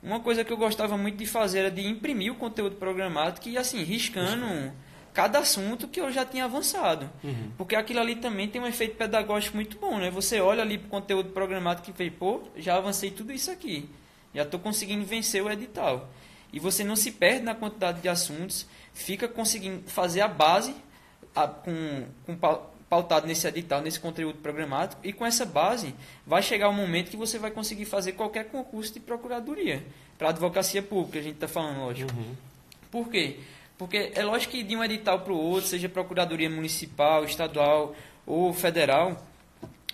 Uma 0.00 0.20
coisa 0.20 0.44
que 0.44 0.52
eu 0.52 0.56
gostava 0.56 0.96
muito 0.96 1.16
de 1.16 1.26
fazer 1.26 1.60
era 1.60 1.70
de 1.70 1.84
imprimir 1.84 2.32
o 2.32 2.36
conteúdo 2.36 2.76
programático 2.76 3.48
e 3.48 3.58
assim 3.58 3.82
riscando 3.82 4.72
cada 5.12 5.40
assunto 5.40 5.88
que 5.88 6.00
eu 6.00 6.12
já 6.12 6.24
tinha 6.24 6.44
avançado. 6.44 7.10
Uhum. 7.24 7.50
Porque 7.58 7.74
aquilo 7.74 7.98
ali 7.98 8.14
também 8.14 8.46
tem 8.46 8.60
um 8.60 8.66
efeito 8.66 8.96
pedagógico 8.96 9.56
muito 9.56 9.76
bom, 9.76 9.98
né? 9.98 10.10
Você 10.12 10.40
olha 10.40 10.62
ali 10.62 10.78
para 10.78 10.86
o 10.86 10.90
conteúdo 10.90 11.30
programático 11.30 11.90
e 11.90 11.92
vê, 11.92 12.08
pô, 12.08 12.42
já 12.56 12.76
avancei 12.76 13.10
tudo 13.10 13.32
isso 13.32 13.50
aqui. 13.50 13.90
Já 14.32 14.44
estou 14.44 14.60
conseguindo 14.60 15.04
vencer 15.04 15.42
o 15.42 15.50
edital. 15.50 16.08
E 16.52 16.58
você 16.58 16.82
não 16.82 16.96
se 16.96 17.12
perde 17.12 17.44
na 17.44 17.54
quantidade 17.54 18.00
de 18.00 18.08
assuntos, 18.08 18.66
fica 18.92 19.28
conseguindo 19.28 19.88
fazer 19.88 20.20
a 20.20 20.28
base 20.28 20.74
a, 21.34 21.46
com, 21.46 22.06
com 22.24 22.36
pautado 22.88 23.26
nesse 23.26 23.46
edital, 23.46 23.82
nesse 23.82 24.00
conteúdo 24.00 24.38
programático, 24.38 25.00
e 25.04 25.12
com 25.12 25.26
essa 25.26 25.44
base 25.44 25.94
vai 26.26 26.42
chegar 26.42 26.68
o 26.68 26.72
momento 26.72 27.10
que 27.10 27.16
você 27.16 27.38
vai 27.38 27.50
conseguir 27.50 27.84
fazer 27.84 28.12
qualquer 28.12 28.46
concurso 28.46 28.94
de 28.94 29.00
procuradoria. 29.00 29.84
Para 30.16 30.30
advocacia 30.30 30.82
pública, 30.82 31.18
a 31.18 31.22
gente 31.22 31.34
está 31.34 31.48
falando, 31.48 31.80
lógico. 31.80 32.12
Uhum. 32.12 32.34
Por 32.90 33.08
quê? 33.08 33.36
Porque 33.76 34.10
é 34.14 34.22
lógico 34.24 34.52
que 34.52 34.62
de 34.62 34.74
um 34.74 34.82
edital 34.82 35.20
para 35.20 35.32
o 35.32 35.36
outro, 35.36 35.68
seja 35.68 35.88
procuradoria 35.88 36.50
municipal, 36.50 37.24
estadual 37.24 37.94
ou 38.26 38.52
federal, 38.52 39.22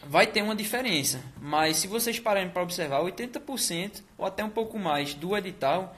vai 0.07 0.27
ter 0.27 0.43
uma 0.43 0.55
diferença. 0.55 1.21
Mas 1.41 1.79
se 1.79 1.87
vocês 1.87 2.19
pararem 2.19 2.49
para 2.49 2.63
observar, 2.63 3.01
80% 3.03 4.03
ou 4.17 4.25
até 4.25 4.43
um 4.45 4.49
pouco 4.49 4.79
mais 4.79 5.13
do 5.15 5.37
edital, 5.37 5.95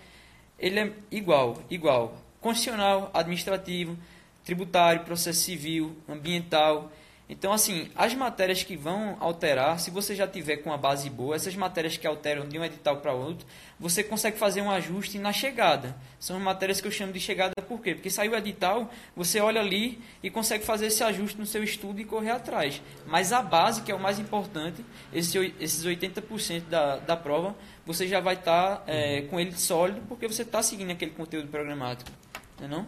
ele 0.58 0.80
é 0.80 0.92
igual, 1.10 1.62
igual. 1.70 2.16
Constitucional, 2.40 3.10
administrativo, 3.12 3.96
tributário, 4.44 5.04
processo 5.04 5.40
civil, 5.40 5.96
ambiental, 6.08 6.90
então, 7.28 7.52
assim, 7.52 7.90
as 7.96 8.14
matérias 8.14 8.62
que 8.62 8.76
vão 8.76 9.16
alterar, 9.18 9.80
se 9.80 9.90
você 9.90 10.14
já 10.14 10.28
tiver 10.28 10.58
com 10.58 10.72
a 10.72 10.76
base 10.76 11.10
boa, 11.10 11.34
essas 11.34 11.56
matérias 11.56 11.96
que 11.96 12.06
alteram 12.06 12.46
de 12.48 12.56
um 12.56 12.64
edital 12.64 12.98
para 12.98 13.12
outro, 13.12 13.44
você 13.80 14.04
consegue 14.04 14.38
fazer 14.38 14.62
um 14.62 14.70
ajuste 14.70 15.18
na 15.18 15.32
chegada. 15.32 15.96
São 16.20 16.38
matérias 16.38 16.80
que 16.80 16.86
eu 16.86 16.92
chamo 16.92 17.12
de 17.12 17.18
chegada 17.18 17.52
por 17.66 17.80
quê? 17.80 17.96
Porque 17.96 18.10
saiu 18.10 18.30
o 18.30 18.36
edital, 18.36 18.88
você 19.16 19.40
olha 19.40 19.60
ali 19.60 19.98
e 20.22 20.30
consegue 20.30 20.64
fazer 20.64 20.86
esse 20.86 21.02
ajuste 21.02 21.36
no 21.36 21.46
seu 21.46 21.64
estudo 21.64 22.00
e 22.00 22.04
correr 22.04 22.30
atrás. 22.30 22.80
Mas 23.06 23.32
a 23.32 23.42
base, 23.42 23.82
que 23.82 23.90
é 23.90 23.94
o 23.94 24.00
mais 24.00 24.20
importante, 24.20 24.84
esse, 25.12 25.52
esses 25.58 25.84
80% 25.84 26.68
da, 26.68 26.98
da 26.98 27.16
prova, 27.16 27.56
você 27.86 28.08
já 28.08 28.20
vai 28.20 28.34
estar 28.34 28.78
tá, 28.78 28.82
é, 28.86 29.22
com 29.22 29.38
ele 29.38 29.52
sólido, 29.52 30.02
porque 30.08 30.26
você 30.26 30.42
está 30.42 30.62
seguindo 30.62 30.90
aquele 30.90 31.12
conteúdo 31.12 31.48
programático. 31.48 32.10
Não 32.58 32.66
é 32.66 32.68
não? 32.68 32.86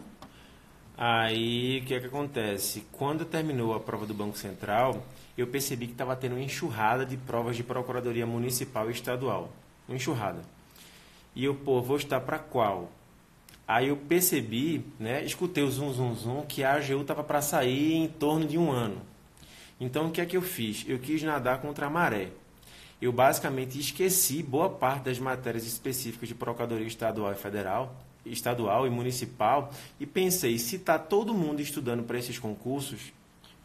Aí, 0.97 1.79
o 1.79 1.85
que 1.85 1.93
é 1.93 1.99
que 2.01 2.07
acontece? 2.07 2.83
Quando 2.91 3.23
terminou 3.23 3.73
a 3.73 3.79
prova 3.79 4.05
do 4.05 4.13
Banco 4.13 4.37
Central, 4.37 5.01
eu 5.37 5.47
percebi 5.47 5.85
que 5.85 5.93
estava 5.93 6.13
tendo 6.13 6.33
uma 6.33 6.43
enxurrada 6.43 7.05
de 7.05 7.15
provas 7.15 7.55
de 7.55 7.63
Procuradoria 7.63 8.25
Municipal 8.25 8.89
e 8.89 8.93
Estadual. 8.93 9.49
Uma 9.87 9.95
enxurrada. 9.95 10.41
E 11.33 11.45
eu, 11.45 11.55
pô, 11.55 11.81
vou 11.81 11.95
estar 11.95 12.19
para 12.19 12.37
qual? 12.37 12.91
Aí 13.65 13.87
eu 13.87 13.95
percebi, 13.95 14.83
né, 14.99 15.23
escutei 15.23 15.63
o 15.63 15.71
zum, 15.71 15.93
zum, 15.93 16.13
zum, 16.15 16.41
que 16.41 16.63
a 16.63 16.73
AGU 16.73 17.01
estava 17.01 17.23
para 17.23 17.41
sair 17.41 17.93
em 17.93 18.07
torno 18.09 18.45
de 18.45 18.57
um 18.57 18.69
ano. 18.69 19.01
Então, 19.79 20.07
o 20.07 20.11
que 20.11 20.19
é 20.19 20.25
que 20.25 20.35
eu 20.35 20.41
fiz? 20.41 20.83
Eu 20.85 20.99
quis 20.99 21.23
nadar 21.23 21.61
contra 21.61 21.85
a 21.85 21.89
maré. 21.89 22.31
Eu 23.01 23.11
basicamente 23.11 23.79
esqueci 23.79 24.43
boa 24.43 24.69
parte 24.69 25.03
das 25.03 25.19
matérias 25.19 25.65
específicas 25.65 26.27
de 26.27 26.35
Procuradoria 26.35 26.87
Estadual 26.87 27.31
e 27.31 27.35
Federal 27.35 27.95
estadual 28.25 28.85
e 28.85 28.89
municipal 28.89 29.71
e 29.99 30.05
pensei, 30.05 30.57
se 30.57 30.75
está 30.75 30.99
todo 30.99 31.33
mundo 31.33 31.61
estudando 31.61 32.03
para 32.03 32.17
esses 32.17 32.37
concursos, 32.37 33.13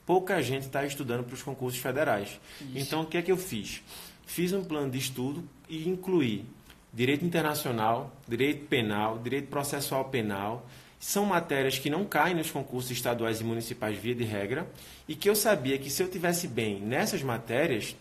pouca 0.07 0.41
gente 0.43 0.67
está 0.67 0.85
estudando 0.85 1.25
para 1.25 1.35
os 1.35 1.43
concursos 1.43 1.81
federais. 1.81 2.41
Isso. 2.61 2.71
Então, 2.75 3.03
o 3.03 3.07
que 3.07 3.17
é 3.17 3.23
que 3.23 3.33
eu 3.33 3.37
fiz? 3.37 3.83
Fiz 4.27 4.53
um 4.53 4.65
plano 4.65 4.91
de 4.91 4.99
estudo 4.99 5.45
e 5.69 5.89
incluí 5.89 6.47
direito 6.93 7.25
internacional, 7.25 8.15
direito 8.27 8.67
penal, 8.67 9.19
direito 9.19 9.49
processual 9.49 10.07
penal. 10.07 10.67
São 10.99 11.27
matérias 11.27 11.79
que 11.79 11.91
não 11.91 12.05
caem 12.05 12.35
nos 12.35 12.51
concursos 12.51 12.91
estaduais 12.91 13.41
e 13.41 13.45
municipais 13.45 13.99
via 13.99 14.15
de 14.15 14.25
regra 14.25 14.67
e 15.07 15.15
que 15.15 15.29
eu 15.29 15.37
sabia 15.37 15.79
que 15.79 15.91
se 15.91 16.03
eu 16.03 16.09
tivesse 16.09 16.49
bem 16.49 16.81
nessas 16.81 17.23
matérias, 17.23 17.95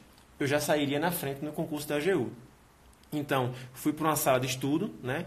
eu 0.44 0.48
já 0.48 0.60
sairia 0.60 1.00
na 1.00 1.12
frente 1.12 1.44
no 1.44 1.52
concurso 1.52 1.88
da 1.88 1.96
AGU. 1.96 2.32
Então, 3.12 3.54
fui 3.74 3.94
para 3.94 4.08
uma 4.08 4.16
sala 4.16 4.40
de 4.40 4.48
estudo, 4.48 4.92
né? 5.02 5.26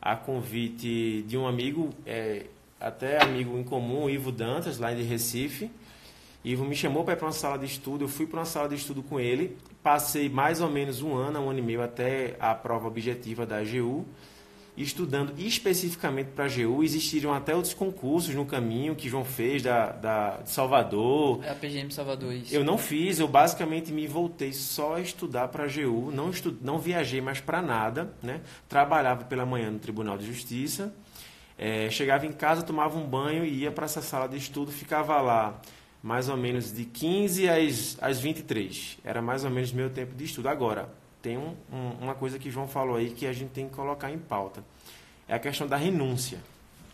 a 0.00 0.16
convite 0.16 1.22
de 1.28 1.38
um 1.38 1.46
amigo, 1.46 1.90
é, 2.04 2.46
até 2.80 3.22
amigo 3.22 3.56
em 3.56 3.62
comum, 3.62 4.10
Ivo 4.10 4.32
Dantas, 4.32 4.78
lá 4.78 4.92
de 4.92 5.02
Recife. 5.02 5.70
Ivo 6.44 6.64
me 6.64 6.74
chamou 6.74 7.04
para 7.04 7.14
ir 7.14 7.16
para 7.16 7.26
uma 7.26 7.32
sala 7.32 7.56
de 7.56 7.66
estudo, 7.66 8.04
eu 8.04 8.08
fui 8.08 8.26
para 8.26 8.40
uma 8.40 8.44
sala 8.44 8.68
de 8.68 8.74
estudo 8.74 9.00
com 9.00 9.20
ele, 9.20 9.56
passei 9.80 10.28
mais 10.28 10.60
ou 10.60 10.68
menos 10.68 11.00
um 11.00 11.14
ano, 11.14 11.38
um 11.38 11.50
ano 11.50 11.60
e 11.60 11.62
meio 11.62 11.80
até 11.80 12.36
a 12.40 12.52
prova 12.52 12.88
objetiva 12.88 13.46
da 13.46 13.58
AGU 13.58 14.04
estudando 14.76 15.34
especificamente 15.38 16.28
para 16.28 16.44
a 16.44 16.46
AGU. 16.46 16.82
Existiram 16.82 17.32
até 17.32 17.54
outros 17.54 17.74
concursos 17.74 18.34
no 18.34 18.46
caminho 18.46 18.94
que 18.94 19.08
João 19.08 19.24
fez 19.24 19.62
da, 19.62 19.92
da, 19.92 20.36
de 20.38 20.50
Salvador. 20.50 21.40
É 21.44 21.50
a 21.50 21.54
PGM 21.54 21.90
Salvador, 21.92 22.32
isso. 22.32 22.54
Eu 22.54 22.64
não 22.64 22.78
fiz, 22.78 23.18
eu 23.18 23.28
basicamente 23.28 23.92
me 23.92 24.06
voltei 24.06 24.52
só 24.52 24.94
a 24.94 25.00
estudar 25.00 25.48
para 25.48 25.64
a 25.64 25.66
AGU, 25.66 26.10
não, 26.10 26.30
estu, 26.30 26.56
não 26.62 26.78
viajei 26.78 27.20
mais 27.20 27.40
para 27.40 27.60
nada. 27.60 28.12
Né? 28.22 28.40
Trabalhava 28.68 29.24
pela 29.24 29.44
manhã 29.44 29.70
no 29.70 29.78
Tribunal 29.78 30.16
de 30.16 30.26
Justiça. 30.26 30.94
É, 31.58 31.90
chegava 31.90 32.26
em 32.26 32.32
casa, 32.32 32.62
tomava 32.62 32.98
um 32.98 33.06
banho 33.06 33.44
e 33.44 33.60
ia 33.60 33.70
para 33.70 33.84
essa 33.84 34.00
sala 34.02 34.26
de 34.26 34.36
estudo, 34.36 34.72
ficava 34.72 35.20
lá 35.20 35.60
mais 36.02 36.28
ou 36.28 36.36
menos 36.36 36.72
de 36.72 36.84
15 36.84 37.48
às, 37.48 37.98
às 38.00 38.18
23. 38.18 38.98
Era 39.04 39.22
mais 39.22 39.44
ou 39.44 39.50
menos 39.50 39.72
meu 39.72 39.88
tempo 39.88 40.14
de 40.14 40.24
estudo. 40.24 40.48
Agora, 40.48 40.88
tem 41.22 41.38
um, 41.38 41.54
um, 41.72 41.90
uma 42.00 42.14
coisa 42.14 42.38
que 42.38 42.50
João 42.50 42.66
falou 42.66 42.96
aí 42.96 43.10
que 43.10 43.26
a 43.26 43.32
gente 43.32 43.50
tem 43.50 43.68
que 43.68 43.74
colocar 43.74 44.10
em 44.10 44.18
pauta. 44.18 44.62
É 45.28 45.34
a 45.34 45.38
questão 45.38 45.66
da 45.66 45.76
renúncia. 45.76 46.38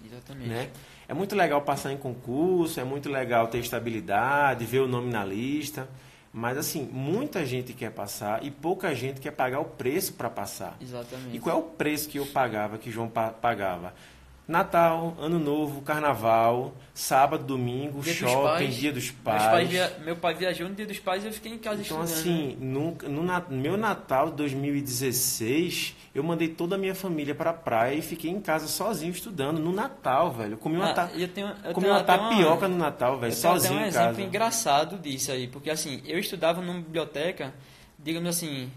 Exatamente. 0.05 0.49
Né? 0.49 0.71
É 1.09 1.15
muito 1.15 1.35
legal 1.35 1.63
passar 1.63 1.93
em 1.93 1.97
concurso, 1.97 2.79
é 2.79 2.85
muito 2.85 3.09
legal 3.09 3.49
ter 3.49 3.59
estabilidade, 3.59 4.65
ver 4.67 4.81
o 4.81 4.87
nome 4.87 5.11
na 5.11 5.25
lista. 5.25 5.89
Mas, 6.33 6.59
assim, 6.59 6.87
muita 6.93 7.45
gente 7.47 7.73
quer 7.73 7.91
passar 7.91 8.45
e 8.45 8.51
pouca 8.51 8.95
gente 8.95 9.21
quer 9.21 9.31
pagar 9.31 9.61
o 9.61 9.65
preço 9.65 10.13
para 10.13 10.29
passar. 10.29 10.77
Exatamente. 10.81 11.35
E 11.35 11.41
qual 11.41 11.57
é 11.57 11.59
o 11.59 11.63
preço 11.63 12.09
que 12.09 12.19
eu 12.19 12.27
pagava, 12.27 12.77
que 12.77 12.91
João 12.91 13.09
pagava? 13.09 13.95
Natal, 14.49 15.15
Ano 15.21 15.39
Novo, 15.39 15.83
Carnaval, 15.83 16.75
sábado, 16.95 17.45
domingo, 17.45 18.01
dia 18.01 18.15
shopping, 18.15 18.71
dia 18.71 18.91
dos 18.91 19.11
pais. 19.11 19.69
via... 19.69 19.99
Meu 20.03 20.17
pai 20.17 20.33
viajou 20.33 20.67
no 20.71 20.75
dia 20.75 20.87
dos 20.87 20.99
pais 20.99 21.23
e 21.23 21.27
eu 21.27 21.33
fiquei 21.35 21.53
em 21.53 21.59
casa 21.59 21.83
então, 21.83 22.03
estudando. 22.03 22.27
Então, 22.27 22.47
assim, 22.47 22.57
no, 22.59 23.21
no, 23.23 23.45
meu 23.51 23.77
Natal 23.77 24.31
de 24.31 24.37
2016, 24.37 25.95
eu 26.15 26.23
mandei 26.23 26.49
toda 26.49 26.77
a 26.77 26.79
minha 26.79 26.95
família 26.95 27.35
para 27.35 27.51
a 27.51 27.53
praia 27.53 27.95
e 27.97 28.01
fiquei 28.01 28.31
em 28.31 28.41
casa 28.41 28.67
sozinho 28.69 29.13
estudando. 29.13 29.59
No 29.59 29.71
Natal, 29.71 30.33
velho. 30.33 30.55
Eu 30.55 30.59
comi 30.59 30.77
uma, 30.77 30.93
ah, 30.93 30.95
ta... 30.95 31.11
eu 31.15 31.29
tenho, 31.29 31.55
eu 31.63 31.75
comi 31.75 31.87
uma 31.87 32.03
tapioca 32.03 32.67
uma... 32.67 32.69
no 32.69 32.79
Natal, 32.79 33.19
velho, 33.19 33.35
sozinho 33.35 33.81
em 33.81 33.85
casa. 33.85 34.01
um 34.01 34.05
exemplo 34.05 34.25
engraçado 34.25 34.99
disso 34.99 35.31
aí, 35.31 35.47
porque 35.47 35.69
assim, 35.69 36.01
eu 36.07 36.19
estudava 36.19 36.63
numa 36.63 36.81
biblioteca, 36.81 37.53
digamos 37.99 38.31
assim, 38.31 38.71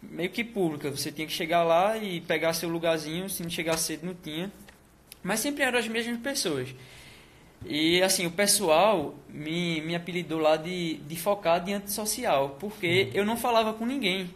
meio 0.00 0.30
que 0.30 0.44
pública. 0.44 0.88
Você 0.88 1.10
tinha 1.10 1.26
que 1.26 1.32
chegar 1.32 1.64
lá 1.64 1.96
e 1.96 2.20
pegar 2.20 2.52
seu 2.52 2.68
lugarzinho, 2.68 3.28
se 3.28 3.42
não 3.42 3.50
chegar 3.50 3.76
cedo 3.76 4.06
não 4.06 4.14
tinha. 4.14 4.52
Mas 5.22 5.40
sempre 5.40 5.62
eram 5.62 5.78
as 5.78 5.88
mesmas 5.88 6.18
pessoas. 6.18 6.74
E 7.66 8.02
assim, 8.02 8.26
o 8.26 8.30
pessoal 8.30 9.14
me, 9.28 9.80
me 9.82 9.94
apelidou 9.94 10.38
lá 10.38 10.56
de, 10.56 10.94
de 10.96 11.16
focado 11.16 11.68
e 11.68 11.74
antissocial, 11.74 12.56
porque 12.58 13.04
uhum. 13.04 13.10
eu 13.14 13.24
não 13.24 13.36
falava 13.36 13.74
com 13.74 13.84
ninguém. 13.84 14.34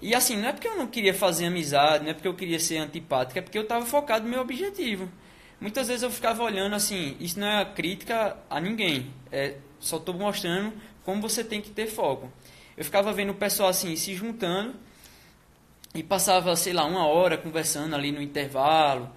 E 0.00 0.14
assim, 0.14 0.36
não 0.36 0.48
é 0.48 0.52
porque 0.52 0.68
eu 0.68 0.76
não 0.76 0.86
queria 0.86 1.14
fazer 1.14 1.46
amizade, 1.46 2.04
não 2.04 2.10
é 2.10 2.14
porque 2.14 2.28
eu 2.28 2.34
queria 2.34 2.60
ser 2.60 2.76
antipático, 2.76 3.38
é 3.38 3.42
porque 3.42 3.58
eu 3.58 3.62
estava 3.62 3.84
focado 3.84 4.24
no 4.24 4.30
meu 4.30 4.40
objetivo. 4.40 5.08
Muitas 5.60 5.88
vezes 5.88 6.02
eu 6.02 6.10
ficava 6.10 6.42
olhando 6.42 6.74
assim, 6.74 7.16
isso 7.18 7.40
não 7.40 7.46
é 7.46 7.64
crítica 7.64 8.36
a 8.48 8.60
ninguém, 8.60 9.10
é, 9.32 9.56
só 9.80 9.96
estou 9.96 10.14
mostrando 10.14 10.72
como 11.02 11.22
você 11.22 11.42
tem 11.42 11.62
que 11.62 11.70
ter 11.70 11.86
foco. 11.86 12.30
Eu 12.76 12.84
ficava 12.84 13.10
vendo 13.12 13.30
o 13.30 13.34
pessoal 13.34 13.70
assim, 13.70 13.96
se 13.96 14.14
juntando, 14.14 14.74
e 15.94 16.02
passava, 16.02 16.54
sei 16.56 16.74
lá, 16.74 16.84
uma 16.84 17.06
hora 17.06 17.38
conversando 17.38 17.94
ali 17.94 18.12
no 18.12 18.20
intervalo, 18.20 19.10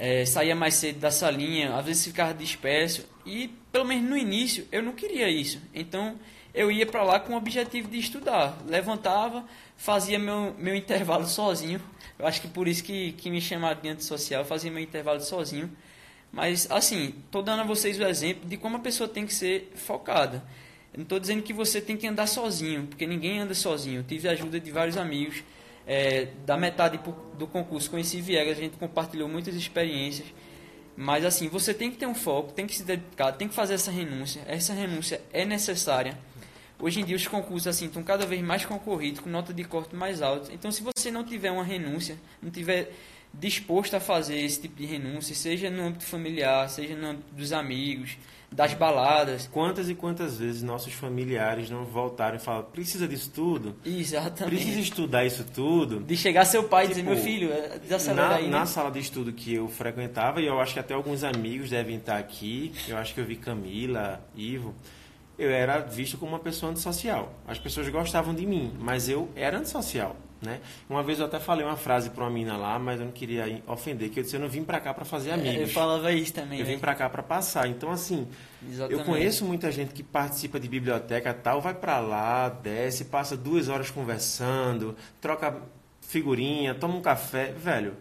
é, 0.00 0.24
saía 0.24 0.56
mais 0.56 0.76
cedo 0.76 0.98
da 0.98 1.10
salinha, 1.10 1.76
às 1.76 1.84
vezes 1.84 2.06
ficava 2.06 2.32
disperso. 2.32 3.04
E, 3.26 3.48
pelo 3.70 3.84
menos 3.84 4.08
no 4.08 4.16
início, 4.16 4.66
eu 4.72 4.82
não 4.82 4.92
queria 4.92 5.28
isso. 5.28 5.60
Então, 5.74 6.18
eu 6.54 6.72
ia 6.72 6.86
para 6.86 7.02
lá 7.02 7.20
com 7.20 7.34
o 7.34 7.36
objetivo 7.36 7.86
de 7.86 7.98
estudar. 7.98 8.56
Levantava, 8.66 9.44
fazia 9.76 10.18
meu, 10.18 10.54
meu 10.58 10.74
intervalo 10.74 11.26
sozinho. 11.26 11.82
Eu 12.18 12.26
acho 12.26 12.40
que 12.40 12.48
por 12.48 12.66
isso 12.66 12.82
que, 12.82 13.12
que 13.12 13.30
me 13.30 13.42
chamaram 13.42 13.78
de 13.78 13.90
antissocial, 13.90 14.42
fazia 14.42 14.70
meu 14.70 14.82
intervalo 14.82 15.20
sozinho. 15.20 15.70
Mas, 16.32 16.66
assim, 16.70 17.14
estou 17.26 17.42
dando 17.42 17.60
a 17.60 17.64
vocês 17.64 17.98
o 17.98 18.02
exemplo 18.02 18.48
de 18.48 18.56
como 18.56 18.78
a 18.78 18.80
pessoa 18.80 19.06
tem 19.06 19.26
que 19.26 19.34
ser 19.34 19.70
focada. 19.74 20.42
Eu 20.94 20.98
não 20.98 21.02
estou 21.02 21.20
dizendo 21.20 21.42
que 21.42 21.52
você 21.52 21.78
tem 21.78 21.98
que 21.98 22.06
andar 22.06 22.26
sozinho, 22.26 22.86
porque 22.86 23.06
ninguém 23.06 23.40
anda 23.40 23.52
sozinho. 23.52 24.00
Eu 24.00 24.04
tive 24.04 24.28
a 24.28 24.32
ajuda 24.32 24.58
de 24.58 24.70
vários 24.70 24.96
amigos. 24.96 25.44
É, 25.92 26.28
da 26.46 26.56
metade 26.56 27.00
do 27.36 27.48
concurso 27.48 27.90
conheci 27.90 28.20
Viegas, 28.20 28.56
a 28.56 28.60
gente 28.60 28.76
compartilhou 28.76 29.28
muitas 29.28 29.56
experiências. 29.56 30.28
Mas 30.96 31.24
assim, 31.24 31.48
você 31.48 31.74
tem 31.74 31.90
que 31.90 31.96
ter 31.96 32.06
um 32.06 32.14
foco, 32.14 32.52
tem 32.52 32.64
que 32.64 32.76
se 32.76 32.84
dedicar, 32.84 33.32
tem 33.32 33.48
que 33.48 33.54
fazer 33.54 33.74
essa 33.74 33.90
renúncia. 33.90 34.40
Essa 34.46 34.72
renúncia 34.72 35.20
é 35.32 35.44
necessária. 35.44 36.16
Hoje 36.78 37.00
em 37.00 37.04
dia 37.04 37.16
os 37.16 37.26
concursos 37.26 37.66
assim 37.66 37.86
estão 37.86 38.04
cada 38.04 38.24
vez 38.24 38.40
mais 38.40 38.64
concorridos, 38.64 39.18
com 39.18 39.28
nota 39.28 39.52
de 39.52 39.64
corte 39.64 39.96
mais 39.96 40.22
alta. 40.22 40.52
Então 40.52 40.70
se 40.70 40.80
você 40.80 41.10
não 41.10 41.24
tiver 41.24 41.50
uma 41.50 41.64
renúncia, 41.64 42.16
não 42.40 42.52
tiver 42.52 42.92
disposto 43.34 43.94
a 43.94 44.00
fazer 44.00 44.38
esse 44.38 44.60
tipo 44.60 44.76
de 44.76 44.86
renúncia, 44.86 45.34
seja 45.34 45.68
no 45.70 45.82
âmbito 45.82 46.04
familiar, 46.04 46.70
seja 46.70 46.94
no 46.94 47.08
âmbito 47.08 47.34
dos 47.34 47.52
amigos, 47.52 48.16
das 48.52 48.74
baladas. 48.74 49.46
Quantas 49.46 49.88
e 49.88 49.94
quantas 49.94 50.38
vezes 50.38 50.62
nossos 50.62 50.92
familiares 50.92 51.70
não 51.70 51.84
voltaram 51.84 52.36
e 52.36 52.38
falaram, 52.38 52.66
precisa 52.66 53.06
disso 53.06 53.30
tudo? 53.34 53.76
Exatamente. 53.84 54.56
Precisa 54.56 54.80
estudar 54.80 55.24
isso 55.24 55.44
tudo? 55.54 56.00
De 56.00 56.16
chegar 56.16 56.44
seu 56.44 56.64
pai 56.64 56.88
tipo, 56.88 56.98
e 56.98 57.02
dizer, 57.02 57.06
meu 57.08 57.16
tipo, 57.16 57.26
filho, 57.26 57.50
desacelera 57.80 58.28
na, 58.28 58.34
aí. 58.34 58.44
Né? 58.44 58.50
Na 58.50 58.66
sala 58.66 58.90
de 58.90 58.98
estudo 58.98 59.32
que 59.32 59.54
eu 59.54 59.68
frequentava, 59.68 60.40
e 60.40 60.46
eu 60.46 60.60
acho 60.60 60.74
que 60.74 60.80
até 60.80 60.94
alguns 60.94 61.22
amigos 61.22 61.70
devem 61.70 61.96
estar 61.96 62.18
aqui, 62.18 62.72
eu 62.88 62.96
acho 62.96 63.14
que 63.14 63.20
eu 63.20 63.24
vi 63.24 63.36
Camila, 63.36 64.20
Ivo, 64.34 64.74
eu 65.38 65.50
era 65.50 65.78
visto 65.78 66.18
como 66.18 66.32
uma 66.32 66.38
pessoa 66.38 66.72
antissocial. 66.72 67.32
As 67.46 67.58
pessoas 67.58 67.88
gostavam 67.88 68.34
de 68.34 68.44
mim, 68.44 68.74
mas 68.78 69.08
eu 69.08 69.28
era 69.34 69.58
antissocial. 69.58 70.16
Né? 70.42 70.60
Uma 70.88 71.02
vez 71.02 71.18
eu 71.18 71.26
até 71.26 71.38
falei 71.38 71.66
uma 71.66 71.76
frase 71.76 72.08
para 72.08 72.24
uma 72.24 72.30
mina 72.30 72.56
lá, 72.56 72.78
mas 72.78 72.98
eu 72.98 73.04
não 73.04 73.12
queria 73.12 73.62
ofender, 73.66 74.08
que 74.08 74.20
eu 74.20 74.24
disse, 74.24 74.36
eu 74.36 74.40
não 74.40 74.48
vim 74.48 74.64
para 74.64 74.80
cá 74.80 74.94
para 74.94 75.04
fazer 75.04 75.32
amigos. 75.32 75.54
É, 75.54 75.62
eu 75.64 75.68
falava 75.68 76.10
isso 76.12 76.32
também. 76.32 76.60
Eu 76.60 76.64
vim 76.64 76.74
né? 76.74 76.78
para 76.78 76.94
cá 76.94 77.10
para 77.10 77.22
passar. 77.22 77.68
Então, 77.68 77.90
assim, 77.90 78.26
Exatamente. 78.66 78.98
eu 78.98 79.04
conheço 79.04 79.44
muita 79.44 79.70
gente 79.70 79.92
que 79.92 80.02
participa 80.02 80.58
de 80.58 80.66
biblioteca 80.66 81.34
tal, 81.34 81.60
vai 81.60 81.74
para 81.74 82.00
lá, 82.00 82.48
desce, 82.48 83.04
passa 83.04 83.36
duas 83.36 83.68
horas 83.68 83.90
conversando, 83.90 84.96
troca 85.20 85.60
figurinha, 86.00 86.74
toma 86.74 86.94
um 86.94 87.02
café. 87.02 87.52
Velho, 87.52 87.94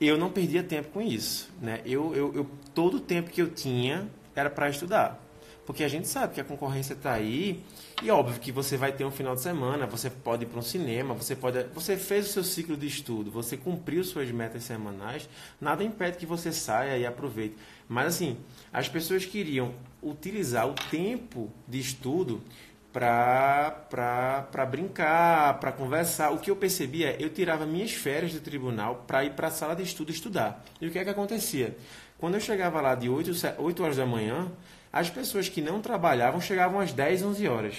eu 0.00 0.16
não 0.16 0.30
perdia 0.30 0.62
tempo 0.62 0.88
com 0.88 1.02
isso. 1.02 1.50
Né? 1.60 1.82
Eu, 1.84 2.14
eu, 2.14 2.34
eu 2.34 2.50
todo 2.74 2.96
o 2.96 3.00
tempo 3.00 3.30
que 3.30 3.42
eu 3.42 3.50
tinha 3.50 4.08
era 4.34 4.48
para 4.48 4.70
estudar. 4.70 5.20
Porque 5.66 5.84
a 5.84 5.88
gente 5.88 6.08
sabe 6.08 6.34
que 6.34 6.40
a 6.40 6.44
concorrência 6.44 6.94
está 6.94 7.12
aí 7.12 7.62
e 8.02 8.10
óbvio 8.10 8.40
que 8.40 8.50
você 8.50 8.76
vai 8.76 8.90
ter 8.92 9.04
um 9.04 9.10
final 9.10 9.34
de 9.36 9.42
semana, 9.42 9.86
você 9.86 10.10
pode 10.10 10.42
ir 10.42 10.46
para 10.46 10.58
um 10.58 10.62
cinema, 10.62 11.14
você 11.14 11.36
pode. 11.36 11.62
Você 11.74 11.96
fez 11.96 12.28
o 12.28 12.32
seu 12.32 12.44
ciclo 12.44 12.76
de 12.76 12.86
estudo, 12.86 13.30
você 13.30 13.56
cumpriu 13.56 14.02
suas 14.02 14.30
metas 14.30 14.64
semanais, 14.64 15.28
nada 15.60 15.84
impede 15.84 16.18
que 16.18 16.26
você 16.26 16.50
saia 16.52 16.98
e 16.98 17.06
aproveite. 17.06 17.56
Mas 17.88 18.08
assim, 18.08 18.38
as 18.72 18.88
pessoas 18.88 19.24
queriam 19.24 19.72
utilizar 20.02 20.68
o 20.68 20.74
tempo 20.90 21.48
de 21.68 21.78
estudo 21.78 22.42
para 22.92 24.66
brincar, 24.68 25.60
para 25.60 25.70
conversar. 25.70 26.30
O 26.30 26.38
que 26.38 26.50
eu 26.50 26.56
percebia 26.56 27.10
é 27.10 27.16
eu 27.20 27.30
tirava 27.30 27.64
minhas 27.64 27.92
férias 27.92 28.32
do 28.32 28.40
tribunal 28.40 29.04
para 29.06 29.24
ir 29.24 29.30
para 29.32 29.46
a 29.46 29.50
sala 29.50 29.76
de 29.76 29.82
estudo 29.82 30.10
estudar. 30.10 30.64
E 30.80 30.86
o 30.86 30.90
que 30.90 30.98
é 30.98 31.04
que 31.04 31.10
acontecia? 31.10 31.76
Quando 32.18 32.34
eu 32.34 32.40
chegava 32.40 32.80
lá 32.80 32.94
de 32.94 33.08
8, 33.08 33.32
8 33.58 33.82
horas 33.82 33.96
da 33.96 34.06
manhã, 34.06 34.50
as 34.92 35.08
pessoas 35.08 35.48
que 35.48 35.62
não 35.62 35.80
trabalhavam 35.80 36.40
chegavam 36.40 36.78
às 36.78 36.92
10, 36.92 37.22
11 37.22 37.48
horas. 37.48 37.76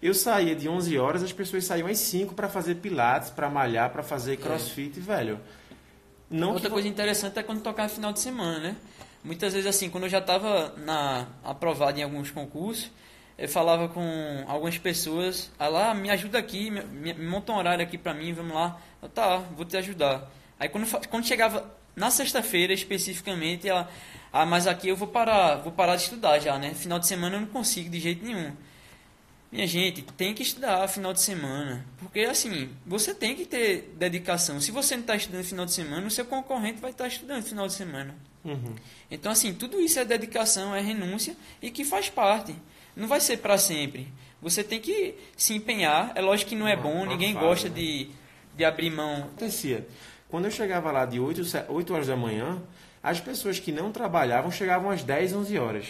Eu 0.00 0.14
saía 0.14 0.54
de 0.54 0.68
11 0.68 0.96
horas, 0.96 1.22
as 1.24 1.32
pessoas 1.32 1.64
saíam 1.64 1.88
às 1.88 1.98
5 1.98 2.34
para 2.34 2.48
fazer 2.48 2.76
pilates, 2.76 3.30
para 3.30 3.50
malhar, 3.50 3.90
para 3.90 4.02
fazer 4.02 4.34
é. 4.34 4.36
crossfit, 4.36 4.96
é. 4.96 5.02
velho. 5.02 5.40
Não 6.30 6.52
Outra 6.52 6.68
que... 6.68 6.72
coisa 6.72 6.86
interessante 6.86 7.38
é 7.38 7.42
quando 7.42 7.60
tocava 7.62 7.88
final 7.88 8.12
de 8.12 8.20
semana, 8.20 8.60
né? 8.60 8.76
Muitas 9.24 9.52
vezes 9.52 9.66
assim, 9.66 9.90
quando 9.90 10.04
eu 10.04 10.10
já 10.10 10.18
estava 10.18 10.72
na 10.76 11.26
aprovado 11.42 11.98
em 11.98 12.02
alguns 12.04 12.30
concursos, 12.30 12.90
eu 13.36 13.48
falava 13.48 13.88
com 13.88 14.44
algumas 14.46 14.78
pessoas, 14.78 15.50
ah 15.58 15.68
lá, 15.68 15.94
me 15.94 16.10
ajuda 16.10 16.38
aqui, 16.38 16.70
me, 16.70 16.82
me 16.82 17.14
monta 17.14 17.52
um 17.52 17.56
horário 17.56 17.84
aqui 17.84 17.98
para 17.98 18.14
mim, 18.14 18.32
vamos 18.32 18.54
lá. 18.54 18.80
Eu, 19.02 19.08
tá, 19.08 19.36
vou 19.36 19.64
te 19.64 19.76
ajudar. 19.76 20.30
Aí 20.60 20.68
quando, 20.68 20.88
quando 21.08 21.26
chegava 21.26 21.72
na 21.96 22.10
sexta-feira 22.10 22.72
especificamente, 22.72 23.68
ela, 23.68 23.90
ah, 24.32 24.46
mas 24.46 24.66
aqui 24.66 24.88
eu 24.88 24.96
vou 24.96 25.08
parar, 25.08 25.56
vou 25.56 25.72
parar 25.72 25.96
de 25.96 26.02
estudar 26.02 26.38
já, 26.38 26.58
né? 26.58 26.74
Final 26.74 26.98
de 26.98 27.06
semana 27.06 27.36
eu 27.36 27.40
não 27.40 27.48
consigo 27.48 27.88
de 27.88 27.98
jeito 28.00 28.24
nenhum. 28.24 28.52
Minha 29.50 29.66
gente, 29.66 30.02
tem 30.02 30.34
que 30.34 30.42
estudar 30.42 30.86
final 30.88 31.12
de 31.14 31.22
semana. 31.22 31.84
Porque 31.98 32.20
assim, 32.20 32.68
você 32.86 33.14
tem 33.14 33.34
que 33.34 33.46
ter 33.46 33.94
dedicação. 33.96 34.60
Se 34.60 34.70
você 34.70 34.94
não 34.94 35.00
está 35.00 35.16
estudando 35.16 35.44
final 35.44 35.64
de 35.64 35.72
semana, 35.72 36.06
o 36.06 36.10
seu 36.10 36.26
concorrente 36.26 36.80
vai 36.80 36.90
estar 36.90 37.04
tá 37.04 37.08
estudando 37.08 37.42
final 37.42 37.66
de 37.66 37.72
semana. 37.72 38.14
Uhum. 38.44 38.74
Então, 39.10 39.32
assim, 39.32 39.54
tudo 39.54 39.80
isso 39.80 39.98
é 39.98 40.04
dedicação, 40.04 40.74
é 40.74 40.80
renúncia 40.80 41.34
e 41.62 41.70
que 41.70 41.84
faz 41.84 42.10
parte. 42.10 42.54
Não 42.94 43.08
vai 43.08 43.20
ser 43.20 43.38
para 43.38 43.56
sempre. 43.56 44.08
Você 44.42 44.62
tem 44.62 44.80
que 44.80 45.14
se 45.36 45.54
empenhar. 45.54 46.12
É 46.14 46.20
lógico 46.20 46.50
que 46.50 46.56
não 46.56 46.68
é 46.68 46.76
bom, 46.76 47.06
ninguém 47.06 47.32
gosta 47.32 47.68
né? 47.68 47.74
de, 47.74 48.10
de 48.54 48.64
abrir 48.64 48.90
mão. 48.90 49.24
Acontecia. 49.24 49.86
Quando 50.28 50.44
eu 50.44 50.50
chegava 50.50 50.92
lá 50.92 51.06
de 51.06 51.18
8, 51.18 51.42
8 51.68 51.94
horas 51.94 52.06
da 52.06 52.16
manhã, 52.16 52.60
as 53.02 53.20
pessoas 53.20 53.58
que 53.58 53.72
não 53.72 53.92
trabalhavam 53.92 54.50
chegavam 54.50 54.90
às 54.90 55.02
10, 55.02 55.34
11 55.34 55.58
horas. 55.58 55.86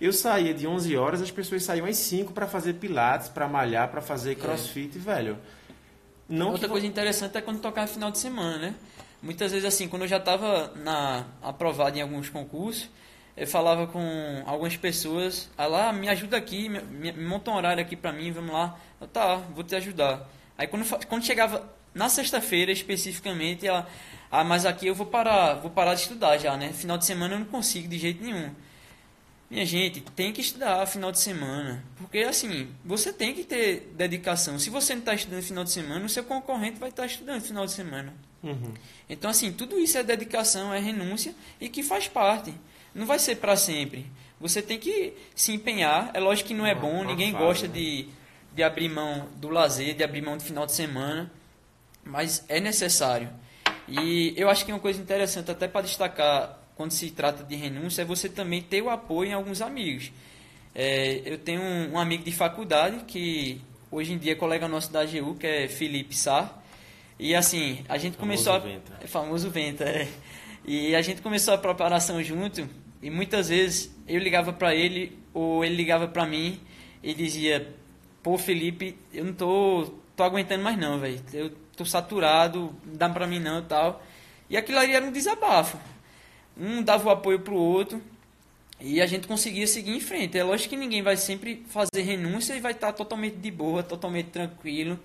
Eu 0.00 0.12
saía 0.12 0.52
de 0.52 0.66
11 0.66 0.96
horas, 0.96 1.22
as 1.22 1.30
pessoas 1.30 1.62
saíam 1.62 1.86
às 1.86 1.96
5 1.96 2.32
para 2.32 2.46
fazer 2.46 2.74
pilates, 2.74 3.28
para 3.28 3.46
malhar, 3.46 3.88
para 3.88 4.00
fazer 4.00 4.34
crossfit, 4.34 4.96
é. 4.96 5.00
velho. 5.00 5.38
Não 6.28 6.48
Outra 6.48 6.66
que... 6.66 6.72
coisa 6.72 6.86
interessante 6.86 7.36
é 7.38 7.40
quando 7.40 7.60
tocava 7.60 7.86
final 7.86 8.10
de 8.10 8.18
semana, 8.18 8.58
né? 8.58 8.74
Muitas 9.22 9.52
vezes 9.52 9.64
assim, 9.64 9.86
quando 9.86 10.02
eu 10.02 10.08
já 10.08 10.16
estava 10.16 10.72
na 10.76 11.26
aprovado 11.40 11.96
em 11.96 12.02
alguns 12.02 12.28
concursos, 12.28 12.88
eu 13.36 13.46
falava 13.46 13.86
com 13.86 14.42
algumas 14.44 14.76
pessoas, 14.76 15.48
ah 15.56 15.66
lá, 15.66 15.92
me 15.92 16.08
ajuda 16.08 16.36
aqui, 16.36 16.68
me, 16.68 16.80
me 16.80 17.12
monta 17.12 17.50
um 17.50 17.54
horário 17.54 17.82
aqui 17.82 17.94
para 17.94 18.12
mim, 18.12 18.32
vamos 18.32 18.52
lá. 18.52 18.76
Eu, 19.00 19.06
tá, 19.06 19.36
vou 19.36 19.62
te 19.62 19.74
ajudar. 19.76 20.28
Aí 20.58 20.66
quando, 20.66 20.84
quando 21.06 21.24
chegava 21.24 21.72
na 21.94 22.08
sexta-feira 22.08 22.72
especificamente, 22.72 23.66
ela, 23.66 23.88
ah, 24.32 24.42
mas 24.42 24.64
aqui 24.64 24.86
eu 24.86 24.94
vou 24.94 25.04
parar, 25.04 25.56
vou 25.56 25.70
parar 25.70 25.94
de 25.94 26.00
estudar 26.00 26.38
já, 26.38 26.56
né? 26.56 26.72
Final 26.72 26.96
de 26.96 27.04
semana 27.04 27.34
eu 27.34 27.40
não 27.40 27.46
consigo 27.46 27.86
de 27.86 27.98
jeito 27.98 28.24
nenhum. 28.24 28.50
Minha 29.50 29.66
gente, 29.66 30.00
tem 30.00 30.32
que 30.32 30.40
estudar 30.40 30.86
final 30.86 31.12
de 31.12 31.18
semana. 31.18 31.84
Porque, 31.98 32.20
assim, 32.20 32.70
você 32.82 33.12
tem 33.12 33.34
que 33.34 33.44
ter 33.44 33.92
dedicação. 33.94 34.58
Se 34.58 34.70
você 34.70 34.94
não 34.94 35.00
está 35.00 35.12
estudando 35.12 35.42
final 35.42 35.62
de 35.62 35.70
semana, 35.70 36.06
o 36.06 36.08
seu 36.08 36.24
concorrente 36.24 36.80
vai 36.80 36.88
estar 36.88 37.02
tá 37.02 37.06
estudando 37.06 37.42
final 37.42 37.66
de 37.66 37.72
semana. 37.72 38.14
Uhum. 38.42 38.72
Então, 39.06 39.30
assim, 39.30 39.52
tudo 39.52 39.78
isso 39.78 39.98
é 39.98 40.02
dedicação, 40.02 40.72
é 40.72 40.78
renúncia 40.78 41.34
e 41.60 41.68
que 41.68 41.82
faz 41.82 42.08
parte. 42.08 42.54
Não 42.94 43.04
vai 43.04 43.18
ser 43.18 43.36
para 43.36 43.54
sempre. 43.54 44.06
Você 44.40 44.62
tem 44.62 44.78
que 44.78 45.12
se 45.34 45.52
empenhar. 45.52 46.10
É 46.14 46.20
lógico 46.20 46.48
que 46.48 46.54
não 46.54 46.64
é 46.64 46.74
bom, 46.74 47.04
ninguém 47.04 47.32
gosta 47.32 47.68
né? 47.68 47.74
de, 47.74 48.08
de 48.54 48.62
abrir 48.62 48.88
mão 48.88 49.28
do 49.36 49.50
lazer, 49.50 49.94
de 49.94 50.02
abrir 50.02 50.22
mão 50.22 50.38
do 50.38 50.42
final 50.42 50.64
de 50.64 50.72
semana. 50.72 51.30
Mas 52.02 52.42
é 52.48 52.58
necessário. 52.58 53.28
E 53.92 54.32
eu 54.36 54.48
acho 54.48 54.64
que 54.64 54.72
uma 54.72 54.80
coisa 54.80 55.00
interessante, 55.00 55.50
até 55.50 55.68
para 55.68 55.82
destacar 55.82 56.58
quando 56.74 56.92
se 56.92 57.10
trata 57.10 57.44
de 57.44 57.54
renúncia, 57.54 58.02
é 58.02 58.04
você 58.04 58.28
também 58.28 58.62
ter 58.62 58.80
o 58.80 58.88
apoio 58.88 59.30
em 59.30 59.34
alguns 59.34 59.60
amigos. 59.60 60.10
É, 60.74 61.20
eu 61.26 61.36
tenho 61.36 61.60
um, 61.60 61.92
um, 61.92 61.98
amigo 61.98 62.24
de 62.24 62.32
faculdade 62.32 63.04
que 63.04 63.60
hoje 63.90 64.14
em 64.14 64.18
dia 64.18 64.32
é 64.32 64.34
colega 64.34 64.66
nosso 64.66 64.90
da 64.90 65.00
AGU, 65.02 65.34
que 65.34 65.46
é 65.46 65.68
Felipe 65.68 66.16
Sá. 66.16 66.50
E 67.18 67.34
assim, 67.34 67.84
a 67.88 67.98
gente 67.98 68.16
famoso 68.16 68.18
começou 68.18 68.52
a. 68.54 68.58
Venta. 68.58 68.98
É 69.02 69.06
famoso 69.06 69.50
Venta, 69.50 69.84
é. 69.84 70.08
E 70.64 70.94
a 70.94 71.02
gente 71.02 71.20
começou 71.20 71.52
a 71.52 71.58
preparação 71.58 72.22
junto, 72.22 72.66
e 73.02 73.10
muitas 73.10 73.48
vezes 73.48 73.94
eu 74.08 74.18
ligava 74.18 74.52
para 74.52 74.74
ele, 74.74 75.18
ou 75.34 75.64
ele 75.64 75.74
ligava 75.74 76.08
para 76.08 76.24
mim, 76.24 76.58
e 77.02 77.12
dizia: 77.12 77.74
Pô, 78.22 78.38
Felipe, 78.38 78.96
eu 79.12 79.24
não 79.24 79.34
tô, 79.34 79.92
tô 80.16 80.22
aguentando 80.22 80.62
mais 80.62 80.78
não, 80.78 80.98
velho. 80.98 81.20
Eu 81.34 81.50
tô 81.84 81.90
saturado, 81.90 82.74
não 82.84 82.96
dá 82.96 83.08
pra 83.08 83.26
mim 83.26 83.38
não 83.38 83.60
e 83.60 83.62
tal. 83.62 84.02
E 84.48 84.56
aquilo 84.56 84.78
ali 84.78 84.92
era 84.92 85.04
um 85.04 85.12
desabafo. 85.12 85.78
Um 86.56 86.82
dava 86.82 87.08
o 87.08 87.10
apoio 87.10 87.40
pro 87.40 87.54
outro 87.54 88.02
e 88.80 89.00
a 89.00 89.06
gente 89.06 89.26
conseguia 89.26 89.66
seguir 89.66 89.92
em 89.92 90.00
frente. 90.00 90.36
É 90.36 90.44
lógico 90.44 90.70
que 90.70 90.76
ninguém 90.76 91.02
vai 91.02 91.16
sempre 91.16 91.64
fazer 91.68 92.02
renúncia 92.02 92.54
e 92.54 92.60
vai 92.60 92.72
estar 92.72 92.92
totalmente 92.92 93.36
de 93.36 93.50
boa, 93.50 93.82
totalmente 93.82 94.30
tranquilo, 94.30 94.98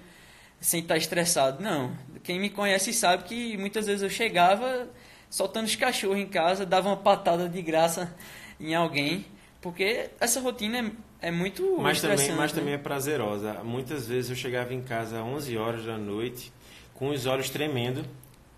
sem 0.60 0.82
estar 0.82 0.98
estressado. 0.98 1.64
Não. 1.64 1.96
Quem 2.24 2.40
me 2.40 2.50
conhece 2.50 2.92
sabe 2.92 3.24
que 3.24 3.58
muitas 3.58 3.86
vezes 3.86 4.02
eu 4.02 4.10
chegava 4.10 4.90
soltando 5.30 5.66
os 5.66 5.76
cachorros 5.76 6.18
em 6.18 6.28
casa, 6.28 6.66
dava 6.66 6.90
uma 6.90 6.98
patada 6.98 7.48
de 7.48 7.62
graça 7.62 8.14
em 8.60 8.74
alguém, 8.74 9.26
porque 9.62 10.10
essa 10.20 10.40
rotina 10.40 10.94
é, 11.22 11.28
é 11.28 11.32
muito 11.32 11.78
mas 11.80 12.02
também 12.02 12.32
mas 12.32 12.54
né? 12.54 12.60
também 12.60 12.74
é 12.74 12.78
prazerosa 12.78 13.62
muitas 13.64 14.08
vezes 14.08 14.30
eu 14.30 14.36
chegava 14.36 14.74
em 14.74 14.82
casa 14.82 15.20
às 15.20 15.26
11 15.26 15.58
horas 15.58 15.86
da 15.86 15.98
noite 15.98 16.52
com 16.98 17.10
os 17.10 17.26
olhos 17.26 17.50
tremendo, 17.50 18.04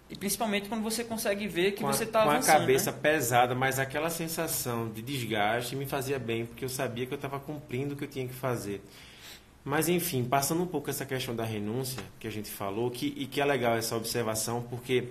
E 0.10 0.16
principalmente 0.16 0.68
quando 0.68 0.82
você 0.82 1.04
consegue 1.04 1.48
ver 1.48 1.74
que 1.74 1.82
com 1.82 1.88
você 1.88 2.04
está 2.04 2.24
Com 2.24 2.32
avançando. 2.32 2.56
a 2.56 2.60
cabeça 2.60 2.92
né? 2.92 2.98
pesada, 3.00 3.54
mas 3.54 3.78
aquela 3.78 4.10
sensação 4.10 4.90
de 4.90 5.04
desgaste 5.04 5.76
me 5.76 5.86
fazia 5.86 6.18
bem, 6.18 6.46
porque 6.48 6.66
eu 6.66 6.70
sabia 6.70 7.06
que 7.06 7.14
eu 7.14 7.16
estava 7.18 7.40
cumprindo 7.40 7.94
o 7.94 7.98
que 7.98 8.06
eu 8.06 8.08
tinha 8.10 8.28
que 8.28 8.34
fazer. 8.34 8.82
Mas, 9.64 9.88
enfim, 9.88 10.24
passando 10.24 10.64
um 10.64 10.66
pouco 10.66 10.90
essa 10.90 11.06
questão 11.06 11.36
da 11.36 11.44
renúncia 11.44 12.02
que 12.20 12.28
a 12.28 12.32
gente 12.32 12.50
falou, 12.50 12.90
que, 12.90 13.14
e 13.16 13.28
que 13.28 13.40
é 13.40 13.46
legal 13.46 13.76
essa 13.76 13.96
observação, 13.96 14.64
porque 14.64 15.10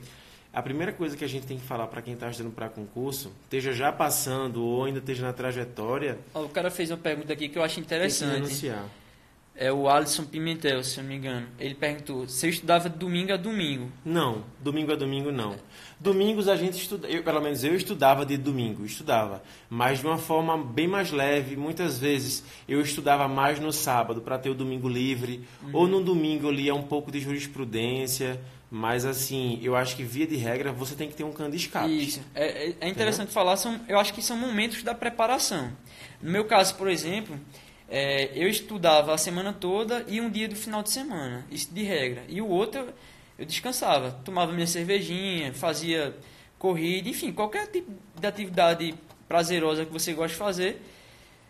a 0.53 0.61
primeira 0.63 0.93
coisa 0.93 1.17
que 1.17 1.25
a 1.25 1.29
gente 1.29 1.47
tem 1.47 1.59
que 1.59 1.65
falar 1.67 1.87
para 1.87 2.03
quem 2.03 2.15
está 2.15 2.29
estudando 2.29 2.55
para 2.55 2.69
concurso, 2.69 3.31
esteja 3.45 3.73
já 3.73 3.93
passando 3.93 4.65
ou 4.65 4.85
ainda 4.87 4.99
esteja 4.99 5.23
na 5.25 5.33
trajetória, 5.33 6.19
Ó, 6.35 6.43
O 6.43 6.49
cara 6.49 6.71
fez 6.73 6.91
uma 6.91 6.97
pergunta 6.97 7.33
aqui 7.33 7.49
que 7.49 7.57
eu 7.59 7.63
acho 7.63 7.75
tem 7.77 7.85
que 7.85 7.87
interessante. 7.95 8.33
renunciar. 8.33 8.85
É 9.61 9.73
o 9.73 9.89
Alisson 9.89 10.25
Pimentel, 10.25 10.85
se 10.85 10.99
eu 10.99 11.03
não 11.03 11.11
me 11.11 11.17
engano. 11.17 11.47
Ele 11.59 11.75
perguntou 11.75 12.29
se 12.29 12.47
eu 12.47 12.51
estudava 12.51 12.89
de 12.89 12.97
domingo 12.97 13.33
a 13.33 13.37
domingo. 13.37 13.91
Não, 14.05 14.45
domingo 14.63 14.93
a 14.93 14.95
domingo 14.95 15.33
não. 15.33 15.57
Domingos 15.99 16.47
a 16.47 16.55
gente 16.55 16.75
estuda, 16.81 17.09
eu, 17.09 17.25
pelo 17.25 17.41
menos 17.41 17.65
eu 17.65 17.75
estudava 17.75 18.25
de 18.25 18.37
domingo, 18.37 18.85
estudava, 18.85 19.43
mas 19.69 19.99
de 19.99 20.07
uma 20.07 20.17
forma 20.17 20.57
bem 20.57 20.87
mais 20.87 21.11
leve. 21.11 21.57
Muitas 21.57 21.99
vezes 21.99 22.45
eu 22.69 22.81
estudava 22.81 23.27
mais 23.27 23.59
no 23.59 23.73
sábado 23.73 24.21
para 24.21 24.39
ter 24.39 24.49
o 24.49 24.55
domingo 24.55 24.89
livre, 24.89 25.45
ou 25.73 25.89
no 25.89 26.01
domingo 26.05 26.47
eu 26.47 26.53
lia 26.53 26.73
um 26.73 26.85
pouco 26.85 27.11
de 27.11 27.19
jurisprudência, 27.19 28.41
mas 28.71 29.05
assim, 29.05 29.59
eu 29.61 29.75
acho 29.75 29.97
que 29.97 30.05
via 30.05 30.27
de 30.27 30.37
regra 30.37 30.71
você 30.71 30.95
tem 30.95 31.09
que 31.09 31.17
ter 31.17 31.25
um 31.25 31.33
cano 31.33 31.51
de 31.51 31.57
escape. 31.57 31.91
Isso. 32.05 32.21
É, 32.33 32.69
é- 32.69 32.75
é 32.83 32.89
interessante 32.89 33.33
falar, 33.33 33.57
são, 33.57 33.81
eu 33.89 33.99
acho 33.99 34.15
que 34.15 34.23
são 34.23 34.37
momentos 34.37 34.85
da 34.85 34.95
preparação. 34.95 35.73
No 36.23 36.31
meu 36.31 36.45
caso, 36.45 36.77
por 36.77 36.89
exemplo, 36.89 37.37
é, 37.89 38.31
eu 38.35 38.49
estudava 38.49 39.15
a 39.15 39.19
semana 39.19 39.53
toda 39.53 40.05
e 40.09 40.21
um 40.21 40.29
dia 40.31 40.49
do 40.49 40.57
final 40.57 40.83
de 40.83 40.91
semana, 40.91 41.47
isso 41.51 41.73
de 41.73 41.83
regra. 41.83 42.23
E 42.29 42.41
o 42.41 42.47
outro 42.49 42.89
eu, 43.39 43.45
descansava, 43.47 44.13
tomava 44.25 44.53
minha 44.53 44.67
cervejinha, 44.67 45.53
fazia 45.55 46.15
corrida, 46.59 47.09
enfim, 47.09 47.33
qualquer 47.33 47.67
tipo 47.69 47.91
de 48.19 48.27
atividade 48.27 48.95
prazerosa 49.29 49.85
que 49.87 49.93
você 49.93 50.13
gosta 50.13 50.33
de 50.33 50.39
fazer, 50.39 50.83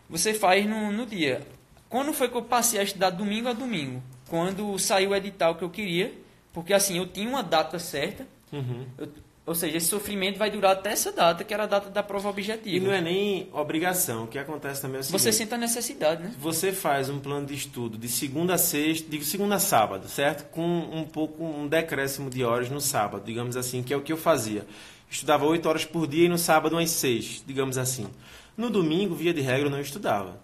você 0.09 0.33
faz 0.33 0.65
no, 0.65 0.91
no 0.91 1.05
dia. 1.05 1.41
Quando 1.89 2.13
foi 2.13 2.29
que 2.29 2.35
eu 2.37 2.43
passei 2.43 2.79
a 2.79 2.83
estudar 2.83 3.09
domingo 3.09 3.49
a 3.49 3.53
domingo? 3.53 4.01
Quando 4.29 4.77
saiu 4.77 5.09
o 5.11 5.15
edital 5.15 5.55
que 5.55 5.63
eu 5.63 5.69
queria, 5.69 6.13
porque 6.53 6.73
assim, 6.73 6.97
eu 6.97 7.07
tinha 7.07 7.27
uma 7.27 7.41
data 7.43 7.79
certa, 7.79 8.27
Uhum. 8.51 8.85
eu- 8.97 9.09
ou 9.49 9.55
seja, 9.55 9.77
esse 9.77 9.87
sofrimento 9.87 10.37
vai 10.37 10.51
durar 10.51 10.73
até 10.73 10.91
essa 10.91 11.11
data, 11.11 11.43
que 11.43 11.51
era 11.51 11.63
a 11.63 11.65
data 11.65 11.89
da 11.89 12.03
prova 12.03 12.27
E 12.27 12.29
objetiva. 12.29 12.85
não 12.85 12.93
é 12.93 13.01
nem 13.01 13.49
obrigação, 13.51 14.25
o 14.25 14.27
que 14.27 14.37
acontece 14.37 14.79
também 14.79 14.97
é 14.97 14.99
o 14.99 15.03
seguinte, 15.03 15.19
Você 15.19 15.33
sente 15.33 15.51
a 15.55 15.57
necessidade, 15.57 16.21
né? 16.21 16.31
Você 16.39 16.71
faz 16.71 17.09
um 17.09 17.19
plano 17.19 17.47
de 17.47 17.55
estudo 17.55 17.97
de 17.97 18.07
segunda 18.07 18.53
a 18.53 18.57
sexta, 18.59 19.09
de 19.09 19.25
segunda 19.25 19.55
a 19.55 19.59
sábado, 19.59 20.07
certo? 20.07 20.47
Com 20.51 20.61
um 20.61 21.03
pouco 21.03 21.43
um 21.43 21.67
decréscimo 21.67 22.29
de 22.29 22.43
horas 22.43 22.69
no 22.69 22.79
sábado, 22.79 23.23
digamos 23.25 23.57
assim, 23.57 23.81
que 23.81 23.91
é 23.91 23.97
o 23.97 24.01
que 24.01 24.13
eu 24.13 24.17
fazia. 24.17 24.67
Estudava 25.09 25.47
oito 25.47 25.67
horas 25.67 25.83
por 25.83 26.05
dia 26.05 26.27
e 26.27 26.29
no 26.29 26.37
sábado 26.37 26.73
umas 26.75 26.91
seis, 26.91 27.43
digamos 27.43 27.79
assim. 27.79 28.07
No 28.55 28.69
domingo, 28.69 29.15
via 29.15 29.33
de 29.33 29.41
regra, 29.41 29.65
eu 29.65 29.71
não 29.71 29.81
estudava. 29.81 30.39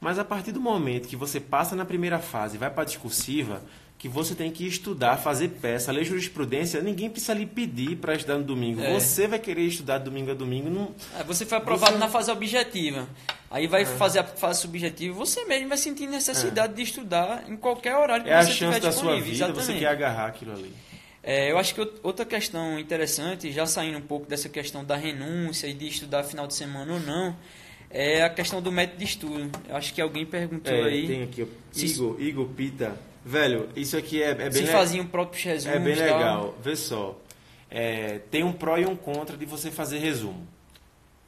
Mas 0.00 0.18
a 0.18 0.24
partir 0.24 0.52
do 0.52 0.60
momento 0.62 1.08
que 1.08 1.16
você 1.16 1.38
passa 1.38 1.76
na 1.76 1.84
primeira 1.84 2.18
fase 2.18 2.56
e 2.56 2.58
vai 2.58 2.70
para 2.70 2.84
a 2.84 2.86
discursiva, 2.86 3.60
que 3.98 4.08
você 4.08 4.34
tem 4.34 4.50
que 4.50 4.66
estudar, 4.66 5.16
fazer 5.16 5.48
peça, 5.60 5.90
ler 5.90 6.04
jurisprudência, 6.04 6.82
ninguém 6.82 7.08
precisa 7.08 7.32
lhe 7.32 7.46
pedir 7.46 7.96
para 7.96 8.14
estudar 8.14 8.36
no 8.36 8.44
domingo. 8.44 8.80
É. 8.82 8.92
Você 8.92 9.26
vai 9.26 9.38
querer 9.38 9.62
estudar 9.62 9.98
domingo 9.98 10.30
a 10.30 10.34
domingo, 10.34 10.68
não, 10.68 10.94
Aí 11.14 11.24
você 11.24 11.46
foi 11.46 11.56
aprovado 11.56 11.92
Você- 11.94 11.98
na 11.98 12.08
fase 12.08 12.30
objetiva. 12.30 13.08
Aí 13.50 13.66
vai 13.66 13.86
fazer 13.86 14.18
a 14.18 14.24
fase 14.24 14.60
subjetiva, 14.60 15.14
você 15.14 15.44
mesmo 15.46 15.68
vai 15.68 15.78
sentir 15.78 16.06
necessidade 16.06 16.74
de 16.74 16.82
estudar 16.82 17.44
em 17.48 17.56
qualquer 17.56 17.96
horário 17.96 18.24
que 18.24 18.30
é 18.30 18.34
a 18.34 18.42
você 18.42 18.52
chance 18.52 18.74
tiver 18.76 18.80
da 18.86 18.92
sua 18.92 19.14
disponível. 19.16 19.24
vida, 19.32 19.46
você 19.46 19.50
Exatamente. 19.60 19.78
quer 19.80 19.88
agarrar 19.88 20.26
aquilo 20.26 20.52
ali. 20.52 20.72
É, 21.22 21.50
eu 21.50 21.58
acho 21.58 21.74
que 21.74 21.80
out- 21.80 21.94
outra 22.02 22.24
questão 22.26 22.78
interessante, 22.78 23.50
já 23.50 23.64
saindo 23.66 23.98
um 23.98 24.02
pouco 24.02 24.26
dessa 24.28 24.48
questão 24.48 24.84
da 24.84 24.94
renúncia 24.94 25.66
e 25.66 25.72
de 25.74 25.88
estudar 25.88 26.22
final 26.22 26.46
de 26.46 26.54
semana 26.54 26.92
ou 26.92 27.00
não, 27.00 27.34
é 27.90 28.22
a 28.22 28.28
questão 28.30 28.60
do 28.60 28.70
método 28.70 28.98
de 28.98 29.04
estudo. 29.04 29.50
Eu 29.68 29.74
acho 29.76 29.92
que 29.94 30.00
alguém 30.00 30.26
perguntou 30.26 30.72
É, 30.72 30.84
aí 30.84 31.06
tem 31.06 31.22
aqui, 31.22 31.46
Igor, 31.76 32.16
Igor 32.20 32.46
Pita. 32.48 32.96
Velho, 33.28 33.68
isso 33.74 33.96
aqui 33.96 34.22
é, 34.22 34.30
é 34.30 34.34
bem, 34.36 34.52
se 34.52 34.60
le- 34.62 34.66
faziam 34.68 35.04
próprios 35.04 35.42
resumos. 35.42 35.76
é 35.76 35.80
bem 35.80 35.94
legal. 35.96 36.54
Vê 36.62 36.76
só. 36.76 37.18
É, 37.68 38.20
tem 38.30 38.44
um 38.44 38.52
pró 38.52 38.78
e 38.78 38.86
um 38.86 38.94
contra 38.94 39.36
de 39.36 39.44
você 39.44 39.68
fazer 39.68 39.98
resumo. 39.98 40.46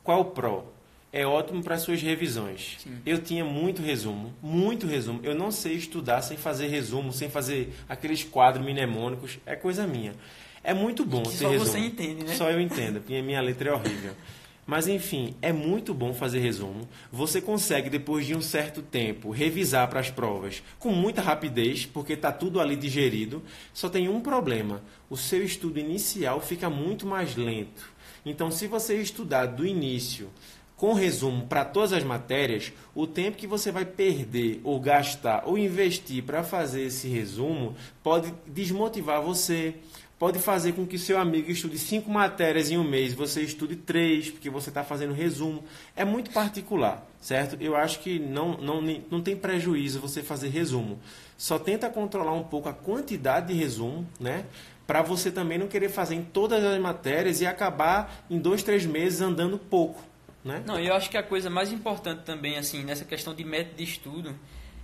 Qual 0.04 0.20
o 0.20 0.24
pró? 0.26 0.64
É 1.12 1.26
ótimo 1.26 1.60
para 1.64 1.76
suas 1.78 2.00
revisões. 2.00 2.76
Sim. 2.78 2.98
Eu 3.04 3.18
tinha 3.20 3.44
muito 3.44 3.82
resumo, 3.82 4.32
muito 4.40 4.86
resumo. 4.86 5.18
Eu 5.24 5.34
não 5.34 5.50
sei 5.50 5.74
estudar 5.74 6.22
sem 6.22 6.36
fazer 6.36 6.68
resumo, 6.68 7.12
sem 7.12 7.28
fazer 7.28 7.74
aqueles 7.88 8.22
quadros 8.22 8.64
mnemônicos. 8.64 9.38
É 9.44 9.56
coisa 9.56 9.84
minha. 9.86 10.14
É 10.62 10.72
muito 10.72 11.04
bom 11.04 11.22
ter 11.24 11.30
só 11.32 11.48
resumo. 11.48 11.70
você 11.70 11.78
entende, 11.78 12.24
né? 12.24 12.34
Só 12.36 12.48
eu 12.50 12.60
entendo, 12.60 13.00
porque 13.00 13.20
minha 13.22 13.40
letra 13.40 13.70
é 13.70 13.72
horrível. 13.72 14.12
Mas 14.68 14.86
enfim, 14.86 15.34
é 15.40 15.50
muito 15.50 15.94
bom 15.94 16.12
fazer 16.12 16.40
resumo. 16.40 16.86
Você 17.10 17.40
consegue, 17.40 17.88
depois 17.88 18.26
de 18.26 18.36
um 18.36 18.42
certo 18.42 18.82
tempo, 18.82 19.30
revisar 19.30 19.88
para 19.88 19.98
as 19.98 20.10
provas 20.10 20.62
com 20.78 20.90
muita 20.90 21.22
rapidez, 21.22 21.86
porque 21.86 22.12
está 22.12 22.30
tudo 22.30 22.60
ali 22.60 22.76
digerido. 22.76 23.42
Só 23.72 23.88
tem 23.88 24.10
um 24.10 24.20
problema: 24.20 24.82
o 25.08 25.16
seu 25.16 25.42
estudo 25.42 25.78
inicial 25.78 26.38
fica 26.42 26.68
muito 26.68 27.06
mais 27.06 27.34
lento. 27.34 27.90
Então, 28.26 28.50
se 28.50 28.66
você 28.66 29.00
estudar 29.00 29.46
do 29.46 29.66
início 29.66 30.28
com 30.76 30.92
resumo 30.92 31.46
para 31.46 31.64
todas 31.64 31.94
as 31.94 32.04
matérias, 32.04 32.70
o 32.94 33.06
tempo 33.06 33.38
que 33.38 33.46
você 33.46 33.72
vai 33.72 33.86
perder 33.86 34.60
ou 34.62 34.78
gastar 34.78 35.44
ou 35.46 35.56
investir 35.56 36.22
para 36.22 36.44
fazer 36.44 36.82
esse 36.82 37.08
resumo 37.08 37.74
pode 38.02 38.34
desmotivar 38.46 39.22
você, 39.22 39.76
pode 40.18 40.38
fazer 40.38 40.72
com 40.72 40.86
que 40.86 40.98
seu 40.98 41.18
amigo 41.18 41.50
estude 41.50 41.78
cinco 41.78 42.10
matérias 42.10 42.70
em 42.70 42.76
um 42.76 42.84
mês, 42.84 43.14
você 43.14 43.42
estude 43.42 43.76
três, 43.76 44.30
porque 44.30 44.50
você 44.50 44.68
está 44.70 44.82
fazendo 44.82 45.12
resumo. 45.12 45.64
É 45.94 46.04
muito 46.04 46.30
particular, 46.30 47.06
certo? 47.20 47.56
Eu 47.60 47.76
acho 47.76 48.00
que 48.00 48.18
não, 48.18 48.56
não, 48.58 48.82
não 49.10 49.22
tem 49.22 49.36
prejuízo 49.36 50.00
você 50.00 50.22
fazer 50.22 50.48
resumo. 50.48 50.98
Só 51.36 51.58
tenta 51.58 51.88
controlar 51.88 52.32
um 52.32 52.42
pouco 52.42 52.68
a 52.68 52.72
quantidade 52.72 53.48
de 53.48 53.54
resumo, 53.54 54.06
né? 54.18 54.44
Para 54.86 55.02
você 55.02 55.30
também 55.30 55.58
não 55.58 55.68
querer 55.68 55.90
fazer 55.90 56.14
em 56.14 56.24
todas 56.24 56.64
as 56.64 56.80
matérias 56.80 57.40
e 57.40 57.46
acabar 57.46 58.24
em 58.28 58.38
dois, 58.38 58.62
três 58.62 58.84
meses 58.86 59.20
andando 59.20 59.58
pouco. 59.58 60.02
Né? 60.44 60.62
Não, 60.66 60.78
eu 60.78 60.94
acho 60.94 61.10
que 61.10 61.16
a 61.16 61.22
coisa 61.22 61.50
mais 61.50 61.70
importante 61.70 62.22
também, 62.24 62.56
assim, 62.56 62.82
nessa 62.82 63.04
questão 63.04 63.34
de 63.34 63.44
método 63.44 63.76
de 63.76 63.84
estudo, 63.84 64.34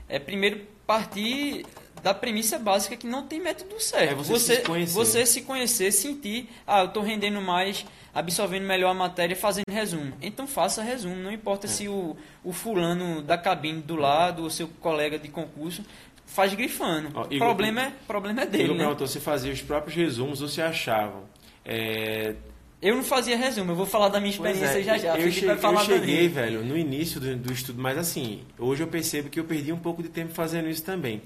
é 0.09 0.19
primeiro 0.19 0.61
partir 0.87 1.65
da 2.03 2.13
premissa 2.13 2.59
básica 2.59 2.97
que 2.97 3.07
não 3.07 3.27
tem 3.27 3.41
método 3.41 3.81
certo. 3.81 4.11
É 4.13 4.15
você 4.15 4.57
se 4.57 4.63
conhecer. 4.63 4.93
você 4.95 5.27
se 5.27 5.43
conhecer, 5.43 5.93
sentir, 5.93 6.49
ah, 6.67 6.81
eu 6.81 6.87
estou 6.87 7.03
rendendo 7.03 7.41
mais, 7.41 7.87
absorvendo 8.15 8.67
melhor 8.67 8.91
a 8.91 8.95
matéria, 8.95 9.35
fazendo 9.35 9.65
resumo. 9.71 10.13
Então 10.21 10.47
faça 10.47 10.83
resumo, 10.83 11.17
não 11.17 11.31
É. 11.31 11.35
importa 11.35 11.67
se 11.67 11.89
o, 11.89 12.15
o 12.45 12.53
fulano 12.53 13.23
da 13.23 13.39
cabine 13.39 13.81
do 13.81 13.97
lado, 13.97 14.43
ou 14.43 14.51
seu 14.51 14.69
colega 14.81 15.19
de 15.19 15.29
concurso, 15.29 15.83
faz 16.27 16.53
grifando. 16.53 17.09
Ó, 17.15 17.23
o 17.23 17.27
Igor, 17.33 17.39
problema 17.49 17.83
é, 17.85 17.93
problema 18.07 18.43
é 18.43 18.47
dele, 18.47 18.65
Ele 18.65 18.73
né? 18.75 18.79
perguntou 18.81 19.07
se 19.07 19.21
fazia 19.21 19.51
os 19.53 19.63
próprios 19.63 19.97
resumos 19.97 20.43
ou 20.43 20.49
se 20.49 20.61
achavam. 20.61 21.23
É, 21.65 22.35
Eu 22.85 22.97
não 22.97 23.03
fazia 23.03 23.35
resumo, 23.35 23.72
eu 23.72 23.76
vou 23.76 23.87
falar 23.87 24.11
da 24.11 24.20
minha 24.20 24.37
pois 24.37 24.57
experiência 24.57 24.78
é, 24.78 24.82
já 24.82 24.99
já. 24.99 25.18
Eu, 25.18 25.57
falar 25.57 25.80
eu 25.80 25.87
cheguei, 25.87 26.28
velho, 26.28 26.62
no 26.62 26.76
início 26.76 27.18
do, 27.18 27.35
do 27.35 27.51
estudo, 27.51 27.80
mas 27.80 27.97
assim, 27.97 28.43
hoje 28.59 28.82
eu 28.82 28.87
percebo 28.87 29.30
que 29.30 29.41
eu 29.41 29.45
perdi 29.45 29.72
um 29.72 29.78
pouco 29.78 30.03
de 30.03 30.11
tempo 30.11 30.35
fazendo 30.35 30.68
isso 30.68 30.85
também. 30.85 31.22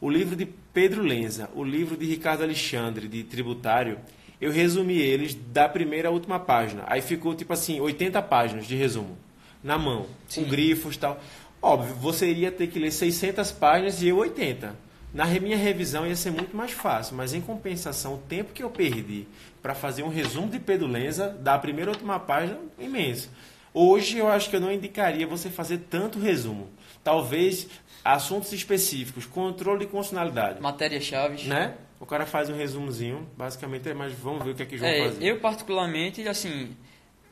O 0.00 0.08
livro 0.08 0.36
de 0.36 0.46
Pedro 0.72 1.02
Lenza, 1.02 1.50
o 1.52 1.64
livro 1.64 1.96
de 1.96 2.06
Ricardo 2.06 2.44
Alexandre, 2.44 3.08
de 3.08 3.24
tributário, 3.24 3.98
eu 4.40 4.52
resumi 4.52 4.98
eles 4.98 5.34
da 5.34 5.68
primeira 5.68 6.10
à 6.10 6.12
última 6.12 6.38
página. 6.38 6.84
Aí 6.86 7.02
ficou 7.02 7.34
tipo 7.34 7.52
assim, 7.52 7.80
80 7.80 8.22
páginas 8.22 8.64
de 8.68 8.76
resumo, 8.76 9.18
na 9.64 9.76
mão, 9.76 10.06
Sim. 10.28 10.44
com 10.44 10.50
grifos 10.50 10.94
e 10.94 10.98
tal. 11.00 11.20
Óbvio, 11.60 11.92
você 11.96 12.30
iria 12.30 12.52
ter 12.52 12.68
que 12.68 12.78
ler 12.78 12.92
600 12.92 13.50
páginas 13.50 14.00
e 14.00 14.06
eu 14.06 14.16
80. 14.18 14.76
Na 15.12 15.26
minha 15.26 15.56
revisão 15.56 16.06
ia 16.06 16.14
ser 16.14 16.30
muito 16.30 16.56
mais 16.56 16.70
fácil, 16.70 17.16
mas 17.16 17.34
em 17.34 17.40
compensação, 17.40 18.14
o 18.14 18.18
tempo 18.18 18.52
que 18.52 18.62
eu 18.62 18.70
perdi 18.70 19.26
para 19.62 19.74
fazer 19.74 20.02
um 20.02 20.08
resumo 20.08 20.48
de 20.48 20.58
Pedro 20.58 20.86
Lenza, 20.86 21.28
da 21.28 21.58
primeira 21.58 21.90
à 21.90 21.94
última 21.94 22.18
página, 22.18 22.58
imenso. 22.78 23.30
Hoje 23.72 24.18
eu 24.18 24.28
acho 24.28 24.50
que 24.50 24.56
eu 24.56 24.60
não 24.60 24.72
indicaria 24.72 25.26
você 25.26 25.48
fazer 25.48 25.78
tanto 25.90 26.18
resumo. 26.18 26.68
Talvez 27.04 27.68
assuntos 28.04 28.52
específicos, 28.52 29.26
controle 29.26 29.80
de 29.80 29.86
constitucionalidade, 29.86 30.60
Matérias-chave. 30.60 31.46
né? 31.48 31.74
O 32.00 32.06
cara 32.06 32.24
faz 32.24 32.48
um 32.48 32.56
resumozinho, 32.56 33.28
basicamente 33.36 33.88
é, 33.88 33.94
mas 33.94 34.12
vamos 34.14 34.42
ver 34.42 34.52
o 34.52 34.54
que 34.54 34.62
é 34.62 34.66
que 34.66 34.78
João 34.78 34.90
É, 34.90 35.04
fazer. 35.04 35.22
eu 35.24 35.38
particularmente, 35.38 36.26
assim, 36.26 36.74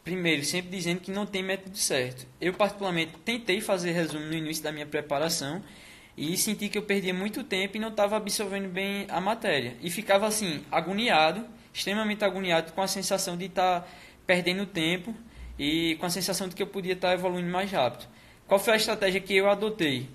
primeiro, 0.05 0.45
sempre 0.45 0.71
dizendo 0.71 1.01
que 1.01 1.11
não 1.11 1.25
tem 1.25 1.43
método 1.43 1.77
certo. 1.77 2.27
Eu 2.39 2.53
particularmente 2.53 3.13
tentei 3.25 3.63
fazer 3.63 3.93
resumo 3.93 4.27
no 4.27 4.35
início 4.35 4.63
da 4.63 4.71
minha 4.71 4.85
preparação 4.87 5.63
e 6.17 6.37
senti 6.37 6.69
que 6.69 6.77
eu 6.77 6.83
perdia 6.83 7.15
muito 7.15 7.43
tempo 7.43 7.79
e 7.79 7.81
não 7.81 7.89
estava 7.89 8.17
absorvendo 8.17 8.69
bem 8.69 9.07
a 9.09 9.21
matéria. 9.23 9.75
E 9.81 9.91
ficava 9.91 10.27
assim, 10.27 10.63
agoniado, 10.71 11.47
extremamente 11.73 12.25
agoniado 12.25 12.73
com 12.73 12.83
a 12.83 12.89
sensação 12.89 13.37
de 13.37 13.47
estar 13.47 13.89
perdendo 14.27 14.67
tempo 14.67 15.15
e 15.59 15.97
com 15.97 16.07
a 16.07 16.11
sensação 16.11 16.49
de 16.49 16.55
que 16.55 16.63
eu 16.63 16.67
podia 16.67 16.93
estar 16.93 17.13
evoluindo 17.13 17.51
mais 17.51 17.71
rápido. 17.71 18.07
Qual 18.47 18.59
foi 18.59 18.75
a 18.75 18.77
estratégia 18.77 19.21
que 19.21 19.35
eu 19.35 19.51
adotei? 19.51 20.09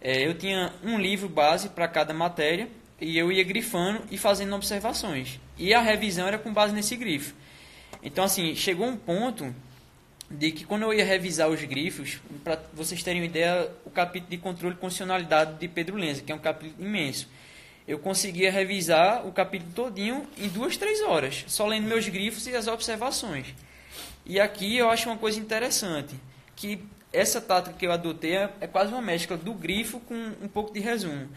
É, 0.00 0.26
eu 0.26 0.34
tinha 0.34 0.72
um 0.82 0.98
livro 0.98 1.28
base 1.28 1.68
para 1.68 1.88
cada 1.88 2.12
matéria 2.12 2.68
e 3.00 3.18
eu 3.18 3.32
ia 3.32 3.42
grifando 3.42 4.02
e 4.10 4.18
fazendo 4.18 4.54
observações. 4.54 5.40
E 5.58 5.72
a 5.74 5.80
revisão 5.80 6.26
era 6.26 6.38
com 6.38 6.52
base 6.52 6.74
nesse 6.74 6.96
grifo. 6.96 7.34
Então, 8.02 8.24
assim, 8.24 8.54
chegou 8.54 8.86
um 8.86 8.96
ponto 8.96 9.54
de 10.30 10.52
que 10.52 10.64
quando 10.64 10.82
eu 10.82 10.92
ia 10.92 11.04
revisar 11.04 11.48
os 11.48 11.62
grifos, 11.62 12.20
para 12.42 12.60
vocês 12.72 13.02
terem 13.02 13.22
uma 13.22 13.26
ideia, 13.26 13.70
o 13.84 13.90
capítulo 13.90 14.30
de 14.30 14.38
controle 14.38 14.74
de 14.74 14.80
constitucionalidade 14.80 15.58
de 15.58 15.68
Pedro 15.68 15.96
Lenza, 15.96 16.22
que 16.22 16.32
é 16.32 16.34
um 16.34 16.38
capítulo 16.38 16.74
imenso, 16.84 17.28
eu 17.86 17.98
conseguia 17.98 18.50
revisar 18.50 19.26
o 19.26 19.32
capítulo 19.32 19.72
todinho 19.72 20.26
em 20.38 20.48
duas, 20.48 20.76
três 20.76 21.00
horas, 21.02 21.44
só 21.46 21.66
lendo 21.66 21.86
meus 21.86 22.08
grifos 22.08 22.46
e 22.46 22.56
as 22.56 22.66
observações. 22.66 23.54
E 24.24 24.40
aqui 24.40 24.76
eu 24.76 24.88
acho 24.90 25.08
uma 25.08 25.18
coisa 25.18 25.38
interessante, 25.38 26.14
que 26.56 26.82
essa 27.12 27.40
tática 27.40 27.76
que 27.76 27.86
eu 27.86 27.92
adotei 27.92 28.36
é, 28.36 28.50
é 28.60 28.66
quase 28.66 28.92
uma 28.92 29.02
mescla 29.02 29.36
do 29.36 29.52
grifo 29.52 30.00
com 30.00 30.14
um 30.14 30.48
pouco 30.48 30.72
de 30.72 30.80
resumo. 30.80 31.28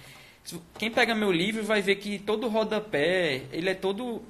Quem 0.80 0.90
pega 0.90 1.14
meu 1.14 1.32
livro 1.32 1.64
vai 1.64 1.82
ver 1.82 1.96
que 1.96 2.18
todo 2.18 2.48
rodapé, 2.48 3.44
ele 3.52 3.70
é 3.70 3.74
todo 3.74 4.24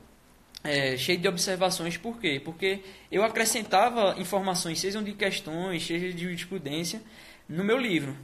é, 0.63 0.97
cheio 0.97 1.19
de 1.19 1.27
observações. 1.27 1.95
Por 1.95 2.19
quê? 2.19 2.41
Porque 2.43 2.79
eu 3.11 3.23
acrescentava 3.23 4.15
informações, 4.19 4.79
sejam 4.79 5.03
de 5.03 5.13
questões, 5.13 5.85
seja 5.85 6.11
de 6.11 6.23
jurisprudência, 6.23 7.01
no 7.47 7.63
meu 7.63 7.77
livro. 7.77 8.15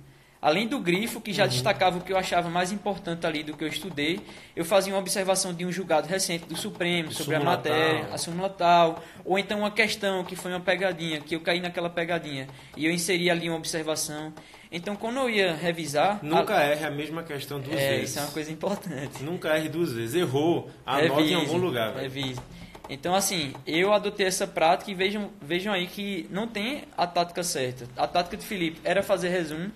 Além 0.44 0.68
do 0.68 0.78
grifo, 0.78 1.22
que 1.22 1.32
já 1.32 1.44
uhum. 1.44 1.50
destacava 1.50 2.00
o 2.00 2.02
que 2.02 2.12
eu 2.12 2.18
achava 2.18 2.50
mais 2.50 2.70
importante 2.70 3.26
ali 3.26 3.44
do 3.44 3.56
que 3.56 3.64
eu 3.64 3.68
estudei, 3.70 4.20
eu 4.54 4.66
fazia 4.66 4.94
uma 4.94 5.00
observação 5.00 5.54
de 5.54 5.66
um 5.66 5.72
julgado 5.72 6.06
recente 6.06 6.46
do 6.46 6.58
Supremo 6.58 7.14
sobre 7.14 7.36
a 7.36 7.40
matéria, 7.40 8.04
tal. 8.04 8.14
a 8.14 8.18
súmula 8.18 8.50
tal, 8.50 9.02
ou 9.24 9.40
então 9.40 9.60
uma 9.60 9.72
questão 9.72 10.22
que 10.26 10.36
foi 10.36 10.52
uma 10.52 10.60
pegadinha, 10.60 11.22
que 11.22 11.34
eu 11.34 11.40
caí 11.40 11.62
naquela 11.62 11.90
pegadinha, 11.90 12.50
e 12.76 12.86
eu 12.86 12.92
inseri 12.92 13.30
ali 13.30 13.48
uma 13.48 13.58
observação. 13.58 14.34
Então, 14.70 14.98
quando 14.98 15.18
eu 15.20 15.30
ia 15.30 15.56
revisar... 15.56 16.20
Nunca 16.22 16.58
a... 16.58 16.64
erre 16.66 16.88
a 16.88 16.92
mesma 16.92 17.24
questão 17.24 17.62
duas 17.62 17.80
é, 17.80 17.92
vezes. 17.92 18.10
Isso 18.10 18.20
é 18.20 18.22
uma 18.24 18.32
coisa 18.32 18.52
importante. 18.52 19.24
Nunca 19.24 19.56
erre 19.56 19.70
duas 19.70 19.94
vezes. 19.94 20.16
Errou, 20.16 20.70
anota 20.86 21.16
revise, 21.16 21.32
em 21.32 21.36
algum 21.36 21.58
lugar. 21.58 21.96
Revise. 21.96 22.42
Então, 22.90 23.16
assim, 23.16 23.54
eu 23.66 23.94
adotei 23.94 24.26
essa 24.26 24.46
prática 24.46 24.92
e 24.92 24.94
vejam, 24.94 25.30
vejam 25.42 25.72
aí 25.72 25.88
que 25.88 26.28
não 26.30 26.48
tem 26.48 26.84
a 26.98 27.08
tática 27.08 27.44
certa. 27.44 27.88
A 27.96 28.06
tática 28.08 28.36
de 28.36 28.46
Felipe 28.46 28.82
era 28.84 29.02
fazer 29.02 29.30
resumo, 29.30 29.72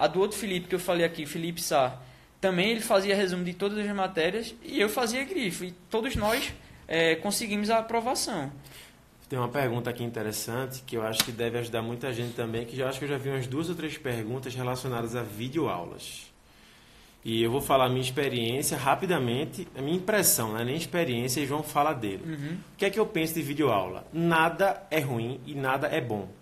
a 0.00 0.06
do 0.06 0.18
outro 0.18 0.38
Felipe 0.38 0.66
que 0.66 0.74
eu 0.74 0.80
falei 0.80 1.04
aqui, 1.04 1.26
Felipe 1.26 1.60
Sá, 1.60 2.00
também 2.40 2.70
ele 2.70 2.80
fazia 2.80 3.14
resumo 3.14 3.44
de 3.44 3.52
todas 3.52 3.78
as 3.78 3.94
matérias 3.94 4.54
e 4.62 4.80
eu 4.80 4.88
fazia 4.88 5.22
grifo. 5.24 5.62
E 5.62 5.72
todos 5.90 6.16
nós 6.16 6.54
é, 6.88 7.16
conseguimos 7.16 7.68
a 7.68 7.78
aprovação. 7.78 8.50
Tem 9.28 9.38
uma 9.38 9.48
pergunta 9.48 9.90
aqui 9.90 10.02
interessante 10.02 10.82
que 10.86 10.96
eu 10.96 11.02
acho 11.02 11.22
que 11.22 11.30
deve 11.30 11.58
ajudar 11.58 11.82
muita 11.82 12.10
gente 12.14 12.32
também, 12.34 12.64
que 12.64 12.74
já 12.74 12.88
acho 12.88 12.98
que 12.98 13.04
eu 13.04 13.10
já 13.10 13.18
vi 13.18 13.28
umas 13.28 13.46
duas 13.46 13.68
ou 13.68 13.74
três 13.74 13.98
perguntas 13.98 14.54
relacionadas 14.54 15.14
a 15.14 15.22
videoaulas. 15.22 16.32
E 17.22 17.42
eu 17.42 17.50
vou 17.50 17.60
falar 17.60 17.84
a 17.84 17.88
minha 17.90 18.00
experiência 18.00 18.78
rapidamente, 18.78 19.68
a 19.76 19.82
minha 19.82 19.98
impressão, 19.98 20.54
né? 20.54 20.64
nem 20.64 20.76
experiência, 20.76 21.42
e 21.42 21.46
João 21.46 21.62
fala 21.62 21.92
dele. 21.92 22.22
Uhum. 22.24 22.56
O 22.72 22.76
que 22.78 22.86
é 22.86 22.90
que 22.90 22.98
eu 22.98 23.04
penso 23.04 23.34
de 23.34 23.42
videoaula? 23.42 24.06
Nada 24.10 24.82
é 24.90 24.98
ruim 24.98 25.38
e 25.46 25.54
nada 25.54 25.88
é 25.88 26.00
bom 26.00 26.39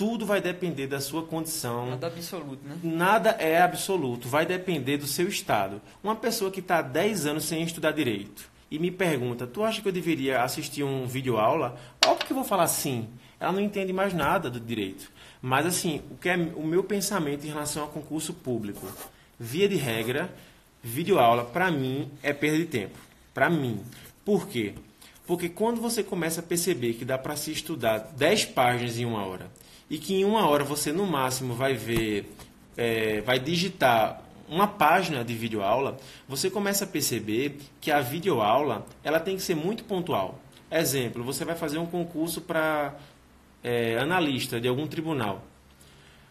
tudo 0.00 0.24
vai 0.24 0.40
depender 0.40 0.86
da 0.86 0.98
sua 0.98 1.24
condição. 1.24 1.90
Nada 1.90 2.06
absoluto, 2.06 2.66
né? 2.66 2.78
Nada 2.82 3.30
é 3.32 3.60
absoluto, 3.60 4.28
vai 4.30 4.46
depender 4.46 4.96
do 4.96 5.06
seu 5.06 5.28
estado. 5.28 5.78
Uma 6.02 6.16
pessoa 6.16 6.50
que 6.50 6.60
está 6.60 6.78
há 6.78 6.82
10 6.82 7.26
anos 7.26 7.44
sem 7.44 7.62
estudar 7.62 7.90
direito 7.90 8.48
e 8.70 8.78
me 8.78 8.90
pergunta: 8.90 9.46
Tu 9.46 9.62
acha 9.62 9.82
que 9.82 9.88
eu 9.88 9.92
deveria 9.92 10.42
assistir 10.42 10.82
um 10.84 11.06
vídeo 11.06 11.36
aula? 11.36 11.78
Óbvio 12.06 12.26
que 12.26 12.32
eu 12.32 12.36
vou 12.36 12.46
falar 12.46 12.66
sim. 12.68 13.10
Ela 13.38 13.52
não 13.52 13.60
entende 13.60 13.92
mais 13.92 14.14
nada 14.14 14.48
do 14.48 14.58
direito. 14.58 15.12
Mas, 15.42 15.66
assim, 15.66 16.00
o 16.10 16.16
que 16.16 16.30
é 16.30 16.36
o 16.36 16.64
meu 16.64 16.82
pensamento 16.82 17.44
em 17.44 17.50
relação 17.50 17.82
ao 17.82 17.90
concurso 17.90 18.32
público? 18.32 18.86
Via 19.38 19.68
de 19.68 19.76
regra, 19.76 20.34
vídeo 20.82 21.18
aula, 21.18 21.44
para 21.44 21.70
mim, 21.70 22.10
é 22.22 22.32
perda 22.32 22.56
de 22.56 22.64
tempo. 22.64 22.98
Para 23.34 23.50
mim. 23.50 23.84
Por 24.24 24.48
quê? 24.48 24.72
Porque 25.26 25.50
quando 25.50 25.78
você 25.78 26.02
começa 26.02 26.40
a 26.40 26.42
perceber 26.42 26.94
que 26.94 27.04
dá 27.04 27.18
para 27.18 27.36
se 27.36 27.52
estudar 27.52 27.98
10 28.16 28.46
páginas 28.46 28.98
em 28.98 29.04
uma 29.04 29.26
hora, 29.26 29.50
e 29.90 29.98
que 29.98 30.14
em 30.14 30.24
uma 30.24 30.48
hora 30.48 30.62
você 30.62 30.92
no 30.92 31.04
máximo 31.04 31.52
vai 31.52 31.74
ver, 31.74 32.32
é, 32.76 33.20
vai 33.22 33.40
digitar 33.40 34.22
uma 34.48 34.66
página 34.66 35.24
de 35.24 35.34
videoaula, 35.34 35.96
você 36.28 36.48
começa 36.48 36.84
a 36.84 36.86
perceber 36.86 37.58
que 37.80 37.90
a 37.90 38.00
videoaula 38.00 38.86
ela 39.02 39.20
tem 39.20 39.36
que 39.36 39.42
ser 39.42 39.54
muito 39.54 39.84
pontual. 39.84 40.40
Exemplo, 40.70 41.22
você 41.24 41.44
vai 41.44 41.56
fazer 41.56 41.78
um 41.78 41.86
concurso 41.86 42.40
para 42.40 42.94
é, 43.62 43.98
analista 43.98 44.60
de 44.60 44.68
algum 44.68 44.86
tribunal. 44.86 45.44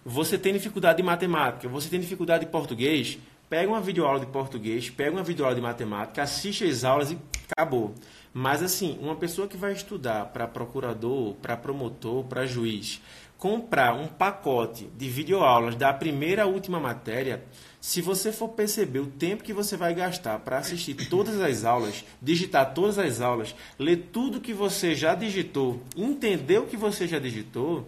Você 0.06 0.38
tem 0.38 0.54
dificuldade 0.54 0.98
de 0.98 1.04
matemática, 1.04 1.68
você 1.68 1.90
tem 1.90 2.00
dificuldade 2.00 2.46
de 2.46 2.52
português, 2.52 3.20
pega 3.50 3.70
uma 3.70 3.82
videoaula 3.82 4.20
de 4.20 4.26
português, 4.28 4.90
pega 4.90 5.12
uma 5.12 5.24
videoaula 5.24 5.56
de 5.56 5.62
matemática, 5.62 6.24
assiste 6.24 6.64
as 6.64 6.84
aulas 6.84 7.12
e 7.12 7.18
acabou. 7.52 7.94
Mas 8.34 8.62
assim, 8.62 8.98
uma 9.02 9.16
pessoa 9.16 9.48
que 9.48 9.58
vai 9.58 9.74
estudar 9.74 10.26
para 10.28 10.48
procurador, 10.48 11.34
para 11.36 11.58
promotor, 11.58 12.24
para 12.26 12.46
juiz, 12.46 13.02
comprar 13.40 13.94
um 13.94 14.06
pacote 14.06 14.90
de 14.98 15.10
videoaulas 15.10 15.74
da 15.76 15.94
primeira 15.94 16.44
à 16.44 16.46
última 16.46 16.78
matéria, 16.78 17.46
se 17.80 18.02
você 18.02 18.34
for 18.34 18.50
perceber 18.50 19.00
o 19.00 19.08
tempo 19.08 19.46
que 19.46 19.54
você 19.54 19.78
vai 19.78 19.96
gastar 19.96 20.40
para 20.40 20.58
assistir 20.58 21.10
todas 21.10 21.40
as 21.40 21.64
aulas, 21.64 22.04
digitar 22.22 22.74
todas 22.74 23.00
as 23.00 23.22
aulas, 23.22 23.56
ler 23.80 24.10
tudo 24.12 24.42
que 24.42 24.54
você 24.54 24.94
já 24.94 25.16
digitou, 25.16 25.82
entender 25.96 26.60
o 26.60 26.66
que 26.66 26.76
você 26.76 27.08
já 27.08 27.18
digitou, 27.18 27.88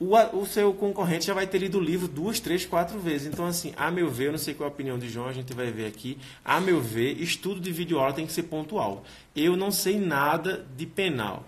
o, 0.00 0.16
o 0.38 0.46
seu 0.46 0.72
concorrente 0.72 1.26
já 1.26 1.34
vai 1.34 1.46
ter 1.46 1.58
lido 1.58 1.76
o 1.76 1.80
livro 1.80 2.08
duas, 2.08 2.40
três, 2.40 2.64
quatro 2.64 2.98
vezes. 2.98 3.26
Então, 3.26 3.44
assim, 3.44 3.74
a 3.76 3.90
meu 3.90 4.10
ver, 4.10 4.28
eu 4.28 4.32
não 4.32 4.38
sei 4.38 4.54
qual 4.54 4.66
é 4.66 4.70
a 4.70 4.74
opinião 4.74 4.98
de 4.98 5.08
João, 5.08 5.28
a 5.28 5.34
gente 5.34 5.52
vai 5.52 5.70
ver 5.70 5.86
aqui. 5.86 6.16
A 6.42 6.58
meu 6.60 6.80
ver, 6.80 7.20
estudo 7.20 7.60
de 7.60 7.70
videoaula 7.70 8.14
tem 8.14 8.26
que 8.26 8.32
ser 8.32 8.44
pontual. 8.44 9.04
Eu 9.36 9.54
não 9.54 9.70
sei 9.70 10.00
nada 10.00 10.66
de 10.74 10.86
penal. 10.86 11.44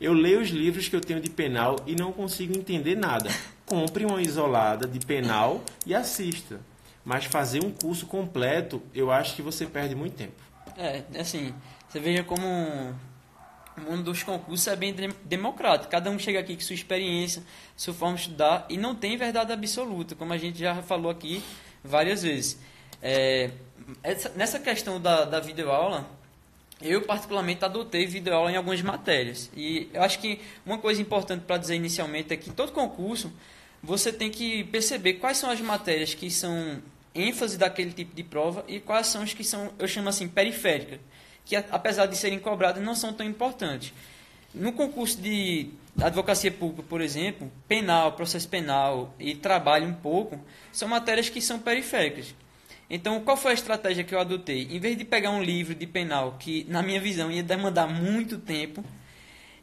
Eu 0.00 0.12
leio 0.12 0.40
os 0.40 0.50
livros 0.50 0.88
que 0.88 0.96
eu 0.96 1.00
tenho 1.00 1.20
de 1.20 1.30
penal 1.30 1.76
e 1.86 1.94
não 1.94 2.12
consigo 2.12 2.56
entender 2.56 2.94
nada. 2.94 3.30
Compre 3.64 4.04
uma 4.04 4.20
isolada 4.20 4.86
de 4.86 5.04
penal 5.04 5.62
e 5.86 5.94
assista. 5.94 6.60
Mas 7.04 7.24
fazer 7.24 7.64
um 7.64 7.70
curso 7.70 8.06
completo, 8.06 8.82
eu 8.94 9.10
acho 9.10 9.34
que 9.34 9.42
você 9.42 9.64
perde 9.64 9.94
muito 9.94 10.14
tempo. 10.14 10.34
É, 10.76 11.02
assim, 11.18 11.54
você 11.88 11.98
veja 11.98 12.22
como 12.22 12.46
o 13.76 13.80
mundo 13.80 14.04
dos 14.04 14.22
concursos 14.22 14.66
é 14.66 14.76
bem 14.76 14.94
democrático. 15.24 15.90
Cada 15.90 16.10
um 16.10 16.18
chega 16.18 16.40
aqui 16.40 16.54
com 16.54 16.62
sua 16.62 16.74
experiência, 16.74 17.42
sua 17.76 17.94
forma 17.94 18.16
de 18.16 18.22
estudar, 18.22 18.66
e 18.68 18.76
não 18.76 18.94
tem 18.94 19.16
verdade 19.16 19.52
absoluta, 19.52 20.14
como 20.14 20.32
a 20.32 20.38
gente 20.38 20.58
já 20.58 20.82
falou 20.82 21.10
aqui 21.10 21.42
várias 21.84 22.22
vezes. 22.22 22.58
É, 23.00 23.50
essa, 24.02 24.30
nessa 24.30 24.58
questão 24.58 25.00
da, 25.00 25.24
da 25.24 25.40
videoaula, 25.40 26.06
eu 26.80 27.02
particularmente 27.02 27.64
adotei 27.64 28.06
videoaula 28.06 28.52
em 28.52 28.56
algumas 28.56 28.82
matérias. 28.82 29.50
E 29.56 29.88
eu 29.92 30.02
acho 30.02 30.18
que 30.18 30.40
uma 30.64 30.78
coisa 30.78 31.00
importante 31.00 31.42
para 31.44 31.56
dizer 31.56 31.74
inicialmente 31.74 32.32
é 32.32 32.36
que 32.36 32.50
todo 32.50 32.72
concurso 32.72 33.32
você 33.82 34.12
tem 34.12 34.30
que 34.30 34.64
perceber 34.64 35.14
quais 35.14 35.38
são 35.38 35.50
as 35.50 35.60
matérias 35.60 36.12
que 36.14 36.30
são 36.30 36.82
ênfase 37.14 37.56
daquele 37.56 37.92
tipo 37.92 38.14
de 38.14 38.22
prova 38.22 38.64
e 38.68 38.78
quais 38.78 39.06
são 39.06 39.22
as 39.22 39.32
que 39.32 39.42
são, 39.42 39.72
eu 39.78 39.88
chamo 39.88 40.08
assim, 40.08 40.28
periféricas, 40.28 41.00
que 41.44 41.56
apesar 41.56 42.06
de 42.06 42.16
serem 42.16 42.38
cobradas 42.38 42.82
não 42.82 42.94
são 42.94 43.12
tão 43.12 43.26
importantes. 43.26 43.94
No 44.54 44.72
concurso 44.72 45.20
de 45.20 45.70
advocacia 46.00 46.50
pública, 46.50 46.82
por 46.82 47.00
exemplo, 47.00 47.50
penal, 47.66 48.12
processo 48.12 48.48
penal 48.48 49.14
e 49.18 49.34
trabalho 49.34 49.86
um 49.86 49.94
pouco, 49.94 50.38
são 50.72 50.88
matérias 50.88 51.28
que 51.30 51.40
são 51.40 51.58
periféricas. 51.58 52.34
Então, 52.88 53.20
qual 53.20 53.36
foi 53.36 53.50
a 53.50 53.54
estratégia 53.54 54.04
que 54.04 54.14
eu 54.14 54.20
adotei? 54.20 54.68
Em 54.70 54.78
vez 54.78 54.96
de 54.96 55.04
pegar 55.04 55.30
um 55.30 55.42
livro 55.42 55.74
de 55.74 55.86
penal, 55.86 56.36
que 56.38 56.64
na 56.68 56.82
minha 56.82 57.00
visão 57.00 57.30
ia 57.30 57.42
demandar 57.42 57.88
muito 57.88 58.38
tempo, 58.38 58.84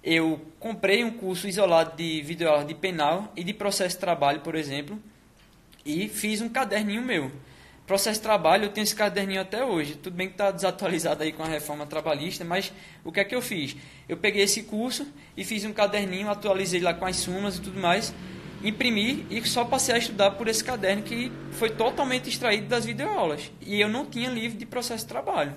eu 0.03 0.41
comprei 0.59 1.03
um 1.03 1.11
curso 1.11 1.47
isolado 1.47 1.95
de 1.95 2.21
videoaula 2.21 2.65
de 2.65 2.75
penal 2.75 3.31
e 3.35 3.43
de 3.43 3.53
processo 3.53 3.95
de 3.95 4.01
trabalho, 4.01 4.41
por 4.41 4.55
exemplo, 4.55 5.01
e 5.85 6.09
fiz 6.09 6.41
um 6.41 6.49
caderninho 6.49 7.01
meu. 7.01 7.31
Processo 7.87 8.19
de 8.19 8.23
trabalho, 8.23 8.65
eu 8.65 8.69
tenho 8.69 8.83
esse 8.83 8.95
caderninho 8.95 9.41
até 9.41 9.63
hoje. 9.63 9.95
Tudo 9.95 10.15
bem 10.15 10.27
que 10.27 10.33
está 10.33 10.51
desatualizado 10.51 11.23
aí 11.23 11.31
com 11.31 11.43
a 11.43 11.47
reforma 11.47 11.85
trabalhista, 11.85 12.43
mas 12.43 12.71
o 13.03 13.11
que 13.11 13.19
é 13.21 13.23
que 13.25 13.35
eu 13.35 13.41
fiz? 13.41 13.75
Eu 14.07 14.17
peguei 14.17 14.43
esse 14.43 14.63
curso 14.63 15.05
e 15.35 15.43
fiz 15.45 15.63
um 15.63 15.73
caderninho, 15.73 16.29
atualizei 16.29 16.81
lá 16.81 16.93
com 16.93 17.05
as 17.05 17.17
sumas 17.17 17.57
e 17.57 17.61
tudo 17.61 17.79
mais, 17.79 18.13
imprimi 18.63 19.25
e 19.29 19.45
só 19.47 19.65
passei 19.65 19.95
a 19.95 19.97
estudar 19.97 20.31
por 20.31 20.47
esse 20.47 20.63
caderno 20.63 21.03
que 21.03 21.31
foi 21.51 21.69
totalmente 21.69 22.29
extraído 22.29 22.67
das 22.67 22.85
videoaulas. 22.85 23.51
E 23.61 23.79
eu 23.79 23.89
não 23.89 24.05
tinha 24.05 24.29
livro 24.29 24.57
de 24.57 24.65
processo 24.65 25.03
de 25.03 25.09
trabalho. 25.09 25.53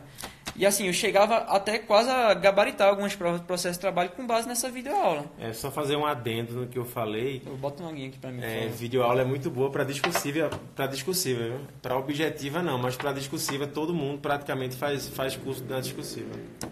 E 0.59 0.65
assim, 0.65 0.87
eu 0.87 0.93
chegava 0.93 1.37
até 1.37 1.79
quase 1.79 2.09
a 2.09 2.33
gabaritar 2.33 2.89
algumas 2.89 3.15
provas 3.15 3.41
de 3.41 3.47
processo 3.47 3.75
de 3.75 3.81
trabalho 3.81 4.11
com 4.11 4.27
base 4.27 4.49
nessa 4.49 4.71
videoaula. 4.71 5.27
É 5.39 5.53
só 5.53 5.71
fazer 5.71 5.97
um 5.97 6.07
adendo 6.07 6.55
no 6.55 6.67
que 6.67 6.79
eu 6.79 6.85
falei. 6.85 7.43
Eu 7.45 7.57
boto 7.57 7.83
uma 7.83 7.93
guia 7.93 8.09
aqui 8.09 8.19
para 8.19 8.33
mim. 8.33 8.41
É, 8.43 8.67
videoaula 8.69 9.21
é 9.21 9.25
muito 9.25 9.51
boa 9.51 9.71
para 9.71 9.85
discursiva, 9.85 10.49
para 10.75 10.87
discursiva, 10.87 11.61
para 11.83 11.97
objetiva 11.97 12.63
não, 12.63 12.79
mas 12.79 12.97
para 12.97 13.13
discursiva 13.13 13.67
todo 13.67 13.93
mundo 13.93 14.21
praticamente 14.21 14.77
faz 14.77 15.09
faz 15.09 15.37
curso 15.37 15.63
na 15.69 15.79
discursiva. 15.79 16.31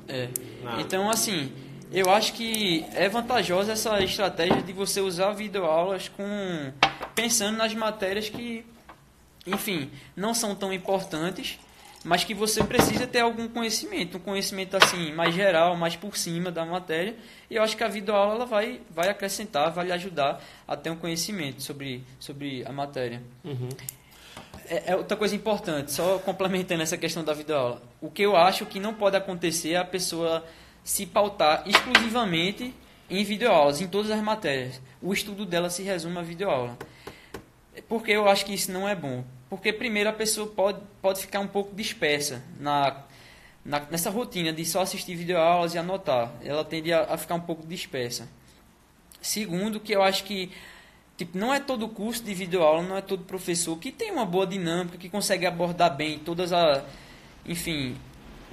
É. 0.09 0.31
Então 0.79 1.11
assim, 1.11 1.53
eu 1.93 2.11
acho 2.11 2.33
que 2.33 2.85
é 2.95 3.09
vantajosa 3.09 3.73
essa 3.73 4.03
estratégia 4.03 4.63
de 4.63 4.73
você 4.73 5.01
usar 5.01 5.33
videoaulas 5.33 6.09
com 6.09 6.73
pensando 7.15 7.57
nas 7.57 7.75
matérias 7.75 8.29
que, 8.29 8.65
enfim, 9.47 9.91
não 10.17 10.35
são 10.35 10.55
tão 10.55 10.73
importantes, 10.73 11.59
mas 12.05 12.23
que 12.23 12.35
você 12.35 12.63
precisa 12.63 13.07
ter 13.07 13.21
algum 13.21 13.49
conhecimento, 13.49 14.19
um 14.19 14.21
conhecimento 14.21 14.77
assim 14.77 15.13
mais 15.13 15.35
geral, 15.35 15.75
mais 15.75 15.97
por 15.97 16.17
cima 16.17 16.53
da 16.53 16.65
matéria. 16.65 17.17
E 17.51 17.57
eu 17.57 17.63
acho 17.63 17.77
que 17.77 17.83
a 17.83 17.89
videoaula 17.89 18.35
ela 18.35 18.47
vai, 18.47 18.81
vai 18.91 19.09
acrescentar, 19.09 19.71
vai 19.73 19.87
lhe 19.87 19.93
ajudar 19.93 20.43
a 20.69 20.77
ter 20.77 20.91
um 20.91 20.97
conhecimento 20.97 21.63
sobre, 21.63 22.05
sobre 22.21 22.63
a 22.67 22.73
matéria. 22.73 23.23
Uhum. 23.43 23.71
É, 24.67 24.93
é 24.93 24.97
outra 24.97 25.17
coisa 25.17 25.35
importante, 25.35 25.93
só 25.93 26.19
complementando 26.19 26.83
essa 26.83 26.97
questão 26.97 27.25
da 27.25 27.33
videoaula. 27.33 27.83
O 28.01 28.11
que 28.11 28.23
eu 28.23 28.37
acho 28.37 28.67
que 28.67 28.79
não 28.79 28.93
pode 28.93 29.17
acontecer 29.17 29.73
é 29.73 29.77
a 29.77 29.85
pessoa 29.85 30.45
se 30.85 31.07
pautar 31.07 31.65
exclusivamente 31.67 32.75
em 33.09 33.25
videoaulas, 33.25 33.81
em 33.81 33.89
todas 33.89 34.11
as 34.11 34.23
matérias. 34.23 34.81
O 35.01 35.13
estudo 35.13 35.47
dela 35.47 35.71
se 35.71 35.83
resume 35.83 36.19
a 36.19 36.23
videoaula. 36.23 36.79
Porque 37.89 38.13
eu 38.13 38.29
acho 38.29 38.45
que 38.45 38.55
isso 38.55 38.71
não 38.71 38.89
é 38.89 38.95
bom. 38.95 39.25
Porque, 39.49 39.73
primeiro, 39.73 40.11
a 40.11 40.13
pessoa 40.13 40.47
pode, 40.47 40.81
pode 41.01 41.21
ficar 41.21 41.41
um 41.41 41.49
pouco 41.49 41.75
dispersa 41.75 42.43
na, 42.59 43.05
na, 43.65 43.81
nessa 43.91 44.11
rotina 44.11 44.53
de 44.53 44.65
só 44.65 44.83
assistir 44.83 45.15
videoaulas 45.17 45.75
e 45.75 45.79
anotar. 45.79 46.33
Ela 46.43 46.65
tende 46.65 46.93
a, 46.93 47.03
a, 47.15 47.17
ficar 47.17 47.35
um 47.35 47.41
pouco 47.41 47.67
dispersa. 47.67 48.29
Segundo, 49.21 49.81
que 49.81 49.95
eu 49.95 50.03
acho 50.03 50.25
que 50.25 50.51
tipo, 51.17 51.39
não 51.39 51.53
é 51.53 51.61
todo 51.61 51.89
curso 51.89 52.23
de 52.23 52.35
videoaula, 52.35 52.83
não 52.83 52.97
é 52.97 53.01
todo 53.01 53.25
professor 53.25 53.79
que 53.79 53.93
tem 53.93 54.11
uma 54.11 54.27
boa 54.27 54.47
dinâmica, 54.47 54.99
que 54.99 55.09
consegue 55.09 55.47
abordar 55.47 55.95
bem 55.95 56.19
todas 56.19 56.53
as. 56.53 56.83
Enfim, 57.47 57.97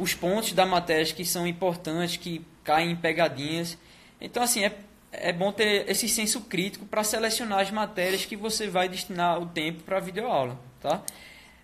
os 0.02 0.16
pontos 0.16 0.54
da 0.54 0.66
matéria 0.66 1.06
que 1.14 1.24
são 1.24 1.46
importantes, 1.46 2.18
que 2.18 2.44
caem 2.64 2.92
em 2.92 2.96
pegadinhas. 2.96 3.78
Então, 4.20 4.42
assim, 4.42 4.66
é, 4.66 4.74
é 5.12 5.32
bom 5.32 5.52
ter 5.52 5.88
esse 5.88 6.10
senso 6.10 6.42
crítico 6.42 6.86
para 6.86 7.04
selecionar 7.04 7.60
as 7.60 7.70
matérias 7.70 8.26
que 8.26 8.36
você 8.36 8.68
vai 8.68 8.90
destinar 8.90 9.40
o 9.40 9.46
tempo 9.46 9.84
para 9.84 9.98
a 9.98 10.00
videoaula. 10.00 10.58
Tá? 10.82 11.02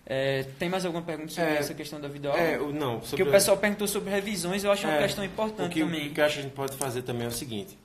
É, 0.06 0.44
tem 0.58 0.68
mais 0.68 0.86
alguma 0.86 1.02
pergunta 1.02 1.32
sobre 1.32 1.50
é, 1.50 1.56
essa 1.56 1.74
questão 1.74 2.00
da 2.00 2.06
videoaula? 2.06 2.40
É, 2.40 2.56
não. 2.58 3.00
Porque 3.00 3.22
o 3.22 3.30
pessoal 3.30 3.56
perguntou 3.56 3.88
sobre 3.88 4.10
revisões, 4.10 4.62
eu 4.62 4.70
acho 4.70 4.86
uma 4.86 4.94
é, 4.94 5.02
questão 5.02 5.24
importante 5.24 5.66
o 5.66 5.74
que, 5.74 5.80
também. 5.80 6.08
O 6.08 6.14
que 6.14 6.20
eu 6.20 6.24
acho 6.24 6.34
que 6.34 6.40
a 6.40 6.42
gente 6.44 6.54
pode 6.54 6.76
fazer 6.76 7.02
também 7.02 7.24
é 7.24 7.28
o 7.28 7.32
seguinte. 7.32 7.76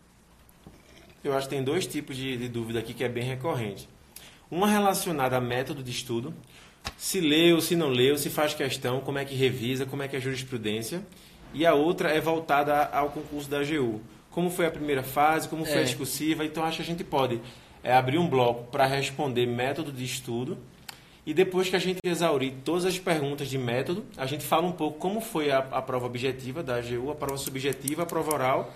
Eu 1.24 1.36
acho 1.36 1.48
que 1.50 1.56
tem 1.56 1.64
dois 1.64 1.88
tipos 1.88 2.16
de, 2.16 2.38
de 2.38 2.48
dúvida 2.48 2.80
aqui 2.80 2.94
que 2.94 3.04
é 3.04 3.10
bem 3.10 3.24
recorrente. 3.24 3.90
Uma 4.52 4.68
relacionada 4.68 5.36
a 5.36 5.42
método 5.42 5.82
de 5.82 5.90
estudo, 5.90 6.34
se 6.98 7.20
leu, 7.20 7.62
se 7.62 7.76
não 7.76 7.90
leu, 7.90 8.18
se 8.18 8.30
faz 8.30 8.54
questão, 8.54 9.00
como 9.02 9.18
é 9.18 9.26
que 9.26 9.36
revisa, 9.36 9.86
como 9.86 10.04
é 10.04 10.08
que 10.08 10.16
é 10.16 10.20
a 10.20 10.22
jurisprudência. 10.22 11.06
E 11.54 11.66
a 11.66 11.74
outra 11.74 12.10
é 12.10 12.20
voltada 12.20 12.86
ao 12.86 13.10
concurso 13.10 13.50
da 13.50 13.60
AGU. 13.60 14.02
Como 14.32 14.50
foi 14.50 14.66
a 14.66 14.72
primeira 14.72 15.04
fase, 15.04 15.48
como 15.48 15.66
foi 15.66 15.78
a 15.78 15.82
é. 15.82 15.84
discursiva. 15.84 16.44
Então, 16.44 16.64
acho 16.64 16.78
que 16.78 16.84
a 16.84 16.86
gente 16.86 17.04
pode 17.04 17.40
é, 17.84 17.94
abrir 17.94 18.18
um 18.18 18.28
bloco 18.28 18.72
para 18.72 18.86
responder 18.86 19.46
método 19.46 19.92
de 19.92 20.04
estudo 20.04 20.58
e 21.26 21.34
depois 21.34 21.70
que 21.70 21.76
a 21.76 21.80
gente 21.80 22.00
exaurir 22.04 22.54
todas 22.66 22.86
as 22.86 23.00
perguntas 23.00 23.48
de 23.48 23.58
método, 23.58 24.06
a 24.18 24.26
gente 24.26 24.44
fala 24.44 24.68
um 24.68 24.74
pouco 24.74 25.00
como 25.00 25.22
foi 25.22 25.52
a, 25.52 25.60
a 25.60 25.82
prova 25.82 26.06
objetiva 26.06 26.62
da 26.62 26.76
AGU, 26.76 27.12
a 27.12 27.16
prova 27.16 27.38
subjetiva, 27.38 28.04
a 28.04 28.06
prova 28.06 28.34
oral 28.34 28.74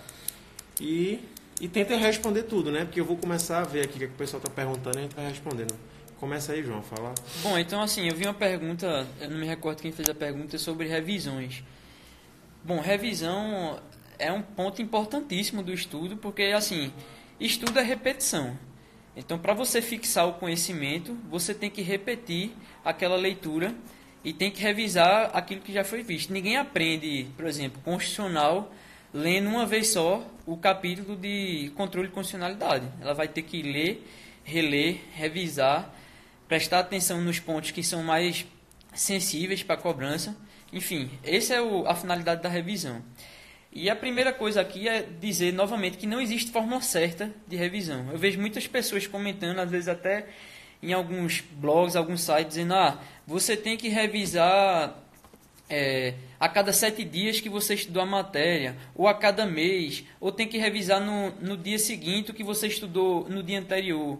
e, 0.79 1.19
e 1.59 1.67
tenta 1.67 1.97
responder 1.97 2.43
tudo, 2.43 2.71
né? 2.71 2.85
Porque 2.85 3.01
eu 3.01 3.05
vou 3.05 3.17
começar 3.17 3.59
a 3.59 3.63
ver 3.63 3.83
aqui 3.83 3.95
o 3.95 3.97
que, 3.97 4.03
é 4.05 4.07
que 4.07 4.13
o 4.13 4.17
pessoal 4.17 4.41
está 4.41 4.49
perguntando 4.49 4.97
e 4.97 4.99
a 4.99 5.01
gente 5.03 5.15
vai 5.15 5.27
respondendo. 5.27 5.75
Começa 6.19 6.53
aí, 6.53 6.63
João, 6.63 6.81
falar. 6.81 7.13
Bom, 7.43 7.57
então 7.57 7.81
assim, 7.81 8.07
eu 8.07 8.15
vi 8.15 8.25
uma 8.25 8.33
pergunta, 8.33 9.07
eu 9.21 9.29
não 9.29 9.37
me 9.37 9.45
recordo 9.45 9.81
quem 9.81 9.91
fez 9.91 10.09
a 10.09 10.15
pergunta, 10.15 10.57
sobre 10.57 10.87
revisões. 10.87 11.63
Bom, 12.63 12.79
revisão 12.79 13.79
é 14.17 14.31
um 14.31 14.41
ponto 14.41 14.81
importantíssimo 14.81 15.61
do 15.61 15.71
estudo, 15.71 16.17
porque 16.17 16.43
assim, 16.55 16.91
estudo 17.39 17.79
é 17.79 17.83
repetição. 17.83 18.57
Então, 19.15 19.37
para 19.37 19.53
você 19.53 19.81
fixar 19.81 20.27
o 20.27 20.33
conhecimento, 20.33 21.15
você 21.29 21.53
tem 21.53 21.69
que 21.69 21.81
repetir 21.81 22.51
aquela 22.83 23.15
leitura 23.15 23.73
e 24.23 24.33
tem 24.33 24.51
que 24.51 24.61
revisar 24.61 25.31
aquilo 25.33 25.61
que 25.61 25.71
já 25.71 25.83
foi 25.83 26.03
visto. 26.03 26.33
Ninguém 26.33 26.57
aprende, 26.57 27.27
por 27.35 27.45
exemplo, 27.45 27.81
constitucional 27.83 28.71
lendo 29.13 29.49
uma 29.49 29.65
vez 29.65 29.87
só 29.87 30.25
o 30.45 30.57
capítulo 30.57 31.15
de 31.15 31.71
controle 31.75 32.07
de 32.07 32.13
constitucionalidade. 32.13 32.87
Ela 33.01 33.13
vai 33.13 33.27
ter 33.27 33.43
que 33.43 33.61
ler, 33.61 34.05
reler, 34.43 34.99
revisar, 35.13 35.93
prestar 36.47 36.79
atenção 36.79 37.21
nos 37.21 37.39
pontos 37.39 37.71
que 37.71 37.83
são 37.83 38.03
mais 38.03 38.45
sensíveis 38.93 39.63
para 39.63 39.77
cobrança. 39.77 40.35
Enfim, 40.71 41.09
essa 41.23 41.53
é 41.53 41.61
o, 41.61 41.87
a 41.87 41.95
finalidade 41.95 42.41
da 42.41 42.49
revisão. 42.49 43.03
E 43.71 43.89
a 43.89 43.95
primeira 43.95 44.33
coisa 44.33 44.61
aqui 44.61 44.87
é 44.87 45.03
dizer 45.03 45.53
novamente 45.53 45.97
que 45.97 46.07
não 46.07 46.19
existe 46.19 46.51
forma 46.51 46.81
certa 46.81 47.31
de 47.47 47.55
revisão. 47.55 48.09
Eu 48.11 48.17
vejo 48.17 48.39
muitas 48.39 48.65
pessoas 48.65 49.05
comentando, 49.05 49.59
às 49.59 49.69
vezes 49.69 49.87
até 49.87 50.27
em 50.81 50.93
alguns 50.93 51.41
blogs, 51.41 51.95
alguns 51.95 52.21
sites, 52.21 52.47
dizendo: 52.49 52.73
ah, 52.73 52.99
você 53.25 53.55
tem 53.55 53.77
que 53.77 53.89
revisar 53.89 54.97
é, 55.69 56.13
a 56.39 56.47
cada 56.47 56.71
sete 56.71 57.03
dias 57.03 57.39
que 57.39 57.49
você 57.49 57.73
estudou 57.73 58.01
a 58.01 58.05
matéria, 58.05 58.75
ou 58.95 59.07
a 59.07 59.13
cada 59.13 59.45
mês, 59.45 60.03
ou 60.19 60.31
tem 60.31 60.47
que 60.47 60.57
revisar 60.57 60.99
no, 60.99 61.31
no 61.41 61.57
dia 61.57 61.77
seguinte 61.77 62.31
o 62.31 62.33
que 62.33 62.43
você 62.43 62.67
estudou 62.67 63.27
no 63.29 63.43
dia 63.43 63.59
anterior. 63.59 64.19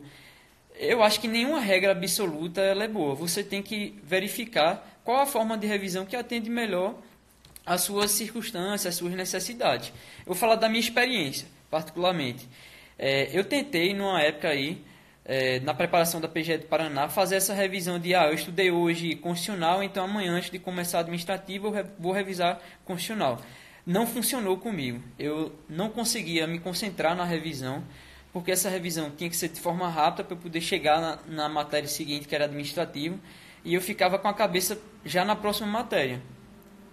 Eu 0.79 1.01
acho 1.01 1.19
que 1.19 1.27
nenhuma 1.27 1.59
regra 1.59 1.91
absoluta 1.91 2.61
é 2.61 2.87
boa. 2.87 3.15
Você 3.15 3.43
tem 3.43 3.63
que 3.63 3.99
verificar 4.03 4.87
qual 5.03 5.21
a 5.21 5.25
forma 5.25 5.57
de 5.57 5.65
revisão 5.65 6.05
que 6.05 6.15
atende 6.15 6.49
melhor 6.49 6.95
as 7.65 7.81
suas 7.81 8.11
circunstâncias, 8.11 8.85
as 8.85 8.95
suas 8.95 9.13
necessidades. 9.13 9.89
Eu 10.19 10.27
vou 10.27 10.35
falar 10.35 10.55
da 10.55 10.69
minha 10.69 10.79
experiência, 10.79 11.47
particularmente. 11.69 12.47
É, 12.97 13.29
eu 13.37 13.43
tentei, 13.43 13.93
numa 13.93 14.21
época 14.21 14.49
aí, 14.49 14.81
é, 15.25 15.59
na 15.59 15.73
preparação 15.73 16.21
da 16.21 16.27
PGE 16.27 16.59
do 16.59 16.65
Paraná, 16.67 17.09
fazer 17.09 17.35
essa 17.35 17.53
revisão 17.53 17.99
de, 17.99 18.15
ah, 18.15 18.27
eu 18.27 18.33
estudei 18.33 18.71
hoje 18.71 19.15
constitucional, 19.15 19.83
então 19.83 20.05
amanhã, 20.05 20.33
antes 20.33 20.49
de 20.49 20.57
começar 20.57 20.99
administrativo, 20.99 21.75
eu 21.75 21.85
vou 21.99 22.13
revisar 22.13 22.61
constitucional. 22.85 23.41
Não 23.85 24.07
funcionou 24.07 24.57
comigo. 24.57 25.03
Eu 25.19 25.53
não 25.67 25.89
conseguia 25.89 26.47
me 26.47 26.59
concentrar 26.59 27.15
na 27.15 27.25
revisão, 27.25 27.83
porque 28.37 28.51
essa 28.51 28.69
revisão 28.69 29.09
tinha 29.09 29.27
que 29.31 29.35
ser 29.35 29.49
de 29.49 29.59
forma 29.59 29.89
rápida 29.89 30.23
para 30.23 30.35
eu 30.35 30.39
poder 30.39 30.61
chegar 30.61 31.01
na, 31.01 31.19
na 31.25 31.49
matéria 31.49 31.89
seguinte, 31.89 32.27
que 32.27 32.35
era 32.35 32.45
administrativo, 32.45 33.19
e 33.65 33.73
eu 33.73 33.81
ficava 33.81 34.19
com 34.19 34.27
a 34.27 34.33
cabeça 34.33 34.79
já 35.03 35.25
na 35.25 35.35
próxima 35.35 35.65
matéria. 35.65 36.21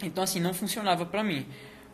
Então, 0.03 0.25
assim, 0.25 0.41
não 0.41 0.55
funcionava 0.55 1.05
para 1.05 1.23
mim. 1.23 1.45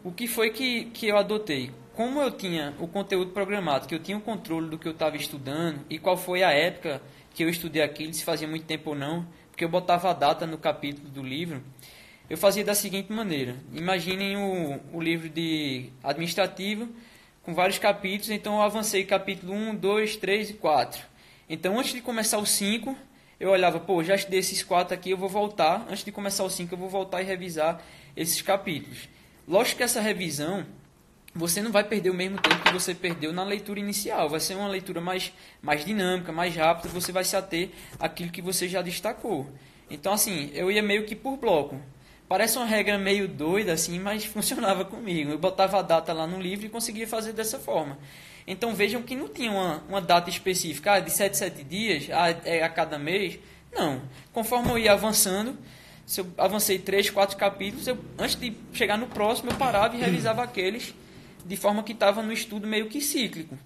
O 0.04 0.12
que 0.12 0.28
foi 0.28 0.50
que, 0.50 0.84
que 0.84 1.08
eu 1.08 1.18
adotei? 1.18 1.72
Como 1.96 2.20
eu 2.20 2.30
tinha 2.30 2.76
o 2.78 2.86
conteúdo 2.86 3.32
programado, 3.32 3.88
que 3.88 3.94
eu 3.96 3.98
tinha 3.98 4.16
o 4.16 4.20
controle 4.20 4.70
do 4.70 4.78
que 4.78 4.86
eu 4.86 4.92
estava 4.92 5.16
estudando 5.16 5.80
e 5.90 5.98
qual 5.98 6.16
foi 6.16 6.44
a 6.44 6.52
época 6.52 7.02
que 7.34 7.42
eu 7.42 7.48
estudei 7.48 7.82
aquilo, 7.82 8.14
se 8.14 8.22
fazia 8.22 8.46
muito 8.46 8.66
tempo 8.66 8.90
ou 8.90 8.96
não, 8.96 9.26
porque 9.50 9.64
eu 9.64 9.68
botava 9.68 10.10
a 10.10 10.12
data 10.12 10.46
no 10.46 10.58
capítulo 10.58 11.08
do 11.08 11.24
livro, 11.24 11.60
eu 12.28 12.38
fazia 12.38 12.62
da 12.62 12.76
seguinte 12.76 13.12
maneira. 13.12 13.56
Imaginem 13.72 14.36
o, 14.36 14.80
o 14.92 15.00
livro 15.00 15.28
de 15.28 15.90
administrativo 16.04 16.88
com 17.50 17.54
vários 17.54 17.80
capítulos, 17.80 18.30
então 18.30 18.54
eu 18.54 18.62
avancei 18.62 19.04
capítulo 19.04 19.52
1, 19.52 19.74
2, 19.74 20.16
3 20.16 20.50
e 20.50 20.54
4. 20.54 21.02
Então, 21.48 21.80
antes 21.80 21.92
de 21.92 22.00
começar 22.00 22.38
o 22.38 22.46
5, 22.46 22.96
eu 23.40 23.50
olhava, 23.50 23.80
pô, 23.80 24.04
já 24.04 24.14
estudei 24.14 24.38
esses 24.38 24.62
quatro 24.62 24.94
aqui, 24.94 25.10
eu 25.10 25.16
vou 25.16 25.28
voltar, 25.28 25.84
antes 25.90 26.04
de 26.04 26.12
começar 26.12 26.44
o 26.44 26.50
cinco, 26.50 26.74
eu 26.74 26.78
vou 26.78 26.88
voltar 26.88 27.22
e 27.22 27.24
revisar 27.24 27.82
esses 28.16 28.40
capítulos. 28.40 29.08
Lógico 29.48 29.78
que 29.78 29.82
essa 29.82 30.00
revisão, 30.00 30.64
você 31.34 31.60
não 31.60 31.72
vai 31.72 31.82
perder 31.82 32.10
o 32.10 32.14
mesmo 32.14 32.40
tempo 32.40 32.62
que 32.62 32.72
você 32.72 32.94
perdeu 32.94 33.32
na 33.32 33.42
leitura 33.42 33.80
inicial. 33.80 34.28
Vai 34.28 34.38
ser 34.38 34.54
uma 34.54 34.68
leitura 34.68 35.00
mais, 35.00 35.32
mais 35.60 35.84
dinâmica, 35.84 36.30
mais 36.30 36.54
rápida, 36.54 36.88
você 36.90 37.10
vai 37.10 37.24
se 37.24 37.34
ater 37.34 37.70
àquilo 37.98 38.30
que 38.30 38.42
você 38.42 38.68
já 38.68 38.80
destacou. 38.80 39.50
Então, 39.90 40.12
assim, 40.12 40.50
eu 40.54 40.70
ia 40.70 40.82
meio 40.82 41.04
que 41.04 41.16
por 41.16 41.36
bloco. 41.36 41.80
Parece 42.30 42.58
uma 42.58 42.64
regra 42.64 42.96
meio 42.96 43.26
doida, 43.26 43.72
assim, 43.72 43.98
mas 43.98 44.22
funcionava 44.30 44.84
comigo. 44.84 45.32
Eu 45.32 45.38
botava 45.38 45.80
a 45.80 45.82
data 45.82 46.12
lá 46.12 46.28
no 46.28 46.40
livro 46.40 46.64
e 46.64 46.68
conseguia 46.68 47.04
fazer 47.04 47.32
dessa 47.32 47.58
forma. 47.58 47.98
Então 48.46 48.72
vejam 48.72 49.02
que 49.02 49.16
não 49.16 49.26
tinha 49.26 49.50
uma, 49.50 49.82
uma 49.88 50.00
data 50.00 50.30
específica, 50.30 50.92
ah, 50.92 51.00
de 51.00 51.10
7 51.10 51.36
7 51.36 51.64
dias, 51.64 52.06
ah, 52.12 52.30
é 52.44 52.62
a 52.62 52.68
cada 52.68 53.00
mês. 53.00 53.36
Não. 53.72 54.00
Conforme 54.32 54.70
eu 54.70 54.78
ia 54.78 54.92
avançando, 54.92 55.58
se 56.06 56.20
eu 56.20 56.26
avancei 56.38 56.78
3, 56.78 57.10
4 57.10 57.36
capítulos, 57.36 57.88
eu, 57.88 57.98
antes 58.16 58.36
de 58.36 58.56
chegar 58.72 58.96
no 58.96 59.08
próximo, 59.08 59.50
eu 59.50 59.56
parava 59.56 59.96
e 59.96 59.98
revisava 60.00 60.44
aqueles 60.44 60.94
de 61.44 61.56
forma 61.56 61.82
que 61.82 61.90
estava 61.90 62.22
no 62.22 62.32
estudo 62.32 62.64
meio 62.64 62.88
que 62.88 63.00
cíclico. 63.00 63.58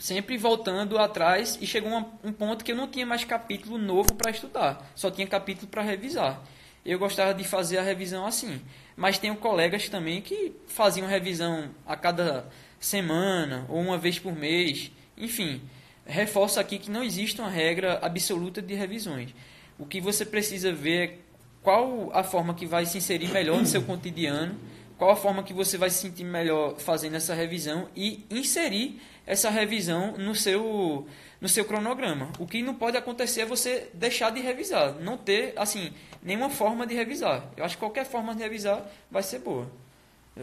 Sempre 0.00 0.36
voltando 0.36 0.98
atrás 0.98 1.56
e 1.60 1.66
chegou 1.66 2.10
um 2.24 2.32
ponto 2.32 2.64
que 2.64 2.72
eu 2.72 2.76
não 2.76 2.88
tinha 2.88 3.06
mais 3.06 3.22
capítulo 3.22 3.78
novo 3.78 4.16
para 4.16 4.32
estudar, 4.32 4.90
só 4.96 5.12
tinha 5.12 5.28
capítulo 5.28 5.68
para 5.68 5.82
revisar. 5.82 6.42
Eu 6.84 6.98
gostava 6.98 7.32
de 7.32 7.44
fazer 7.44 7.78
a 7.78 7.82
revisão 7.82 8.26
assim. 8.26 8.60
Mas 8.96 9.18
tenho 9.18 9.36
colegas 9.36 9.88
também 9.88 10.20
que 10.20 10.52
faziam 10.66 11.06
revisão 11.06 11.70
a 11.86 11.96
cada 11.96 12.46
semana 12.80 13.64
ou 13.68 13.80
uma 13.80 13.96
vez 13.96 14.18
por 14.18 14.34
mês. 14.34 14.90
Enfim, 15.16 15.60
reforço 16.04 16.58
aqui 16.58 16.78
que 16.78 16.90
não 16.90 17.02
existe 17.02 17.40
uma 17.40 17.50
regra 17.50 17.98
absoluta 18.02 18.60
de 18.60 18.74
revisões. 18.74 19.30
O 19.78 19.86
que 19.86 20.00
você 20.00 20.24
precisa 20.24 20.72
ver 20.72 21.08
é 21.08 21.18
qual 21.62 22.10
a 22.12 22.24
forma 22.24 22.54
que 22.54 22.66
vai 22.66 22.84
se 22.84 22.98
inserir 22.98 23.28
melhor 23.28 23.58
no 23.58 23.66
seu 23.66 23.82
cotidiano 23.82 24.58
qual 25.02 25.10
a 25.10 25.16
forma 25.16 25.42
que 25.42 25.52
você 25.52 25.76
vai 25.76 25.90
se 25.90 25.98
sentir 25.98 26.22
melhor 26.22 26.78
fazendo 26.78 27.16
essa 27.16 27.34
revisão 27.34 27.88
e 27.96 28.24
inserir 28.30 29.00
essa 29.26 29.50
revisão 29.50 30.16
no 30.16 30.32
seu 30.32 31.08
no 31.40 31.48
seu 31.48 31.64
cronograma. 31.64 32.30
O 32.38 32.46
que 32.46 32.62
não 32.62 32.72
pode 32.72 32.96
acontecer 32.96 33.40
é 33.40 33.44
você 33.44 33.90
deixar 33.92 34.30
de 34.30 34.40
revisar, 34.40 34.94
não 35.00 35.16
ter 35.16 35.54
assim 35.56 35.92
nenhuma 36.22 36.50
forma 36.50 36.86
de 36.86 36.94
revisar. 36.94 37.44
Eu 37.56 37.64
acho 37.64 37.76
que 37.76 37.80
qualquer 37.80 38.04
forma 38.06 38.34
de 38.34 38.42
revisar 38.42 38.82
vai 39.10 39.22
ser 39.22 39.40
boa. 39.40 39.66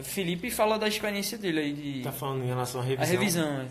Felipe 0.02 0.50
fala 0.50 0.78
da 0.78 0.86
experiência 0.86 1.36
dele 1.36 1.60
aí 1.60 1.72
de 1.72 2.02
Tá 2.02 2.12
falando 2.12 2.44
em 2.44 2.46
relação 2.46 2.80
à 2.80 2.84
revisão. 2.84 3.04
a 3.16 3.18
revisão. 3.18 3.68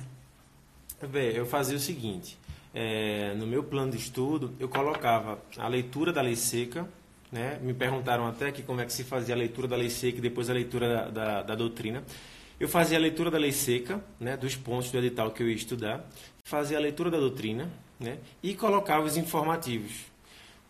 é. 1.01 1.07
Bem, 1.07 1.31
eu 1.31 1.45
fazia 1.45 1.77
o 1.77 1.79
seguinte, 1.79 2.37
é, 2.75 3.33
no 3.35 3.47
meu 3.47 3.63
plano 3.63 3.91
de 3.91 3.97
estudo, 3.97 4.53
eu 4.59 4.67
colocava 4.67 5.39
a 5.57 5.67
leitura 5.69 6.11
da 6.11 6.21
lei 6.21 6.35
seca, 6.35 6.85
né? 7.31 7.57
me 7.61 7.73
perguntaram 7.73 8.27
até 8.27 8.47
aqui 8.47 8.61
como 8.63 8.81
é 8.81 8.85
que 8.85 8.91
se 8.91 9.05
fazia 9.05 9.33
a 9.33 9.37
leitura 9.37 9.65
da 9.67 9.77
lei 9.77 9.89
seca 9.89 10.17
e 10.17 10.21
depois 10.21 10.49
a 10.49 10.53
leitura 10.53 10.89
da, 10.89 11.09
da, 11.09 11.43
da 11.43 11.55
doutrina. 11.55 12.03
Eu 12.59 12.67
fazia 12.67 12.97
a 12.97 13.01
leitura 13.01 13.31
da 13.31 13.37
lei 13.37 13.53
seca, 13.53 14.03
né, 14.19 14.35
dos 14.35 14.57
pontos 14.57 14.91
do 14.91 14.97
edital 14.97 15.31
que 15.31 15.41
eu 15.41 15.47
ia 15.47 15.55
estudar, 15.55 16.05
fazia 16.43 16.77
a 16.77 16.81
leitura 16.81 17.09
da 17.09 17.17
doutrina 17.17 17.69
né, 17.97 18.17
e 18.43 18.53
colocava 18.53 19.05
os 19.05 19.15
informativos. 19.15 20.08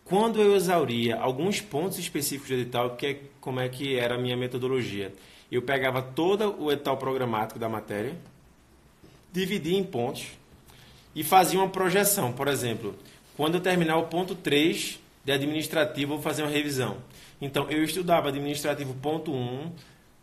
Quando 0.10 0.41
eu 0.41 0.55
exauria 0.55 1.18
alguns 1.18 1.62
pontos 1.62 1.99
específicos 1.99 2.49
do 2.49 2.55
edital, 2.55 2.95
que 2.95 3.05
é, 3.05 3.20
como 3.39 3.60
é 3.60 3.70
que 3.70 3.95
era 3.95 4.16
a 4.16 4.18
minha 4.18 4.36
metodologia? 4.36 5.14
Eu 5.51 5.62
pegava 5.62 6.01
todo 6.01 6.60
o 6.60 6.72
edital 6.72 6.97
programático 6.97 7.60
da 7.60 7.70
matéria, 7.70 8.18
dividia 9.32 9.78
em 9.78 9.84
pontos 9.84 10.30
e 11.14 11.24
fazia 11.24 11.60
uma 11.60 11.70
projeção. 11.70 12.34
Por 12.34 12.47
exemplo, 12.47 12.95
quando 13.38 13.53
eu 13.53 13.62
terminar 13.62 13.97
o 13.97 14.07
ponto 14.07 14.34
3 14.34 14.99
de 15.24 15.32
administrativo, 15.32 16.14
eu 16.14 16.18
vou 16.18 16.24
fazer 16.24 16.41
uma 16.41 16.49
revisão. 16.49 16.97
Então, 17.39 17.70
eu 17.70 17.84
estudava 17.84 18.30
administrativo 18.30 18.95
ponto 18.95 19.32
1 19.32 19.72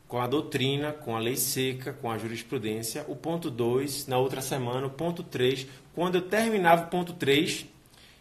com 0.09 0.19
a 0.19 0.27
doutrina, 0.27 0.91
com 0.91 1.15
a 1.15 1.21
lei 1.21 1.37
seca, 1.37 1.93
com 1.93 2.11
a 2.11 2.19
jurisprudência. 2.19 3.05
O 3.07 3.15
ponto 3.15 3.49
2, 3.53 4.09
na 4.09 4.19
outra 4.19 4.41
semana, 4.41 4.89
o 4.89 4.91
ponto 4.91 5.23
3. 5.23 5.65
Quando 5.95 6.17
eu 6.17 6.23
terminava 6.23 6.87
o 6.87 6.89
ponto 6.89 7.13
3, 7.13 7.67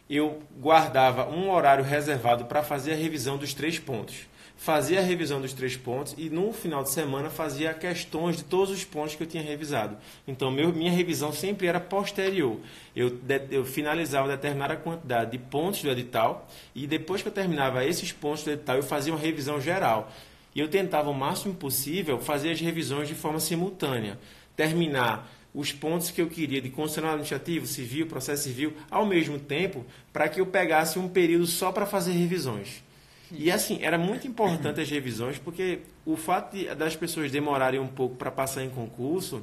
eu 0.09 0.41
guardava 0.59 1.29
um 1.29 1.49
horário 1.51 1.83
reservado 1.83 2.45
para 2.45 2.63
fazer 2.63 2.93
a 2.93 2.95
revisão 2.95 3.37
dos 3.37 3.53
três 3.53 3.79
pontos. 3.79 4.27
Fazia 4.57 4.99
a 4.99 5.03
revisão 5.03 5.41
dos 5.41 5.51
três 5.51 5.75
pontos 5.75 6.15
e 6.17 6.29
no 6.29 6.53
final 6.53 6.81
de 6.81 6.89
semana 6.89 7.29
fazia 7.29 7.73
questões 7.73 8.37
de 8.37 8.43
todos 8.43 8.73
os 8.73 8.85
pontos 8.85 9.13
que 9.13 9.21
eu 9.21 9.27
tinha 9.27 9.43
revisado. 9.43 9.97
Então, 10.25 10.49
meu, 10.49 10.71
minha 10.71 10.91
revisão 10.91 11.33
sempre 11.33 11.67
era 11.67 11.79
posterior. 11.79 12.57
Eu, 12.95 13.09
de, 13.09 13.41
eu 13.51 13.65
finalizava 13.65 14.29
determinada 14.29 14.77
quantidade 14.77 15.31
de 15.31 15.37
pontos 15.37 15.81
do 15.81 15.89
edital 15.89 16.47
e 16.73 16.87
depois 16.87 17.21
que 17.21 17.27
eu 17.27 17.33
terminava 17.33 17.83
esses 17.83 18.13
pontos 18.13 18.43
do 18.43 18.51
edital, 18.51 18.77
eu 18.77 18.83
fazia 18.83 19.13
uma 19.13 19.19
revisão 19.19 19.59
geral. 19.59 20.09
E 20.55 20.59
eu 20.61 20.69
tentava 20.69 21.09
o 21.09 21.13
máximo 21.13 21.53
possível 21.53 22.17
fazer 22.19 22.51
as 22.51 22.61
revisões 22.61 23.09
de 23.09 23.13
forma 23.13 23.41
simultânea. 23.41 24.17
Terminar 24.55 25.29
os 25.55 25.71
pontos 25.71 26.11
que 26.11 26.21
eu 26.21 26.27
queria 26.27 26.61
de 26.61 26.69
constitucional 26.69 27.11
administrativo, 27.11 27.65
civil, 27.65 28.07
processo 28.07 28.43
civil, 28.43 28.73
ao 28.91 29.05
mesmo 29.05 29.39
tempo, 29.39 29.85
para 30.11 30.27
que 30.27 30.41
eu 30.41 30.45
pegasse 30.45 30.99
um 30.99 31.07
período 31.07 31.47
só 31.47 31.71
para 31.71 31.85
fazer 31.85 32.11
revisões. 32.11 32.83
E 33.31 33.49
assim, 33.49 33.79
era 33.81 33.97
muito 33.97 34.27
importante 34.27 34.81
as 34.81 34.89
revisões, 34.89 35.39
porque 35.39 35.79
o 36.05 36.17
fato 36.17 36.55
de, 36.55 36.75
das 36.75 36.95
pessoas 36.95 37.31
demorarem 37.31 37.79
um 37.79 37.87
pouco 37.87 38.15
para 38.15 38.29
passar 38.29 38.63
em 38.65 38.69
concurso 38.69 39.41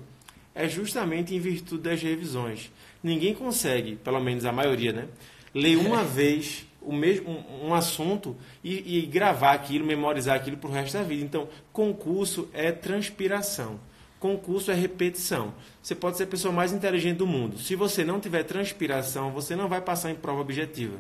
é 0.55 0.69
justamente 0.69 1.35
em 1.35 1.41
virtude 1.41 1.83
das 1.83 2.03
revisões. 2.03 2.71
Ninguém 3.03 3.35
consegue, 3.35 3.97
pelo 3.97 4.21
menos 4.21 4.45
a 4.45 4.53
maioria, 4.53 4.93
né, 4.93 5.09
ler 5.55 5.79
uma 5.79 6.05
vez 6.05 6.67
o 6.83 6.93
mesmo 6.93 7.31
um, 7.31 7.69
um 7.69 7.75
assunto 7.75 8.37
e, 8.63 8.99
e 8.99 9.07
gravar 9.07 9.53
aquilo, 9.53 9.87
memorizar 9.87 10.37
aquilo 10.37 10.59
para 10.59 10.69
o 10.69 10.73
resto 10.73 10.95
da 10.95 11.03
vida. 11.03 11.25
Então, 11.25 11.49
concurso 11.73 12.49
é 12.53 12.71
transpiração. 12.71 13.81
Concurso 14.23 14.71
é 14.71 14.75
repetição. 14.75 15.53
Você 15.83 15.97
pode 15.97 16.17
ser 16.17 16.23
a 16.23 16.27
pessoa 16.29 16.55
mais 16.55 16.73
inteligente 16.73 17.17
do 17.17 17.27
mundo. 17.27 17.59
Se 17.59 17.75
você 17.75 18.05
não 18.05 18.21
tiver 18.21 18.45
transpiração, 18.45 19.33
você 19.33 19.57
não 19.57 19.67
vai 19.67 19.81
passar 19.81 20.13
em 20.13 20.15
prova 20.15 20.43
objetiva. 20.43 20.97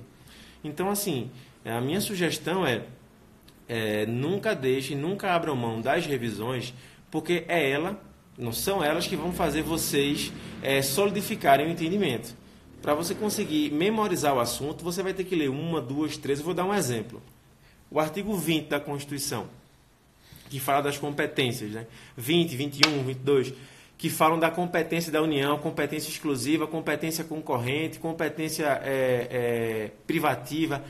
Então, 0.64 0.90
assim, 0.90 1.30
a 1.64 1.80
minha 1.80 2.00
sugestão 2.00 2.66
é, 2.66 2.82
é 3.68 4.06
nunca 4.06 4.56
deixe, 4.56 4.96
nunca 4.96 5.32
abram 5.32 5.54
mão 5.54 5.80
das 5.80 6.04
revisões, 6.04 6.74
porque 7.12 7.44
é 7.46 7.70
ela, 7.70 7.96
não 8.36 8.52
são 8.52 8.82
elas 8.82 9.06
que 9.06 9.14
vão 9.14 9.32
fazer 9.32 9.62
vocês 9.62 10.32
é, 10.60 10.82
solidificarem 10.82 11.68
o 11.68 11.70
entendimento. 11.70 12.34
Para 12.82 12.92
você 12.92 13.14
conseguir 13.14 13.70
memorizar 13.70 14.34
o 14.34 14.40
assunto, 14.40 14.82
você 14.82 15.00
vai 15.00 15.14
ter 15.14 15.22
que 15.22 15.36
ler 15.36 15.48
uma, 15.48 15.80
duas, 15.80 16.16
três. 16.16 16.40
Eu 16.40 16.44
vou 16.44 16.54
dar 16.54 16.64
um 16.64 16.74
exemplo. 16.74 17.22
O 17.88 18.00
artigo 18.00 18.36
20 18.36 18.66
da 18.66 18.80
Constituição, 18.80 19.46
que 20.52 20.60
fala 20.60 20.82
das 20.82 20.98
competências, 20.98 21.70
né? 21.70 21.86
20, 22.14 22.54
21, 22.54 23.04
22, 23.04 23.54
que 23.96 24.10
falam 24.10 24.38
da 24.38 24.50
competência 24.50 25.10
da 25.10 25.22
União, 25.22 25.58
competência 25.58 26.10
exclusiva, 26.10 26.66
competência 26.66 27.24
concorrente, 27.24 27.98
competência 27.98 28.66
é, 28.84 29.28
é, 29.30 29.90
privativa. 30.06 30.84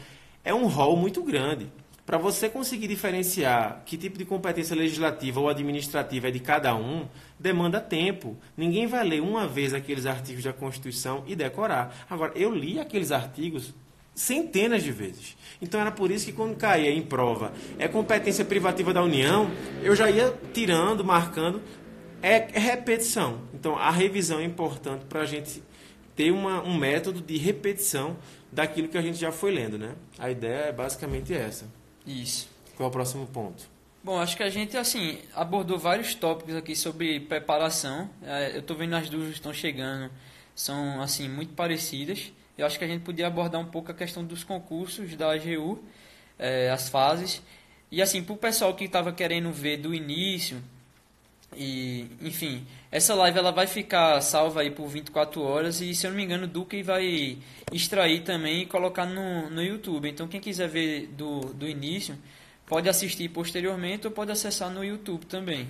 É 0.45 0.53
um 0.53 0.67
rol 0.67 0.97
muito 0.97 1.23
grande. 1.23 1.71
Para 2.05 2.19
você 2.19 2.49
conseguir 2.49 2.89
diferenciar 2.89 3.85
que 3.87 3.97
tipo 3.97 4.19
de 4.19 4.25
competência 4.25 4.75
legislativa 4.75 5.39
ou 5.39 5.49
administrativa 5.49 6.27
é 6.27 6.33
de 6.33 6.41
cada 6.41 6.75
um, 6.75 7.07
demanda 7.39 7.81
tempo. 7.81 8.37
Ninguém 8.57 8.89
vai 8.89 9.07
ler 9.07 9.23
uma 9.23 9.47
vez 9.47 9.73
aqueles 9.73 10.07
artigos 10.07 10.43
da 10.43 10.53
Constituição 10.53 11.23
e 11.29 11.37
decorar. 11.37 12.05
Agora, 12.11 12.33
eu 12.35 12.53
li 12.53 12.81
aqueles 12.81 13.13
artigos 13.13 13.73
centenas 14.15 14.83
de 14.83 14.93
vezes. 14.93 15.37
Então 15.61 15.81
era 15.81 15.91
por 15.91 16.11
isso 16.11 16.27
que 16.27 16.33
quando 16.33 16.57
caía 16.57 16.91
em 16.91 17.03
prova 17.03 17.53
é 17.79 17.87
competência 17.89 18.45
privativa 18.45 18.93
da 18.93 19.03
União, 19.03 19.51
eu 19.83 19.95
já 19.95 20.11
ia 20.11 20.35
tirando, 20.53 21.05
marcando. 21.05 21.63
É, 22.21 22.49
é 22.53 22.59
repetição. 22.59 23.43
Então 23.55 23.77
a 23.77 23.91
revisão 23.91 24.41
é 24.41 24.45
importante 24.45 25.05
para 25.07 25.23
a 25.23 25.27
gente 25.27 25.63
ter 26.15 26.31
uma, 26.31 26.63
um 26.63 26.77
método 26.77 27.21
de 27.21 27.37
repetição 27.37 28.17
daquilo 28.51 28.89
que 28.89 28.99
a 28.99 29.03
gente 29.03 29.19
já 29.19 29.33
foi 29.33 29.51
lendo, 29.51 29.79
né? 29.79 29.95
A 30.19 30.31
ideia 30.31 30.67
é 30.67 30.73
basicamente 30.73 31.33
essa. 31.33 31.67
Isso. 32.07 32.49
Qual 32.77 32.87
é 32.87 32.91
o 32.91 32.93
próximo 32.93 33.27
ponto? 33.27 33.71
Bom, 34.05 34.19
acho 34.19 34.37
que 34.37 34.43
a 34.43 34.51
gente 34.51 34.77
assim 34.77 35.21
abordou 35.35 35.79
vários 35.79 36.15
tópicos 36.15 36.57
aqui 36.57 36.75
sobre 36.75 37.21
preparação. 37.21 38.11
É, 38.23 38.57
eu 38.57 38.61
estou 38.61 38.77
vendo 38.77 38.95
as 38.95 39.09
dúvidas 39.09 39.35
que 39.35 39.39
estão 39.39 39.55
chegando, 39.55 40.11
são 40.55 41.01
assim 41.01 41.29
muito 41.29 41.55
parecidas. 41.55 42.33
Eu 42.63 42.67
acho 42.67 42.79
que 42.79 42.85
a 42.85 42.89
gente 42.89 43.03
podia 43.03 43.27
abordar 43.27 43.61
um 43.61 43.67
pouco 43.67 43.91
a 43.91 43.95
questão 43.95 44.25
dos 44.25 44.45
concursos 44.45 45.15
da 45.17 45.33
AGU, 45.33 45.83
é, 46.39 46.71
as 46.71 46.89
fases. 46.89 47.43
E 47.91 48.01
assim, 48.01 48.23
para 48.23 48.33
o 48.35 48.37
pessoal 48.37 48.75
que 48.75 48.85
estava 48.85 49.13
querendo 49.13 49.51
ver 49.53 49.77
do 49.79 49.95
início, 49.95 50.63
e 51.55 52.07
enfim, 52.23 52.67
essa 52.91 53.15
live 53.15 53.39
ela 53.39 53.53
vai 53.53 53.67
ficar 53.67 54.21
salva 54.23 54.63
aí 54.63 54.71
por 54.71 54.87
24 54.89 55.43
horas 55.43 55.81
e 55.83 55.95
se 55.95 56.07
eu 56.07 56.11
não 56.11 56.17
me 56.17 56.25
engano 56.25 56.45
o 56.45 56.49
Duque 56.49 56.83
vai 56.83 57.37
extrair 57.71 58.23
também 58.23 58.63
e 58.63 58.67
colocar 58.67 59.05
no, 59.05 59.51
no 59.51 59.63
YouTube. 59.63 60.09
Então 60.09 60.27
quem 60.27 60.41
quiser 60.41 60.69
ver 60.69 61.09
do, 61.09 61.41
do 61.53 61.69
início 61.69 62.17
pode 62.67 62.89
assistir 62.89 63.29
posteriormente 63.29 64.07
ou 64.07 64.13
pode 64.13 64.31
acessar 64.33 64.71
no 64.71 64.83
YouTube 64.83 65.27
também. 65.27 65.69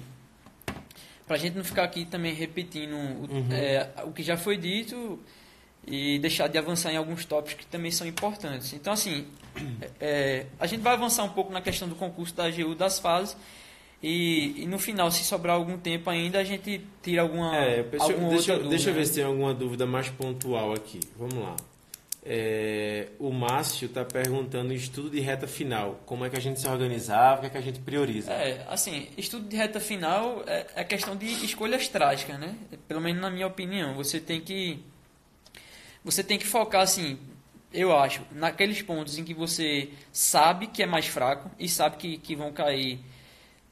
Pra 1.26 1.36
gente 1.36 1.56
não 1.56 1.64
ficar 1.64 1.84
aqui 1.84 2.04
também 2.04 2.32
repetindo 2.34 2.94
o, 2.94 3.22
Uhum. 3.32 3.48
é, 3.50 3.90
o 4.04 4.12
que 4.12 4.22
já 4.22 4.36
foi 4.36 4.56
dito 4.56 5.18
e 5.86 6.18
deixar 6.18 6.48
de 6.48 6.58
avançar 6.58 6.92
em 6.92 6.96
alguns 6.96 7.24
tópicos 7.24 7.64
que 7.64 7.66
também 7.66 7.90
são 7.90 8.06
importantes. 8.06 8.72
Então, 8.72 8.92
assim, 8.92 9.26
é, 10.00 10.46
a 10.58 10.66
gente 10.66 10.80
vai 10.80 10.92
avançar 10.94 11.24
um 11.24 11.30
pouco 11.30 11.52
na 11.52 11.60
questão 11.60 11.88
do 11.88 11.94
concurso 11.94 12.34
da 12.34 12.44
AGU 12.44 12.74
das 12.74 12.98
fases 12.98 13.36
e, 14.02 14.62
e 14.62 14.66
no 14.66 14.78
final, 14.78 15.10
se 15.12 15.22
sobrar 15.22 15.54
algum 15.54 15.78
tempo 15.78 16.10
ainda, 16.10 16.40
a 16.40 16.44
gente 16.44 16.84
tira 17.00 17.22
alguma, 17.22 17.56
É, 17.56 17.82
deixa, 17.84 18.04
alguma 18.04 18.30
deixa, 18.30 18.52
outra 18.54 18.68
deixa 18.68 18.90
eu 18.90 18.94
dúvida, 18.94 18.94
ver 18.94 19.06
se 19.06 19.10
né? 19.10 19.14
tem 19.16 19.24
alguma 19.24 19.54
dúvida 19.54 19.86
mais 19.86 20.08
pontual 20.08 20.72
aqui. 20.72 20.98
Vamos 21.16 21.36
lá. 21.36 21.54
É, 22.24 23.08
o 23.18 23.32
Márcio 23.32 23.86
está 23.86 24.04
perguntando 24.04 24.72
estudo 24.72 25.10
de 25.10 25.20
reta 25.20 25.46
final. 25.46 26.00
Como 26.06 26.24
é 26.24 26.30
que 26.30 26.36
a 26.36 26.40
gente 26.40 26.60
se 26.60 26.68
organizava, 26.68 27.38
o 27.38 27.40
que 27.40 27.46
é 27.46 27.50
que 27.50 27.58
a 27.58 27.60
gente 27.60 27.80
prioriza? 27.80 28.32
É, 28.32 28.64
assim, 28.68 29.08
estudo 29.16 29.48
de 29.48 29.56
reta 29.56 29.80
final 29.80 30.42
é, 30.46 30.66
é 30.76 30.84
questão 30.84 31.16
de 31.16 31.26
escolhas 31.44 31.88
trágicas, 31.88 32.38
né? 32.38 32.56
Pelo 32.88 33.00
menos 33.00 33.20
na 33.20 33.30
minha 33.30 33.46
opinião. 33.46 33.94
Você 33.94 34.20
tem 34.20 34.40
que. 34.40 34.84
Você 36.04 36.22
tem 36.24 36.38
que 36.38 36.46
focar, 36.46 36.82
assim, 36.82 37.18
eu 37.72 37.96
acho, 37.96 38.22
naqueles 38.32 38.82
pontos 38.82 39.18
em 39.18 39.24
que 39.24 39.32
você 39.32 39.90
sabe 40.12 40.66
que 40.66 40.82
é 40.82 40.86
mais 40.86 41.06
fraco 41.06 41.50
e 41.58 41.68
sabe 41.68 41.96
que, 41.96 42.18
que 42.18 42.36
vão 42.36 42.52
cair 42.52 42.98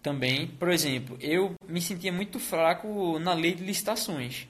também. 0.03 0.47
Por 0.47 0.70
exemplo, 0.70 1.16
eu 1.20 1.55
me 1.68 1.81
sentia 1.81 2.12
muito 2.12 2.39
fraco 2.39 3.18
na 3.18 3.35
lei 3.35 3.55
de 3.55 3.64
licitações. 3.64 4.49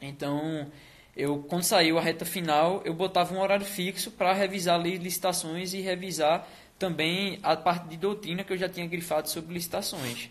Então, 0.00 0.70
eu 1.16 1.38
quando 1.42 1.62
saiu 1.62 1.98
a 1.98 2.00
reta 2.00 2.24
final, 2.24 2.82
eu 2.84 2.94
botava 2.94 3.34
um 3.34 3.40
horário 3.40 3.64
fixo 3.64 4.10
para 4.10 4.32
revisar 4.32 4.74
a 4.74 4.82
lei 4.82 4.98
de 4.98 5.04
licitações 5.04 5.72
e 5.74 5.80
revisar 5.80 6.46
também 6.78 7.38
a 7.42 7.56
parte 7.56 7.88
de 7.88 7.96
doutrina 7.96 8.42
que 8.44 8.52
eu 8.52 8.56
já 8.56 8.68
tinha 8.68 8.86
grifado 8.86 9.28
sobre 9.28 9.52
licitações. 9.54 10.30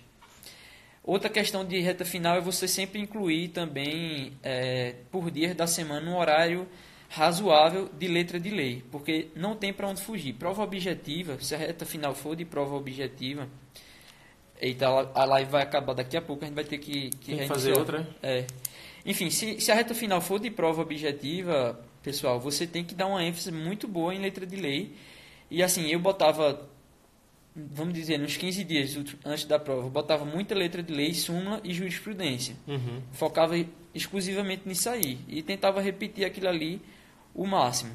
Outra 1.03 1.29
questão 1.29 1.65
de 1.65 1.79
reta 1.79 2.05
final 2.05 2.37
é 2.37 2.41
você 2.41 2.67
sempre 2.67 2.99
incluir 2.99 3.49
também, 3.49 4.33
é, 4.43 4.95
por 5.11 5.31
dias 5.31 5.55
da 5.55 5.65
semana, 5.65 6.09
um 6.09 6.17
horário 6.17 6.67
razoável 7.09 7.89
de 7.97 8.07
letra 8.07 8.39
de 8.39 8.49
lei, 8.49 8.83
porque 8.91 9.29
não 9.35 9.55
tem 9.55 9.73
para 9.73 9.87
onde 9.87 10.01
fugir. 10.01 10.33
Prova 10.33 10.61
objetiva, 10.61 11.39
se 11.41 11.55
a 11.55 11.57
reta 11.57 11.85
final 11.85 12.13
for 12.13 12.35
de 12.35 12.45
prova 12.45 12.75
objetiva, 12.75 13.47
Eita, 14.61 14.87
a 14.87 15.23
live 15.23 15.49
vai 15.49 15.63
acabar 15.63 15.93
daqui 15.93 16.17
a 16.17 16.21
pouco, 16.21 16.43
a 16.43 16.47
gente 16.47 16.55
vai 16.55 16.65
ter 16.65 16.77
que, 16.79 17.09
que 17.11 17.37
que 17.37 17.47
fazer 17.47 17.77
outra? 17.77 18.05
É. 18.21 18.45
Enfim, 19.05 19.29
se, 19.29 19.59
se 19.61 19.71
a 19.71 19.75
reta 19.75 19.95
final 19.95 20.19
for 20.19 20.37
de 20.37 20.51
prova 20.51 20.81
objetiva, 20.81 21.79
pessoal, 22.03 22.39
você 22.39 22.67
tem 22.67 22.83
que 22.83 22.93
dar 22.93 23.07
uma 23.07 23.23
ênfase 23.23 23.53
muito 23.53 23.87
boa 23.87 24.13
em 24.13 24.19
letra 24.19 24.45
de 24.45 24.57
lei. 24.57 24.93
E 25.49 25.63
assim, 25.63 25.87
eu 25.87 25.99
botava, 25.99 26.67
vamos 27.72 27.93
dizer, 27.93 28.18
nos 28.18 28.38
15 28.38 28.64
dias 28.64 28.97
antes 29.26 29.45
da 29.45 29.60
prova, 29.60 29.88
eu 29.88 29.89
botava 29.89 30.26
muita 30.26 30.55
letra 30.55 30.82
de 30.82 30.93
lei, 30.93 31.14
súmula 31.14 31.60
e 31.64 31.74
jurisprudência. 31.74 32.55
Uhum. 32.68 33.01
Focava 33.12 33.55
exclusivamente 33.93 34.64
nisso 34.66 34.89
aí. 34.89 35.20
E 35.28 35.41
tentava 35.41 35.82
repetir 35.82 36.26
aquilo 36.26 36.47
ali 36.47 36.82
o 37.34 37.45
máximo. 37.45 37.91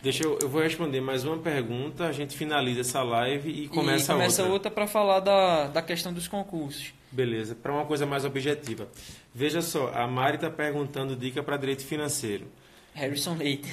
Deixa 0.00 0.22
eu, 0.22 0.38
eu 0.40 0.48
vou 0.48 0.62
responder 0.62 1.00
mais 1.00 1.24
uma 1.24 1.38
pergunta, 1.38 2.06
a 2.06 2.12
gente 2.12 2.36
finaliza 2.36 2.82
essa 2.82 3.02
live 3.02 3.50
e 3.50 3.68
começa, 3.68 4.12
e 4.12 4.14
começa 4.14 4.42
outra. 4.42 4.52
outra 4.52 4.70
para 4.70 4.86
falar 4.86 5.18
da, 5.18 5.66
da 5.66 5.82
questão 5.82 6.12
dos 6.12 6.28
concursos. 6.28 6.94
Beleza, 7.10 7.56
para 7.56 7.72
uma 7.72 7.84
coisa 7.84 8.06
mais 8.06 8.24
objetiva. 8.24 8.88
Veja 9.34 9.60
só, 9.60 9.88
a 9.92 10.06
Mari 10.06 10.36
está 10.36 10.50
perguntando 10.50 11.16
dica 11.16 11.42
para 11.42 11.56
direito 11.56 11.84
financeiro. 11.84 12.46
Harrison 12.98 13.34
Leite. 13.34 13.68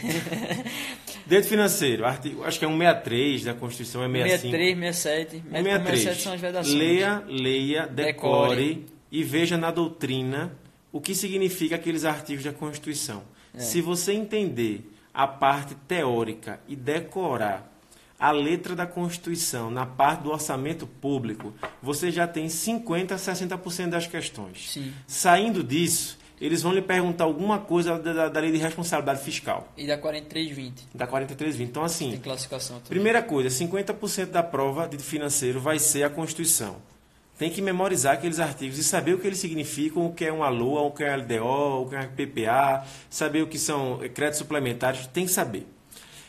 direito 1.26 1.48
financeiro, 1.48 2.06
artigo, 2.06 2.44
acho 2.44 2.60
que 2.60 2.66
é 2.66 2.68
163 2.68 3.44
da 3.44 3.54
Constituição, 3.54 4.04
é 4.04 4.08
65. 4.08 4.52
63, 4.52 4.78
67. 4.78 5.32
163. 5.32 6.00
67 6.00 6.22
são 6.22 6.34
as 6.34 6.42
vedações. 6.42 6.76
Leia, 6.76 7.24
leia, 7.28 7.88
decore, 7.88 8.56
decore, 8.56 8.86
e 9.12 9.24
veja 9.24 9.58
na 9.58 9.72
doutrina 9.72 10.56
o 10.92 11.02
que 11.02 11.14
significa 11.14 11.76
aqueles 11.76 12.06
artigos 12.06 12.44
da 12.44 12.54
Constituição. 12.54 13.24
É. 13.54 13.60
Se 13.60 13.82
você 13.82 14.14
entender 14.14 14.90
a 15.14 15.28
parte 15.28 15.76
teórica 15.88 16.60
e 16.68 16.76
decorar 16.76 17.72
a 18.20 18.32
letra 18.32 18.76
da 18.76 18.86
Constituição 18.86 19.70
na 19.70 19.86
parte 19.86 20.24
do 20.24 20.32
orçamento 20.32 20.88
público, 20.88 21.54
você 21.82 22.12
já 22.12 22.28
tem 22.28 22.48
50% 22.48 23.12
a 23.12 23.16
60% 23.16 23.90
das 23.90 24.08
questões. 24.08 24.72
Sim. 24.72 24.94
Saindo 25.06 25.64
disso, 25.64 26.18
eles 26.40 26.62
vão 26.62 26.74
lhe 26.74 26.82
perguntar 26.82 27.24
alguma 27.24 27.60
coisa 27.60 27.98
da, 27.98 28.14
da, 28.14 28.30
da, 28.30 28.40
lei 28.40 28.52
de 28.52 28.58
responsabilidade 28.58 29.24
fiscal. 29.24 29.72
E 29.78 29.88
da 29.88 29.98
4320. 29.98 30.88
Da 30.94 31.08
4320. 31.08 31.70
Então, 31.70 31.84
assim. 31.84 32.12
Tem 32.12 32.20
classificação 32.20 32.78
também. 32.78 32.90
Primeira 32.90 33.22
coisa, 33.22 33.50
50% 33.50 34.28
da 34.28 34.44
prova 34.44 34.88
de 34.88 34.98
financeiro 34.98 35.60
vai 35.60 35.80
ser 35.80 36.04
a 36.04 36.10
Constituição 36.10 36.78
tem 37.38 37.50
que 37.50 37.62
memorizar 37.62 38.14
aqueles 38.14 38.40
artigos 38.40 38.78
e 38.78 38.84
saber 38.84 39.14
o 39.14 39.20
que 39.20 39.28
eles 39.28 39.40
significam, 39.40 40.06
o 40.06 40.14
que 40.14 40.26
é 40.26 40.32
uma 40.32 40.48
LOA, 40.48 40.84
o 40.84 40.92
que 40.92 41.04
é 41.04 41.16
LDO, 41.16 41.82
o 41.82 41.90
que 41.90 41.96
é 41.96 42.08
PPA, 42.08 42.86
saber 43.10 43.42
o 43.42 43.48
que 43.48 43.60
são 43.60 44.00
créditos 44.14 44.38
suplementares, 44.38 45.06
tem 45.08 45.26
que 45.26 45.32
saber. 45.32 45.68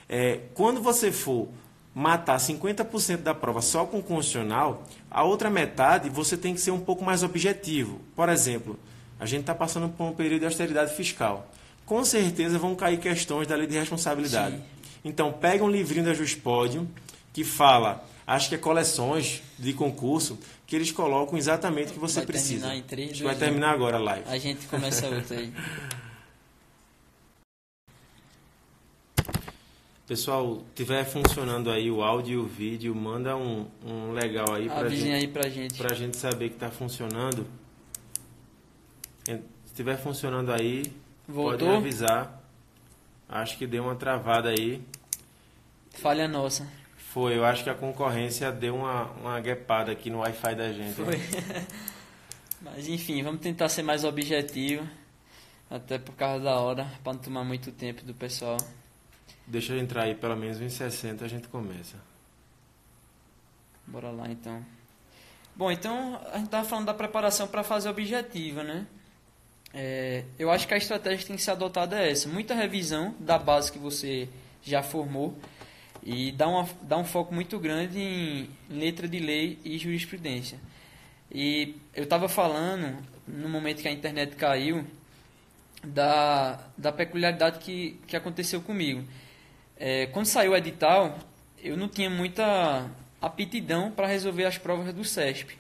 É, 0.09 0.41
quando 0.55 0.83
você 0.83 1.13
for 1.13 1.49
matar 1.95 2.37
50% 2.37 3.19
da 3.19 3.35
prova 3.35 3.63
só 3.63 3.87
com 3.87 4.03
constitucional, 4.03 4.85
a 5.11 5.23
outra 5.25 5.49
metade 5.49 6.11
você 6.11 6.37
tem 6.37 6.55
que 6.55 6.61
ser 6.61 6.73
um 6.73 6.81
pouco 6.81 7.05
mais 7.05 7.23
objetivo. 7.23 8.01
Por 8.15 8.29
exemplo, 8.29 8.79
a 9.19 9.27
gente 9.27 9.41
está 9.41 9.55
passando 9.55 9.89
por 9.89 10.05
um 10.05 10.13
período 10.13 10.41
de 10.41 10.47
austeridade 10.47 10.95
fiscal. 10.95 11.51
Com 11.85 12.05
certeza 12.05 12.59
vão 12.59 12.75
cair 12.75 12.99
questões 12.99 13.47
da 13.47 13.55
lei 13.55 13.67
de 13.67 13.79
responsabilidade. 13.79 14.57
Sim. 14.57 14.63
Então, 15.05 15.33
pega 15.33 15.63
um 15.63 15.71
livrinho 15.71 16.05
da 16.05 16.13
Juspódio 16.15 16.89
que 17.33 17.45
fala, 17.45 18.05
acho 18.27 18.49
que 18.49 18.55
é 18.57 18.59
coleções 18.59 19.43
de 19.59 19.73
concurso, 19.73 20.39
que 20.67 20.75
eles 20.75 20.91
colocam 20.91 21.39
exatamente 21.39 21.91
o 21.91 21.93
que 21.95 21.99
você 21.99 22.21
vai 22.21 22.27
precisa. 22.27 22.67
Terminar 22.69 22.77
em 22.77 22.83
3, 22.83 23.09
2, 23.09 23.21
vai 23.21 23.37
terminar 23.37 23.71
agora 23.71 23.99
a 23.99 24.01
live. 24.01 24.29
A 24.29 24.39
gente 24.39 24.67
começa 24.67 25.07
outra 25.07 25.39
aí. 25.39 25.53
Pessoal, 30.07 30.63
tiver 30.73 31.05
funcionando 31.05 31.69
aí 31.69 31.91
o 31.91 32.01
áudio 32.01 32.35
e 32.35 32.37
o 32.37 32.47
vídeo, 32.47 32.95
manda 32.95 33.37
um, 33.37 33.67
um 33.85 34.13
legal 34.13 34.55
aí 34.55 34.69
pra 34.69 34.89
gente, 34.89 35.11
aí 35.11 35.27
pra 35.27 35.49
gente. 35.49 35.75
Pra 35.77 35.95
gente 35.95 36.17
saber 36.17 36.51
que 36.51 36.55
está 36.55 36.71
funcionando. 36.71 37.45
Se 39.27 39.43
estiver 39.65 39.99
funcionando 39.99 40.53
aí, 40.53 40.85
Voltou? 41.27 41.67
pode 41.67 41.79
avisar. 41.79 42.41
Acho 43.29 43.59
que 43.59 43.67
deu 43.67 43.83
uma 43.83 43.97
travada 43.97 44.51
aí. 44.51 44.81
Falha 45.91 46.29
nossa. 46.29 46.65
Foi, 46.97 47.37
eu 47.37 47.45
acho 47.45 47.65
que 47.65 47.71
a 47.71 47.75
concorrência 47.75 48.53
deu 48.53 48.77
uma, 48.77 49.11
uma 49.15 49.41
guepada 49.41 49.91
aqui 49.91 50.11
no 50.11 50.19
Wi-Fi 50.19 50.55
da 50.55 50.73
gente. 50.73 50.95
Foi. 50.95 51.17
Mas 52.63 52.87
enfim, 52.87 53.21
vamos 53.25 53.41
tentar 53.41 53.69
ser 53.69 53.83
mais 53.83 54.05
objetivo. 54.05 54.89
Até 55.69 55.99
por 55.99 56.15
causa 56.15 56.45
da 56.45 56.61
hora, 56.61 56.87
para 57.03 57.15
não 57.15 57.21
tomar 57.21 57.43
muito 57.43 57.73
tempo 57.73 58.05
do 58.05 58.15
pessoal. 58.15 58.59
Deixa 59.45 59.73
eu 59.73 59.81
entrar 59.81 60.05
aí, 60.05 60.15
pelo 60.15 60.37
menos 60.37 60.61
em 60.61 60.69
60 60.69 61.25
a 61.25 61.29
gente 61.29 61.49
começa. 61.49 61.97
Bora 63.85 64.13
lá 64.13 64.31
então. 64.31 64.65
Bom, 65.57 65.73
então 65.73 66.21
a 66.31 66.37
gente 66.37 66.47
estava 66.47 66.65
falando 66.65 66.87
da 66.87 66.95
preparação 66.95 67.49
para 67.49 67.65
fazer 67.65 67.89
objetiva, 67.89 68.63
né? 68.63 68.87
É, 69.79 70.25
eu 70.39 70.51
acho 70.51 70.67
que 70.67 70.73
a 70.73 70.79
estratégia 70.79 71.19
que 71.19 71.27
tem 71.27 71.37
que 71.37 71.43
ser 71.43 71.51
adotada 71.51 72.01
é 72.01 72.11
essa: 72.11 72.27
muita 72.29 72.55
revisão 72.55 73.15
da 73.21 73.39
base 73.39 73.71
que 73.71 73.79
você 73.79 74.27
já 74.63 74.83
formou 74.83 75.37
e 76.03 76.33
dá, 76.33 76.49
uma, 76.49 76.67
dá 76.81 76.97
um 76.97 77.05
foco 77.05 77.35
muito 77.35 77.59
grande 77.59 77.99
em 78.01 78.49
letra 78.71 79.07
de 79.07 79.19
lei 79.19 79.59
e 79.63 79.77
jurisprudência. 79.77 80.59
E 81.31 81.77
eu 81.95 82.05
estava 82.05 82.27
falando, 82.27 82.97
no 83.29 83.51
momento 83.51 83.83
que 83.83 83.89
a 83.89 83.93
internet 83.93 84.35
caiu, 84.37 84.87
da, 85.85 86.59
da 86.77 86.91
peculiaridade 86.91 87.59
que, 87.59 88.01
que 88.07 88.17
aconteceu 88.17 88.63
comigo. 88.63 89.05
É, 89.77 90.07
quando 90.07 90.25
saiu 90.25 90.53
o 90.53 90.57
edital, 90.57 91.19
eu 91.63 91.77
não 91.77 91.89
tinha 91.89 92.09
muita 92.09 92.91
aptidão 93.21 93.91
para 93.91 94.07
resolver 94.07 94.45
as 94.45 94.57
provas 94.57 94.95
do 94.95 95.05
CESP. 95.05 95.59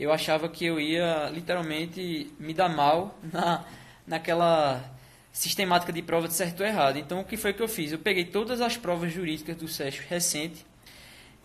Eu 0.00 0.10
achava 0.10 0.48
que 0.48 0.64
eu 0.64 0.80
ia 0.80 1.28
literalmente 1.28 2.32
me 2.40 2.54
dar 2.54 2.70
mal 2.70 3.18
na, 3.22 3.64
naquela 4.06 4.82
sistemática 5.30 5.92
de 5.92 6.00
prova 6.00 6.26
de 6.26 6.32
certo 6.32 6.60
ou 6.60 6.66
errado. 6.66 6.98
Então, 6.98 7.20
o 7.20 7.24
que 7.24 7.36
foi 7.36 7.52
que 7.52 7.62
eu 7.62 7.68
fiz? 7.68 7.92
Eu 7.92 7.98
peguei 7.98 8.24
todas 8.24 8.62
as 8.62 8.78
provas 8.78 9.12
jurídicas 9.12 9.56
do 9.56 9.68
SESC 9.68 10.02
recente 10.08 10.66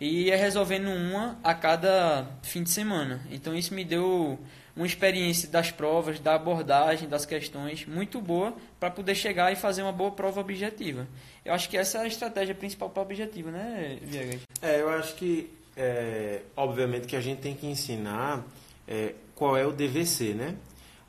e 0.00 0.24
ia 0.24 0.36
resolvendo 0.36 0.88
uma 0.88 1.38
a 1.44 1.54
cada 1.54 2.26
fim 2.42 2.62
de 2.62 2.70
semana. 2.70 3.20
Então, 3.30 3.54
isso 3.54 3.74
me 3.74 3.84
deu 3.84 4.38
uma 4.74 4.86
experiência 4.86 5.48
das 5.48 5.70
provas, 5.70 6.20
da 6.20 6.34
abordagem, 6.34 7.08
das 7.08 7.24
questões 7.24 7.86
muito 7.86 8.20
boa 8.20 8.54
para 8.78 8.90
poder 8.90 9.14
chegar 9.14 9.50
e 9.50 9.56
fazer 9.56 9.82
uma 9.82 9.92
boa 9.92 10.10
prova 10.10 10.40
objetiva. 10.40 11.06
Eu 11.44 11.54
acho 11.54 11.68
que 11.68 11.76
essa 11.76 11.98
é 11.98 12.00
a 12.02 12.06
estratégia 12.06 12.54
principal 12.54 12.90
para 12.90 13.00
o 13.00 13.04
objetivo, 13.04 13.50
né, 13.50 13.98
Viegas? 14.02 14.42
É, 14.60 14.80
eu 14.80 14.90
acho 14.90 15.14
que, 15.14 15.50
é, 15.76 16.42
obviamente, 16.56 17.06
que 17.06 17.16
a 17.16 17.20
gente 17.20 17.40
tem 17.40 17.54
que 17.54 17.66
ensinar 17.66 18.44
é, 18.88 19.14
qual 19.34 19.56
é 19.56 19.66
o 19.66 19.72
DVC, 19.72 20.34
né? 20.34 20.56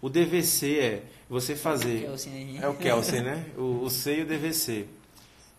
O 0.01 0.09
DVC 0.09 0.79
é 0.79 1.03
você 1.29 1.55
fazer. 1.55 2.09
É 2.61 2.67
o 2.67 2.75
Kelsen, 2.75 3.21
né? 3.21 3.45
O, 3.57 3.83
o 3.83 3.89
C 3.89 4.19
e 4.19 4.21
o 4.21 4.25
DVC. 4.25 4.85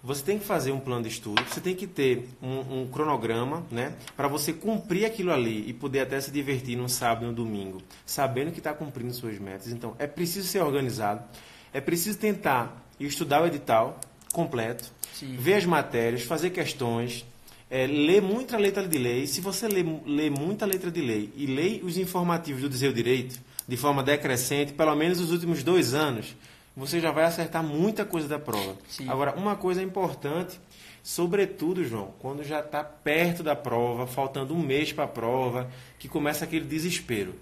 Você 0.03 0.23
tem 0.23 0.39
que 0.39 0.45
fazer 0.45 0.71
um 0.71 0.79
plano 0.79 1.03
de 1.03 1.09
estudo, 1.09 1.43
você 1.45 1.61
tem 1.61 1.75
que 1.75 1.87
ter 1.87 2.29
um, 2.41 2.83
um 2.83 2.89
cronograma, 2.89 3.67
né? 3.69 3.95
Para 4.17 4.29
você 4.29 4.53
cumprir 4.53 5.05
aquilo 5.05 5.33
ali 5.33 5.69
e 5.69 5.73
poder 5.73 6.01
até 6.01 6.21
se 6.21 6.31
divertir 6.31 6.77
num 6.77 6.87
sábado 6.89 7.25
e 7.25 7.29
no 7.29 7.35
domingo, 7.35 7.83
sabendo 8.07 8.53
que 8.53 8.59
está 8.59 8.73
cumprindo 8.73 9.13
suas 9.13 9.41
metas. 9.41 9.73
Então, 9.73 9.97
é 9.99 10.07
preciso 10.07 10.47
ser 10.47 10.61
organizado, 10.61 11.25
é 11.73 11.81
preciso 11.81 12.17
tentar 12.17 12.87
estudar 13.01 13.43
o 13.43 13.47
edital 13.47 14.01
completo, 14.33 14.85
Sim. 15.13 15.35
ver 15.37 15.55
as 15.55 15.65
matérias, 15.65 16.23
fazer 16.23 16.51
questões, 16.51 17.27
é, 17.71 17.87
ler 17.87 18.23
muita 18.23 18.57
letra 18.57 18.87
de 18.87 18.99
lei. 18.99 19.27
Se 19.27 19.41
você 19.41 19.69
ler, 19.69 19.85
ler 20.07 20.31
muita 20.31 20.65
letra 20.67 20.91
de 20.91 21.01
lei 21.01 21.33
e 21.37 21.47
ler 21.47 21.85
os 21.85 21.97
informativos 21.97 22.63
do 22.63 22.69
Dizer 22.69 22.93
Direito, 22.93 23.39
de 23.67 23.77
forma 23.77 24.03
decrescente, 24.03 24.73
pelo 24.73 24.95
menos 24.95 25.21
os 25.21 25.31
últimos 25.31 25.63
dois 25.63 25.93
anos, 25.93 26.35
você 26.75 27.01
já 27.01 27.11
vai 27.11 27.25
acertar 27.25 27.63
muita 27.63 28.05
coisa 28.05 28.27
da 28.29 28.39
prova. 28.39 28.77
Sim. 28.89 29.09
Agora, 29.09 29.35
uma 29.35 29.57
coisa 29.57 29.83
importante, 29.83 30.59
sobretudo, 31.03 31.85
João, 31.85 32.15
quando 32.19 32.43
já 32.43 32.61
está 32.61 32.83
perto 32.83 33.43
da 33.43 33.55
prova, 33.55 34.07
faltando 34.07 34.55
um 34.55 34.61
mês 34.61 34.93
para 34.93 35.05
a 35.05 35.09
prova, 35.09 35.71
que 35.99 36.09
começa 36.09 36.45
aquele 36.45 36.65
desespero. 36.65 37.35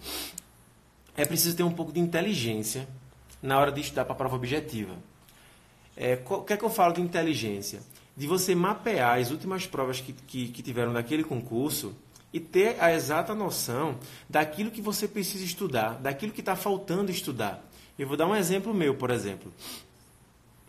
É 1.16 1.24
preciso 1.24 1.57
ter 1.57 1.62
um 1.62 1.70
pouco 1.70 1.93
de 1.93 2.01
inteligência 2.01 2.89
na 3.43 3.59
hora 3.59 3.70
de 3.70 3.81
estudar 3.81 4.05
para 4.05 4.14
a 4.14 4.16
prova 4.16 4.37
objetiva. 4.37 4.95
É, 5.97 6.18
o 6.29 6.43
que 6.43 6.53
é 6.53 6.57
que 6.57 6.64
eu 6.64 6.70
falo 6.70 6.95
de 6.95 7.01
inteligência? 7.01 7.81
De 8.17 8.27
você 8.27 8.55
mapear 8.55 9.19
as 9.19 9.31
últimas 9.31 9.67
provas 9.67 10.01
que, 10.01 10.12
que, 10.12 10.49
que 10.49 10.62
tiveram 10.62 10.93
daquele 10.93 11.23
concurso 11.23 11.95
e 12.33 12.41
ter 12.41 12.77
a 12.81 12.93
exata 12.93 13.35
noção 13.35 13.99
daquilo 14.29 14.71
que 14.71 14.83
você 14.83 15.07
precisa 15.07 15.45
estudar, 15.45 15.95
daquilo 15.95 16.33
que 16.33 16.41
está 16.41 16.57
faltando 16.57 17.11
estudar. 17.11 17.62
Eu 17.99 18.07
vou 18.07 18.17
dar 18.17 18.27
um 18.27 18.37
exemplo 18.37 18.75
meu, 18.75 18.95
por 18.95 19.11
exemplo. 19.11 19.53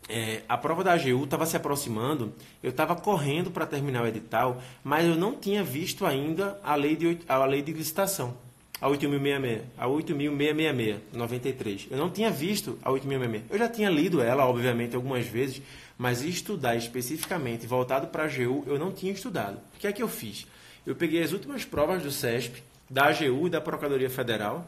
É, 0.09 0.43
a 0.47 0.57
prova 0.57 0.83
da 0.83 0.93
AGU 0.93 1.25
estava 1.25 1.45
se 1.45 1.57
aproximando, 1.57 2.33
eu 2.63 2.69
estava 2.69 2.95
correndo 2.95 3.51
para 3.51 3.65
terminar 3.65 4.03
o 4.03 4.07
edital, 4.07 4.61
mas 4.81 5.05
eu 5.05 5.15
não 5.15 5.35
tinha 5.35 5.61
visto 5.61 6.05
ainda 6.05 6.57
a 6.63 6.75
lei 6.75 6.95
de, 6.95 7.19
a 7.27 7.43
lei 7.43 7.61
de 7.61 7.73
licitação, 7.73 8.33
a 8.79 8.87
8.666, 8.87 9.63
a 9.77 9.85
8.666, 9.87 10.97
93. 11.11 11.87
Eu 11.91 11.97
não 11.97 12.09
tinha 12.09 12.31
visto 12.31 12.79
a 12.81 12.89
8.666. 12.89 13.41
Eu 13.49 13.57
já 13.57 13.67
tinha 13.67 13.89
lido 13.89 14.21
ela, 14.21 14.45
obviamente, 14.45 14.95
algumas 14.95 15.25
vezes, 15.25 15.61
mas 15.97 16.21
estudar 16.21 16.75
especificamente 16.75 17.65
voltado 17.65 18.07
para 18.07 18.23
a 18.23 18.25
AGU, 18.25 18.63
eu 18.67 18.77
não 18.77 18.91
tinha 18.91 19.11
estudado. 19.11 19.59
O 19.75 19.79
que 19.79 19.87
é 19.87 19.91
que 19.91 20.03
eu 20.03 20.07
fiz? 20.07 20.45
eu 20.87 20.95
peguei 20.95 21.21
as 21.21 21.33
últimas 21.33 21.65
provas 21.65 22.01
do 22.01 22.09
CESP 22.09 22.63
da 22.89 23.07
AGU 23.07 23.47
e 23.47 23.49
da 23.49 23.59
Procuradoria 23.59 24.09
Federal 24.09 24.65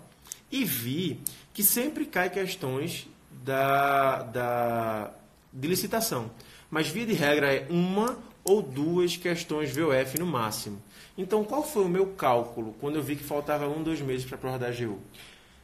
e 0.51 0.65
vi 0.65 1.21
que 1.53 1.63
sempre 1.63 2.05
cai 2.05 2.29
questões 2.29 3.07
da, 3.41 4.23
da, 4.23 5.11
de 5.53 5.67
licitação. 5.67 6.29
Mas, 6.69 6.89
via 6.89 7.05
de 7.05 7.13
regra, 7.13 7.53
é 7.53 7.65
uma 7.69 8.19
ou 8.43 8.61
duas 8.61 9.15
questões 9.15 9.73
VOF 9.73 10.19
no 10.19 10.25
máximo. 10.25 10.81
Então, 11.17 11.45
qual 11.45 11.63
foi 11.63 11.85
o 11.85 11.89
meu 11.89 12.07
cálculo 12.07 12.75
quando 12.81 12.97
eu 12.97 13.03
vi 13.03 13.15
que 13.15 13.23
faltava 13.23 13.67
um, 13.69 13.81
dois 13.81 14.01
meses 14.01 14.25
para 14.25 14.35
a 14.35 14.39
prova 14.39 14.59
da 14.59 14.67
AGU? 14.67 14.99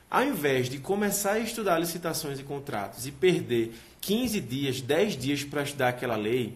Ao 0.10 0.24
invés 0.24 0.70
de 0.70 0.78
começar 0.78 1.34
a 1.34 1.40
estudar 1.40 1.78
licitações 1.80 2.40
e 2.40 2.44
contratos 2.44 3.06
e 3.06 3.12
perder 3.12 3.76
15 4.06 4.40
dias, 4.40 4.82
10 4.82 5.18
dias 5.18 5.44
para 5.44 5.64
estudar 5.64 5.88
aquela 5.88 6.16
lei, 6.16 6.56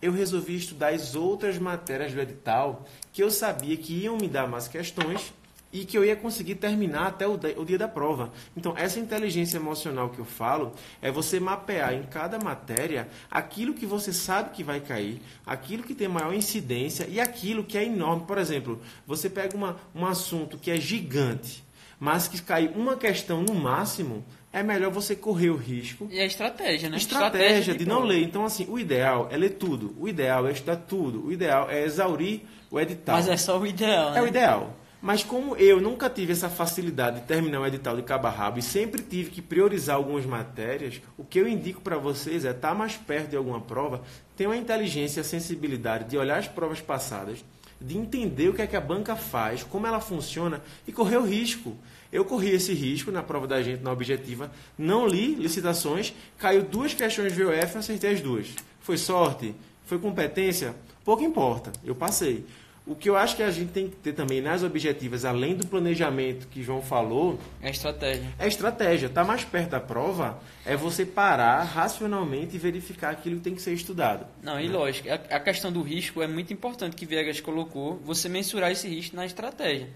eu 0.00 0.12
resolvi 0.12 0.54
estudar 0.54 0.90
as 0.90 1.16
outras 1.16 1.58
matérias 1.58 2.12
do 2.12 2.20
edital 2.20 2.84
que 3.12 3.20
eu 3.20 3.32
sabia 3.32 3.76
que 3.76 4.04
iam 4.04 4.16
me 4.16 4.28
dar 4.28 4.46
mais 4.46 4.68
questões 4.68 5.34
e 5.72 5.84
que 5.84 5.98
eu 5.98 6.04
ia 6.04 6.14
conseguir 6.14 6.54
terminar 6.54 7.08
até 7.08 7.26
o, 7.26 7.36
dia 7.64 7.76
da 7.76 7.88
prova. 7.88 8.32
Então, 8.56 8.74
essa 8.76 9.00
inteligência 9.00 9.56
emocional 9.56 10.10
que 10.10 10.20
eu 10.20 10.24
falo 10.24 10.72
é 11.02 11.10
você 11.10 11.40
mapear 11.40 11.94
em 11.94 12.04
cada 12.04 12.38
matéria 12.38 13.08
aquilo 13.28 13.74
que 13.74 13.86
você 13.86 14.12
sabe 14.12 14.50
que 14.50 14.62
vai 14.62 14.78
cair, 14.78 15.20
aquilo 15.44 15.82
que 15.82 15.96
tem 15.96 16.06
maior 16.06 16.32
incidência 16.32 17.08
e 17.08 17.18
aquilo 17.18 17.64
que 17.64 17.76
é 17.76 17.84
enorme. 17.84 18.24
Por 18.24 18.38
exemplo, 18.38 18.80
você 19.04 19.28
pega 19.28 19.56
uma, 19.56 19.78
um 19.92 20.06
assunto 20.06 20.56
que 20.58 20.70
é 20.70 20.76
gigante, 20.76 21.64
mas 21.98 22.28
que 22.28 22.40
cai 22.40 22.68
uma 22.68 22.96
questão 22.96 23.42
no 23.42 23.52
máximo, 23.52 24.24
é 24.54 24.62
melhor 24.62 24.92
você 24.92 25.16
correr 25.16 25.50
o 25.50 25.56
risco. 25.56 26.08
E 26.08 26.20
a 26.20 26.24
estratégia, 26.24 26.88
né? 26.88 26.96
Estratégia, 26.96 27.46
estratégia 27.48 27.72
de, 27.72 27.80
de 27.80 27.86
não 27.86 28.04
ler. 28.04 28.22
Então, 28.22 28.44
assim, 28.44 28.64
o 28.68 28.78
ideal 28.78 29.28
é 29.32 29.36
ler 29.36 29.50
tudo. 29.50 29.92
O 29.98 30.08
ideal 30.08 30.46
é 30.46 30.52
estudar 30.52 30.76
tudo. 30.76 31.26
O 31.26 31.32
ideal 31.32 31.68
é 31.68 31.82
exaurir 31.82 32.42
o 32.70 32.78
edital. 32.78 33.16
Mas 33.16 33.28
é 33.28 33.36
só 33.36 33.58
o 33.58 33.66
ideal, 33.66 34.12
né? 34.12 34.20
É 34.20 34.22
o 34.22 34.28
ideal. 34.28 34.76
Mas 35.02 35.24
como 35.24 35.56
eu 35.56 35.80
nunca 35.80 36.08
tive 36.08 36.32
essa 36.32 36.48
facilidade 36.48 37.20
de 37.20 37.26
terminar 37.26 37.60
o 37.60 37.66
edital 37.66 37.96
de 37.96 38.02
cabo 38.04 38.28
a 38.28 38.30
rabo 38.30 38.60
e 38.60 38.62
sempre 38.62 39.02
tive 39.02 39.30
que 39.30 39.42
priorizar 39.42 39.96
algumas 39.96 40.24
matérias, 40.24 41.00
o 41.18 41.24
que 41.24 41.40
eu 41.40 41.48
indico 41.48 41.80
para 41.80 41.98
vocês 41.98 42.44
é 42.44 42.52
estar 42.52 42.70
tá 42.70 42.74
mais 42.74 42.96
perto 42.96 43.30
de 43.30 43.36
alguma 43.36 43.60
prova, 43.60 44.02
ter 44.36 44.46
uma 44.46 44.56
inteligência 44.56 45.18
e 45.18 45.22
a 45.22 45.24
sensibilidade 45.24 46.04
de 46.04 46.16
olhar 46.16 46.38
as 46.38 46.48
provas 46.48 46.80
passadas, 46.80 47.44
de 47.80 47.98
entender 47.98 48.48
o 48.48 48.54
que 48.54 48.62
é 48.62 48.66
que 48.66 48.76
a 48.76 48.80
banca 48.80 49.14
faz, 49.16 49.62
como 49.64 49.86
ela 49.86 50.00
funciona 50.00 50.62
e 50.86 50.92
correr 50.92 51.18
o 51.18 51.26
risco. 51.26 51.76
Eu 52.14 52.24
corri 52.24 52.50
esse 52.50 52.72
risco 52.72 53.10
na 53.10 53.24
prova 53.24 53.44
da 53.44 53.60
gente, 53.60 53.82
na 53.82 53.90
objetiva, 53.90 54.48
não 54.78 55.04
li 55.04 55.34
licitações, 55.34 56.14
caiu 56.38 56.62
duas 56.62 56.94
questões 56.94 57.32
de 57.32 57.42
VOF, 57.42 57.76
acertei 57.76 58.12
as 58.12 58.20
duas. 58.20 58.54
Foi 58.78 58.96
sorte? 58.96 59.52
Foi 59.84 59.98
competência? 59.98 60.76
Pouco 61.04 61.24
importa, 61.24 61.72
eu 61.84 61.92
passei. 61.92 62.46
O 62.86 62.94
que 62.94 63.10
eu 63.10 63.16
acho 63.16 63.34
que 63.34 63.42
a 63.42 63.50
gente 63.50 63.72
tem 63.72 63.88
que 63.88 63.96
ter 63.96 64.12
também 64.12 64.40
nas 64.40 64.62
objetivas, 64.62 65.24
além 65.24 65.56
do 65.56 65.66
planejamento 65.66 66.46
que 66.46 66.62
João 66.62 66.80
falou, 66.80 67.36
é 67.60 67.70
estratégia. 67.70 68.32
É 68.38 68.46
estratégia. 68.46 69.08
Tá 69.08 69.24
mais 69.24 69.42
perto 69.42 69.70
da 69.70 69.80
prova 69.80 70.38
é 70.64 70.76
você 70.76 71.04
parar 71.04 71.64
racionalmente 71.64 72.54
e 72.54 72.58
verificar 72.60 73.10
aquilo 73.10 73.38
que 73.38 73.42
tem 73.42 73.54
que 73.56 73.62
ser 73.62 73.72
estudado. 73.72 74.24
Não, 74.40 74.60
e 74.60 74.68
lógico, 74.68 75.08
a 75.10 75.40
questão 75.40 75.72
do 75.72 75.82
risco 75.82 76.22
é 76.22 76.28
muito 76.28 76.52
importante 76.52 76.94
que 76.94 77.06
Viegas 77.06 77.40
colocou, 77.40 77.98
você 78.04 78.28
mensurar 78.28 78.70
esse 78.70 78.86
risco 78.86 79.16
na 79.16 79.26
estratégia. 79.26 79.88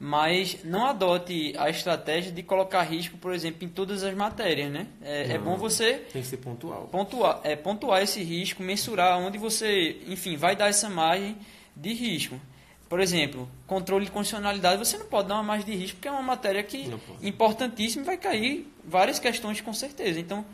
Mas 0.00 0.58
não 0.62 0.86
adote 0.86 1.54
a 1.58 1.68
estratégia 1.68 2.30
de 2.30 2.42
colocar 2.42 2.82
risco, 2.82 3.18
por 3.18 3.34
exemplo, 3.34 3.64
em 3.64 3.68
todas 3.68 4.04
as 4.04 4.14
matérias, 4.14 4.70
né? 4.70 4.86
É, 5.02 5.32
é 5.32 5.38
bom 5.38 5.56
você 5.56 5.94
tem 6.12 6.22
que 6.22 6.28
ser 6.28 6.36
pontual. 6.36 6.88
Pontuar, 6.90 7.40
é, 7.42 7.56
pontuar 7.56 8.00
esse 8.00 8.22
risco, 8.22 8.62
mensurar 8.62 9.18
onde 9.18 9.38
você, 9.38 10.00
enfim, 10.06 10.36
vai 10.36 10.54
dar 10.54 10.68
essa 10.68 10.88
margem 10.88 11.36
de 11.74 11.92
risco. 11.92 12.40
Por 12.88 13.00
exemplo, 13.00 13.48
controle 13.66 14.06
de 14.06 14.10
condicionalidade, 14.10 14.78
você 14.78 14.96
não 14.96 15.06
pode 15.06 15.28
dar 15.28 15.34
uma 15.34 15.42
margem 15.42 15.66
de 15.66 15.74
risco, 15.74 15.96
porque 15.96 16.08
é 16.08 16.12
uma 16.12 16.22
matéria 16.22 16.62
que 16.62 16.90
importantíssima 17.20 18.02
e 18.02 18.06
vai 18.06 18.16
cair 18.16 18.72
várias 18.84 19.18
questões 19.18 19.60
com 19.60 19.72
certeza. 19.72 20.18
Então, 20.20 20.44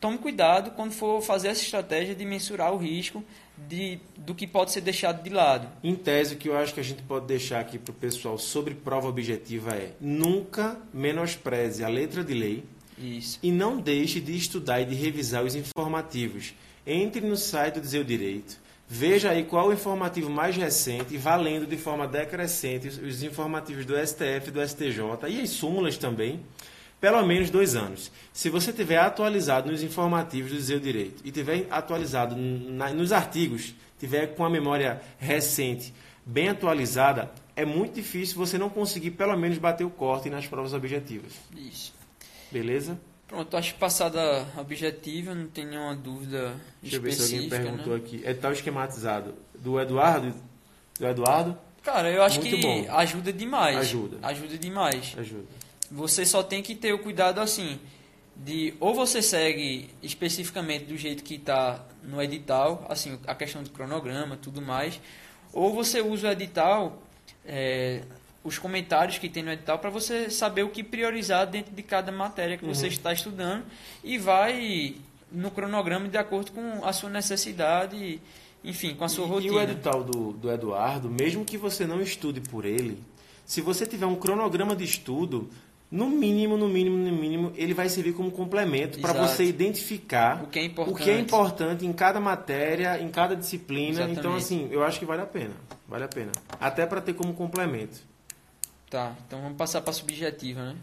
tome 0.00 0.18
cuidado 0.18 0.72
quando 0.72 0.92
for 0.92 1.22
fazer 1.22 1.48
essa 1.48 1.62
estratégia 1.62 2.14
de 2.14 2.24
mensurar 2.24 2.74
o 2.74 2.76
risco 2.76 3.24
de, 3.68 3.98
do 4.16 4.34
que 4.34 4.46
pode 4.46 4.72
ser 4.72 4.80
deixado 4.80 5.22
de 5.22 5.30
lado. 5.30 5.68
Em 5.82 5.94
tese, 5.94 6.34
o 6.34 6.38
que 6.38 6.48
eu 6.48 6.56
acho 6.56 6.74
que 6.74 6.80
a 6.80 6.84
gente 6.84 7.02
pode 7.02 7.26
deixar 7.26 7.60
aqui 7.60 7.78
para 7.78 7.92
o 7.92 7.94
pessoal 7.94 8.38
sobre 8.38 8.74
prova 8.74 9.08
objetiva 9.08 9.74
é 9.74 9.92
nunca 10.00 10.80
menospreze 10.92 11.82
a 11.82 11.88
letra 11.88 12.22
de 12.22 12.34
lei 12.34 12.64
Isso. 12.98 13.38
e 13.42 13.50
não 13.50 13.78
deixe 13.78 14.20
de 14.20 14.36
estudar 14.36 14.80
e 14.80 14.84
de 14.84 14.94
revisar 14.94 15.44
os 15.44 15.54
informativos. 15.54 16.54
Entre 16.86 17.20
no 17.20 17.36
site 17.36 17.74
do 17.74 17.80
Dizer 17.80 18.00
o 18.00 18.04
Direito 18.04 18.68
Veja 18.90 19.30
aí 19.30 19.44
qual 19.44 19.68
o 19.68 19.72
informativo 19.72 20.30
mais 20.30 20.56
recente, 20.56 21.18
valendo 21.18 21.66
de 21.66 21.76
forma 21.76 22.08
decrescente 22.08 22.88
os 22.88 23.22
informativos 23.22 23.84
do 23.84 23.94
STF, 23.94 24.50
do 24.50 24.66
STJ 24.66 25.28
e 25.28 25.42
as 25.42 25.50
súmulas 25.50 25.98
também, 25.98 26.40
pelo 27.00 27.24
menos 27.24 27.50
dois 27.50 27.74
anos. 27.76 28.10
Se 28.32 28.50
você 28.50 28.72
tiver 28.72 28.98
atualizado 28.98 29.70
nos 29.70 29.82
informativos 29.82 30.52
do 30.52 30.60
Zeu 30.60 30.80
Direito 30.80 31.22
e 31.24 31.30
tiver 31.30 31.66
atualizado 31.70 32.36
nos 32.36 33.12
artigos, 33.12 33.74
tiver 33.98 34.34
com 34.34 34.44
a 34.44 34.50
memória 34.50 35.00
recente 35.18 35.92
bem 36.24 36.48
atualizada, 36.48 37.30
é 37.56 37.64
muito 37.64 37.94
difícil 37.94 38.36
você 38.36 38.58
não 38.58 38.68
conseguir 38.68 39.12
pelo 39.12 39.36
menos 39.36 39.58
bater 39.58 39.84
o 39.84 39.90
corte 39.90 40.28
nas 40.28 40.46
provas 40.46 40.72
objetivas. 40.72 41.32
Isso. 41.56 41.92
Beleza? 42.50 42.98
Pronto, 43.26 43.56
acho 43.56 43.74
que 43.74 43.80
passada 43.80 44.46
objetiva, 44.56 45.34
não 45.34 45.48
tem 45.48 45.66
nenhuma 45.66 45.94
dúvida 45.94 46.54
Deixa 46.80 46.96
eu 46.96 47.02
ver 47.02 47.12
se 47.12 47.34
alguém 47.34 47.48
perguntou 47.48 47.92
né? 47.92 47.98
aqui. 47.98 48.22
É 48.24 48.32
tal 48.32 48.52
esquematizado. 48.52 49.34
Do 49.54 49.78
Eduardo? 49.78 50.34
Do 50.98 51.06
Eduardo? 51.06 51.58
Cara, 51.82 52.10
eu 52.10 52.22
acho 52.22 52.40
Muito 52.40 52.56
que 52.56 52.62
bom. 52.62 52.86
ajuda 52.90 53.32
demais. 53.32 53.76
Ajuda. 53.78 54.18
Ajuda 54.22 54.58
demais. 54.58 55.14
Ajuda. 55.18 55.44
Você 55.90 56.24
só 56.26 56.42
tem 56.42 56.62
que 56.62 56.74
ter 56.74 56.92
o 56.92 56.98
cuidado 56.98 57.40
assim, 57.40 57.78
de 58.36 58.74
ou 58.78 58.94
você 58.94 59.22
segue 59.22 59.90
especificamente 60.02 60.84
do 60.84 60.96
jeito 60.96 61.24
que 61.24 61.34
está 61.34 61.84
no 62.02 62.22
edital, 62.22 62.86
assim, 62.88 63.18
a 63.26 63.34
questão 63.34 63.62
do 63.62 63.70
cronograma, 63.70 64.36
tudo 64.36 64.60
mais, 64.62 65.00
ou 65.52 65.74
você 65.74 66.00
usa 66.00 66.28
o 66.28 66.30
edital 66.30 67.02
é, 67.44 68.02
os 68.44 68.58
comentários 68.58 69.18
que 69.18 69.28
tem 69.28 69.42
no 69.42 69.50
edital 69.50 69.78
para 69.78 69.90
você 69.90 70.30
saber 70.30 70.62
o 70.62 70.68
que 70.68 70.82
priorizar 70.82 71.46
dentro 71.46 71.74
de 71.74 71.82
cada 71.82 72.12
matéria 72.12 72.56
que 72.56 72.64
uhum. 72.64 72.74
você 72.74 72.88
está 72.88 73.12
estudando 73.12 73.64
e 74.04 74.18
vai 74.18 74.96
no 75.30 75.50
cronograma 75.50 76.08
de 76.08 76.16
acordo 76.16 76.52
com 76.52 76.84
a 76.84 76.92
sua 76.92 77.10
necessidade, 77.10 78.20
enfim, 78.64 78.94
com 78.94 79.04
a 79.04 79.08
sua 79.08 79.26
e, 79.26 79.28
rotina. 79.28 79.52
E 79.52 79.56
o 79.56 79.60
edital 79.60 80.04
do, 80.04 80.32
do 80.32 80.50
Eduardo, 80.50 81.10
mesmo 81.10 81.44
que 81.44 81.58
você 81.58 81.86
não 81.86 82.00
estude 82.00 82.40
por 82.40 82.64
ele, 82.64 82.98
se 83.44 83.60
você 83.60 83.86
tiver 83.86 84.06
um 84.06 84.16
cronograma 84.16 84.76
de 84.76 84.84
estudo, 84.84 85.48
no 85.90 86.08
mínimo, 86.08 86.56
no 86.56 86.68
mínimo, 86.68 86.96
no 86.98 87.12
mínimo, 87.12 87.52
ele 87.56 87.72
vai 87.72 87.88
servir 87.88 88.12
como 88.12 88.30
complemento 88.30 89.00
para 89.00 89.14
você 89.14 89.44
identificar 89.44 90.42
o 90.42 90.46
que, 90.46 90.58
é 90.58 90.64
importante. 90.64 90.94
o 90.94 91.04
que 91.04 91.10
é 91.10 91.18
importante 91.18 91.86
em 91.86 91.92
cada 91.92 92.20
matéria, 92.20 93.00
em 93.00 93.08
cada 93.08 93.34
disciplina. 93.34 94.02
Então, 94.02 94.10
Exatamente. 94.10 94.18
Então, 94.18 94.34
assim, 94.36 94.68
eu 94.70 94.84
acho 94.84 94.98
que 94.98 95.06
vale 95.06 95.22
a 95.22 95.26
pena. 95.26 95.54
Vale 95.88 96.04
a 96.04 96.08
pena. 96.08 96.32
Até 96.60 96.84
para 96.84 97.00
ter 97.00 97.14
como 97.14 97.32
complemento. 97.32 97.98
Tá, 98.90 99.14
então 99.26 99.40
vamos 99.40 99.56
passar 99.56 99.80
para 99.80 99.90
a 99.90 99.94
subjetiva, 99.94 100.62
né? 100.62 100.76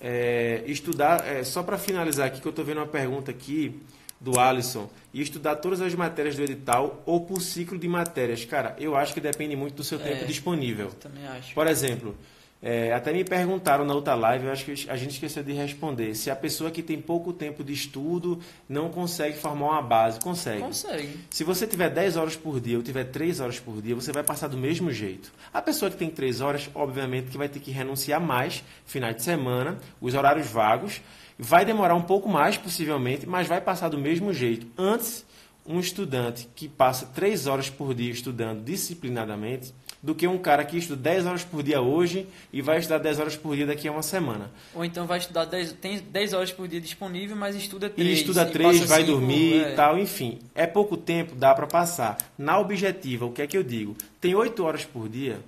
É, 0.00 0.64
estudar, 0.66 1.24
é, 1.26 1.44
só 1.44 1.62
para 1.62 1.78
finalizar 1.78 2.26
aqui, 2.26 2.40
que 2.40 2.46
eu 2.46 2.50
estou 2.50 2.64
vendo 2.64 2.78
uma 2.78 2.86
pergunta 2.86 3.30
aqui 3.30 3.80
do 4.20 4.38
Alisson, 4.38 4.88
e 5.12 5.20
estudar 5.20 5.56
todas 5.56 5.80
as 5.80 5.94
matérias 5.94 6.36
do 6.36 6.42
edital 6.42 7.02
ou 7.04 7.20
por 7.20 7.40
ciclo 7.40 7.78
de 7.78 7.88
matérias. 7.88 8.44
Cara, 8.44 8.74
eu 8.78 8.96
acho 8.96 9.12
que 9.12 9.20
depende 9.20 9.54
muito 9.54 9.74
do 9.74 9.84
seu 9.84 10.00
é, 10.00 10.02
tempo 10.02 10.26
disponível. 10.26 10.90
também 11.00 11.26
acho. 11.26 11.54
Por 11.54 11.66
exemplo, 11.66 12.16
é, 12.62 12.92
até 12.92 13.12
me 13.12 13.24
perguntaram 13.24 13.84
na 13.84 13.92
outra 13.92 14.14
live, 14.14 14.46
eu 14.46 14.52
acho 14.52 14.64
que 14.64 14.88
a 14.88 14.96
gente 14.96 15.10
esqueceu 15.10 15.42
de 15.42 15.52
responder. 15.52 16.14
Se 16.14 16.30
a 16.30 16.36
pessoa 16.36 16.70
que 16.70 16.80
tem 16.80 17.00
pouco 17.00 17.32
tempo 17.32 17.64
de 17.64 17.72
estudo 17.72 18.38
não 18.68 18.88
consegue 18.88 19.36
formar 19.36 19.66
uma 19.66 19.82
base, 19.82 20.20
consegue. 20.20 20.60
Consegue. 20.60 21.18
Se 21.28 21.42
você 21.42 21.66
tiver 21.66 21.90
10 21.90 22.16
horas 22.16 22.36
por 22.36 22.60
dia 22.60 22.76
ou 22.76 22.82
tiver 22.82 23.04
3 23.04 23.40
horas 23.40 23.58
por 23.58 23.82
dia, 23.82 23.96
você 23.96 24.12
vai 24.12 24.22
passar 24.22 24.46
do 24.46 24.56
mesmo 24.56 24.92
jeito. 24.92 25.32
A 25.52 25.60
pessoa 25.60 25.90
que 25.90 25.96
tem 25.96 26.08
3 26.08 26.40
horas, 26.40 26.70
obviamente, 26.72 27.32
que 27.32 27.36
vai 27.36 27.48
ter 27.48 27.58
que 27.58 27.72
renunciar 27.72 28.20
mais 28.20 28.62
finais 28.86 29.16
de 29.16 29.22
semana, 29.22 29.78
os 30.00 30.14
horários 30.14 30.46
vagos. 30.46 31.00
Vai 31.36 31.64
demorar 31.64 31.96
um 31.96 32.02
pouco 32.02 32.28
mais, 32.28 32.56
possivelmente, 32.56 33.26
mas 33.26 33.48
vai 33.48 33.60
passar 33.60 33.88
do 33.88 33.98
mesmo 33.98 34.32
jeito. 34.32 34.68
Antes, 34.78 35.26
um 35.66 35.80
estudante 35.80 36.48
que 36.54 36.68
passa 36.68 37.06
3 37.06 37.48
horas 37.48 37.68
por 37.68 37.92
dia 37.92 38.12
estudando 38.12 38.62
disciplinadamente, 38.62 39.74
do 40.02 40.14
que 40.14 40.26
um 40.26 40.36
cara 40.36 40.64
que 40.64 40.76
estuda 40.76 41.00
10 41.00 41.26
horas 41.26 41.44
por 41.44 41.62
dia 41.62 41.80
hoje 41.80 42.26
e 42.52 42.60
vai 42.60 42.78
estudar 42.78 42.98
10 42.98 43.20
horas 43.20 43.36
por 43.36 43.54
dia 43.54 43.66
daqui 43.66 43.86
a 43.86 43.92
uma 43.92 44.02
semana. 44.02 44.50
Ou 44.74 44.84
então 44.84 45.06
vai 45.06 45.18
estudar 45.18 45.44
10, 45.44 45.74
tem 45.74 45.98
10 46.00 46.32
horas 46.32 46.52
por 46.52 46.66
dia 46.66 46.80
disponível, 46.80 47.36
mas 47.36 47.54
estuda 47.54 47.88
3. 47.88 48.08
E 48.08 48.12
estuda 48.12 48.44
3, 48.44 48.80
vai 48.80 49.02
cinco, 49.02 49.12
dormir 49.12 49.64
é. 49.64 49.72
e 49.72 49.76
tal, 49.76 49.96
enfim. 49.96 50.40
É 50.54 50.66
pouco 50.66 50.96
tempo, 50.96 51.36
dá 51.36 51.54
para 51.54 51.68
passar. 51.68 52.18
Na 52.36 52.58
objetiva, 52.58 53.26
o 53.26 53.32
que 53.32 53.42
é 53.42 53.46
que 53.46 53.56
eu 53.56 53.62
digo? 53.62 53.96
Tem 54.20 54.34
8 54.34 54.64
horas 54.64 54.84
por 54.84 55.08
dia, 55.08 55.40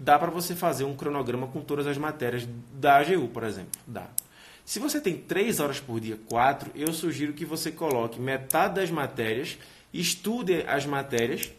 dá 0.00 0.18
para 0.18 0.30
você 0.30 0.54
fazer 0.54 0.84
um 0.84 0.96
cronograma 0.96 1.46
com 1.46 1.60
todas 1.60 1.86
as 1.86 1.98
matérias 1.98 2.48
da 2.72 2.96
AGU, 2.96 3.28
por 3.28 3.44
exemplo. 3.44 3.70
Dá. 3.86 4.06
Se 4.64 4.78
você 4.78 5.00
tem 5.00 5.16
3 5.16 5.60
horas 5.60 5.80
por 5.80 6.00
dia, 6.00 6.18
4, 6.28 6.70
eu 6.74 6.92
sugiro 6.94 7.34
que 7.34 7.44
você 7.44 7.70
coloque 7.70 8.20
metade 8.20 8.76
das 8.76 8.90
matérias, 8.90 9.58
estude 9.92 10.62
as 10.66 10.86
matérias 10.86 11.50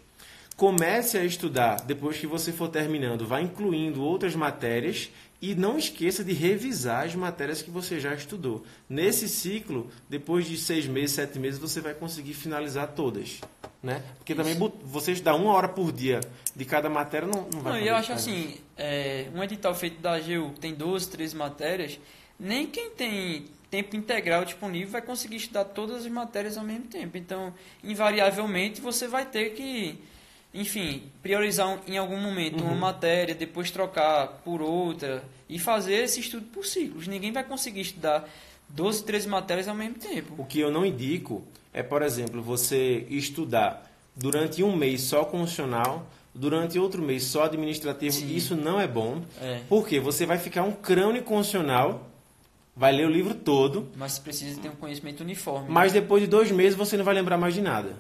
comece 0.60 1.18
a 1.18 1.24
estudar 1.24 1.78
depois 1.86 2.18
que 2.18 2.28
você 2.28 2.52
for 2.52 2.68
terminando, 2.68 3.26
vai 3.26 3.42
incluindo 3.42 4.04
outras 4.04 4.36
matérias 4.36 5.10
e 5.42 5.56
não 5.56 5.78
esqueça 5.78 6.22
de 6.22 6.34
revisar 6.34 7.06
as 7.06 7.16
matérias 7.16 7.62
que 7.62 7.72
você 7.72 7.98
já 7.98 8.14
estudou. 8.14 8.66
Nesse 8.90 9.30
ciclo, 9.30 9.90
depois 10.10 10.46
de 10.46 10.58
seis 10.58 10.86
meses, 10.86 11.16
sete 11.16 11.40
meses, 11.40 11.58
você 11.58 11.80
vai 11.80 11.94
conseguir 11.94 12.34
finalizar 12.34 12.90
todas. 12.90 13.40
Né? 13.82 14.04
Porque 14.18 14.34
Isso. 14.34 14.44
também 14.44 14.74
você 14.84 15.14
estudar 15.14 15.36
uma 15.36 15.54
hora 15.54 15.70
por 15.70 15.94
dia 15.94 16.20
de 16.54 16.66
cada 16.66 16.90
matéria 16.90 17.26
não, 17.26 17.48
não 17.50 17.62
vai 17.62 17.80
Não, 17.80 17.88
eu 17.88 17.96
acho 17.96 18.12
assim, 18.12 18.58
é, 18.76 19.28
um 19.34 19.42
edital 19.42 19.74
feito 19.74 20.02
da 20.02 20.16
AGU 20.16 20.54
tem 20.60 20.74
12, 20.74 21.10
13 21.10 21.38
matérias, 21.38 21.98
nem 22.38 22.68
quem 22.68 22.90
tem 22.90 23.46
tempo 23.72 23.96
integral 23.96 24.44
disponível 24.44 24.90
vai 24.90 25.02
conseguir 25.02 25.38
estudar 25.38 25.64
todas 25.64 26.06
as 26.06 26.12
matérias 26.12 26.58
ao 26.58 26.66
mesmo 26.66 26.88
tempo. 26.88 27.18
Então, 27.18 27.54
invariavelmente, 27.82 28.82
você 28.82 29.08
vai 29.08 29.26
ter 29.26 29.52
que 29.52 29.98
enfim, 30.54 31.04
priorizar 31.22 31.80
em 31.88 31.98
algum 31.98 32.20
momento 32.20 32.62
uhum. 32.62 32.72
uma 32.72 32.76
matéria, 32.76 33.36
depois 33.36 33.70
trocar 33.70 34.42
por 34.44 34.62
outra 34.62 35.24
e 35.48 35.60
fazer 35.60 36.04
esse 36.04 36.20
estudo 36.20 36.46
por 36.48 36.66
ciclos. 36.66 37.08
Ninguém 37.08 37.32
vai 37.32 37.44
conseguir 37.44 37.82
estudar 37.82 38.28
12, 38.70 39.04
13 39.04 39.28
matérias 39.28 39.68
ao 39.68 39.76
mesmo 39.76 39.96
tempo. 39.96 40.34
O 40.38 40.46
que 40.46 40.60
eu 40.60 40.72
não 40.72 40.86
indico 40.86 41.44
é, 41.74 41.84
por 41.84 42.02
exemplo, 42.02 42.42
você 42.42 43.06
estudar 43.10 43.90
durante 44.16 44.64
um 44.64 44.76
mês 44.76 45.02
só 45.02 45.24
constitucional, 45.24 46.08
durante 46.34 46.80
outro 46.80 47.02
mês 47.02 47.24
só 47.24 47.44
administrativo. 47.44 48.12
Sim. 48.12 48.36
Isso 48.36 48.56
não 48.56 48.80
é 48.82 48.88
bom, 48.88 49.24
é. 49.42 49.62
porque 49.70 50.00
você 50.00 50.26
vai 50.26 50.38
ficar 50.38 50.64
um 50.64 50.72
crânio 50.72 51.24
constitucional 51.24 52.10
vai 52.80 52.94
ler 52.94 53.06
o 53.06 53.10
livro 53.10 53.34
todo. 53.34 53.90
Mas 53.98 54.18
precisa 54.18 54.60
ter 54.62 54.70
um 54.70 54.76
conhecimento 54.76 55.20
uniforme. 55.20 55.68
Mas 55.70 55.92
depois 55.92 56.24
de 56.24 56.30
dois 56.30 56.50
meses 56.50 56.78
você 56.78 56.96
não 56.96 57.04
vai 57.04 57.14
lembrar 57.14 57.38
mais 57.38 57.54
de 57.54 57.62
nada. 57.62 57.98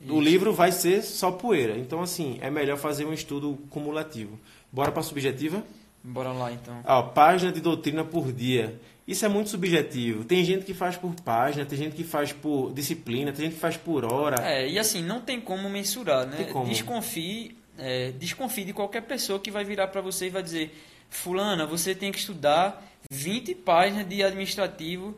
Isso. 0.00 0.14
O 0.14 0.20
livro 0.20 0.52
vai 0.52 0.72
ser 0.72 1.02
só 1.02 1.30
poeira. 1.30 1.76
Então, 1.76 2.00
assim, 2.00 2.38
é 2.40 2.50
melhor 2.50 2.78
fazer 2.78 3.04
um 3.04 3.12
estudo 3.12 3.58
cumulativo. 3.68 4.38
Bora 4.72 4.90
para 4.90 5.00
a 5.00 5.04
subjetiva? 5.04 5.62
Bora 6.02 6.32
lá, 6.32 6.50
então. 6.50 6.80
Ó, 6.84 7.02
página 7.02 7.52
de 7.52 7.60
doutrina 7.60 8.04
por 8.04 8.32
dia. 8.32 8.80
Isso 9.06 9.26
é 9.26 9.28
muito 9.28 9.50
subjetivo. 9.50 10.24
Tem 10.24 10.44
gente 10.44 10.64
que 10.64 10.72
faz 10.72 10.96
por 10.96 11.12
página, 11.16 11.66
tem 11.66 11.76
gente 11.76 11.96
que 11.96 12.04
faz 12.04 12.32
por 12.32 12.72
disciplina, 12.72 13.32
tem 13.32 13.46
gente 13.46 13.54
que 13.54 13.60
faz 13.60 13.76
por 13.76 14.04
hora. 14.04 14.36
É, 14.40 14.68
e 14.68 14.78
assim, 14.78 15.02
não 15.02 15.20
tem 15.20 15.40
como 15.40 15.68
mensurar, 15.68 16.26
né? 16.26 16.44
Como. 16.52 16.66
Desconfie, 16.66 17.56
é, 17.76 18.12
desconfie 18.12 18.64
de 18.64 18.72
qualquer 18.72 19.02
pessoa 19.02 19.38
que 19.40 19.50
vai 19.50 19.64
virar 19.64 19.88
para 19.88 20.00
você 20.00 20.26
e 20.26 20.30
vai 20.30 20.42
dizer: 20.42 20.72
Fulana, 21.10 21.66
você 21.66 21.94
tem 21.94 22.12
que 22.12 22.18
estudar 22.18 22.86
20 23.10 23.54
páginas 23.56 24.08
de 24.08 24.22
administrativo 24.22 25.16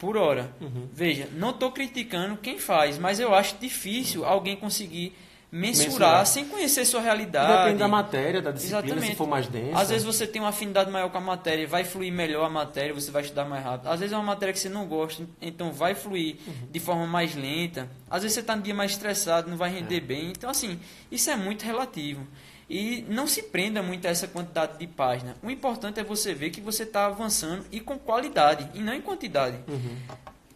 por 0.00 0.16
hora. 0.16 0.50
Uhum. 0.60 0.88
Veja, 0.92 1.28
não 1.34 1.50
estou 1.50 1.70
criticando 1.70 2.36
quem 2.38 2.58
faz, 2.58 2.98
mas 2.98 3.20
eu 3.20 3.34
acho 3.34 3.56
difícil 3.60 4.24
alguém 4.24 4.56
conseguir 4.56 5.14
mensurar, 5.52 5.88
mensurar, 5.88 6.26
sem 6.26 6.48
conhecer 6.48 6.84
sua 6.86 7.00
realidade. 7.02 7.52
Depende 7.52 7.78
da 7.78 7.88
matéria, 7.88 8.40
da 8.40 8.50
disciplina, 8.50 8.82
Exatamente. 8.86 9.10
se 9.10 9.16
for 9.16 9.28
mais 9.28 9.46
densa. 9.46 9.78
Às 9.78 9.90
vezes 9.90 10.04
você 10.04 10.26
tem 10.26 10.40
uma 10.40 10.48
afinidade 10.48 10.90
maior 10.90 11.10
com 11.10 11.18
a 11.18 11.20
matéria, 11.20 11.66
vai 11.66 11.84
fluir 11.84 12.12
melhor 12.12 12.46
a 12.46 12.48
matéria, 12.48 12.94
você 12.94 13.10
vai 13.10 13.22
estudar 13.22 13.44
mais 13.44 13.62
rápido. 13.62 13.88
Às 13.88 14.00
vezes 14.00 14.12
é 14.12 14.16
uma 14.16 14.24
matéria 14.24 14.54
que 14.54 14.58
você 14.58 14.70
não 14.70 14.86
gosta, 14.86 15.22
então 15.42 15.70
vai 15.70 15.94
fluir 15.94 16.36
uhum. 16.46 16.68
de 16.70 16.80
forma 16.80 17.06
mais 17.06 17.34
lenta. 17.34 17.86
Às 18.08 18.22
vezes 18.22 18.34
você 18.34 18.40
está 18.40 18.56
no 18.56 18.62
dia 18.62 18.74
mais 18.74 18.92
estressado, 18.92 19.50
não 19.50 19.56
vai 19.56 19.70
render 19.70 19.98
é. 19.98 20.00
bem. 20.00 20.28
Então, 20.28 20.48
assim, 20.48 20.80
isso 21.10 21.28
é 21.28 21.36
muito 21.36 21.62
relativo. 21.62 22.26
E 22.70 23.04
não 23.08 23.26
se 23.26 23.42
prenda 23.42 23.82
muito 23.82 24.06
a 24.06 24.10
essa 24.10 24.28
quantidade 24.28 24.78
de 24.78 24.86
páginas. 24.86 25.34
O 25.42 25.50
importante 25.50 25.98
é 25.98 26.04
você 26.04 26.32
ver 26.32 26.50
que 26.50 26.60
você 26.60 26.84
está 26.84 27.06
avançando 27.06 27.66
e 27.72 27.80
com 27.80 27.98
qualidade, 27.98 28.70
e 28.74 28.78
não 28.78 28.94
em 28.94 29.00
quantidade. 29.00 29.58
Uhum. 29.66 29.96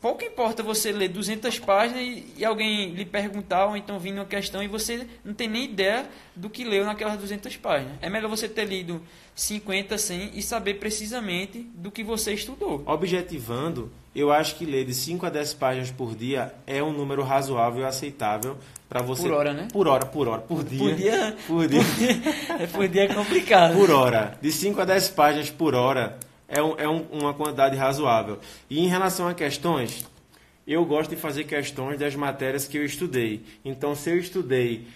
Pouco 0.05 0.23
importa 0.23 0.63
você 0.63 0.93
ler 0.93 1.09
200 1.09 1.61
páginas 1.61 2.03
e, 2.03 2.27
e, 2.37 2.45
alguém 2.45 2.91
lhe 2.91 3.07
perguntar 3.07 3.65
ou 3.65 3.75
então 3.75 3.99
vir 3.99 4.13
uma 4.13 4.27
questão 4.27 4.63
e 4.63 4.69
você 4.69 5.07
não 5.25 5.33
tem 5.33 5.49
nem 5.49 5.65
ideia 5.65 6.05
do 6.37 6.51
que 6.51 6.63
leu 6.63 6.85
naquelas 6.85 7.17
200 7.17 7.57
páginas. 7.57 7.95
É 8.03 8.11
melhor 8.11 8.29
você 8.29 8.47
ter 8.47 8.67
lido 8.67 9.01
50, 9.35 9.97
100 9.97 10.33
e 10.35 10.43
saber 10.43 10.75
precisamente 10.75 11.67
do 11.75 11.91
que 11.91 12.05
você 12.05 12.35
estudou. 12.35 12.83
Objetivando, 12.85 13.91
eu 14.15 14.31
acho 14.31 14.57
que 14.57 14.67
ler 14.67 14.85
de 14.85 14.93
5 14.93 15.25
a 15.25 15.31
10 15.31 15.55
páginas 15.55 15.91
por 15.91 16.15
dia 16.15 16.55
é 16.67 16.83
um 16.83 16.93
número 16.93 17.23
razoável 17.23 17.81
e 17.81 17.87
aceitável 17.87 18.59
para 18.91 19.01
você. 19.01 19.23
Por 19.23 19.33
hora, 19.33 19.55
né? 19.55 19.69
Por 19.73 19.89
hora, 19.89 20.05
por 20.05 20.29
hora. 20.29 20.43
Por 20.43 20.63
dia. 20.63 20.79
Por 20.81 20.97
dia, 20.97 21.37
por 21.47 21.67
dia. 21.67 21.83
Por 21.83 21.95
dia, 21.97 22.63
é, 22.63 22.67
por 22.67 22.89
dia 22.89 23.05
é 23.05 23.15
complicado. 23.15 23.73
Por 23.73 23.91
hora. 23.91 24.37
De 24.43 24.53
5 24.53 24.83
a 24.83 24.85
10 24.85 25.09
páginas 25.09 25.49
por 25.49 25.75
hora 25.75 26.19
é, 26.49 26.63
um, 26.63 26.79
é 26.79 26.89
um, 26.89 27.03
uma 27.11 27.35
quantidade 27.35 27.77
razoável. 27.77 28.39
E 28.69 28.85
em 28.85 28.89
relação 28.89 29.29
a 29.29 29.35
questões, 29.35 30.05
eu 30.67 30.85
gosto 30.85 31.11
de 31.11 31.17
fazer 31.17 31.45
questões 31.45 31.99
das 31.99 32.15
matérias 32.15 32.67
que 32.67 32.79
eu 32.79 32.85
estudei. 32.85 33.45
Então, 33.65 33.95
se 33.95 34.11
eu 34.11 34.19
estudei 34.19 34.87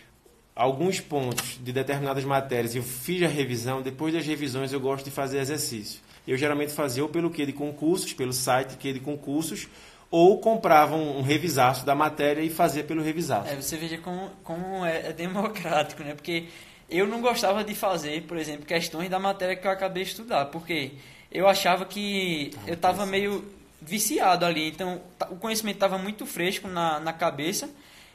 alguns 0.54 1.00
pontos 1.00 1.58
de 1.62 1.72
determinadas 1.72 2.24
matérias 2.24 2.74
e 2.74 2.78
eu 2.78 2.82
fiz 2.82 3.22
a 3.22 3.28
revisão, 3.28 3.80
depois 3.80 4.12
das 4.12 4.26
revisões 4.26 4.72
eu 4.72 4.80
gosto 4.80 5.04
de 5.04 5.10
fazer 5.10 5.38
exercício. 5.38 6.00
Eu 6.26 6.36
geralmente 6.36 6.72
fazia 6.72 7.02
ou 7.02 7.08
pelo 7.08 7.30
que 7.30 7.46
de 7.46 7.52
concursos, 7.52 8.12
pelo 8.12 8.32
site 8.32 8.76
que 8.76 8.92
de 8.92 9.00
concursos, 9.00 9.68
ou 10.10 10.38
comprava 10.40 10.96
um, 10.96 11.18
um 11.18 11.22
revisaço 11.22 11.86
da 11.86 11.94
matéria 11.94 12.42
e 12.42 12.50
fazia 12.50 12.82
pelo 12.82 13.02
revisaço. 13.02 13.50
É, 13.50 13.56
você 13.56 13.76
veja 13.76 13.98
como, 13.98 14.30
como 14.42 14.84
é, 14.84 15.08
é 15.08 15.12
democrático, 15.12 16.02
né? 16.02 16.14
Porque 16.14 16.46
eu 16.90 17.06
não 17.06 17.20
gostava 17.20 17.62
de 17.62 17.74
fazer, 17.74 18.22
por 18.22 18.36
exemplo, 18.36 18.66
questões 18.66 19.08
da 19.08 19.18
matéria 19.18 19.54
que 19.54 19.66
eu 19.66 19.70
acabei 19.70 20.02
de 20.02 20.10
estudar, 20.10 20.46
porque 20.46 20.92
eu 21.30 21.48
achava 21.48 21.84
que 21.84 22.52
eu 22.66 22.74
estava 22.74 23.04
meio 23.06 23.44
viciado 23.80 24.44
ali. 24.44 24.68
Então, 24.68 25.00
o 25.30 25.36
conhecimento 25.36 25.76
estava 25.76 25.98
muito 25.98 26.26
fresco 26.26 26.68
na, 26.68 26.98
na 27.00 27.12
cabeça 27.12 27.68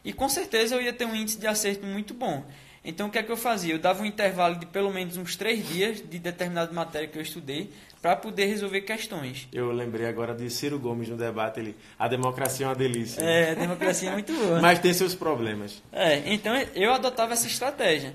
e 0.04 0.12
com 0.12 0.28
certeza 0.28 0.76
eu 0.76 0.82
ia 0.82 0.94
ter 0.94 1.06
um 1.06 1.16
índice 1.16 1.40
de 1.40 1.48
acerto 1.48 1.86
muito 1.86 2.14
bom. 2.14 2.44
Então, 2.86 3.08
o 3.08 3.10
que 3.10 3.18
é 3.18 3.24
que 3.24 3.32
eu 3.32 3.38
fazia? 3.38 3.74
Eu 3.74 3.80
dava 3.80 4.04
um 4.04 4.06
intervalo 4.06 4.56
de 4.56 4.66
pelo 4.66 4.92
menos 4.92 5.16
uns 5.16 5.38
três 5.38 5.66
dias 5.66 6.04
de 6.06 6.20
determinada 6.20 6.74
matéria 6.74 7.08
que 7.08 7.18
eu 7.18 7.22
estudei 7.22 7.72
para 8.02 8.18
poder 8.18 8.48
resolver 8.48 8.82
questões. 8.82 9.48
Eu 9.54 9.72
lembrei 9.72 10.06
agora 10.06 10.36
de 10.36 10.50
Ciro 10.50 10.78
Gomes 10.78 11.08
no 11.08 11.16
debate, 11.16 11.62
ele, 11.62 11.76
a 11.98 12.10
democracia 12.10 12.66
é 12.66 12.70
uma 12.70 12.76
delícia. 12.76 13.22
É, 13.22 13.52
a 13.52 13.54
democracia 13.54 14.10
é 14.10 14.12
muito 14.12 14.34
boa. 14.34 14.60
Mas 14.60 14.80
tem 14.80 14.92
seus 14.94 15.16
problemas. 15.16 15.82
É, 15.94 16.22
então 16.26 16.54
eu 16.76 16.94
adotava 16.94 17.32
essa 17.32 17.48
estratégia. 17.48 18.14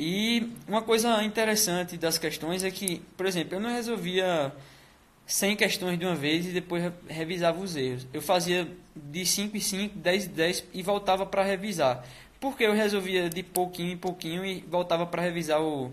E 0.00 0.48
uma 0.68 0.80
coisa 0.80 1.24
interessante 1.24 1.96
das 1.96 2.18
questões 2.18 2.62
é 2.62 2.70
que, 2.70 3.02
por 3.16 3.26
exemplo, 3.26 3.56
eu 3.56 3.60
não 3.60 3.68
resolvia 3.68 4.52
100 5.26 5.56
questões 5.56 5.98
de 5.98 6.06
uma 6.06 6.14
vez 6.14 6.46
e 6.46 6.50
depois 6.50 6.92
revisava 7.08 7.58
os 7.58 7.74
erros. 7.74 8.06
Eu 8.12 8.22
fazia 8.22 8.68
de 8.94 9.26
5 9.26 9.56
em 9.56 9.60
5, 9.60 9.98
10 9.98 10.26
em 10.26 10.28
10 10.28 10.64
e 10.72 10.82
voltava 10.84 11.26
para 11.26 11.42
revisar. 11.42 12.04
Porque 12.38 12.62
eu 12.62 12.72
resolvia 12.74 13.28
de 13.28 13.42
pouquinho 13.42 13.90
em 13.90 13.96
pouquinho 13.96 14.46
e 14.46 14.60
voltava 14.68 15.04
para 15.04 15.20
revisar 15.20 15.60
o, 15.60 15.92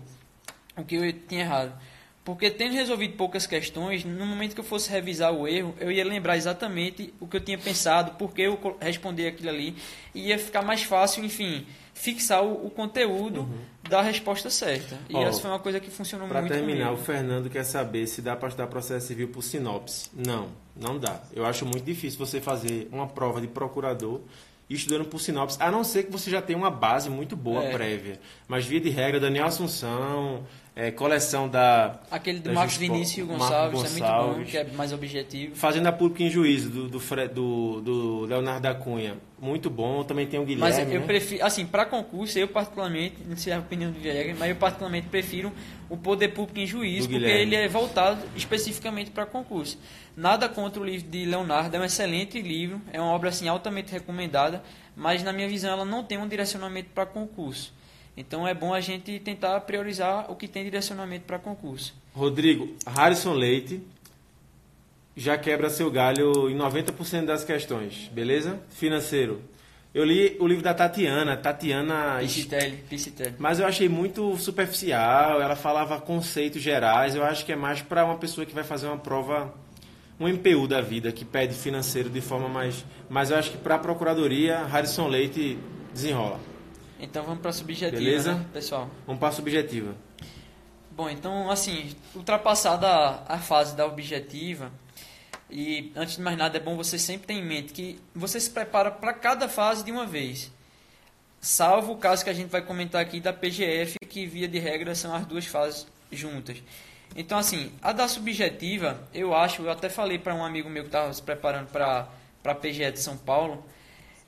o 0.76 0.84
que 0.84 0.94
eu 0.94 1.12
tinha 1.12 1.40
errado. 1.40 1.76
Porque 2.24 2.48
tendo 2.48 2.74
resolvido 2.74 3.16
poucas 3.16 3.44
questões, 3.44 4.04
no 4.04 4.24
momento 4.24 4.54
que 4.54 4.60
eu 4.60 4.64
fosse 4.64 4.88
revisar 4.88 5.32
o 5.32 5.48
erro, 5.48 5.74
eu 5.80 5.90
ia 5.90 6.04
lembrar 6.04 6.36
exatamente 6.36 7.12
o 7.18 7.26
que 7.26 7.38
eu 7.38 7.40
tinha 7.40 7.58
pensado, 7.58 8.12
porque 8.12 8.42
eu 8.42 8.76
respondi 8.80 9.26
aquilo 9.26 9.48
ali, 9.48 9.76
e 10.14 10.28
ia 10.28 10.38
ficar 10.38 10.62
mais 10.62 10.84
fácil, 10.84 11.24
enfim, 11.24 11.66
fixar 11.96 12.44
o, 12.44 12.66
o 12.66 12.70
conteúdo 12.70 13.40
uhum. 13.40 13.58
da 13.88 14.02
resposta 14.02 14.50
certa. 14.50 14.98
E 15.08 15.16
essa 15.16 15.40
foi 15.40 15.50
uma 15.50 15.58
coisa 15.58 15.80
que 15.80 15.90
funcionou 15.90 16.28
muito 16.28 16.38
Para 16.38 16.54
terminar, 16.54 16.88
comigo. 16.88 17.02
o 17.02 17.04
Fernando 17.04 17.50
quer 17.50 17.64
saber 17.64 18.06
se 18.06 18.20
dá 18.20 18.36
para 18.36 18.48
estudar 18.48 18.66
processo 18.66 19.06
civil 19.06 19.28
por 19.28 19.42
sinopse. 19.42 20.10
Não, 20.14 20.48
não 20.76 20.98
dá. 20.98 21.20
Eu 21.34 21.46
acho 21.46 21.64
muito 21.64 21.84
difícil 21.84 22.18
você 22.18 22.40
fazer 22.40 22.88
uma 22.92 23.06
prova 23.06 23.40
de 23.40 23.48
procurador 23.48 24.20
estudando 24.68 25.04
por 25.04 25.20
sinopse, 25.20 25.56
a 25.60 25.70
não 25.70 25.84
ser 25.84 26.04
que 26.04 26.12
você 26.12 26.28
já 26.28 26.42
tenha 26.42 26.58
uma 26.58 26.70
base 26.70 27.08
muito 27.08 27.36
boa 27.36 27.62
é. 27.62 27.72
prévia. 27.72 28.20
Mas, 28.48 28.66
via 28.66 28.80
de 28.80 28.90
regra, 28.90 29.20
Daniel 29.20 29.46
Assunção, 29.46 30.44
é, 30.76 30.90
coleção 30.90 31.48
da. 31.48 31.98
Aquele 32.10 32.38
do 32.38 32.52
Marcos 32.52 32.76
Vinícius 32.76 33.26
Gonçalves, 33.26 33.80
Gonçalves, 33.80 33.96
é 33.96 34.12
muito 34.12 34.38
bom, 34.38 34.44
que 34.44 34.58
é 34.58 34.64
mais 34.74 34.92
objetivo. 34.92 35.56
Fazenda 35.56 35.90
Pública 35.90 36.22
em 36.22 36.28
Juízo, 36.28 36.68
do, 36.68 36.88
do, 36.88 36.98
do, 36.98 37.80
do 37.80 38.24
Leonardo 38.26 38.60
da 38.60 38.74
Cunha. 38.74 39.16
Muito 39.40 39.70
bom, 39.70 40.04
também 40.04 40.26
tem 40.26 40.38
o 40.38 40.44
Guilherme. 40.44 40.76
Mas 40.76 40.78
eu 40.78 41.00
né? 41.00 41.06
prefiro, 41.06 41.44
assim, 41.44 41.64
para 41.64 41.86
concurso, 41.86 42.38
eu 42.38 42.48
particularmente, 42.48 43.16
não 43.26 43.38
sei 43.38 43.54
a 43.54 43.58
opinião 43.58 43.90
do 43.90 43.98
Vieira, 43.98 44.34
mas 44.38 44.50
eu 44.50 44.56
particularmente 44.56 45.08
prefiro 45.08 45.50
o 45.88 45.96
Poder 45.96 46.28
Público 46.28 46.58
em 46.58 46.66
Juízo, 46.66 47.08
porque 47.08 47.24
ele 47.24 47.54
é 47.54 47.66
voltado 47.68 48.20
especificamente 48.36 49.10
para 49.10 49.24
concurso. 49.24 49.78
Nada 50.14 50.46
contra 50.46 50.80
o 50.80 50.84
livro 50.84 51.08
de 51.08 51.24
Leonardo, 51.24 51.74
é 51.74 51.80
um 51.80 51.84
excelente 51.84 52.40
livro, 52.40 52.82
é 52.92 53.00
uma 53.00 53.12
obra 53.12 53.30
assim 53.30 53.48
altamente 53.48 53.92
recomendada, 53.92 54.62
mas 54.94 55.22
na 55.22 55.32
minha 55.32 55.48
visão 55.48 55.72
ela 55.72 55.84
não 55.86 56.04
tem 56.04 56.18
um 56.18 56.28
direcionamento 56.28 56.90
para 56.94 57.06
concurso. 57.06 57.74
Então 58.16 58.46
é 58.48 58.54
bom 58.54 58.72
a 58.72 58.80
gente 58.80 59.18
tentar 59.20 59.60
priorizar 59.60 60.30
o 60.30 60.36
que 60.36 60.48
tem 60.48 60.64
direcionamento 60.64 61.24
para 61.26 61.38
concurso. 61.38 61.94
Rodrigo, 62.14 62.74
Harrison 62.86 63.34
Leite 63.34 63.82
já 65.14 65.36
quebra 65.36 65.70
seu 65.70 65.90
galho 65.90 66.50
em 66.50 66.56
90% 66.56 67.24
das 67.24 67.44
questões, 67.44 68.10
beleza? 68.12 68.60
Financeiro. 68.70 69.40
Eu 69.94 70.04
li 70.04 70.36
o 70.38 70.46
livro 70.46 70.62
da 70.62 70.74
Tatiana, 70.74 71.36
Tatiana 71.38 72.18
Piscitelli, 72.20 72.84
Piscitelli. 72.88 73.34
Mas 73.38 73.58
eu 73.58 73.66
achei 73.66 73.88
muito 73.88 74.36
superficial, 74.36 75.40
ela 75.40 75.56
falava 75.56 75.98
conceitos 75.98 76.60
gerais, 76.60 77.14
eu 77.14 77.24
acho 77.24 77.46
que 77.46 77.52
é 77.52 77.56
mais 77.56 77.80
para 77.80 78.04
uma 78.04 78.18
pessoa 78.18 78.44
que 78.44 78.54
vai 78.54 78.64
fazer 78.64 78.86
uma 78.86 78.98
prova 78.98 79.54
um 80.18 80.28
MPU 80.28 80.66
da 80.66 80.80
vida 80.80 81.12
que 81.12 81.24
pede 81.24 81.54
financeiro 81.54 82.08
de 82.08 82.20
forma 82.20 82.48
mais, 82.48 82.84
mas 83.08 83.30
eu 83.30 83.36
acho 83.36 83.50
que 83.50 83.58
para 83.58 83.76
a 83.76 83.78
procuradoria 83.78 84.64
Harrison 84.64 85.08
Leite 85.08 85.58
desenrola. 85.92 86.40
Então 86.98 87.24
vamos 87.24 87.40
para 87.40 87.50
a 87.50 87.52
subjetiva, 87.52 88.00
Beleza? 88.00 88.34
né, 88.34 88.46
pessoal? 88.52 88.90
Vamos 89.06 89.20
para 89.20 89.28
a 89.28 89.32
subjetiva. 89.32 89.94
Bom, 90.90 91.10
então, 91.10 91.50
assim, 91.50 91.94
ultrapassada 92.14 92.88
a, 92.88 93.34
a 93.34 93.38
fase 93.38 93.76
da 93.76 93.84
objetiva, 93.84 94.72
e 95.50 95.92
antes 95.94 96.16
de 96.16 96.22
mais 96.22 96.38
nada 96.38 96.56
é 96.56 96.60
bom 96.60 96.74
você 96.74 96.98
sempre 96.98 97.26
ter 97.26 97.34
em 97.34 97.44
mente 97.44 97.72
que 97.72 98.00
você 98.14 98.40
se 98.40 98.50
prepara 98.50 98.90
para 98.90 99.12
cada 99.12 99.48
fase 99.48 99.84
de 99.84 99.92
uma 99.92 100.06
vez. 100.06 100.50
Salvo 101.38 101.92
o 101.92 101.96
caso 101.98 102.24
que 102.24 102.30
a 102.30 102.32
gente 102.32 102.48
vai 102.48 102.62
comentar 102.62 103.00
aqui 103.00 103.20
da 103.20 103.32
PGF, 103.32 103.98
que 104.08 104.26
via 104.26 104.48
de 104.48 104.58
regra 104.58 104.94
são 104.94 105.14
as 105.14 105.26
duas 105.26 105.44
fases 105.44 105.86
juntas. 106.10 106.62
Então, 107.14 107.38
assim, 107.38 107.70
a 107.82 107.92
da 107.92 108.08
subjetiva, 108.08 109.06
eu 109.14 109.34
acho, 109.34 109.62
eu 109.62 109.70
até 109.70 109.88
falei 109.88 110.18
para 110.18 110.34
um 110.34 110.44
amigo 110.44 110.68
meu 110.68 110.82
que 110.82 110.88
estava 110.88 111.12
se 111.12 111.22
preparando 111.22 111.68
para 111.68 112.08
a 112.44 112.54
PGE 112.54 112.90
de 112.90 112.98
São 113.00 113.16
Paulo, 113.16 113.64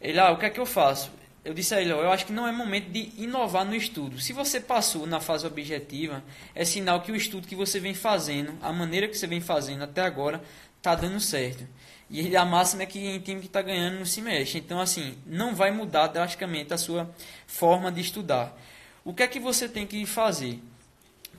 ele, 0.01 0.19
ah, 0.21 0.31
o 0.31 0.39
que 0.39 0.47
é 0.47 0.51
que 0.51 0.61
eu 0.61 0.67
faço? 0.67 1.11
Eu 1.45 1.55
disse 1.55 1.75
a 1.75 1.81
ele, 1.81 1.93
ó, 1.93 2.03
eu 2.03 2.11
acho 2.11 2.27
que 2.27 2.33
não 2.33 2.47
é 2.47 2.53
momento 2.53 2.91
de 2.91 3.13
inovar 3.17 3.65
no 3.65 3.75
estudo. 3.75 4.21
Se 4.21 4.33
você 4.33 4.61
passou 4.61 5.07
na 5.07 5.21
fase 5.21 5.47
objetiva, 5.47 6.23
é 6.55 6.65
sinal 6.65 7.01
que 7.01 7.13
o 7.13 7.17
estudo 7.17 7.47
que 7.47 7.55
você 7.55 7.81
vem 7.81 7.95
fazendo, 7.95 8.55
a 8.61 8.73
maneira 8.73 9.09
que 9.09 9.17
você 9.17 9.27
vem 9.27 9.41
fazendo 9.41 9.85
até 9.85 10.03
agora, 10.03 10.43
está 10.77 10.95
dando 10.95 11.21
certo. 11.21 11.67
E 12.11 12.35
a 12.37 12.45
máxima 12.45 12.85
é 12.85 12.87
que 12.87 12.99
em 12.99 13.21
time 13.21 13.41
que 13.41 13.47
está 13.47 13.61
ganhando 13.61 13.99
não 13.99 14.07
se 14.07 14.23
mexe. 14.23 14.59
Então, 14.59 14.81
assim, 14.81 15.15
não 15.27 15.55
vai 15.55 15.71
mudar 15.71 16.07
drasticamente 16.07 16.73
a 16.73 16.79
sua 16.79 17.11
forma 17.47 17.93
de 17.93 18.01
estudar. 18.01 18.59
O 19.05 19.13
que 19.13 19.23
é 19.23 19.27
que 19.27 19.39
você 19.39 19.69
tem 19.69 19.87
que 19.87 20.07
fazer? 20.07 20.59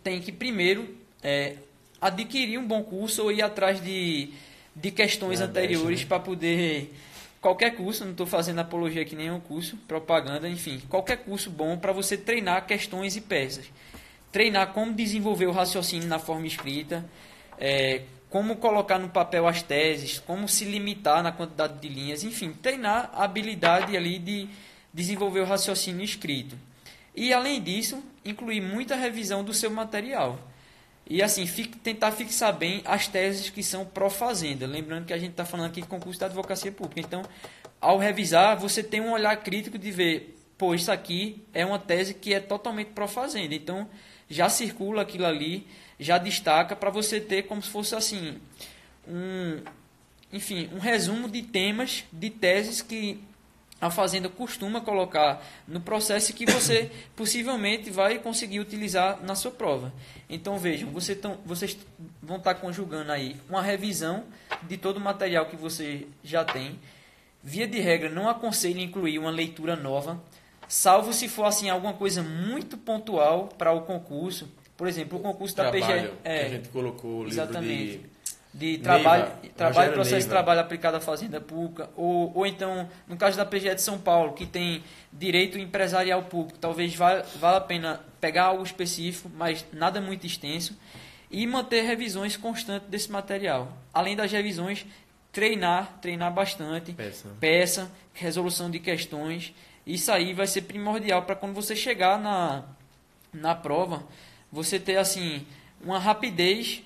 Tem 0.03 0.21
que, 0.21 0.31
primeiro, 0.31 0.95
é, 1.23 1.55
adquirir 1.99 2.59
um 2.59 2.67
bom 2.67 2.83
curso 2.83 3.23
ou 3.23 3.31
ir 3.31 3.41
atrás 3.41 3.83
de, 3.83 4.29
de 4.75 4.91
questões 4.91 5.39
Na 5.39 5.47
anteriores 5.47 6.01
né? 6.01 6.05
para 6.07 6.19
poder. 6.19 6.93
Qualquer 7.41 7.71
curso, 7.71 8.03
não 8.03 8.11
estou 8.11 8.27
fazendo 8.27 8.59
apologia 8.59 9.01
aqui 9.01 9.15
nenhum 9.15 9.39
curso, 9.39 9.77
propaganda, 9.87 10.49
enfim, 10.49 10.81
qualquer 10.89 11.17
curso 11.17 11.49
bom 11.49 11.77
para 11.77 11.93
você 11.93 12.17
treinar 12.17 12.65
questões 12.65 13.15
e 13.15 13.21
peças. 13.21 13.71
Treinar 14.29 14.73
como 14.73 14.93
desenvolver 14.93 15.45
o 15.45 15.51
raciocínio 15.51 16.07
na 16.07 16.19
forma 16.19 16.45
escrita, 16.47 17.05
é, 17.57 18.01
como 18.29 18.57
colocar 18.57 18.99
no 18.99 19.09
papel 19.09 19.47
as 19.47 19.63
teses, 19.63 20.19
como 20.19 20.49
se 20.49 20.65
limitar 20.65 21.23
na 21.23 21.31
quantidade 21.31 21.79
de 21.79 21.87
linhas, 21.87 22.23
enfim, 22.23 22.51
treinar 22.51 23.09
a 23.13 23.23
habilidade 23.23 23.95
ali 23.95 24.19
de 24.19 24.49
desenvolver 24.93 25.39
o 25.39 25.45
raciocínio 25.45 26.03
escrito. 26.03 26.57
E 27.15 27.33
além 27.33 27.61
disso, 27.61 28.03
incluir 28.23 28.61
muita 28.61 28.95
revisão 28.95 29.43
do 29.43 29.53
seu 29.53 29.71
material. 29.71 30.39
E 31.09 31.23
assim, 31.23 31.47
fi- 31.47 31.67
tentar 31.67 32.11
fixar 32.11 32.55
bem 32.55 32.83
as 32.85 33.07
teses 33.07 33.49
que 33.49 33.63
são 33.63 33.83
pró-fazenda. 33.83 34.67
Lembrando 34.67 35.05
que 35.05 35.13
a 35.13 35.17
gente 35.17 35.31
está 35.31 35.43
falando 35.43 35.65
aqui 35.65 35.81
de 35.81 35.87
concurso 35.87 36.19
da 36.19 36.27
advocacia 36.27 36.71
pública. 36.71 37.01
Então, 37.01 37.23
ao 37.81 37.97
revisar, 37.97 38.55
você 38.55 38.83
tem 38.83 39.01
um 39.01 39.11
olhar 39.11 39.35
crítico 39.37 39.77
de 39.77 39.89
ver, 39.89 40.37
pô, 40.55 40.75
isso 40.75 40.91
aqui 40.91 41.41
é 41.51 41.65
uma 41.65 41.79
tese 41.79 42.13
que 42.13 42.31
é 42.33 42.39
totalmente 42.39 42.91
pró-fazenda. 42.91 43.55
Então, 43.55 43.89
já 44.29 44.47
circula 44.49 45.01
aquilo 45.01 45.25
ali, 45.25 45.65
já 45.99 46.19
destaca 46.19 46.75
para 46.75 46.91
você 46.91 47.19
ter 47.19 47.43
como 47.43 47.61
se 47.61 47.69
fosse 47.69 47.95
assim, 47.95 48.37
um, 49.07 49.59
enfim, 50.31 50.69
um 50.71 50.77
resumo 50.77 51.27
de 51.27 51.41
temas, 51.41 52.03
de 52.13 52.29
teses 52.29 52.83
que 52.83 53.19
a 53.81 53.89
fazenda 53.89 54.27
costuma 54.27 54.81
colocar 54.81 55.41
no 55.67 55.79
processo 55.79 56.33
que 56.33 56.45
você 56.45 56.91
possivelmente 57.15 57.89
vai 57.89 58.19
conseguir 58.19 58.59
utilizar 58.59 59.19
na 59.23 59.35
sua 59.35 59.51
prova. 59.51 59.93
Então 60.29 60.57
vejam, 60.57 60.89
você 60.91 61.15
tão, 61.15 61.37
vocês 61.45 61.77
vão 62.21 62.37
estar 62.37 62.55
conjugando 62.55 63.11
aí 63.11 63.35
uma 63.49 63.61
revisão 63.61 64.25
de 64.63 64.77
todo 64.77 64.97
o 64.97 65.01
material 65.01 65.45
que 65.45 65.55
você 65.55 66.07
já 66.23 66.43
tem. 66.43 66.79
Via 67.41 67.67
de 67.67 67.79
regra, 67.79 68.09
não 68.09 68.27
aconselho 68.27 68.81
incluir 68.81 69.17
uma 69.17 69.31
leitura 69.31 69.75
nova, 69.75 70.21
salvo 70.67 71.13
se 71.13 71.29
for 71.29 71.45
assim 71.45 71.69
alguma 71.69 71.93
coisa 71.93 72.21
muito 72.21 72.77
pontual 72.77 73.47
para 73.57 73.71
o 73.71 73.81
concurso. 73.81 74.49
Por 74.75 74.87
exemplo, 74.87 75.19
o 75.19 75.21
concurso 75.21 75.55
da 75.55 75.71
Trabalho, 75.71 76.11
PGE. 76.11 76.17
que 76.23 76.29
a 76.29 76.49
gente 76.49 76.69
colocou 76.69 77.11
o 77.11 77.23
livro 77.23 77.41
Exatamente. 77.41 77.97
de... 77.97 78.18
de 78.53 78.79
trabalho, 78.79 79.23
Neiva, 79.25 79.53
trabalho 79.55 79.91
e 79.91 79.93
processo 79.93 80.15
de 80.15 80.21
Neiva. 80.21 80.29
trabalho 80.29 80.59
aplicado 80.61 80.97
à 80.97 80.99
fazenda 80.99 81.39
pública, 81.39 81.89
ou, 81.95 82.31
ou 82.35 82.45
então, 82.47 82.89
no 83.07 83.15
caso 83.15 83.37
da 83.37 83.45
PGE 83.45 83.75
de 83.75 83.81
São 83.81 83.97
Paulo, 83.99 84.33
que 84.33 84.45
tem 84.45 84.83
direito 85.13 85.59
empresarial 85.59 86.23
público, 86.23 86.57
talvez 86.59 86.95
val- 86.95 87.23
valha 87.39 87.57
a 87.57 87.61
pena 87.61 88.01
pegar 88.19 88.45
algo 88.45 88.63
específico, 88.63 89.29
mas 89.35 89.65
nada 89.71 90.01
muito 90.01 90.25
extenso, 90.25 90.75
e 91.29 91.45
manter 91.45 91.83
revisões 91.83 92.35
constantes 92.35 92.89
desse 92.89 93.11
material. 93.11 93.71
Além 93.93 94.15
das 94.15 94.31
revisões, 94.31 94.83
treinar, 95.31 95.99
treinar 96.01 96.33
bastante, 96.33 96.91
Peça. 96.93 97.29
peça, 97.39 97.91
resolução 98.13 98.69
de 98.71 98.79
questões. 98.79 99.53
Isso 99.85 100.11
aí 100.11 100.33
vai 100.33 100.47
ser 100.47 100.63
primordial 100.63 101.21
para 101.21 101.35
quando 101.35 101.53
você 101.53 101.75
chegar 101.75 102.19
na, 102.19 102.63
na 103.31 103.53
prova, 103.53 104.03
você 104.51 104.79
ter 104.79 104.97
assim 104.97 105.45
uma 105.81 105.99
rapidez 105.99 106.81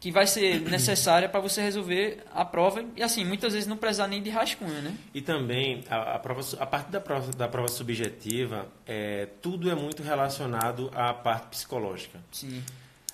que 0.00 0.12
vai 0.12 0.26
ser 0.26 0.60
necessária 0.60 1.28
para 1.28 1.40
você 1.40 1.60
resolver 1.60 2.22
a 2.32 2.44
prova 2.44 2.84
e 2.96 3.02
assim 3.02 3.24
muitas 3.24 3.52
vezes 3.52 3.68
não 3.68 3.76
precisar 3.76 4.06
nem 4.06 4.22
de 4.22 4.30
rascunho, 4.30 4.80
né? 4.80 4.94
E 5.12 5.20
também, 5.20 5.84
a, 5.90 6.14
a, 6.14 6.18
prova, 6.18 6.40
a 6.60 6.66
partir 6.66 6.90
da 6.90 7.00
prova, 7.00 7.32
da 7.32 7.48
prova 7.48 7.68
subjetiva, 7.68 8.66
é, 8.86 9.26
tudo 9.42 9.70
é 9.70 9.74
muito 9.74 10.02
relacionado 10.02 10.90
à 10.94 11.12
parte 11.12 11.48
psicológica. 11.48 12.20
Sim. 12.30 12.62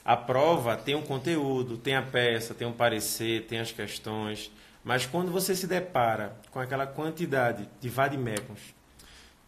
A 0.04 0.16
prova 0.16 0.76
tem 0.76 0.94
um 0.94 1.02
conteúdo, 1.02 1.78
tem 1.78 1.96
a 1.96 2.02
peça, 2.02 2.52
tem 2.52 2.66
um 2.66 2.72
parecer, 2.72 3.46
tem 3.46 3.58
as 3.58 3.72
questões, 3.72 4.50
mas 4.84 5.06
quando 5.06 5.32
você 5.32 5.56
se 5.56 5.66
depara 5.66 6.36
com 6.50 6.60
aquela 6.60 6.86
quantidade 6.86 7.66
de 7.80 7.88
vademecums, 7.88 8.60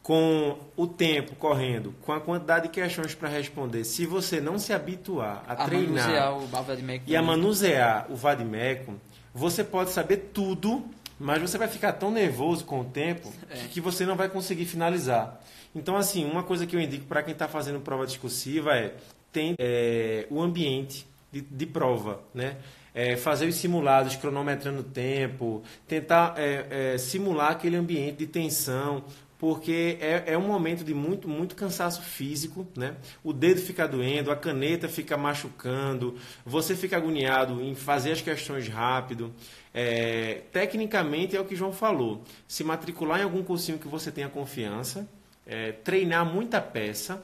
com 0.07 0.57
o 0.77 0.87
tempo 0.87 1.35
correndo, 1.35 1.93
com 2.03 2.13
a 2.13 2.21
quantidade 2.21 2.69
de 2.69 2.73
questões 2.73 3.13
para 3.13 3.29
responder, 3.29 3.83
se 3.83 4.07
você 4.07 4.41
não 4.41 4.57
se 4.57 4.73
habituar 4.73 5.43
a, 5.49 5.55
A 5.55 5.57
treinar 5.67 6.07
e 7.09 7.17
a 7.17 7.21
manusear 7.23 8.07
o 8.09 8.15
vademecum, 8.15 8.95
você 9.35 9.65
pode 9.65 9.91
saber 9.91 10.31
tudo, 10.33 10.85
mas 11.19 11.43
você 11.43 11.59
vai 11.59 11.67
ficar 11.67 11.93
tão 11.95 12.13
nervoso 12.13 12.65
com 12.65 12.83
o 12.83 12.85
tempo 12.85 13.33
É. 13.51 13.67
que 13.69 13.81
você 13.81 14.07
não 14.07 14.15
vai 14.15 14.29
conseguir 14.29 14.65
finalizar. 14.67 15.41
Então, 15.75 15.97
assim, 15.97 16.25
uma 16.25 16.45
coisa 16.45 16.67
que 16.67 16.77
eu 16.77 16.81
indico 16.81 17.05
para 17.07 17.21
quem 17.25 17.33
está 17.33 17.49
fazendo 17.49 17.81
prova 17.81 18.07
discursiva 18.07 18.77
é 18.77 18.95
tem 19.33 19.57
é, 19.59 20.29
o 20.31 20.41
ambiente 20.41 21.05
de, 21.33 21.41
de 21.41 21.67
prova, 21.67 22.21
né? 22.33 22.59
É, 22.95 23.15
fazer 23.15 23.47
os 23.47 23.57
simulados, 23.57 24.17
cronometrando 24.17 24.81
o 24.81 24.85
tempo, 24.85 25.63
tentar 25.87 26.33
é, 26.39 26.95
é, 26.95 26.99
simular 26.99 27.51
aquele 27.51 27.77
ambiente 27.77 28.17
de 28.17 28.27
tensão, 28.27 29.05
porque 29.47 29.97
é, 30.01 30.33
é 30.33 30.37
um 30.37 30.49
momento 30.49 30.83
de 30.83 30.93
muito, 30.93 31.29
muito 31.29 31.55
cansaço 31.55 32.03
físico, 32.03 32.67
né? 32.77 32.97
O 33.23 33.33
dedo 33.33 33.61
fica 33.61 33.87
doendo, 33.87 34.33
a 34.33 34.35
caneta 34.35 34.89
fica 34.89 35.17
machucando, 35.17 36.17
você 36.45 36.75
fica 36.75 36.97
agoniado 36.97 37.63
em 37.63 37.73
fazer 37.77 38.11
as 38.11 38.21
questões 38.21 38.67
rápido. 38.67 39.33
É, 39.73 40.43
tecnicamente 40.51 41.37
é 41.37 41.41
o 41.41 41.45
que 41.45 41.55
João 41.55 41.73
falou. 41.73 42.25
Se 42.49 42.65
matricular 42.65 43.21
em 43.21 43.23
algum 43.23 43.45
cursinho 43.45 43.79
que 43.79 43.87
você 43.87 44.11
tenha 44.11 44.29
confiança, 44.29 45.09
é, 45.47 45.71
treinar 45.71 46.27
muita 46.27 46.61
peça 46.61 47.23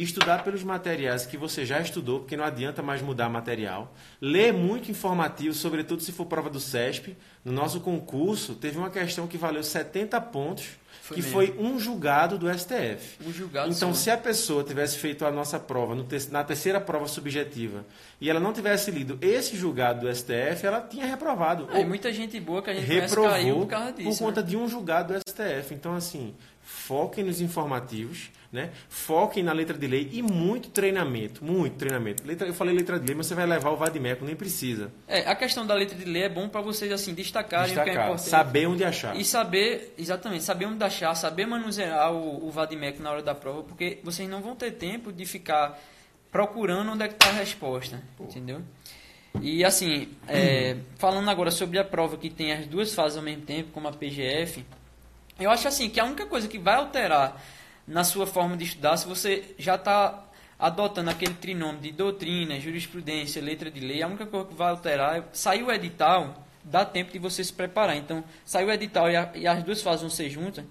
e 0.00 0.02
estudar 0.02 0.44
pelos 0.44 0.62
materiais 0.62 1.24
que 1.26 1.36
você 1.36 1.64
já 1.64 1.80
estudou, 1.80 2.20
porque 2.20 2.36
não 2.36 2.44
adianta 2.44 2.82
mais 2.82 3.00
mudar 3.02 3.28
material. 3.28 3.94
Ler 4.20 4.52
muito 4.52 4.90
informativo, 4.90 5.54
sobretudo 5.54 6.02
se 6.02 6.12
for 6.12 6.26
prova 6.26 6.50
do 6.50 6.60
CESP. 6.60 7.16
No 7.44 7.52
nosso 7.52 7.80
concurso, 7.80 8.54
teve 8.54 8.76
uma 8.78 8.90
questão 8.90 9.26
que 9.26 9.38
valeu 9.38 9.62
70 9.62 10.20
pontos, 10.20 10.66
Foi 11.02 11.14
que 11.16 11.22
mesmo. 11.22 11.32
foi 11.38 11.54
um 11.58 11.78
julgado 11.78 12.36
do 12.36 12.48
STF. 12.52 13.24
O 13.24 13.32
julgado 13.32 13.70
Então, 13.72 13.94
só. 13.94 14.00
se 14.00 14.10
a 14.10 14.16
pessoa 14.18 14.64
tivesse 14.64 14.98
feito 14.98 15.24
a 15.24 15.30
nossa 15.30 15.58
prova 15.60 15.94
no 15.94 16.02
te- 16.02 16.28
na 16.32 16.42
terceira 16.42 16.80
prova 16.80 17.06
subjetiva 17.06 17.84
e 18.20 18.28
ela 18.28 18.40
não 18.40 18.52
tivesse 18.52 18.90
lido 18.90 19.16
esse 19.22 19.56
julgado 19.56 20.00
do 20.00 20.08
STF, 20.12 20.66
ela 20.66 20.80
tinha 20.80 21.06
reprovado. 21.06 21.68
É, 21.72 21.84
muita 21.84 22.12
gente 22.12 22.38
boa 22.40 22.60
que 22.62 22.70
a 22.70 22.74
gente 22.74 22.84
reprovou 22.86 23.60
por 23.60 23.66
causa 23.68 23.92
disso. 23.92 24.10
por 24.18 24.18
conta 24.26 24.40
né? 24.42 24.48
de 24.48 24.56
um 24.56 24.68
julgado 24.68 25.14
do 25.14 25.20
STF. 25.30 25.72
Então, 25.72 25.94
assim, 25.94 26.34
foquem 26.66 27.22
nos 27.22 27.40
informativos, 27.40 28.28
né? 28.50 28.70
foquem 28.88 29.40
na 29.40 29.52
letra 29.52 29.78
de 29.78 29.86
lei 29.86 30.10
e 30.12 30.20
muito 30.20 30.68
treinamento. 30.70 31.44
Muito 31.44 31.76
treinamento. 31.76 32.26
Letra, 32.26 32.48
eu 32.48 32.52
falei 32.52 32.74
letra 32.74 32.98
de 32.98 33.06
lei, 33.06 33.14
mas 33.14 33.26
você 33.28 33.36
vai 33.36 33.46
levar 33.46 33.70
o 33.70 33.76
Vadimeco, 33.76 34.24
nem 34.24 34.34
precisa. 34.34 34.90
É, 35.06 35.20
a 35.30 35.36
questão 35.36 35.64
da 35.64 35.74
letra 35.74 35.96
de 35.96 36.04
lei 36.04 36.24
é 36.24 36.28
bom 36.28 36.48
para 36.48 36.60
vocês 36.60 36.90
assim 36.90 37.14
destacarem 37.14 37.70
o 37.70 37.74
que 37.74 37.80
é 37.80 37.84
Destacar, 37.84 38.04
importante. 38.06 38.28
saber 38.28 38.66
onde 38.66 38.82
achar. 38.82 39.16
E 39.16 39.24
saber, 39.24 39.94
exatamente, 39.96 40.42
saber 40.42 40.66
onde 40.66 40.82
achar, 40.82 41.14
saber 41.14 41.46
manusear 41.46 42.12
o, 42.12 42.48
o 42.48 42.50
Vadimec 42.50 43.00
na 43.00 43.12
hora 43.12 43.22
da 43.22 43.34
prova, 43.34 43.62
porque 43.62 44.00
vocês 44.02 44.28
não 44.28 44.42
vão 44.42 44.56
ter 44.56 44.72
tempo 44.72 45.12
de 45.12 45.24
ficar 45.24 45.80
procurando 46.32 46.90
onde 46.90 47.04
é 47.04 47.08
que 47.08 47.14
está 47.14 47.28
a 47.28 47.32
resposta, 47.32 48.02
entendeu? 48.18 48.60
E 49.40 49.64
assim, 49.64 50.08
é, 50.26 50.76
falando 50.96 51.30
agora 51.30 51.52
sobre 51.52 51.78
a 51.78 51.84
prova 51.84 52.16
que 52.16 52.28
tem 52.28 52.52
as 52.52 52.66
duas 52.66 52.92
fases 52.92 53.16
ao 53.16 53.22
mesmo 53.22 53.42
tempo, 53.42 53.70
como 53.70 53.86
a 53.86 53.92
PGF, 53.92 54.64
eu 55.38 55.50
acho 55.50 55.68
assim 55.68 55.88
que 55.90 56.00
a 56.00 56.04
única 56.04 56.26
coisa 56.26 56.48
que 56.48 56.58
vai 56.58 56.74
alterar 56.76 57.42
na 57.86 58.02
sua 58.04 58.26
forma 58.26 58.56
de 58.56 58.64
estudar, 58.64 58.96
se 58.96 59.06
você 59.06 59.54
já 59.58 59.74
está 59.76 60.24
adotando 60.58 61.10
aquele 61.10 61.34
trinômio 61.34 61.80
de 61.80 61.92
doutrina, 61.92 62.58
jurisprudência, 62.58 63.42
letra 63.42 63.70
de 63.70 63.80
lei, 63.80 64.02
a 64.02 64.06
única 64.06 64.26
coisa 64.26 64.48
que 64.48 64.54
vai 64.54 64.70
alterar 64.70 65.18
é 65.18 65.24
sair 65.32 65.62
o 65.62 65.70
edital, 65.70 66.46
dá 66.64 66.84
tempo 66.84 67.12
de 67.12 67.18
você 67.18 67.44
se 67.44 67.52
preparar. 67.52 67.96
Então, 67.96 68.24
saiu 68.44 68.68
o 68.68 68.72
edital 68.72 69.10
e, 69.10 69.16
a- 69.16 69.30
e 69.34 69.46
as 69.46 69.62
duas 69.62 69.82
fases 69.82 70.00
vão 70.00 70.10
ser 70.10 70.30
juntas, 70.30 70.64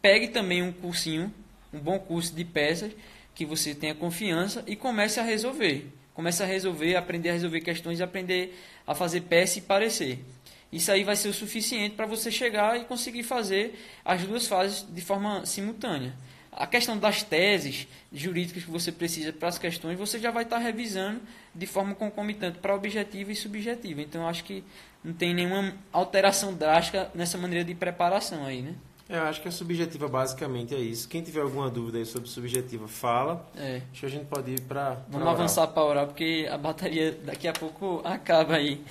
pegue 0.00 0.28
também 0.28 0.62
um 0.62 0.72
cursinho 0.72 1.32
um 1.72 1.78
bom 1.78 1.98
curso 1.98 2.34
de 2.34 2.44
peças 2.44 2.92
que 3.34 3.44
você 3.44 3.74
tenha 3.74 3.94
confiança 3.94 4.64
e 4.66 4.74
comece 4.74 5.20
a 5.20 5.22
resolver. 5.22 5.92
Comece 6.14 6.42
a 6.42 6.46
resolver, 6.46 6.96
aprender 6.96 7.28
a 7.28 7.32
resolver 7.34 7.60
questões 7.60 7.98
e 7.98 8.02
aprender 8.02 8.58
a 8.86 8.94
fazer 8.94 9.20
peça 9.22 9.58
e 9.58 9.62
parecer. 9.62 10.24
Isso 10.72 10.90
aí 10.90 11.04
vai 11.04 11.16
ser 11.16 11.28
o 11.28 11.32
suficiente 11.32 11.94
para 11.94 12.06
você 12.06 12.30
chegar 12.30 12.78
e 12.78 12.84
conseguir 12.84 13.22
fazer 13.22 13.78
as 14.04 14.22
duas 14.24 14.46
fases 14.46 14.86
de 14.88 15.00
forma 15.00 15.46
simultânea. 15.46 16.14
A 16.52 16.66
questão 16.66 16.96
das 16.98 17.22
teses 17.22 17.86
jurídicas 18.12 18.64
que 18.64 18.70
você 18.70 18.90
precisa 18.90 19.32
para 19.32 19.48
as 19.48 19.58
questões, 19.58 19.98
você 19.98 20.18
já 20.18 20.30
vai 20.30 20.42
estar 20.44 20.58
revisando 20.58 21.20
de 21.54 21.66
forma 21.66 21.94
concomitante 21.94 22.58
para 22.58 22.74
objetiva 22.74 23.30
e 23.30 23.36
subjetiva. 23.36 24.00
Então, 24.00 24.26
acho 24.26 24.42
que 24.42 24.64
não 25.04 25.12
tem 25.12 25.34
nenhuma 25.34 25.74
alteração 25.92 26.54
drástica 26.54 27.10
nessa 27.14 27.36
maneira 27.36 27.64
de 27.64 27.74
preparação 27.74 28.44
aí, 28.44 28.62
né? 28.62 28.74
Eu 29.08 29.22
acho 29.22 29.40
que 29.40 29.46
a 29.46 29.52
subjetiva 29.52 30.08
basicamente 30.08 30.74
é 30.74 30.78
isso. 30.78 31.08
Quem 31.08 31.22
tiver 31.22 31.40
alguma 31.40 31.70
dúvida 31.70 31.98
aí 31.98 32.04
sobre 32.04 32.28
subjetiva, 32.28 32.88
fala. 32.88 33.48
É. 33.56 33.82
Acho 33.92 34.00
que 34.00 34.06
a 34.06 34.08
gente 34.08 34.24
pode 34.24 34.50
ir 34.50 34.60
para. 34.62 35.04
Vamos 35.08 35.28
avançar 35.28 35.66
para 35.68 35.84
oral, 35.84 36.06
porque 36.08 36.48
a 36.50 36.58
bateria 36.58 37.12
daqui 37.12 37.46
a 37.46 37.52
pouco 37.52 38.00
acaba 38.04 38.56
aí. 38.56 38.82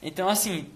Então, 0.00 0.28
assim, 0.28 0.66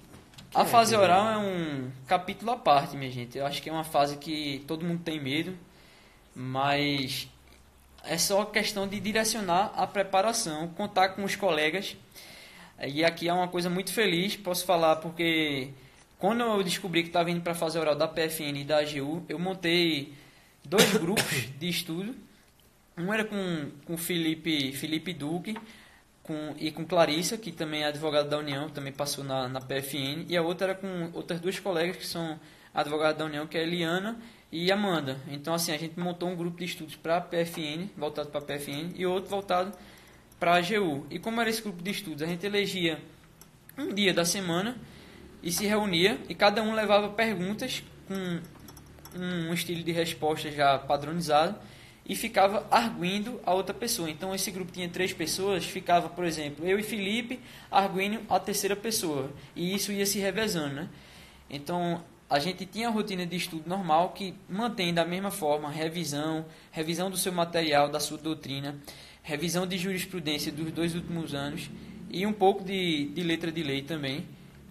a 0.54 0.62
é, 0.62 0.64
fase 0.64 0.94
que 0.94 1.00
oral 1.00 1.28
é 1.28 1.38
um 1.38 1.90
capítulo 2.06 2.50
à 2.50 2.56
parte, 2.56 2.96
minha 2.96 3.10
gente. 3.10 3.38
Eu 3.38 3.46
acho 3.46 3.62
que 3.62 3.68
é 3.68 3.72
uma 3.72 3.84
fase 3.84 4.16
que 4.16 4.64
todo 4.66 4.84
mundo 4.84 5.02
tem 5.02 5.20
medo, 5.20 5.56
mas 6.34 7.28
é 8.04 8.18
só 8.18 8.44
questão 8.44 8.88
de 8.88 8.98
direcionar 8.98 9.72
a 9.76 9.86
preparação, 9.86 10.68
contar 10.68 11.10
com 11.10 11.22
os 11.22 11.36
colegas. 11.36 11.96
E 12.82 13.04
aqui 13.04 13.28
é 13.28 13.32
uma 13.32 13.46
coisa 13.46 13.70
muito 13.70 13.92
feliz, 13.92 14.36
posso 14.36 14.64
falar, 14.64 14.96
porque 14.96 15.70
quando 16.18 16.42
eu 16.42 16.62
descobri 16.62 17.02
que 17.02 17.08
estava 17.10 17.30
indo 17.30 17.42
para 17.42 17.52
a 17.52 17.54
fase 17.54 17.78
oral 17.78 17.94
da 17.94 18.08
PFN 18.08 18.56
e 18.56 18.64
da 18.64 18.78
AGU, 18.78 19.24
eu 19.28 19.38
montei 19.38 20.12
dois 20.64 20.92
grupos 20.96 21.48
de 21.58 21.68
estudo. 21.68 22.14
Um 22.96 23.12
era 23.12 23.24
com 23.24 23.70
o 23.88 23.96
Felipe, 23.96 24.72
Felipe 24.72 25.12
Duque 25.12 25.56
com, 26.30 26.54
e 26.60 26.70
com 26.70 26.84
Clarissa, 26.84 27.36
que 27.36 27.50
também 27.50 27.82
é 27.82 27.86
advogada 27.86 28.28
da 28.28 28.38
União, 28.38 28.68
também 28.70 28.92
passou 28.92 29.24
na, 29.24 29.48
na 29.48 29.60
PFN. 29.60 30.26
E 30.28 30.36
a 30.36 30.42
outra 30.42 30.68
era 30.68 30.74
com 30.76 31.10
outras 31.12 31.40
duas 31.40 31.58
colegas 31.58 31.96
que 31.96 32.06
são 32.06 32.38
advogadas 32.72 33.18
da 33.18 33.24
União, 33.24 33.48
que 33.48 33.58
é 33.58 33.62
Eliana 33.64 34.16
e 34.52 34.70
Amanda. 34.70 35.18
Então, 35.26 35.52
assim, 35.52 35.72
a 35.72 35.76
gente 35.76 35.98
montou 35.98 36.28
um 36.28 36.36
grupo 36.36 36.58
de 36.58 36.66
estudos 36.66 36.94
para 36.94 37.16
a 37.16 37.20
PFN, 37.20 37.88
voltado 37.96 38.28
para 38.28 38.38
a 38.38 38.44
PFN, 38.44 38.94
e 38.94 39.04
outro 39.04 39.28
voltado 39.28 39.76
para 40.38 40.52
a 40.52 40.58
AGU. 40.58 41.04
E 41.10 41.18
como 41.18 41.40
era 41.40 41.50
esse 41.50 41.62
grupo 41.62 41.82
de 41.82 41.90
estudos? 41.90 42.22
A 42.22 42.26
gente 42.26 42.46
elegia 42.46 43.00
um 43.76 43.92
dia 43.92 44.14
da 44.14 44.24
semana 44.24 44.78
e 45.42 45.50
se 45.50 45.66
reunia 45.66 46.16
e 46.28 46.34
cada 46.34 46.62
um 46.62 46.74
levava 46.74 47.08
perguntas 47.08 47.82
com 48.06 48.40
um 49.18 49.52
estilo 49.52 49.82
de 49.82 49.90
resposta 49.90 50.48
já 50.52 50.78
padronizado 50.78 51.58
e 52.04 52.16
ficava 52.16 52.66
arguindo 52.70 53.40
a 53.44 53.54
outra 53.54 53.74
pessoa. 53.74 54.10
Então 54.10 54.34
esse 54.34 54.50
grupo 54.50 54.72
tinha 54.72 54.88
três 54.88 55.12
pessoas, 55.12 55.64
ficava, 55.64 56.08
por 56.08 56.24
exemplo, 56.24 56.66
eu 56.66 56.78
e 56.78 56.82
Felipe 56.82 57.40
arguindo 57.70 58.20
a 58.28 58.38
terceira 58.38 58.74
pessoa 58.74 59.30
e 59.54 59.74
isso 59.74 59.92
ia 59.92 60.06
se 60.06 60.18
revezando, 60.18 60.74
né? 60.74 60.88
Então 61.48 62.02
a 62.28 62.38
gente 62.38 62.64
tinha 62.64 62.88
a 62.88 62.90
rotina 62.90 63.26
de 63.26 63.36
estudo 63.36 63.68
normal 63.68 64.10
que 64.10 64.34
mantém 64.48 64.94
da 64.94 65.04
mesma 65.04 65.30
forma 65.30 65.68
revisão, 65.68 66.44
revisão 66.70 67.10
do 67.10 67.16
seu 67.16 67.32
material, 67.32 67.88
da 67.88 67.98
sua 67.98 68.18
doutrina, 68.18 68.78
revisão 69.22 69.66
de 69.66 69.76
jurisprudência 69.76 70.52
dos 70.52 70.70
dois 70.72 70.94
últimos 70.94 71.34
anos 71.34 71.68
e 72.08 72.24
um 72.26 72.32
pouco 72.32 72.64
de, 72.64 73.06
de 73.06 73.22
letra 73.22 73.50
de 73.50 73.62
lei 73.62 73.82
também 73.82 74.26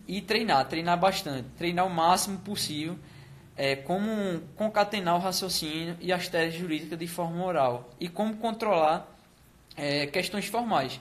e 0.07 0.21
treinar, 0.21 0.67
treinar 0.67 0.99
bastante, 0.99 1.47
treinar 1.57 1.85
o 1.85 1.89
máximo 1.89 2.39
possível, 2.39 2.97
é, 3.59 3.75
como 3.75 4.39
concatenar 4.55 5.17
o 5.17 5.19
raciocínio 5.19 5.97
e 5.99 6.13
as 6.13 6.29
teses 6.29 6.57
jurídicas 6.57 6.97
de 6.97 7.07
forma 7.07 7.43
oral 7.43 7.89
e 7.99 8.07
como 8.07 8.37
controlar 8.37 9.05
é, 9.75 10.07
questões 10.07 10.45
formais. 10.45 10.97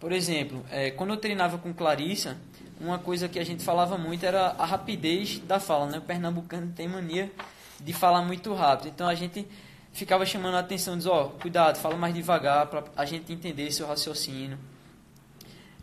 Por 0.00 0.10
exemplo, 0.10 0.66
é, 0.68 0.90
quando 0.90 1.10
eu 1.10 1.16
treinava 1.16 1.58
com 1.58 1.72
Clarissa, 1.72 2.36
uma 2.80 2.98
coisa 2.98 3.28
que 3.28 3.38
a 3.38 3.44
gente 3.44 3.62
falava 3.62 3.96
muito 3.96 4.26
era 4.26 4.48
a 4.58 4.66
rapidez 4.66 5.38
da 5.38 5.60
fala. 5.60 5.86
Né? 5.86 5.98
O 5.98 6.00
pernambucano 6.00 6.72
tem 6.72 6.88
mania 6.88 7.30
de 7.78 7.92
falar 7.92 8.22
muito 8.22 8.52
rápido, 8.52 8.88
então 8.88 9.08
a 9.08 9.14
gente 9.14 9.46
ficava 9.92 10.26
chamando 10.26 10.56
a 10.56 10.58
atenção, 10.58 10.96
diz, 10.96 11.06
ó, 11.06 11.26
oh, 11.26 11.30
cuidado, 11.38 11.78
fala 11.78 11.94
mais 11.94 12.12
devagar 12.12 12.66
para 12.66 12.82
a 12.96 13.04
gente 13.04 13.32
entender 13.32 13.70
seu 13.70 13.86
raciocínio. 13.86 14.58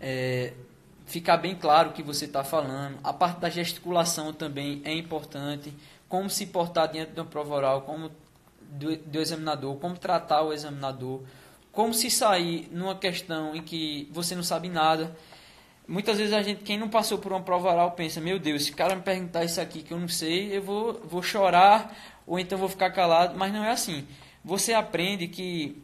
É, 0.02 0.52
ficar 1.06 1.38
bem 1.38 1.56
claro 1.56 1.92
o 1.92 1.94
que 1.94 2.04
você 2.04 2.26
está 2.26 2.44
falando. 2.44 2.98
A 3.06 3.14
parte 3.14 3.40
da 3.40 3.50
gesticulação 3.50 4.34
também 4.34 4.82
é 4.84 4.94
importante. 4.94 5.74
Como 6.10 6.30
se 6.30 6.48
portar 6.48 6.92
diante 6.92 7.14
de 7.14 7.20
uma 7.22 7.26
prova 7.26 7.56
oral, 7.56 7.82
como 7.84 8.12
do, 8.62 8.98
do 8.98 9.20
examinador, 9.20 9.78
como 9.78 9.98
tratar 9.98 10.42
o 10.42 10.52
examinador, 10.52 11.22
como 11.72 11.94
se 11.94 12.10
sair 12.12 12.68
numa 12.72 12.96
questão 12.96 13.56
em 13.56 13.62
que 13.62 14.10
você 14.12 14.36
não 14.36 14.44
sabe 14.44 14.68
nada. 14.68 15.16
Muitas 15.88 16.18
vezes 16.18 16.34
a 16.34 16.42
gente, 16.42 16.64
quem 16.64 16.78
não 16.78 16.90
passou 16.90 17.18
por 17.18 17.32
uma 17.32 17.42
prova 17.42 17.70
oral, 17.72 17.92
pensa: 17.92 18.20
meu 18.20 18.38
Deus, 18.38 18.66
se 18.66 18.72
o 18.72 18.76
cara 18.76 18.96
me 18.96 19.02
perguntar 19.02 19.44
isso 19.46 19.62
aqui 19.62 19.82
que 19.82 19.94
eu 19.94 20.00
não 20.00 20.08
sei, 20.08 20.58
eu 20.58 20.62
vou, 20.62 20.94
vou 21.06 21.24
chorar 21.24 21.96
ou 22.28 22.38
então 22.38 22.58
vou 22.58 22.70
ficar 22.70 22.92
calado. 22.92 23.38
Mas 23.38 23.54
não 23.54 23.64
é 23.64 23.72
assim. 23.72 24.08
Você 24.44 24.74
aprende 24.74 25.28
que 25.28 25.82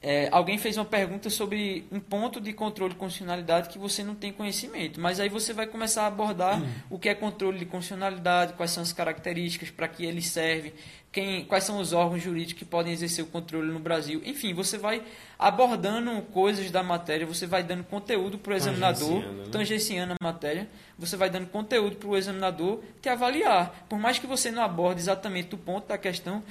é, 0.00 0.28
alguém 0.30 0.56
fez 0.58 0.76
uma 0.76 0.84
pergunta 0.84 1.28
sobre 1.28 1.84
um 1.90 1.98
ponto 1.98 2.40
de 2.40 2.52
controle 2.52 2.92
de 2.92 2.98
constitucionalidade 2.98 3.68
que 3.68 3.78
você 3.78 4.04
não 4.04 4.14
tem 4.14 4.32
conhecimento, 4.32 5.00
mas 5.00 5.18
aí 5.18 5.28
você 5.28 5.52
vai 5.52 5.66
começar 5.66 6.04
a 6.04 6.06
abordar 6.06 6.62
uhum. 6.62 6.68
o 6.90 6.98
que 6.98 7.08
é 7.08 7.14
controle 7.16 7.58
de 7.58 7.66
constitucionalidade, 7.66 8.52
quais 8.52 8.70
são 8.70 8.82
as 8.82 8.92
características, 8.92 9.70
para 9.70 9.88
que 9.88 10.04
ele 10.04 10.22
serve, 10.22 10.72
quem, 11.10 11.44
quais 11.44 11.64
são 11.64 11.80
os 11.80 11.92
órgãos 11.92 12.22
jurídicos 12.22 12.60
que 12.60 12.64
podem 12.64 12.92
exercer 12.92 13.24
o 13.24 13.26
controle 13.26 13.72
no 13.72 13.80
Brasil. 13.80 14.22
Enfim, 14.24 14.54
você 14.54 14.78
vai 14.78 15.02
abordando 15.36 16.22
coisas 16.22 16.70
da 16.70 16.82
matéria, 16.82 17.26
você 17.26 17.44
vai 17.44 17.64
dando 17.64 17.82
conteúdo 17.82 18.38
para 18.38 18.52
o 18.52 18.56
examinador, 18.56 19.20
né? 19.20 19.44
tangenciando 19.50 20.12
a 20.12 20.24
matéria, 20.24 20.68
você 20.96 21.16
vai 21.16 21.28
dando 21.28 21.48
conteúdo 21.48 21.96
para 21.96 22.08
o 22.08 22.16
examinador 22.16 22.80
te 23.02 23.08
avaliar. 23.08 23.86
Por 23.88 23.98
mais 23.98 24.16
que 24.16 24.28
você 24.28 24.52
não 24.52 24.62
aborde 24.62 25.00
exatamente 25.00 25.52
o 25.56 25.58
ponto 25.58 25.88
da 25.88 25.98
questão, 25.98 26.42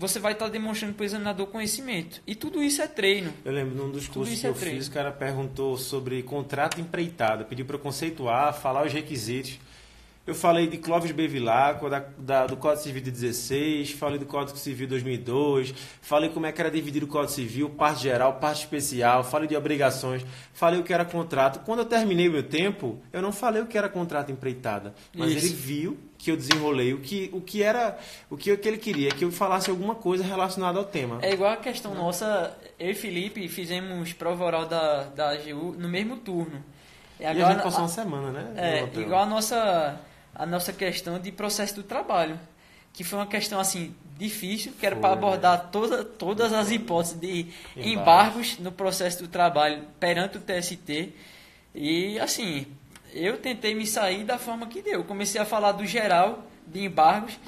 você 0.00 0.18
vai 0.18 0.32
estar 0.32 0.48
demonstrando 0.48 0.94
para 0.94 1.02
o 1.02 1.04
examinador 1.04 1.46
conhecimento. 1.48 2.22
E 2.26 2.34
tudo 2.34 2.62
isso 2.62 2.80
é 2.80 2.86
treino. 2.86 3.34
Eu 3.44 3.52
lembro 3.52 3.74
num 3.74 3.90
dos 3.90 4.08
cursos 4.08 4.40
que 4.40 4.46
é 4.46 4.48
eu 4.48 4.54
treino. 4.54 4.78
fiz, 4.78 4.88
o 4.88 4.90
cara 4.90 5.12
perguntou 5.12 5.76
sobre 5.76 6.22
contrato 6.22 6.80
empreitado, 6.80 7.44
pediu 7.44 7.66
para 7.66 7.76
eu 7.76 7.80
conceituar, 7.80 8.58
falar 8.58 8.86
os 8.86 8.92
requisitos. 8.94 9.58
Eu 10.30 10.34
falei 10.36 10.68
de 10.68 10.78
Clóvis 10.78 11.10
Bevilacqua, 11.10 11.90
da, 11.90 12.04
da, 12.16 12.46
do 12.46 12.56
Código 12.56 12.84
Civil 12.84 13.02
de 13.02 13.10
16, 13.10 13.90
falei 13.90 14.16
do 14.16 14.24
Código 14.24 14.56
Civil 14.56 14.86
2002, 14.86 15.74
falei 16.00 16.30
como 16.30 16.46
é 16.46 16.52
que 16.52 16.60
era 16.60 16.70
dividido 16.70 17.04
o 17.04 17.08
Código 17.08 17.32
Civil, 17.32 17.68
parte 17.70 18.04
geral, 18.04 18.34
parte 18.34 18.60
especial, 18.60 19.24
falei 19.24 19.48
de 19.48 19.56
obrigações, 19.56 20.24
falei 20.52 20.78
o 20.78 20.84
que 20.84 20.94
era 20.94 21.04
contrato. 21.04 21.64
Quando 21.66 21.80
eu 21.80 21.84
terminei 21.84 22.28
o 22.28 22.30
meu 22.30 22.44
tempo, 22.44 23.00
eu 23.12 23.20
não 23.20 23.32
falei 23.32 23.60
o 23.60 23.66
que 23.66 23.76
era 23.76 23.88
contrato 23.88 24.30
empreitada, 24.30 24.94
mas 25.12 25.32
Isso. 25.32 25.46
ele 25.46 25.52
viu 25.52 25.98
que 26.16 26.30
eu 26.30 26.36
desenrolei 26.36 26.94
o 26.94 27.00
que, 27.00 27.28
o 27.32 27.40
que 27.40 27.64
era 27.64 27.98
o 28.30 28.36
que, 28.36 28.56
que 28.56 28.68
ele 28.68 28.78
queria, 28.78 29.10
que 29.10 29.24
eu 29.24 29.32
falasse 29.32 29.68
alguma 29.68 29.96
coisa 29.96 30.22
relacionada 30.22 30.78
ao 30.78 30.84
tema. 30.84 31.18
É 31.22 31.32
igual 31.32 31.54
a 31.54 31.56
questão 31.56 31.92
nossa, 31.92 32.56
eu 32.78 32.92
e 32.92 32.94
Felipe 32.94 33.48
fizemos 33.48 34.12
prova 34.12 34.44
oral 34.44 34.66
da, 34.66 35.06
da 35.06 35.32
AGU 35.32 35.74
no 35.76 35.88
mesmo 35.88 36.18
turno. 36.18 36.62
E, 37.18 37.24
agora, 37.24 37.38
e 37.38 37.42
a 37.42 37.52
gente 37.52 37.62
passou 37.64 37.80
a, 37.80 37.82
uma 37.82 37.88
semana, 37.88 38.30
né? 38.30 38.52
É, 38.56 39.00
igual 39.00 39.24
a 39.24 39.26
nossa 39.26 40.00
a 40.34 40.46
nossa 40.46 40.72
questão 40.72 41.18
de 41.18 41.32
processo 41.32 41.74
do 41.74 41.82
trabalho, 41.82 42.38
que 42.92 43.04
foi 43.04 43.18
uma 43.18 43.26
questão 43.26 43.60
assim 43.60 43.94
difícil, 44.16 44.72
que 44.78 44.84
era 44.84 44.96
para 44.96 45.12
abordar 45.12 45.70
toda, 45.70 46.04
todas 46.04 46.52
as 46.52 46.70
hipóteses 46.70 47.18
de 47.18 47.46
embargos. 47.76 48.58
no 48.58 48.70
processo 48.70 49.22
do 49.22 49.28
trabalho 49.28 49.84
perante 49.98 50.36
o 50.36 50.40
TST. 50.40 51.14
E 51.74 52.18
assim, 52.18 52.66
eu 53.12 53.38
tentei 53.38 53.74
me 53.74 53.86
sair 53.86 54.24
da 54.24 54.38
forma 54.38 54.66
que 54.66 54.82
deu. 54.82 55.04
Comecei 55.04 55.40
a 55.40 55.44
falar 55.44 55.72
do 55.72 55.86
geral 55.86 56.44
de 56.66 56.84
embargos 56.84 57.38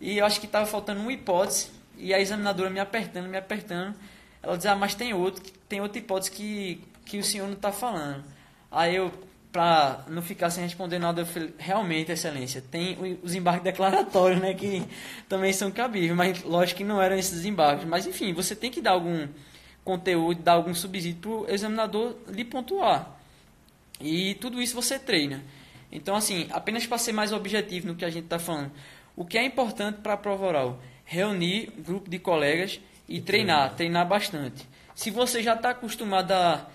e 0.00 0.18
eu 0.18 0.26
acho 0.26 0.40
que 0.40 0.46
estava 0.46 0.66
faltando 0.66 1.00
uma 1.00 1.12
hipótese 1.12 1.70
e 1.96 2.12
a 2.12 2.20
examinadora 2.20 2.70
me 2.70 2.80
apertando, 2.80 3.28
me 3.28 3.36
apertando. 3.36 3.94
Ela 4.42 4.56
dizia, 4.56 4.72
ah, 4.72 4.76
mas 4.76 4.94
tem 4.94 5.12
outro, 5.12 5.42
tem 5.68 5.80
outra 5.80 5.98
hipótese 5.98 6.30
que, 6.30 6.84
que 7.04 7.18
o 7.18 7.24
senhor 7.24 7.46
não 7.46 7.54
está 7.54 7.72
falando. 7.72 8.24
Aí 8.70 8.96
eu, 8.96 9.12
para 9.56 10.04
não 10.08 10.20
ficar 10.20 10.50
sem 10.50 10.62
responder 10.62 10.98
nada, 10.98 11.22
eu 11.22 11.26
falei, 11.26 11.54
realmente, 11.56 12.12
excelência, 12.12 12.60
tem 12.60 13.18
os 13.22 13.34
embargos 13.34 13.64
declaratórios, 13.64 14.38
né, 14.38 14.52
que 14.52 14.86
também 15.30 15.50
são 15.50 15.70
cabíveis, 15.70 16.12
mas 16.12 16.42
lógico 16.42 16.76
que 16.76 16.84
não 16.84 17.00
eram 17.00 17.16
esses 17.16 17.46
embargos. 17.46 17.86
Mas 17.86 18.06
enfim, 18.06 18.34
você 18.34 18.54
tem 18.54 18.70
que 18.70 18.82
dar 18.82 18.90
algum 18.90 19.26
conteúdo, 19.82 20.42
dar 20.42 20.52
algum 20.52 20.74
subsídio 20.74 21.22
para 21.22 21.30
o 21.30 21.50
examinador 21.50 22.16
lhe 22.28 22.44
pontuar. 22.44 23.18
E 23.98 24.34
tudo 24.34 24.60
isso 24.60 24.74
você 24.74 24.98
treina. 24.98 25.42
Então, 25.90 26.14
assim, 26.14 26.46
apenas 26.50 26.86
para 26.86 26.98
ser 26.98 27.12
mais 27.12 27.32
objetivo 27.32 27.86
no 27.86 27.94
que 27.94 28.04
a 28.04 28.10
gente 28.10 28.24
está 28.24 28.38
falando, 28.38 28.70
o 29.16 29.24
que 29.24 29.38
é 29.38 29.44
importante 29.46 30.00
para 30.02 30.12
a 30.12 30.18
prova 30.18 30.44
oral? 30.44 30.82
Reunir 31.06 31.72
um 31.78 31.82
grupo 31.82 32.10
de 32.10 32.18
colegas 32.18 32.78
e, 33.08 33.16
e 33.16 33.20
treinar, 33.22 33.74
treinar, 33.74 33.74
treinar 33.74 34.06
bastante. 34.06 34.68
Se 34.94 35.10
você 35.10 35.42
já 35.42 35.54
está 35.54 35.70
acostumado 35.70 36.32
a 36.32 36.68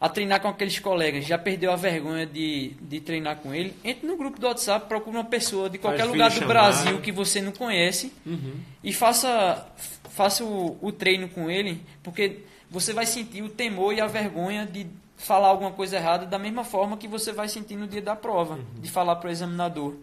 a 0.00 0.08
treinar 0.08 0.40
com 0.40 0.48
aqueles 0.48 0.78
colegas, 0.78 1.26
já 1.26 1.36
perdeu 1.36 1.72
a 1.72 1.76
vergonha 1.76 2.24
de, 2.24 2.74
de 2.80 3.00
treinar 3.00 3.36
com 3.36 3.52
ele, 3.52 3.74
entre 3.82 4.06
no 4.06 4.16
grupo 4.16 4.38
do 4.38 4.46
WhatsApp, 4.46 4.86
procure 4.86 5.16
uma 5.16 5.24
pessoa 5.24 5.68
de 5.68 5.76
qualquer 5.76 6.00
Faz 6.00 6.10
lugar 6.10 6.30
do 6.30 6.46
Brasil 6.46 7.00
que 7.00 7.10
você 7.10 7.40
não 7.40 7.50
conhece 7.50 8.12
uhum. 8.24 8.54
e 8.82 8.92
faça, 8.92 9.66
faça 10.10 10.44
o, 10.44 10.78
o 10.80 10.92
treino 10.92 11.28
com 11.28 11.50
ele, 11.50 11.82
porque 12.02 12.42
você 12.70 12.92
vai 12.92 13.06
sentir 13.06 13.42
o 13.42 13.48
temor 13.48 13.92
e 13.92 14.00
a 14.00 14.06
vergonha 14.06 14.64
de 14.64 14.86
falar 15.16 15.48
alguma 15.48 15.72
coisa 15.72 15.96
errada 15.96 16.24
da 16.26 16.38
mesma 16.38 16.62
forma 16.62 16.96
que 16.96 17.08
você 17.08 17.32
vai 17.32 17.48
sentir 17.48 17.74
no 17.74 17.88
dia 17.88 18.02
da 18.02 18.14
prova, 18.14 18.54
uhum. 18.54 18.80
de 18.80 18.88
falar 18.88 19.16
para 19.16 19.28
o 19.28 19.32
examinador. 19.32 19.96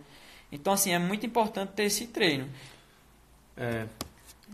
Então, 0.52 0.74
assim, 0.74 0.92
é 0.92 1.00
muito 1.00 1.26
importante 1.26 1.70
ter 1.70 1.84
esse 1.84 2.08
treino. 2.08 2.50
É. 3.56 3.86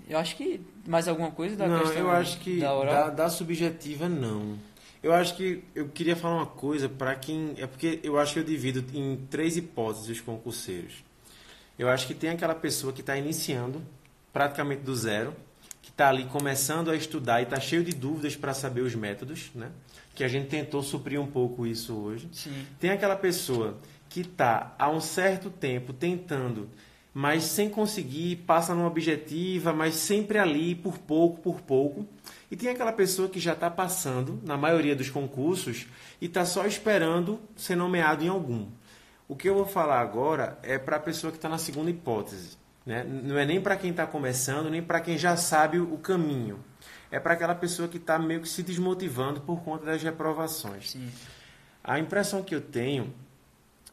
Eu 0.08 0.20
acho 0.20 0.36
que 0.36 0.62
mais 0.86 1.08
alguma 1.08 1.32
coisa 1.32 1.56
da 1.56 1.68
não, 1.68 1.80
questão 1.80 1.98
eu 1.98 2.12
acho 2.12 2.40
que 2.40 2.60
da, 2.60 2.84
da, 2.84 3.10
da 3.10 3.30
subjetiva 3.30 4.08
não. 4.08 4.58
Eu 5.04 5.14
acho 5.14 5.36
que 5.36 5.64
eu 5.74 5.90
queria 5.90 6.16
falar 6.16 6.36
uma 6.36 6.46
coisa 6.46 6.88
para 6.88 7.16
quem 7.16 7.56
é 7.58 7.66
porque 7.66 8.00
eu 8.04 8.20
acho 8.20 8.34
que 8.34 8.40
eu 8.40 8.44
divido 8.44 8.86
em 8.96 9.18
três 9.30 9.58
hipóteses 9.58 10.10
os 10.10 10.22
concurseiros. 10.22 11.04
Eu 11.78 11.90
acho 11.90 12.06
que 12.06 12.14
tem 12.14 12.30
aquela 12.30 12.54
pessoa 12.54 12.94
que 12.94 13.02
está 13.02 13.18
iniciando 13.18 13.82
praticamente 14.32 14.84
do 14.84 14.96
zero, 14.96 15.36
que 15.82 15.90
está 15.90 16.10
ali 16.10 16.26
começando 16.26 16.92
a 16.92 16.96
estudar 16.96 17.40
e 17.42 17.44
está 17.44 17.60
cheio 17.60 17.84
de 17.84 17.94
dúvidas 17.94 18.36
para 18.36 18.54
saber 18.54 18.82
os 18.82 18.94
métodos, 18.94 19.50
né? 19.56 19.72
Que 20.14 20.24
a 20.24 20.28
gente 20.28 20.48
tentou 20.48 20.84
suprir 20.84 21.20
um 21.20 21.26
pouco 21.26 21.66
isso 21.66 21.96
hoje. 21.96 22.30
Sim. 22.32 22.66
Tem 22.80 22.92
aquela 22.92 23.16
pessoa 23.16 23.80
que 24.08 24.22
está 24.22 24.76
há 24.78 24.90
um 24.90 25.02
certo 25.02 25.50
tempo 25.50 25.94
tentando, 25.94 26.70
mas 27.14 27.44
sem 27.44 27.70
conseguir, 27.70 28.36
passa 28.46 28.76
numa 28.76 28.88
objetiva, 28.88 29.74
mas 29.74 29.96
sempre 29.96 30.38
ali, 30.38 30.76
por 30.76 31.00
pouco, 31.00 31.42
por 31.42 31.62
pouco. 31.62 32.06
E 32.52 32.56
tem 32.58 32.70
aquela 32.70 32.92
pessoa 32.92 33.30
que 33.30 33.40
já 33.40 33.54
está 33.54 33.72
passando, 33.72 34.42
na 34.44 34.58
maioria 34.58 34.94
dos 34.94 35.10
concursos, 35.10 35.88
e 36.20 36.26
está 36.26 36.44
só 36.44 36.66
esperando 36.66 37.40
ser 37.56 37.78
nomeado 37.78 38.26
em 38.26 38.28
algum. 38.28 38.68
O 39.26 39.38
que 39.38 39.48
eu 39.48 39.56
vou 39.56 39.66
falar 39.66 40.02
agora 40.02 40.60
é 40.62 40.78
para 40.78 40.98
a 40.98 41.00
pessoa 41.00 41.32
que 41.32 41.38
está 41.38 41.48
na 41.48 41.58
segunda 41.58 41.90
hipótese. 41.90 42.58
Né? 42.86 43.06
Não 43.06 43.38
é 43.38 43.46
nem 43.46 43.62
para 43.62 43.78
quem 43.78 43.92
está 43.92 44.06
começando, 44.06 44.70
nem 44.70 44.84
para 44.84 45.00
quem 45.00 45.18
já 45.18 45.38
sabe 45.38 45.80
o 45.80 45.98
caminho. 45.98 46.60
É 47.10 47.22
para 47.22 47.36
aquela 47.36 47.56
pessoa 47.56 47.88
que 47.88 47.96
está 47.96 48.20
meio 48.20 48.42
que 48.42 48.50
se 48.50 48.62
desmotivando 48.62 49.40
por 49.40 49.62
conta 49.64 49.86
das 49.86 50.04
reprovações. 50.04 50.92
Sim. 50.92 51.10
A 51.82 52.00
impressão 52.00 52.44
que 52.44 52.54
eu 52.54 52.60
tenho 52.60 53.14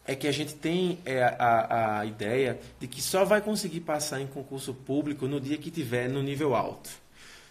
é 0.05 0.17
que 0.17 0.27
a 0.27 0.33
gente 0.33 0.55
tem 0.55 0.99
é, 1.05 1.23
a, 1.23 2.01
a 2.01 2.07
ideia 2.07 2.59
de 2.81 2.89
que 2.89 3.01
só 3.01 3.25
vai 3.25 3.41
conseguir 3.41 3.81
passar 3.81 4.21
em 4.21 4.27
concurso 4.27 4.75
público 4.75 5.29
no 5.29 5.41
dia 5.41 5.59
que 5.59 5.71
tiver 5.71 6.09
no 6.09 6.23
nível 6.23 6.57
alto. 6.57 6.91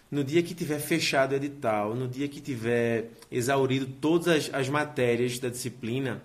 No 0.10 0.24
dia 0.24 0.42
que 0.42 0.54
tiver 0.54 0.80
fechado 0.80 1.34
o 1.34 1.36
edital, 1.36 1.94
no 1.94 2.08
dia 2.08 2.28
que 2.28 2.40
tiver 2.40 3.12
exaurido 3.32 3.86
todas 3.86 4.28
as, 4.28 4.54
as 4.54 4.70
matérias 4.70 5.38
da 5.40 5.50
disciplina 5.50 6.22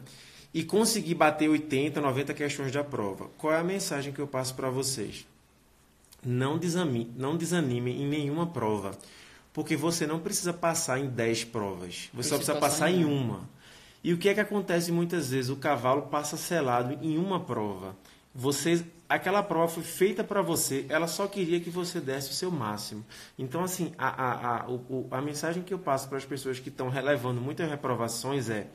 e 0.55 0.63
conseguir 0.63 1.15
bater 1.15 1.49
80, 1.49 2.01
90 2.01 2.35
questões 2.35 2.71
da 2.71 2.85
prova. 2.85 3.31
Qual 3.39 3.53
é 3.53 3.59
a 3.59 3.65
mensagem 3.65 4.13
que 4.13 4.21
eu 4.21 4.27
passo 4.27 4.55
para 4.55 4.71
vocês? 4.71 5.27
Não 6.25 6.59
desanime, 6.59 7.11
não 7.17 7.37
desanime 7.37 7.91
em 7.91 8.07
nenhuma 8.07 8.47
prova, 8.47 8.93
porque 9.53 9.75
você 9.77 10.07
não 10.07 10.21
precisa 10.21 10.53
passar 10.53 11.01
em 11.01 11.09
10 11.09 11.45
provas, 11.47 12.09
você 12.15 12.29
só 12.29 12.37
precisa 12.37 12.59
passar 12.59 12.91
em 12.91 13.05
uma. 13.05 13.49
E 14.05 14.13
o 14.13 14.19
que 14.19 14.29
é 14.29 14.35
que 14.35 14.41
acontece 14.41 14.93
muitas 14.93 15.31
vezes? 15.31 15.51
O 15.51 15.57
cavalo 15.57 16.03
passa 16.03 16.37
selado 16.37 16.99
em 17.03 17.19
uma 17.19 17.41
prova. 17.41 17.97
Você, 18.35 18.85
aquela 19.15 19.43
prova 19.43 19.69
foi 19.69 19.83
feita 19.83 20.25
para 20.25 20.43
você, 20.43 20.87
ela 20.89 21.07
só 21.07 21.27
queria 21.27 21.61
que 21.61 21.71
você 21.71 22.01
desse 22.01 22.31
o 22.31 22.35
seu 22.35 22.51
máximo. 22.51 23.05
Então, 23.39 23.63
assim, 23.63 23.93
a, 23.99 24.09
a, 24.09 24.57
a, 24.63 24.69
o, 24.69 25.09
a 25.11 25.21
mensagem 25.21 25.63
que 25.63 25.75
eu 25.75 25.79
passo 25.79 26.09
para 26.09 26.19
as 26.19 26.25
pessoas 26.25 26.59
que 26.59 26.69
estão 26.69 26.89
relevando 26.89 27.41
muitas 27.41 27.69
reprovações 27.69 28.49
é: 28.49 28.69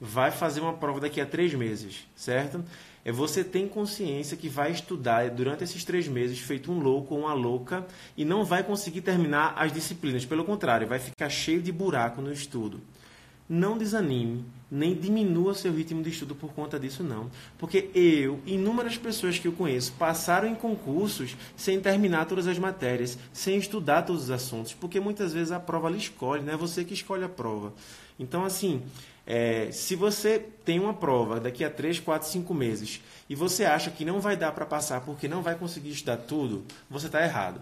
vai 0.00 0.30
fazer 0.30 0.60
uma 0.60 0.74
prova 0.74 1.00
daqui 1.00 1.20
a 1.20 1.26
três 1.26 1.54
meses, 1.54 2.06
certo? 2.16 2.64
É 3.04 3.10
você 3.10 3.42
tem 3.42 3.66
consciência 3.66 4.36
que 4.36 4.48
vai 4.48 4.70
estudar 4.70 5.30
durante 5.30 5.64
esses 5.64 5.84
três 5.84 6.06
meses 6.06 6.38
feito 6.38 6.70
um 6.70 6.78
louco 6.78 7.14
ou 7.14 7.22
uma 7.22 7.32
louca 7.32 7.86
e 8.16 8.24
não 8.24 8.44
vai 8.44 8.62
conseguir 8.62 9.00
terminar 9.00 9.54
as 9.56 9.72
disciplinas. 9.72 10.26
Pelo 10.26 10.44
contrário, 10.44 10.86
vai 10.86 10.98
ficar 10.98 11.30
cheio 11.30 11.62
de 11.62 11.72
buraco 11.72 12.20
no 12.20 12.30
estudo. 12.30 12.80
Não 13.48 13.78
desanime, 13.78 14.44
nem 14.70 14.94
diminua 14.94 15.54
seu 15.54 15.72
ritmo 15.72 16.02
de 16.02 16.10
estudo 16.10 16.34
por 16.34 16.52
conta 16.52 16.78
disso, 16.78 17.02
não. 17.02 17.30
Porque 17.58 17.90
eu, 17.94 18.40
inúmeras 18.46 18.96
pessoas 18.96 19.38
que 19.38 19.48
eu 19.48 19.52
conheço, 19.52 19.92
passaram 19.98 20.48
em 20.48 20.54
concursos 20.54 21.36
sem 21.56 21.80
terminar 21.80 22.26
todas 22.26 22.46
as 22.46 22.58
matérias, 22.58 23.18
sem 23.32 23.56
estudar 23.56 24.02
todos 24.02 24.24
os 24.24 24.30
assuntos, 24.30 24.74
porque 24.74 25.00
muitas 25.00 25.32
vezes 25.32 25.50
a 25.50 25.58
prova 25.58 25.90
lhe 25.90 25.98
escolhe, 25.98 26.42
não 26.42 26.52
é 26.52 26.56
você 26.56 26.84
que 26.84 26.94
escolhe 26.94 27.24
a 27.24 27.28
prova. 27.28 27.72
Então, 28.18 28.44
assim, 28.44 28.82
é, 29.26 29.70
se 29.72 29.94
você 29.96 30.38
tem 30.38 30.78
uma 30.78 30.94
prova 30.94 31.40
daqui 31.40 31.64
a 31.64 31.70
3, 31.70 32.00
4, 32.00 32.28
5 32.28 32.54
meses 32.54 33.00
e 33.28 33.34
você 33.34 33.64
acha 33.64 33.90
que 33.90 34.04
não 34.04 34.20
vai 34.20 34.36
dar 34.36 34.52
para 34.52 34.66
passar 34.66 35.00
porque 35.02 35.28
não 35.28 35.42
vai 35.42 35.54
conseguir 35.54 35.90
estudar 35.90 36.18
tudo, 36.18 36.64
você 36.88 37.06
está 37.06 37.22
errado. 37.22 37.60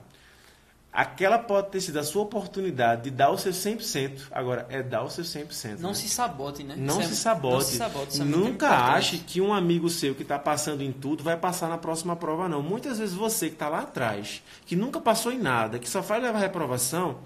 Aquela 0.93 1.39
pode 1.39 1.69
ter 1.69 1.81
sido 1.81 1.99
a 1.99 2.03
sua 2.03 2.23
oportunidade 2.23 3.03
de 3.03 3.11
dar 3.11 3.31
o 3.31 3.37
seu 3.37 3.53
100%, 3.53 4.23
agora 4.31 4.67
é 4.71 4.83
dar 4.83 5.05
o 5.05 5.11
seu 5.11 5.23
100%. 5.23 5.79
Não 5.79 5.91
né? 5.91 5.95
se 5.95 6.09
sabote, 6.09 6.65
né? 6.65 6.75
Não, 6.77 7.01
é 7.01 7.05
se, 7.05 7.15
sabote. 7.15 7.55
não 7.55 7.61
se 7.61 7.77
sabote. 7.77 8.21
É 8.21 8.25
Nunca 8.25 8.69
ache 8.69 9.19
que 9.19 9.41
um 9.41 9.53
amigo 9.53 9.91
seu 9.91 10.15
que 10.15 10.23
está 10.23 10.39
passando 10.39 10.83
em 10.83 10.91
tudo 10.91 11.23
vai 11.23 11.37
passar 11.37 11.69
na 11.69 11.77
próxima 11.77 12.17
prova, 12.17 12.49
não. 12.49 12.63
Muitas 12.63 12.99
vezes 12.99 13.15
você 13.15 13.49
que 13.49 13.55
está 13.55 13.69
lá 13.69 13.81
atrás, 13.81 14.43
que 14.65 14.75
nunca 14.75 14.99
passou 14.99 15.31
em 15.31 15.39
nada, 15.39 15.79
que 15.79 15.89
só 15.89 16.03
faz 16.03 16.23
levar 16.23 16.39
reprovação, 16.39 17.19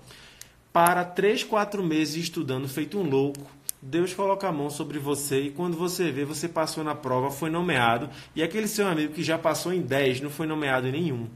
para 0.72 1.05
3, 1.05 1.44
4 1.44 1.82
meses 1.84 2.16
estudando 2.24 2.68
feito 2.68 2.98
um 2.98 3.09
louco, 3.09 3.47
Deus 3.80 4.12
coloca 4.14 4.48
a 4.48 4.52
mão 4.52 4.70
sobre 4.70 4.98
você 4.98 5.40
e 5.40 5.51
quando 5.51 5.76
você 5.76 6.10
vê, 6.10 6.24
você 6.24 6.48
passou 6.48 6.82
na 6.82 6.94
prova, 6.94 7.30
foi 7.30 7.51
nomeado, 7.51 8.09
e 8.34 8.43
aquele 8.43 8.68
seu 8.68 8.86
amigo 8.86 9.12
que 9.12 9.22
já 9.24 9.36
passou 9.36 9.72
em 9.72 9.82
10 9.82 10.20
não 10.20 10.30
foi 10.30 10.47
nomeado 10.47 10.89
em 10.89 10.93
nenhum. 10.93 11.28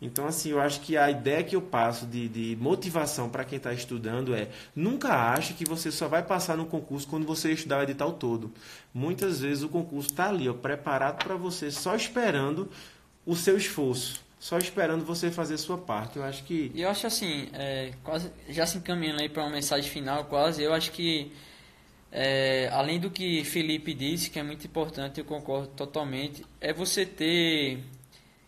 Então, 0.00 0.26
assim, 0.26 0.50
eu 0.50 0.60
acho 0.60 0.80
que 0.80 0.96
a 0.96 1.10
ideia 1.10 1.42
que 1.42 1.56
eu 1.56 1.62
passo 1.62 2.06
de, 2.06 2.28
de 2.28 2.56
motivação 2.60 3.28
para 3.28 3.44
quem 3.44 3.56
está 3.56 3.72
estudando 3.72 4.34
é 4.34 4.48
nunca 4.74 5.32
ache 5.32 5.54
que 5.54 5.64
você 5.64 5.90
só 5.90 6.06
vai 6.06 6.22
passar 6.22 6.56
no 6.56 6.66
concurso 6.66 7.06
quando 7.08 7.26
você 7.26 7.52
estudar 7.52 7.80
o 7.80 7.82
edital 7.82 8.12
todo. 8.12 8.52
Muitas 8.94 9.40
vezes 9.40 9.64
o 9.64 9.68
concurso 9.68 10.10
está 10.10 10.28
ali, 10.28 10.48
ó, 10.48 10.54
preparado 10.54 11.24
para 11.24 11.34
você, 11.34 11.70
só 11.70 11.96
esperando 11.96 12.70
o 13.26 13.34
seu 13.34 13.56
esforço 13.56 14.26
só 14.40 14.56
esperando 14.56 15.04
você 15.04 15.32
fazer 15.32 15.54
a 15.54 15.58
sua 15.58 15.76
parte. 15.76 16.16
Eu 16.16 16.22
acho 16.22 16.44
que. 16.44 16.70
E 16.72 16.82
eu 16.82 16.88
acho 16.88 17.06
assim, 17.06 17.48
é, 17.52 17.92
quase 18.04 18.30
já 18.48 18.64
se 18.66 18.78
encaminhando 18.78 19.20
aí 19.20 19.28
para 19.28 19.42
uma 19.42 19.50
mensagem 19.50 19.90
final, 19.90 20.26
quase. 20.26 20.62
Eu 20.62 20.72
acho 20.72 20.92
que 20.92 21.32
é, 22.10 22.68
além 22.72 22.98
do 22.98 23.10
que 23.10 23.44
Felipe 23.44 23.92
disse, 23.92 24.30
que 24.30 24.38
é 24.38 24.42
muito 24.42 24.66
importante, 24.66 25.18
eu 25.18 25.24
concordo 25.24 25.68
totalmente, 25.68 26.44
é 26.60 26.72
você 26.72 27.04
ter, 27.04 27.82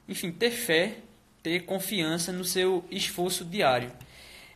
enfim, 0.09 0.33
ter 0.33 0.51
fé, 0.51 0.99
ter 1.43 1.61
confiança 1.61 2.33
no 2.33 2.45
seu 2.45 2.85
esforço 2.91 3.45
diário. 3.45 3.91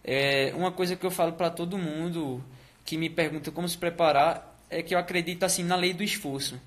É, 0.03 0.53
uma 0.55 0.71
coisa 0.71 0.97
que 0.97 1.05
eu 1.05 1.11
falo 1.11 1.33
para 1.33 1.51
todo 1.51 1.79
mundo 1.79 2.45
que 2.85 2.99
me 2.99 3.09
pergunta 3.09 3.51
como 3.51 3.69
se 3.69 3.79
preparar 3.79 4.59
é 4.69 4.83
que 4.83 4.95
eu 4.95 4.99
acredito 4.99 5.45
assim 5.45 5.63
na 5.63 5.77
lei 5.77 5.93
do 5.93 6.03
esforço. 6.03 6.61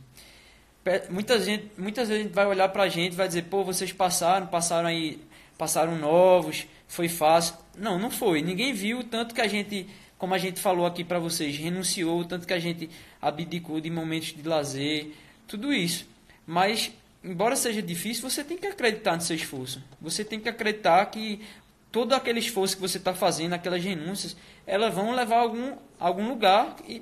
Muita 1.09 1.39
gente, 1.39 1.69
muitas 1.77 2.07
vezes 2.07 2.31
vai 2.31 2.45
olhar 2.45 2.69
para 2.69 2.83
a 2.83 2.89
gente 2.89 3.13
e 3.13 3.15
vai 3.15 3.27
dizer, 3.27 3.43
pô, 3.43 3.63
vocês 3.63 3.91
passaram, 3.91 4.47
passaram 4.47 4.87
aí, 4.87 5.19
passaram 5.57 5.97
novos, 5.97 6.65
foi 6.87 7.09
fácil. 7.09 7.55
Não, 7.77 7.99
não 7.99 8.09
foi. 8.09 8.41
Ninguém 8.41 8.73
viu 8.73 9.03
tanto 9.03 9.35
que 9.35 9.41
a 9.41 9.47
gente 9.47 9.85
como 10.17 10.33
a 10.33 10.37
gente 10.37 10.59
falou 10.59 10.85
aqui 10.85 11.03
para 11.03 11.19
vocês, 11.19 11.55
renunciou, 11.57 12.25
tanto 12.25 12.47
que 12.47 12.53
a 12.53 12.59
gente 12.59 12.89
abdicou 13.21 13.79
de 13.79 13.89
momentos 13.89 14.33
de 14.33 14.41
lazer, 14.41 15.11
tudo 15.47 15.71
isso. 15.71 16.07
Mas, 16.45 16.91
embora 17.27 17.55
seja 17.55 17.81
difícil, 17.81 18.29
você 18.29 18.43
tem 18.43 18.57
que 18.57 18.67
acreditar 18.67 19.15
no 19.15 19.21
seu 19.21 19.35
esforço. 19.35 19.83
Você 20.01 20.23
tem 20.23 20.39
que 20.39 20.49
acreditar 20.49 21.05
que 21.07 21.41
todo 21.91 22.13
aquele 22.13 22.39
esforço 22.39 22.75
que 22.75 22.81
você 22.81 22.97
está 22.97 23.13
fazendo, 23.13 23.53
aquelas 23.53 23.83
renúncias, 23.83 24.35
elas 24.65 24.93
vão 24.93 25.13
levar 25.13 25.37
a 25.37 25.41
algum, 25.41 25.73
algum 25.99 26.27
lugar 26.27 26.75
e 26.87 27.01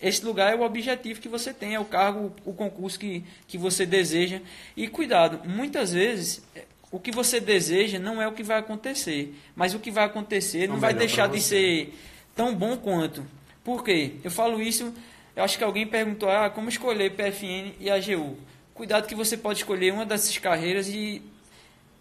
esse 0.00 0.24
lugar 0.24 0.52
é 0.52 0.56
o 0.56 0.62
objetivo 0.62 1.20
que 1.20 1.28
você 1.28 1.54
tem, 1.54 1.74
é 1.74 1.80
o 1.80 1.84
cargo, 1.84 2.34
o 2.44 2.52
concurso 2.52 2.98
que, 2.98 3.24
que 3.46 3.56
você 3.56 3.86
deseja. 3.86 4.40
E 4.76 4.88
cuidado, 4.88 5.48
muitas 5.48 5.92
vezes 5.92 6.42
o 6.90 6.98
que 6.98 7.12
você 7.12 7.40
deseja 7.40 8.00
não 8.00 8.20
é 8.20 8.26
o 8.26 8.32
que 8.32 8.42
vai 8.42 8.58
acontecer, 8.58 9.32
mas 9.54 9.74
o 9.74 9.78
que 9.78 9.92
vai 9.92 10.04
acontecer 10.04 10.68
não 10.68 10.78
vai 10.78 10.92
deixar 10.92 11.28
de 11.28 11.40
ser 11.40 11.94
tão 12.34 12.54
bom 12.54 12.76
quanto. 12.76 13.24
Por 13.62 13.84
quê? 13.84 14.14
Eu 14.24 14.30
falo 14.30 14.60
isso, 14.60 14.92
eu 15.36 15.44
acho 15.44 15.56
que 15.56 15.62
alguém 15.62 15.86
perguntou, 15.86 16.28
ah, 16.28 16.50
como 16.50 16.68
escolher 16.68 17.12
PFN 17.12 17.74
e 17.78 17.88
AGU? 17.88 18.36
Cuidado 18.74 19.06
que 19.06 19.14
você 19.14 19.36
pode 19.36 19.60
escolher 19.60 19.92
uma 19.92 20.06
dessas 20.06 20.36
carreiras 20.38 20.88
e 20.88 21.22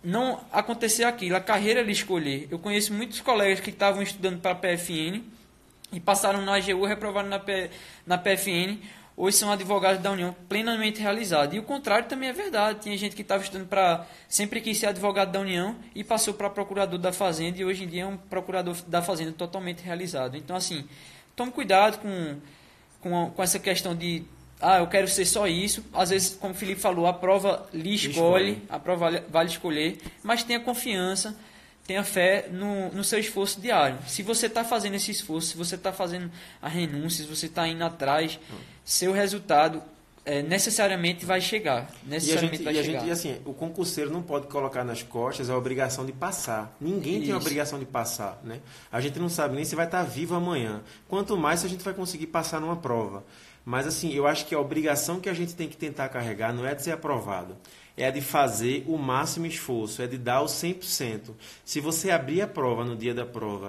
não 0.03 0.39
acontecer 0.51 1.03
aquilo, 1.03 1.35
a 1.35 1.41
carreira 1.41 1.81
lhe 1.81 1.91
escolher. 1.91 2.47
Eu 2.49 2.57
conheço 2.57 2.93
muitos 2.93 3.21
colegas 3.21 3.59
que 3.59 3.69
estavam 3.69 4.01
estudando 4.01 4.39
para 4.39 4.55
PFN 4.55 5.21
e 5.91 5.99
passaram 5.99 6.41
na 6.41 6.55
AGU, 6.55 6.85
reprovaram 6.85 7.29
na, 7.29 7.39
P, 7.39 7.69
na 8.05 8.17
PFN, 8.17 8.79
hoje 9.15 9.37
são 9.37 9.51
advogados 9.51 10.01
da 10.01 10.11
União 10.11 10.35
plenamente 10.47 11.01
realizados. 11.01 11.55
E 11.55 11.59
o 11.59 11.63
contrário 11.63 12.07
também 12.07 12.29
é 12.29 12.33
verdade. 12.33 12.79
Tinha 12.79 12.97
gente 12.97 13.15
que 13.15 13.21
estava 13.21 13.43
estudando 13.43 13.67
para. 13.67 14.07
sempre 14.27 14.61
quis 14.61 14.77
ser 14.77 14.87
advogado 14.87 15.31
da 15.31 15.39
União 15.39 15.75
e 15.93 16.03
passou 16.03 16.33
para 16.33 16.49
procurador 16.49 16.97
da 16.97 17.11
Fazenda 17.11 17.59
e 17.59 17.65
hoje 17.65 17.83
em 17.83 17.87
dia 17.87 18.03
é 18.03 18.05
um 18.05 18.17
procurador 18.17 18.75
da 18.87 19.01
Fazenda 19.01 19.31
totalmente 19.33 19.83
realizado. 19.83 20.37
Então, 20.37 20.55
assim, 20.55 20.87
tome 21.35 21.51
cuidado 21.51 21.99
com, 21.99 22.37
com, 23.01 23.31
com 23.31 23.43
essa 23.43 23.59
questão 23.59 23.95
de. 23.95 24.23
Ah, 24.61 24.77
eu 24.77 24.87
quero 24.87 25.07
ser 25.07 25.25
só 25.25 25.47
isso. 25.47 25.83
Às 25.91 26.11
vezes, 26.11 26.37
como 26.39 26.53
o 26.53 26.57
Felipe 26.57 26.79
falou, 26.79 27.07
a 27.07 27.13
prova 27.13 27.67
lhe 27.73 27.95
escolhe, 27.95 28.51
escolhe. 28.51 28.61
a 28.69 28.79
prova 28.79 29.23
vale, 29.29 29.49
escolher, 29.49 29.97
mas 30.23 30.43
tenha 30.43 30.59
confiança 30.59 31.35
tenha 31.85 32.03
fé 32.03 32.47
no, 32.49 32.89
no 32.89 33.03
seu 33.03 33.19
esforço 33.19 33.59
diário. 33.59 33.97
Se 34.07 34.21
você 34.21 34.45
está 34.45 34.63
fazendo 34.63 34.93
esse 34.95 35.11
esforço, 35.11 35.49
se 35.49 35.57
você 35.57 35.75
está 35.75 35.91
fazendo 35.91 36.31
a 36.61 36.69
renúncia, 36.69 37.25
se 37.25 37.29
você 37.29 37.47
está 37.47 37.67
indo 37.67 37.83
atrás, 37.83 38.39
seu 38.85 39.11
resultado 39.11 39.81
é, 40.23 40.41
necessariamente 40.43 41.25
vai 41.25 41.41
chegar. 41.41 41.89
Necessariamente 42.05 42.63
e 42.63 42.67
a 42.67 42.71
gente, 42.71 42.73
vai 42.73 42.73
e 42.73 42.85
chegar. 42.85 42.99
gente, 42.99 43.09
e 43.09 43.11
assim, 43.11 43.41
o 43.45 43.53
concurseiro 43.53 44.11
não 44.11 44.21
pode 44.21 44.47
colocar 44.47 44.83
nas 44.83 45.01
costas 45.01 45.49
a 45.49 45.57
obrigação 45.57 46.05
de 46.05 46.11
passar. 46.11 46.75
Ninguém 46.79 47.21
tem 47.21 47.31
a 47.31 47.37
Isso. 47.37 47.37
obrigação 47.37 47.79
de 47.79 47.85
passar, 47.85 48.39
né? 48.43 48.59
A 48.91 49.01
gente 49.01 49.17
não 49.19 49.29
sabe 49.29 49.55
nem 49.55 49.65
se 49.65 49.75
vai 49.75 49.85
estar 49.85 50.03
vivo 50.03 50.35
amanhã. 50.35 50.81
Quanto 51.07 51.35
mais 51.35 51.61
se 51.61 51.65
a 51.65 51.69
gente 51.69 51.83
vai 51.83 51.93
conseguir 51.93 52.27
passar 52.27 52.61
numa 52.61 52.75
prova. 52.75 53.23
Mas 53.63 53.87
assim, 53.87 54.13
eu 54.13 54.25
acho 54.25 54.45
que 54.45 54.55
a 54.55 54.59
obrigação 54.59 55.19
que 55.19 55.29
a 55.29 55.33
gente 55.33 55.55
tem 55.55 55.67
que 55.67 55.77
tentar 55.77 56.09
carregar 56.09 56.53
não 56.53 56.65
é 56.65 56.73
de 56.73 56.83
ser 56.83 56.91
aprovado. 56.91 57.55
É 57.95 58.07
a 58.07 58.11
de 58.11 58.21
fazer 58.21 58.83
o 58.87 58.97
máximo 58.97 59.45
esforço, 59.45 60.01
é 60.01 60.07
de 60.07 60.17
dar 60.17 60.41
o 60.41 60.45
100%. 60.45 61.31
Se 61.63 61.79
você 61.79 62.09
abrir 62.09 62.41
a 62.41 62.47
prova 62.47 62.83
no 62.83 62.95
dia 62.95 63.13
da 63.13 63.25
prova 63.25 63.67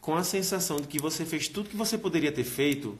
com 0.00 0.14
a 0.14 0.24
sensação 0.24 0.76
de 0.76 0.88
que 0.88 0.98
você 0.98 1.24
fez 1.24 1.46
tudo 1.48 1.68
que 1.68 1.76
você 1.76 1.96
poderia 1.96 2.32
ter 2.32 2.44
feito, 2.44 2.98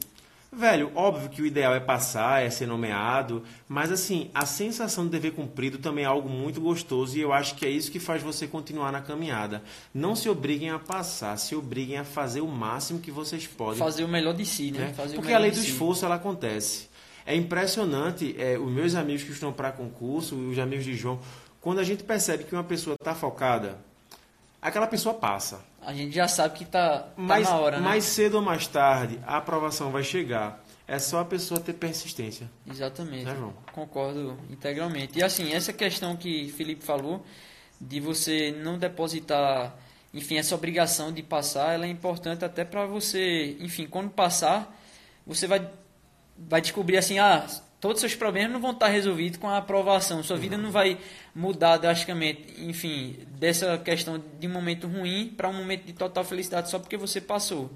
Velho, 0.52 0.90
óbvio 0.96 1.28
que 1.28 1.40
o 1.40 1.46
ideal 1.46 1.72
é 1.74 1.78
passar, 1.78 2.42
é 2.42 2.50
ser 2.50 2.66
nomeado, 2.66 3.44
mas 3.68 3.92
assim, 3.92 4.30
a 4.34 4.44
sensação 4.44 5.04
de 5.04 5.10
dever 5.10 5.32
cumprido 5.32 5.78
também 5.78 6.04
é 6.04 6.08
algo 6.08 6.28
muito 6.28 6.60
gostoso 6.60 7.16
e 7.16 7.20
eu 7.20 7.32
acho 7.32 7.54
que 7.54 7.64
é 7.64 7.68
isso 7.68 7.90
que 7.90 8.00
faz 8.00 8.20
você 8.20 8.48
continuar 8.48 8.90
na 8.90 9.00
caminhada. 9.00 9.62
Não 9.94 10.16
se 10.16 10.28
obriguem 10.28 10.70
a 10.70 10.78
passar, 10.78 11.36
se 11.36 11.54
obriguem 11.54 11.98
a 11.98 12.04
fazer 12.04 12.40
o 12.40 12.48
máximo 12.48 12.98
que 12.98 13.12
vocês 13.12 13.46
podem. 13.46 13.78
Fazer 13.78 14.02
o 14.02 14.08
melhor 14.08 14.34
de 14.34 14.44
si, 14.44 14.72
né? 14.72 14.92
né? 14.98 15.08
Porque 15.14 15.32
a 15.32 15.38
lei 15.38 15.52
do 15.52 15.58
si. 15.58 15.70
esforço 15.70 16.04
ela 16.04 16.16
acontece. 16.16 16.88
É 17.24 17.36
impressionante, 17.36 18.34
é, 18.36 18.58
os 18.58 18.72
meus 18.72 18.96
amigos 18.96 19.22
que 19.22 19.30
estão 19.30 19.52
para 19.52 19.70
concurso, 19.70 20.34
os 20.34 20.58
amigos 20.58 20.84
de 20.84 20.96
João, 20.96 21.20
quando 21.60 21.78
a 21.78 21.84
gente 21.84 22.02
percebe 22.02 22.42
que 22.42 22.54
uma 22.54 22.64
pessoa 22.64 22.96
está 22.98 23.14
focada, 23.14 23.78
aquela 24.60 24.86
pessoa 24.86 25.14
passa. 25.14 25.60
A 25.80 25.92
gente 25.92 26.14
já 26.14 26.28
sabe 26.28 26.58
que 26.58 26.64
tá, 26.64 27.00
tá 27.00 27.10
Mais, 27.16 27.48
na 27.48 27.56
hora, 27.56 27.76
né? 27.78 27.82
mais 27.82 28.04
cedo 28.04 28.34
ou 28.34 28.42
mais 28.42 28.66
tarde, 28.66 29.18
a 29.26 29.38
aprovação 29.38 29.90
vai 29.90 30.02
chegar. 30.02 30.62
É 30.86 30.98
só 30.98 31.20
a 31.20 31.24
pessoa 31.24 31.60
ter 31.60 31.74
persistência. 31.74 32.50
Exatamente. 32.68 33.24
Né, 33.24 33.34
João? 33.36 33.54
Concordo 33.72 34.36
integralmente. 34.50 35.18
E 35.18 35.22
assim, 35.22 35.52
essa 35.52 35.72
questão 35.72 36.16
que 36.16 36.48
Felipe 36.50 36.84
falou, 36.84 37.24
de 37.80 38.00
você 38.00 38.50
não 38.50 38.76
depositar, 38.76 39.74
enfim, 40.12 40.36
essa 40.36 40.54
obrigação 40.54 41.12
de 41.12 41.22
passar, 41.22 41.74
ela 41.74 41.86
é 41.86 41.88
importante 41.88 42.44
até 42.44 42.64
para 42.64 42.86
você, 42.86 43.56
enfim, 43.60 43.86
quando 43.86 44.10
passar, 44.10 44.76
você 45.24 45.46
vai, 45.46 45.70
vai 46.36 46.60
descobrir 46.60 46.98
assim, 46.98 47.18
ah, 47.20 47.46
todos 47.80 47.96
os 47.96 48.00
seus 48.00 48.14
problemas 48.14 48.52
não 48.52 48.60
vão 48.60 48.72
estar 48.72 48.88
resolvidos 48.88 49.38
com 49.38 49.48
a 49.48 49.56
aprovação. 49.56 50.22
Sua 50.22 50.36
vida 50.36 50.56
não 50.58 50.70
vai 50.70 50.98
mudar 51.34 51.78
drasticamente, 51.78 52.54
enfim, 52.58 53.16
dessa 53.38 53.78
questão 53.78 54.22
de 54.38 54.46
um 54.46 54.50
momento 54.50 54.86
ruim 54.86 55.32
para 55.34 55.48
um 55.48 55.54
momento 55.54 55.84
de 55.84 55.94
total 55.94 56.22
felicidade 56.22 56.70
só 56.70 56.78
porque 56.78 56.96
você 56.96 57.20
passou. 57.20 57.70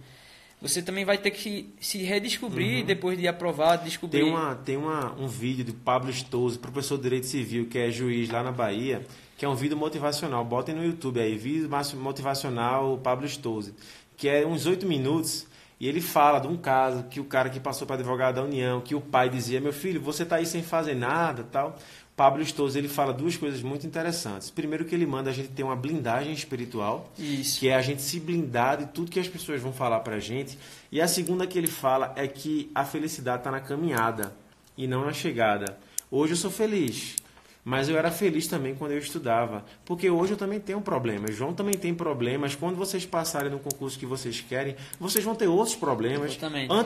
Você 0.61 0.81
também 0.81 1.05
vai 1.05 1.19
ter 1.19 1.31
que 1.31 1.75
se 1.81 1.99
redescobrir 1.99 2.85
depois 2.87 3.19
de 3.19 3.29
aprovado, 3.29 3.85
descobrir. 3.85 4.21
Tem, 4.21 4.31
uma, 4.31 4.55
tem 4.55 4.77
uma, 4.77 5.13
um 5.21 5.27
vídeo 5.27 5.65
do 5.65 5.75
Pablo 5.75 6.11
Stouze, 6.13 6.59
professor 6.59 6.97
de 6.97 7.03
Direito 7.03 7.27
Civil, 7.27 7.67
que 7.67 7.79
é 7.79 7.91
juiz 7.91 8.31
lá 8.31 8.43
na 8.43 8.53
Bahia, 8.53 9.05
que 9.37 9.45
é 9.45 9.49
um 9.49 9.55
vídeo 9.55 9.77
motivacional. 9.77 10.45
Botem 10.45 10.75
no 10.75 10.85
YouTube 10.85 11.21
aí, 11.21 11.37
vídeo 11.37 11.69
motivacional 11.97 12.99
Pablo 12.99 13.29
Stouze, 13.29 13.75
que 14.17 14.29
é 14.29 14.47
uns 14.47 14.65
oito 14.65 14.87
minutos. 14.87 15.47
E 15.81 15.89
ele 15.89 16.01
fala 16.01 16.39
de 16.39 16.47
um 16.47 16.57
caso 16.57 17.05
que 17.05 17.21
o 17.21 17.25
cara 17.25 17.51
que 17.51 17.59
passou 17.59 17.87
para 17.87 17.97
advogado 17.97 18.37
da 18.37 18.43
União, 18.43 18.81
que 18.81 18.95
o 18.95 19.01
pai 19.01 19.29
dizia, 19.29 19.61
meu 19.61 19.73
filho, 19.73 20.01
você 20.01 20.23
está 20.23 20.37
aí 20.37 20.47
sem 20.47 20.63
fazer 20.63 20.95
nada 20.95 21.45
tal. 21.51 21.77
Pablo 22.17 22.45
Stouze, 22.45 22.79
ele 22.79 22.89
fala 22.89 23.13
duas 23.13 23.37
coisas 23.37 23.61
muito 23.61 23.85
interessantes. 23.85 24.49
Primeiro 24.49 24.85
que 24.85 24.95
ele 24.95 25.05
manda 25.05 25.31
a 25.31 25.33
gente 25.33 25.49
ter 25.49 25.65
uma 25.65 25.75
blindagem 25.75 26.33
espiritual, 26.33 27.11
Isso. 27.19 27.59
que 27.59 27.69
é 27.69 27.75
a 27.75 27.83
gente 27.83 28.03
se 28.03 28.21
blindar 28.21 28.79
de 28.79 28.87
tudo 28.87 29.11
que 29.11 29.19
as 29.19 29.27
pessoas 29.27 29.61
vão 29.61 29.73
falar 29.73 29.99
pra 30.01 30.21
gente. 30.21 30.57
E 30.93 31.01
a 31.01 31.09
segunda 31.09 31.45
que 31.45 31.59
ele 31.59 31.67
fala 31.67 32.13
é 32.15 32.29
que 32.29 32.71
a 32.73 32.85
felicidade 32.85 33.39
está 33.39 33.51
na 33.51 33.61
caminhada 33.61 34.33
e 34.79 34.87
não 34.87 35.05
na 35.05 35.13
chegada. 35.13 35.77
Hoje 36.09 36.35
eu 36.35 36.37
sou 36.37 36.53
feliz, 36.53 37.17
mas 37.65 37.89
eu 37.89 37.97
era 37.97 38.11
feliz 38.11 38.47
também 38.47 38.75
quando 38.75 38.93
eu 38.93 38.99
estudava, 38.99 39.65
porque 39.87 40.11
hoje 40.11 40.33
eu 40.33 40.37
também 40.37 40.61
tenho 40.61 40.81
problemas. 40.83 41.35
João 41.35 41.55
também 41.55 41.75
tem 41.75 41.95
problemas. 41.95 42.55
Quando 42.55 42.77
vocês 42.77 43.07
passarem 43.07 43.51
no 43.51 43.59
concurso 43.59 43.99
que 43.99 44.05
vocês 44.05 44.41
querem, 44.47 44.77
vocês 45.01 45.25
vão 45.25 45.35
ter 45.35 45.47
outros 45.49 45.75
problemas, 45.75 46.37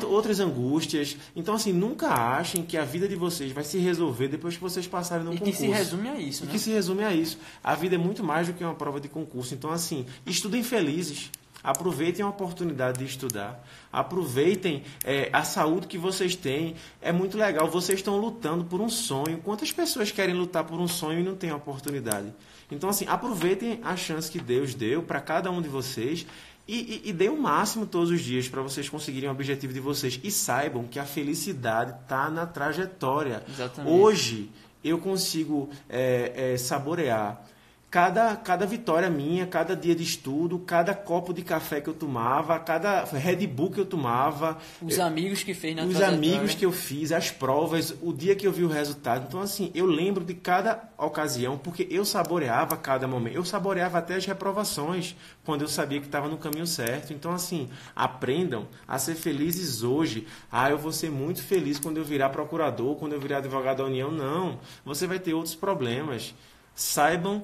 outras 0.07 0.39
angústias. 0.39 1.17
Então 1.35 1.55
assim, 1.55 1.73
nunca 1.73 2.09
achem 2.09 2.63
que 2.63 2.77
a 2.77 2.85
vida 2.85 3.09
de 3.09 3.17
vocês 3.17 3.51
vai 3.51 3.65
se 3.65 3.79
resolver 3.79 4.29
depois 4.29 4.55
que 4.55 4.61
vocês 4.63 4.87
passarem 4.87 5.25
no 5.25 5.33
E 5.33 5.39
que 5.39 5.41
concurso. 5.41 5.61
se 5.61 5.67
resume 5.69 6.09
a 6.09 6.21
isso, 6.21 6.45
E 6.45 6.47
né? 6.47 6.53
que 6.53 6.59
se 6.59 6.71
resume 6.71 7.03
a 7.03 7.13
isso. 7.13 7.39
A 7.63 7.75
vida 7.75 7.97
é 7.97 7.99
muito 7.99 8.23
mais 8.23 8.47
do 8.47 8.53
que 8.55 8.63
uma 8.63 8.75
prova 8.75 9.01
de 9.01 9.09
concurso. 9.09 9.55
Então, 9.55 9.71
assim, 9.71 10.07
estudem 10.25 10.63
felizes. 10.63 11.31
Aproveitem 11.63 12.25
a 12.25 12.29
oportunidade 12.29 12.99
de 13.01 13.05
estudar. 13.05 13.67
Aproveitem 13.93 14.82
é, 15.05 15.31
a 15.32 15.44
saúde 15.44 15.86
que 15.86 15.97
vocês 15.97 16.36
têm. 16.36 16.74
É 17.01 17.12
muito 17.12 17.39
legal. 17.39 17.69
Vocês 17.69 17.98
estão 17.98 18.16
lutando 18.19 18.65
por 18.65 18.81
um 18.81 18.89
sonho. 18.89 19.39
Quantas 19.39 19.73
pessoas 19.73 20.10
querem 20.10 20.35
lutar 20.35 20.65
por 20.65 20.78
um 20.78 20.89
sonho 20.89 21.20
e 21.20 21.23
não 21.23 21.35
têm 21.35 21.51
a 21.51 21.56
oportunidade? 21.56 22.32
Então, 22.70 22.90
assim, 22.90 23.06
aproveitem 23.09 23.81
a 23.82 23.97
chance 23.97 24.31
que 24.31 24.39
Deus 24.39 24.74
deu 24.74 25.02
para 25.02 25.20
cada 25.20 25.51
um 25.51 25.62
de 25.62 25.69
vocês 25.69 26.27
e, 26.66 27.02
e, 27.05 27.09
e 27.09 27.12
dê 27.15 27.31
o 27.31 27.40
máximo 27.40 27.86
todos 27.86 28.10
os 28.10 28.20
dias 28.20 28.47
para 28.47 28.60
vocês 28.60 28.89
conseguirem 28.89 29.28
o 29.28 29.32
objetivo 29.32 29.73
de 29.73 29.81
vocês. 29.81 30.20
E 30.23 30.31
saibam 30.31 30.85
que 30.85 30.98
a 30.98 31.05
felicidade 31.06 31.94
está 32.02 32.28
na 32.28 32.47
trajetória. 32.47 33.43
Exatamente. 33.48 33.94
Hoje 33.94 34.51
eu 34.85 34.98
consigo 34.98 35.70
é, 35.89 36.52
é, 36.52 36.56
saborear 36.59 37.43
cada, 37.90 38.36
cada 38.36 38.66
vitória 38.66 39.09
minha, 39.09 39.47
cada 39.47 39.74
dia 39.74 39.94
de 39.94 40.02
estudo, 40.02 40.59
cada 40.59 40.94
copo 40.94 41.32
de 41.32 41.43
café 41.43 41.81
que 41.81 41.89
eu 41.89 41.94
tomava, 41.94 42.59
cada 42.59 43.05
Red 43.05 43.47
Bull 43.47 43.70
que 43.70 43.81
eu 43.81 43.86
tomava, 43.86 44.59
Os 44.82 44.98
amigos 44.98 45.43
que 45.43 45.55
fez 45.55 45.74
na 45.74 45.85
os 45.85 46.01
amigos 46.02 46.55
que 46.55 46.66
eu 46.66 46.73
fiz, 46.73 47.12
as 47.12 47.31
provas, 47.31 47.94
o 48.02 48.12
dia 48.12 48.36
que 48.36 48.47
eu 48.47 48.52
vi 48.52 48.62
o 48.62 48.69
resultado. 48.69 49.24
Então, 49.27 49.40
assim, 49.40 49.70
eu 49.74 49.86
lembro 49.86 50.23
de 50.23 50.35
cada 50.35 50.90
ocasião, 50.98 51.56
porque 51.56 51.89
eu 51.90 52.05
saboreava 52.05 52.77
cada 52.77 53.09
momento. 53.09 53.35
Eu 53.35 53.44
saboreava 53.44 53.98
até 53.98 54.16
as 54.16 54.27
reprovações, 54.27 55.16
quando 55.43 55.62
eu 55.62 55.69
sabia 55.69 55.98
que 55.98 56.06
estava 56.06 56.28
no 56.28 56.36
caminho 56.36 56.66
certo. 56.66 57.15
Então, 57.15 57.32
assim, 57.32 57.70
aprendam 57.97 58.69
a 58.86 58.98
ser 58.98 59.15
felizes 59.15 59.82
hoje. 59.82 60.27
Ah, 60.52 60.69
eu 60.69 60.77
vou 60.77 60.93
ser 60.93 61.10
muito 61.10 61.43
feliz 61.43 61.78
quando 61.78 61.97
eu 61.97 62.05
virar 62.05 62.28
procurador, 62.28 62.97
quando 62.97 63.15
eu 63.15 63.20
virar 63.20 63.39
advogado 63.39 63.78
da 63.78 63.85
União. 63.85 64.10
Não. 64.10 64.59
Você 64.85 65.06
vai 65.06 65.19
ter 65.19 65.32
outros 65.32 65.55
problemas. 65.55 66.35
Saibam 66.74 67.43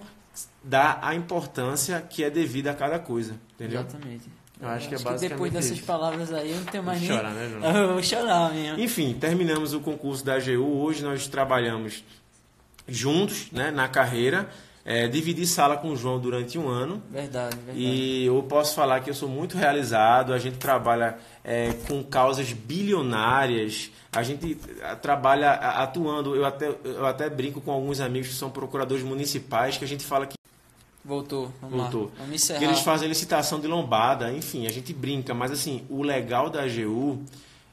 dar 0.63 0.99
a 1.03 1.15
importância 1.15 2.01
que 2.01 2.25
é 2.25 2.31
devida 2.31 2.71
a 2.71 2.75
cada 2.75 2.99
coisa. 2.99 3.37
Entendeu? 3.55 3.81
Exatamente. 3.81 4.29
Eu 4.61 4.69
acho 4.69 4.89
que 4.89 4.95
é 4.95 4.99
depois 4.99 5.21
basicamente 5.21 5.53
dessas 5.53 5.77
isso. 5.77 5.87
palavras 5.87 6.33
aí 6.33 6.51
eu 6.51 6.57
não 6.57 6.65
tenho 6.65 6.85
mais 6.85 6.99
Vou 7.01 7.09
nem... 7.09 7.17
chorar, 7.17 7.35
né, 7.35 7.49
João? 7.49 7.77
Eu 7.77 7.93
vou 7.93 8.03
chorar 8.03 8.53
mesmo. 8.53 8.81
Enfim, 8.81 9.15
terminamos 9.15 9.75
o 9.75 9.81
concurso 9.81 10.25
da 10.25 10.37
AGU. 10.37 10.81
Hoje 10.81 11.03
nós 11.03 11.27
trabalhamos 11.27 12.05
juntos 12.89 13.51
né, 13.51 13.71
na 13.71 13.89
carreira. 13.89 14.49
É, 14.85 15.09
dividi 15.09 15.47
sala 15.47 15.79
com 15.79 15.89
o 15.89 15.97
João 15.97 16.19
durante 16.19 16.59
um 16.59 16.69
ano. 16.69 17.03
Verdade, 17.11 17.57
verdade. 17.57 17.79
E 17.79 18.27
eu 18.27 18.43
posso 18.43 18.75
falar 18.75 19.01
que 19.01 19.09
eu 19.09 19.15
sou 19.15 19.29
muito 19.29 19.57
realizado. 19.57 20.35
A 20.35 20.39
gente 20.39 20.59
trabalha 20.59 21.17
é, 21.43 21.73
com 21.89 22.03
causas 22.03 22.53
bilionárias. 22.53 23.91
A 24.13 24.23
gente 24.23 24.59
trabalha 25.01 25.53
atuando. 25.53 26.37
Eu 26.37 26.45
até, 26.45 26.75
eu 26.85 27.07
até 27.07 27.31
brinco 27.31 27.63
com 27.63 27.73
alguns 27.73 27.99
amigos 27.99 28.29
que 28.29 28.35
são 28.35 28.51
procuradores 28.51 29.03
municipais, 29.03 29.79
que 29.79 29.85
a 29.85 29.89
gente 29.89 30.05
fala 30.05 30.27
que 30.27 30.35
Voltou, 31.05 31.53
vamos 31.61 31.77
Voltou. 31.77 32.05
lá. 32.05 32.11
Vamos 32.21 32.35
encerrar. 32.37 32.59
que 32.59 32.65
eles 32.65 32.81
fazem 32.81 33.07
licitação 33.07 33.61
de 33.61 33.67
lombada, 33.67 34.33
enfim, 34.33 34.67
a 34.67 34.71
gente 34.71 34.95
brinca, 34.95 35.35
mas 35.35 35.51
assim, 35.53 35.85
o 35.91 36.03
legal 36.03 36.49
da 36.49 36.63
AGU, 36.63 37.23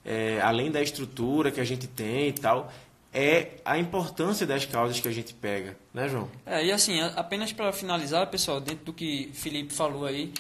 é, 0.03 0.41
além 0.41 0.69
da 0.69 0.81
estrutura 0.81 1.49
que 1.49 1.61
a 1.61 1.63
gente 1.63 1.87
tem 1.87 2.27
e 2.27 2.33
tal, 2.33 2.69
é 3.13 3.51
a 3.65 3.77
importância 3.77 4.45
das 4.45 4.65
causas 4.65 4.99
que 4.99 5.07
a 5.07 5.11
gente 5.11 5.33
pega, 5.33 5.77
né, 5.93 6.07
João? 6.07 6.29
É, 6.45 6.65
e 6.65 6.71
assim, 6.71 6.99
apenas 7.15 7.51
para 7.51 7.71
finalizar, 7.73 8.27
pessoal, 8.27 8.61
dentro 8.61 8.85
do 8.85 8.93
que 8.93 9.29
Felipe 9.33 9.73
falou 9.73 10.05
aí, 10.05 10.31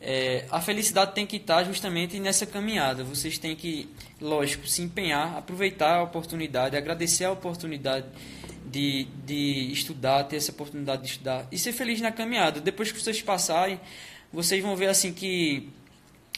é, 0.00 0.44
a 0.50 0.60
felicidade 0.60 1.14
tem 1.14 1.26
que 1.26 1.36
estar 1.36 1.64
justamente 1.64 2.20
nessa 2.20 2.46
caminhada. 2.46 3.02
Vocês 3.02 3.38
têm 3.38 3.56
que, 3.56 3.88
lógico, 4.20 4.66
se 4.68 4.82
empenhar, 4.82 5.36
aproveitar 5.36 5.96
a 5.96 6.02
oportunidade, 6.02 6.76
agradecer 6.76 7.24
a 7.24 7.32
oportunidade 7.32 8.06
de, 8.64 9.08
de 9.24 9.72
estudar, 9.72 10.24
ter 10.24 10.36
essa 10.36 10.52
oportunidade 10.52 11.02
de 11.02 11.08
estudar 11.08 11.48
e 11.50 11.58
ser 11.58 11.72
feliz 11.72 12.00
na 12.00 12.12
caminhada. 12.12 12.60
Depois 12.60 12.92
que 12.92 13.00
vocês 13.00 13.20
passarem, 13.22 13.80
vocês 14.32 14.62
vão 14.62 14.76
ver 14.76 14.88
assim 14.88 15.12
que 15.12 15.68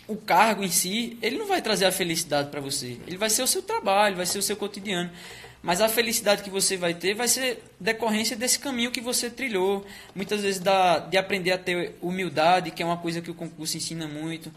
o 0.06 0.16
cargo 0.16 0.64
em 0.64 0.70
si, 0.70 1.18
ele 1.20 1.38
não 1.38 1.46
vai 1.46 1.60
trazer 1.60 1.84
a 1.84 1.92
felicidade 1.92 2.50
para 2.50 2.60
você. 2.60 2.98
Ele 3.06 3.16
vai 3.16 3.30
ser 3.30 3.42
o 3.42 3.46
seu 3.46 3.62
trabalho, 3.62 4.16
vai 4.16 4.26
ser 4.26 4.38
o 4.38 4.42
seu 4.42 4.56
cotidiano. 4.56 5.10
Mas 5.62 5.80
a 5.80 5.88
felicidade 5.88 6.42
que 6.42 6.48
você 6.48 6.76
vai 6.76 6.94
ter 6.94 7.14
vai 7.14 7.28
ser 7.28 7.62
decorrência 7.78 8.34
desse 8.34 8.58
caminho 8.58 8.90
que 8.90 9.00
você 9.00 9.28
trilhou. 9.28 9.84
Muitas 10.14 10.42
vezes 10.42 10.60
da, 10.60 10.98
de 10.98 11.18
aprender 11.18 11.52
a 11.52 11.58
ter 11.58 11.96
humildade, 12.00 12.70
que 12.70 12.82
é 12.82 12.86
uma 12.86 12.96
coisa 12.96 13.20
que 13.20 13.30
o 13.30 13.34
concurso 13.34 13.76
ensina 13.76 14.08
muito. 14.08 14.50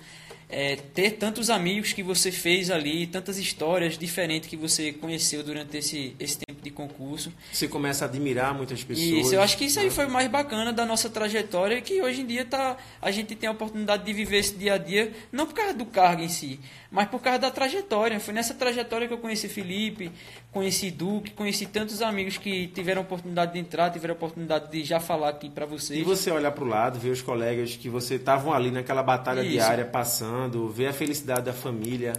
É, 0.55 0.75
ter 0.75 1.13
tantos 1.13 1.49
amigos 1.49 1.93
que 1.93 2.03
você 2.03 2.31
fez 2.31 2.69
ali, 2.69 3.07
tantas 3.07 3.39
histórias 3.39 3.97
diferentes 3.97 4.47
que 4.47 4.55
você 4.55 4.93
conheceu 4.93 5.43
durante 5.43 5.77
esse, 5.77 6.15
esse 6.19 6.37
tempo 6.37 6.61
de 6.61 6.69
concurso. 6.69 7.33
Você 7.51 7.67
começa 7.67 8.05
a 8.05 8.07
admirar 8.07 8.53
muitas 8.53 8.83
pessoas. 8.83 9.07
Isso, 9.07 9.33
eu 9.33 9.41
acho 9.41 9.57
que 9.57 9.65
isso 9.65 9.79
aí 9.79 9.89
foi 9.89 10.05
o 10.05 10.11
mais 10.11 10.29
bacana 10.29 10.71
da 10.71 10.85
nossa 10.85 11.09
trajetória, 11.09 11.81
que 11.81 11.99
hoje 12.03 12.21
em 12.21 12.25
dia 12.27 12.45
tá, 12.45 12.77
a 13.01 13.09
gente 13.09 13.35
tem 13.35 13.49
a 13.49 13.51
oportunidade 13.51 14.03
de 14.03 14.13
viver 14.13 14.37
esse 14.37 14.53
dia 14.53 14.75
a 14.75 14.77
dia, 14.77 15.11
não 15.31 15.47
por 15.47 15.55
causa 15.55 15.73
do 15.73 15.85
cargo 15.85 16.21
em 16.21 16.29
si, 16.29 16.59
mas 16.91 17.07
por 17.07 17.19
causa 17.19 17.39
da 17.39 17.49
trajetória. 17.49 18.19
Foi 18.19 18.33
nessa 18.33 18.53
trajetória 18.53 19.07
que 19.07 19.13
eu 19.13 19.17
conheci 19.17 19.49
Felipe, 19.49 20.11
conheci 20.51 20.91
Duque, 20.91 21.31
conheci 21.31 21.65
tantos 21.65 22.01
amigos 22.01 22.37
que 22.37 22.67
tiveram 22.67 23.01
a 23.01 23.03
oportunidade 23.03 23.53
de 23.53 23.59
entrar, 23.59 23.89
tiveram 23.89 24.13
a 24.13 24.17
oportunidade 24.17 24.71
de 24.71 24.83
já 24.83 24.99
falar 24.99 25.29
aqui 25.29 25.49
para 25.49 25.65
vocês. 25.65 25.99
E 25.99 26.03
você 26.03 26.29
olhar 26.29 26.51
para 26.51 26.63
o 26.63 26.67
lado, 26.67 26.99
ver 26.99 27.09
os 27.09 27.21
colegas 27.21 27.75
que 27.75 27.89
você 27.89 28.15
estavam 28.15 28.53
ali 28.53 28.69
naquela 28.69 29.01
batalha 29.01 29.41
isso. 29.41 29.51
diária 29.51 29.85
passando, 29.85 30.42
ver 30.69 30.87
a 30.87 30.93
felicidade 30.93 31.45
da 31.45 31.53
família. 31.53 32.13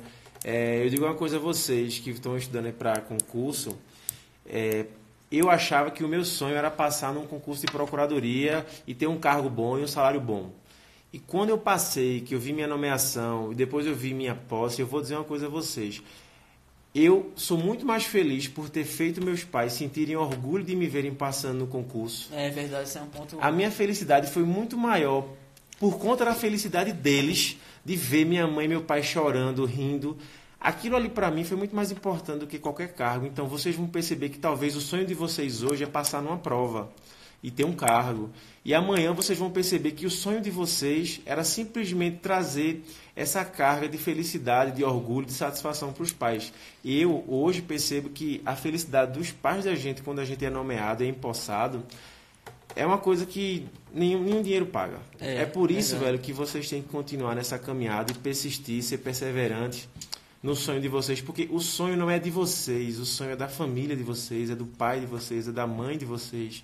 É, 0.44 0.84
eu 0.84 0.90
digo 0.90 1.04
uma 1.04 1.14
coisa 1.14 1.36
a 1.36 1.40
vocês 1.40 1.98
que 1.98 2.10
estão 2.10 2.36
estudando 2.36 2.72
para 2.72 3.00
concurso. 3.00 3.78
É, 4.46 4.86
eu 5.32 5.50
achava 5.50 5.90
que 5.90 6.04
o 6.04 6.08
meu 6.08 6.24
sonho 6.24 6.54
era 6.54 6.70
passar 6.70 7.12
num 7.12 7.26
concurso 7.26 7.66
de 7.66 7.72
procuradoria 7.72 8.64
e 8.86 8.94
ter 8.94 9.06
um 9.06 9.18
cargo 9.18 9.48
bom 9.48 9.78
e 9.78 9.82
um 9.82 9.88
salário 9.88 10.20
bom. 10.20 10.52
E 11.12 11.18
quando 11.18 11.50
eu 11.50 11.58
passei, 11.58 12.20
que 12.20 12.34
eu 12.34 12.40
vi 12.40 12.52
minha 12.52 12.66
nomeação 12.66 13.52
e 13.52 13.54
depois 13.54 13.86
eu 13.86 13.94
vi 13.94 14.12
minha 14.12 14.34
posse, 14.34 14.80
eu 14.80 14.86
vou 14.86 15.00
dizer 15.00 15.14
uma 15.14 15.24
coisa 15.24 15.46
a 15.46 15.48
vocês. 15.48 16.02
Eu 16.94 17.32
sou 17.34 17.58
muito 17.58 17.84
mais 17.84 18.04
feliz 18.04 18.46
por 18.46 18.68
ter 18.68 18.84
feito 18.84 19.24
meus 19.24 19.42
pais 19.42 19.72
sentirem 19.72 20.14
orgulho 20.14 20.62
de 20.62 20.76
me 20.76 20.86
verem 20.86 21.12
passando 21.12 21.58
no 21.58 21.66
concurso. 21.66 22.28
É 22.32 22.50
verdade, 22.50 22.88
isso 22.88 22.98
é 22.98 23.00
um 23.00 23.06
ponto. 23.06 23.36
A 23.40 23.50
minha 23.50 23.70
felicidade 23.70 24.30
foi 24.30 24.44
muito 24.44 24.76
maior 24.76 25.28
por 25.78 25.98
conta 25.98 26.24
da 26.24 26.34
felicidade 26.34 26.92
deles 26.92 27.56
de 27.84 27.96
ver 27.96 28.24
minha 28.24 28.46
mãe 28.46 28.64
e 28.64 28.68
meu 28.68 28.82
pai 28.82 29.02
chorando, 29.02 29.64
rindo. 29.64 30.16
Aquilo 30.60 30.96
ali 30.96 31.08
para 31.08 31.30
mim 31.30 31.44
foi 31.44 31.56
muito 31.56 31.76
mais 31.76 31.90
importante 31.90 32.40
do 32.40 32.46
que 32.46 32.58
qualquer 32.58 32.94
cargo. 32.94 33.26
Então 33.26 33.46
vocês 33.46 33.76
vão 33.76 33.86
perceber 33.86 34.30
que 34.30 34.38
talvez 34.38 34.74
o 34.74 34.80
sonho 34.80 35.06
de 35.06 35.14
vocês 35.14 35.62
hoje 35.62 35.84
é 35.84 35.86
passar 35.86 36.22
numa 36.22 36.38
prova 36.38 36.90
e 37.42 37.50
ter 37.50 37.66
um 37.66 37.74
cargo. 37.74 38.30
E 38.64 38.72
amanhã 38.72 39.12
vocês 39.12 39.38
vão 39.38 39.50
perceber 39.50 39.90
que 39.90 40.06
o 40.06 40.10
sonho 40.10 40.40
de 40.40 40.50
vocês 40.50 41.20
era 41.26 41.44
simplesmente 41.44 42.20
trazer 42.20 42.82
essa 43.14 43.44
carga 43.44 43.86
de 43.86 43.98
felicidade, 43.98 44.74
de 44.74 44.82
orgulho, 44.82 45.26
de 45.26 45.34
satisfação 45.34 45.92
para 45.92 46.02
os 46.02 46.10
pais. 46.10 46.50
Eu 46.82 47.22
hoje 47.28 47.60
percebo 47.60 48.08
que 48.08 48.40
a 48.46 48.56
felicidade 48.56 49.12
dos 49.12 49.30
pais 49.30 49.66
da 49.66 49.74
gente 49.74 50.02
quando 50.02 50.20
a 50.20 50.24
gente 50.24 50.42
é 50.42 50.48
nomeado, 50.48 51.04
é 51.04 51.06
empossado, 51.06 51.84
é 52.76 52.84
uma 52.84 52.98
coisa 52.98 53.24
que 53.24 53.66
nenhum, 53.92 54.22
nenhum 54.22 54.42
dinheiro 54.42 54.66
paga. 54.66 54.98
É, 55.20 55.42
é 55.42 55.46
por 55.46 55.70
isso, 55.70 55.96
velho, 55.96 56.18
que 56.18 56.32
vocês 56.32 56.68
têm 56.68 56.82
que 56.82 56.88
continuar 56.88 57.34
nessa 57.34 57.58
caminhada 57.58 58.12
e 58.12 58.14
persistir, 58.14 58.82
ser 58.82 58.98
perseverantes 58.98 59.88
no 60.42 60.54
sonho 60.54 60.80
de 60.80 60.88
vocês, 60.88 61.22
porque 61.22 61.48
o 61.50 61.58
sonho 61.58 61.96
não 61.96 62.10
é 62.10 62.18
de 62.18 62.30
vocês, 62.30 62.98
o 62.98 63.06
sonho 63.06 63.30
é 63.30 63.36
da 63.36 63.48
família 63.48 63.96
de 63.96 64.02
vocês, 64.02 64.50
é 64.50 64.54
do 64.54 64.66
pai 64.66 65.00
de 65.00 65.06
vocês, 65.06 65.48
é 65.48 65.52
da 65.52 65.66
mãe 65.66 65.96
de 65.96 66.04
vocês. 66.04 66.62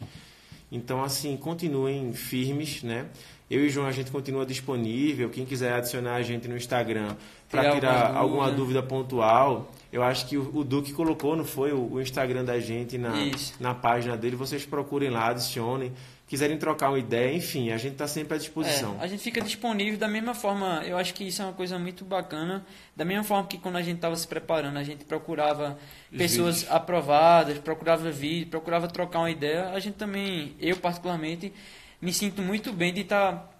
Então, 0.70 1.02
assim, 1.02 1.36
continuem 1.36 2.12
firmes, 2.12 2.82
né? 2.82 3.06
Eu 3.50 3.64
e 3.64 3.66
o 3.66 3.70
João, 3.70 3.86
a 3.86 3.92
gente 3.92 4.12
continua 4.12 4.46
disponível. 4.46 5.28
Quem 5.28 5.44
quiser 5.44 5.72
adicionar 5.72 6.14
a 6.14 6.22
gente 6.22 6.46
no 6.46 6.56
Instagram 6.56 7.16
para 7.50 7.72
tirar 7.72 8.06
alguma, 8.14 8.20
alguma 8.20 8.50
dúvida. 8.52 8.80
pontual, 8.80 9.72
eu 9.92 10.04
acho 10.04 10.28
que 10.28 10.36
o, 10.36 10.58
o 10.58 10.62
Duque 10.62 10.92
colocou, 10.92 11.34
não 11.34 11.44
foi, 11.44 11.72
o, 11.72 11.94
o 11.94 12.00
Instagram 12.00 12.44
da 12.44 12.60
gente 12.60 12.96
na, 12.96 13.12
na 13.58 13.74
página 13.74 14.16
dele. 14.16 14.36
Vocês 14.36 14.64
procurem 14.64 15.10
lá, 15.10 15.30
adicionem 15.30 15.92
quiserem 16.30 16.56
trocar 16.56 16.90
uma 16.90 16.98
ideia, 16.98 17.36
enfim, 17.36 17.72
a 17.72 17.76
gente 17.76 17.94
está 17.94 18.06
sempre 18.06 18.36
à 18.36 18.38
disposição. 18.38 18.96
É, 19.00 19.04
a 19.04 19.06
gente 19.08 19.20
fica 19.20 19.40
disponível 19.40 19.98
da 19.98 20.06
mesma 20.06 20.32
forma, 20.32 20.80
eu 20.86 20.96
acho 20.96 21.12
que 21.12 21.24
isso 21.24 21.42
é 21.42 21.44
uma 21.44 21.52
coisa 21.52 21.76
muito 21.76 22.04
bacana, 22.04 22.64
da 22.94 23.04
mesma 23.04 23.24
forma 23.24 23.48
que 23.48 23.58
quando 23.58 23.74
a 23.74 23.82
gente 23.82 23.96
estava 23.96 24.14
se 24.14 24.28
preparando, 24.28 24.76
a 24.76 24.84
gente 24.84 25.04
procurava 25.04 25.76
Os 26.08 26.16
pessoas 26.16 26.60
vídeos. 26.60 26.72
aprovadas, 26.72 27.58
procurava 27.58 28.08
vídeo, 28.12 28.46
procurava 28.46 28.86
trocar 28.86 29.18
uma 29.18 29.30
ideia, 29.30 29.70
a 29.70 29.80
gente 29.80 29.94
também, 29.94 30.54
eu 30.60 30.76
particularmente, 30.76 31.52
me 32.00 32.12
sinto 32.12 32.40
muito 32.42 32.72
bem 32.72 32.94
de 32.94 33.00
estar 33.00 33.32
tá 33.32 33.50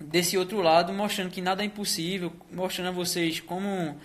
desse 0.00 0.38
outro 0.38 0.62
lado, 0.62 0.94
mostrando 0.94 1.30
que 1.30 1.42
nada 1.42 1.62
é 1.62 1.66
impossível, 1.66 2.32
mostrando 2.50 2.88
a 2.88 2.92
vocês 2.92 3.38
como, 3.40 3.98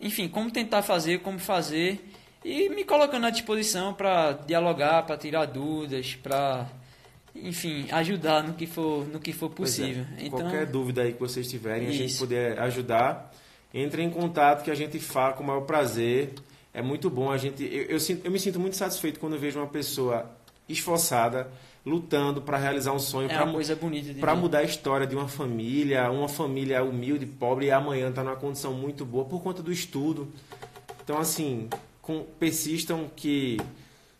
enfim, 0.00 0.26
como 0.26 0.50
tentar 0.50 0.80
fazer, 0.80 1.18
como 1.18 1.38
fazer, 1.38 2.02
e 2.42 2.70
me 2.70 2.82
colocando 2.82 3.26
à 3.26 3.30
disposição 3.30 3.92
para 3.92 4.32
dialogar, 4.32 5.02
para 5.02 5.18
tirar 5.18 5.44
dúvidas, 5.44 6.14
para 6.14 6.66
enfim, 7.44 7.86
ajudar 7.90 8.42
no 8.42 8.54
que 8.54 8.66
for, 8.66 9.06
no 9.06 9.20
que 9.20 9.32
for 9.32 9.50
possível. 9.50 10.04
É. 10.16 10.26
Então, 10.26 10.40
Qualquer 10.40 10.66
dúvida 10.66 11.02
aí 11.02 11.12
que 11.12 11.20
vocês 11.20 11.48
tiverem, 11.48 11.88
isso. 11.88 12.02
a 12.02 12.06
gente 12.06 12.18
puder 12.18 12.58
ajudar, 12.60 13.32
entre 13.72 14.02
em 14.02 14.10
contato 14.10 14.64
que 14.64 14.70
a 14.70 14.74
gente 14.74 14.98
fala 14.98 15.34
com 15.34 15.42
o 15.42 15.46
maior 15.46 15.62
prazer. 15.62 16.34
É 16.72 16.82
muito 16.82 17.10
bom 17.10 17.30
a 17.30 17.36
gente. 17.36 17.64
Eu, 17.64 17.84
eu, 17.84 18.00
sinto, 18.00 18.24
eu 18.24 18.30
me 18.30 18.38
sinto 18.38 18.60
muito 18.60 18.76
satisfeito 18.76 19.18
quando 19.18 19.34
eu 19.34 19.38
vejo 19.38 19.58
uma 19.58 19.66
pessoa 19.66 20.30
esforçada, 20.68 21.50
lutando 21.84 22.42
para 22.42 22.58
realizar 22.58 22.92
um 22.92 22.98
sonho, 22.98 23.30
é 23.30 23.34
para 23.34 23.50
coisa 23.50 23.74
bonita 23.74 24.12
para 24.20 24.34
mudar 24.34 24.58
a 24.58 24.64
história 24.64 25.06
de 25.06 25.16
uma 25.16 25.26
família, 25.26 26.10
uma 26.10 26.28
família 26.28 26.82
humilde, 26.84 27.24
pobre 27.24 27.66
e 27.66 27.70
amanhã 27.70 28.10
está 28.10 28.22
numa 28.22 28.36
condição 28.36 28.74
muito 28.74 29.04
boa 29.04 29.24
por 29.24 29.42
conta 29.42 29.62
do 29.62 29.72
estudo. 29.72 30.28
Então 31.02 31.18
assim, 31.18 31.68
com, 32.02 32.26
persistam 32.38 33.10
que 33.16 33.58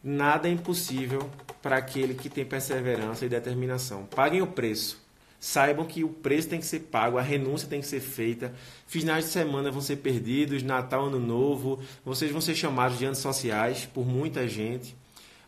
nada 0.03 0.49
é 0.49 0.53
impossível 0.53 1.29
para 1.63 1.77
aquele 1.77 2.15
que 2.15 2.29
tem 2.29 2.45
perseverança 2.45 3.25
e 3.25 3.29
determinação. 3.29 4.05
Paguem 4.07 4.43
o 4.43 4.47
preço. 4.47 5.07
Saibam 5.41 5.85
que 5.85 6.03
o 6.03 6.09
preço 6.09 6.49
tem 6.49 6.59
que 6.59 6.67
ser 6.67 6.81
pago, 6.81 7.17
a 7.17 7.23
renúncia 7.23 7.69
tem 7.69 7.81
que 7.81 7.87
ser 7.87 8.01
feita. 8.01 8.53
Finais 8.87 9.27
de 9.27 9.31
semana 9.31 9.71
vão 9.71 9.81
ser 9.81 9.97
perdidos, 9.97 10.65
Natal, 10.65 11.07
Ano 11.07 11.21
Novo, 11.21 11.79
vocês 12.05 12.33
vão 12.33 12.41
ser 12.41 12.57
chamados 12.57 12.99
de 12.99 13.05
anos 13.05 13.19
sociais 13.19 13.87
por 13.87 14.05
muita 14.05 14.49
gente. 14.49 14.97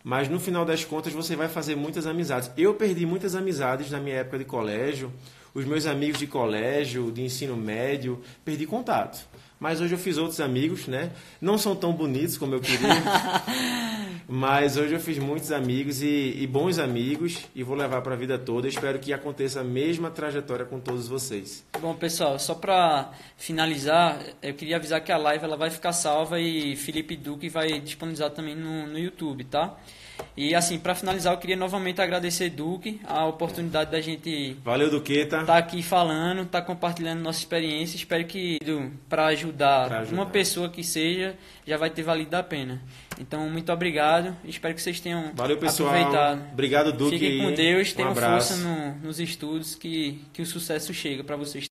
Mas 0.03 0.29
no 0.29 0.39
final 0.39 0.65
das 0.65 0.85
contas 0.85 1.13
você 1.13 1.35
vai 1.35 1.49
fazer 1.49 1.75
muitas 1.75 2.07
amizades. 2.07 2.51
Eu 2.57 2.75
perdi 2.75 3.05
muitas 3.05 3.35
amizades 3.35 3.91
na 3.91 3.99
minha 3.99 4.17
época 4.17 4.39
de 4.39 4.45
colégio, 4.45 5.13
os 5.53 5.65
meus 5.65 5.85
amigos 5.87 6.19
de 6.19 6.27
colégio, 6.27 7.11
de 7.11 7.23
ensino 7.23 7.57
médio, 7.57 8.21
perdi 8.45 8.67
contato. 8.67 9.27
Mas 9.61 9.79
hoje 9.79 9.95
eu 9.95 9.99
fiz 9.99 10.17
outros 10.17 10.41
amigos, 10.41 10.87
né? 10.87 11.13
Não 11.39 11.59
são 11.59 11.77
tão 11.77 11.93
bonitos 11.93 12.39
como 12.39 12.55
eu 12.55 12.61
queria. 12.61 12.89
mas 14.27 14.79
hoje 14.79 14.95
eu 14.95 15.01
fiz 15.01 15.19
muitos 15.19 15.53
amigos 15.53 16.01
e, 16.01 16.35
e 16.39 16.47
bons 16.47 16.79
amigos 16.79 17.45
e 17.55 17.63
vou 17.63 17.77
levar 17.77 18.01
para 18.01 18.15
a 18.15 18.17
vida 18.17 18.39
toda. 18.39 18.67
espero 18.67 18.99
que 18.99 19.13
aconteça 19.13 19.61
a 19.61 19.65
mesma 19.65 20.11
trajetória 20.11 20.65
com 20.65 20.81
todos 20.81 21.07
vocês. 21.07 21.63
Bom, 21.79 21.95
pessoal, 21.95 22.39
só 22.39 22.55
para 22.55 23.13
finalizar, 23.37 24.19
eu 24.41 24.55
queria 24.55 24.77
avisar 24.77 25.03
que 25.03 25.13
a 25.13 25.19
live 25.19 25.45
ela 25.45 25.59
vai 25.59 25.69
ficar 25.69 25.93
salva 25.93 26.41
e 26.41 26.75
Felipe 26.75 27.15
Duque 27.15 27.51
vai 27.51 27.81
disponibilizar 27.81 28.31
também 28.31 28.57
no, 28.57 28.87
no 28.87 28.99
YouTube, 28.99 29.45
tá? 29.45 29.77
E 30.37 30.55
assim, 30.55 30.79
para 30.79 30.95
finalizar, 30.95 31.33
eu 31.33 31.39
queria 31.39 31.57
novamente 31.57 32.01
agradecer 32.01 32.51
Duque 32.51 33.01
a 33.07 33.27
oportunidade 33.27 33.91
da 33.91 34.01
gente 34.01 34.57
Valeu, 34.65 34.91
Duqueta. 34.91 35.45
Tá 35.45 35.59
aqui 35.59 35.83
falando, 35.83 36.47
tá 36.47 36.63
compartilhando 36.63 37.21
nossa 37.21 37.39
experiência. 37.39 37.97
Espero 37.97 38.25
que 38.25 38.59
para 39.09 39.27
ajudar, 39.27 39.93
ajudar, 39.93 40.15
uma 40.15 40.27
pessoa 40.27 40.69
que 40.69 40.83
seja, 40.83 41.37
já 41.67 41.77
vai 41.77 41.91
ter 41.91 42.03
valido 42.03 42.35
a 42.37 42.43
pena. 42.43 42.81
Então, 43.19 43.49
muito 43.51 43.71
obrigado. 43.73 44.37
Espero 44.45 44.75
que 44.75 44.81
vocês 44.81 45.01
tenham 45.01 45.33
Valeu, 45.35 45.59
pessoal. 45.59 45.91
aproveitado. 45.91 46.43
Obrigado, 46.53 46.93
Duque. 46.93 47.19
Fiquem 47.19 47.39
com 47.39 47.53
Deus, 47.53 47.93
tenham 47.93 48.15
força 48.15 48.57
no, 48.57 48.95
nos 48.97 49.21
estudos 49.21 49.75
que, 49.75 50.23
que 50.33 50.43
o 50.43 50.47
sucesso 50.47 50.95
chega 50.95 51.23
para 51.23 51.37
vocês 51.37 51.70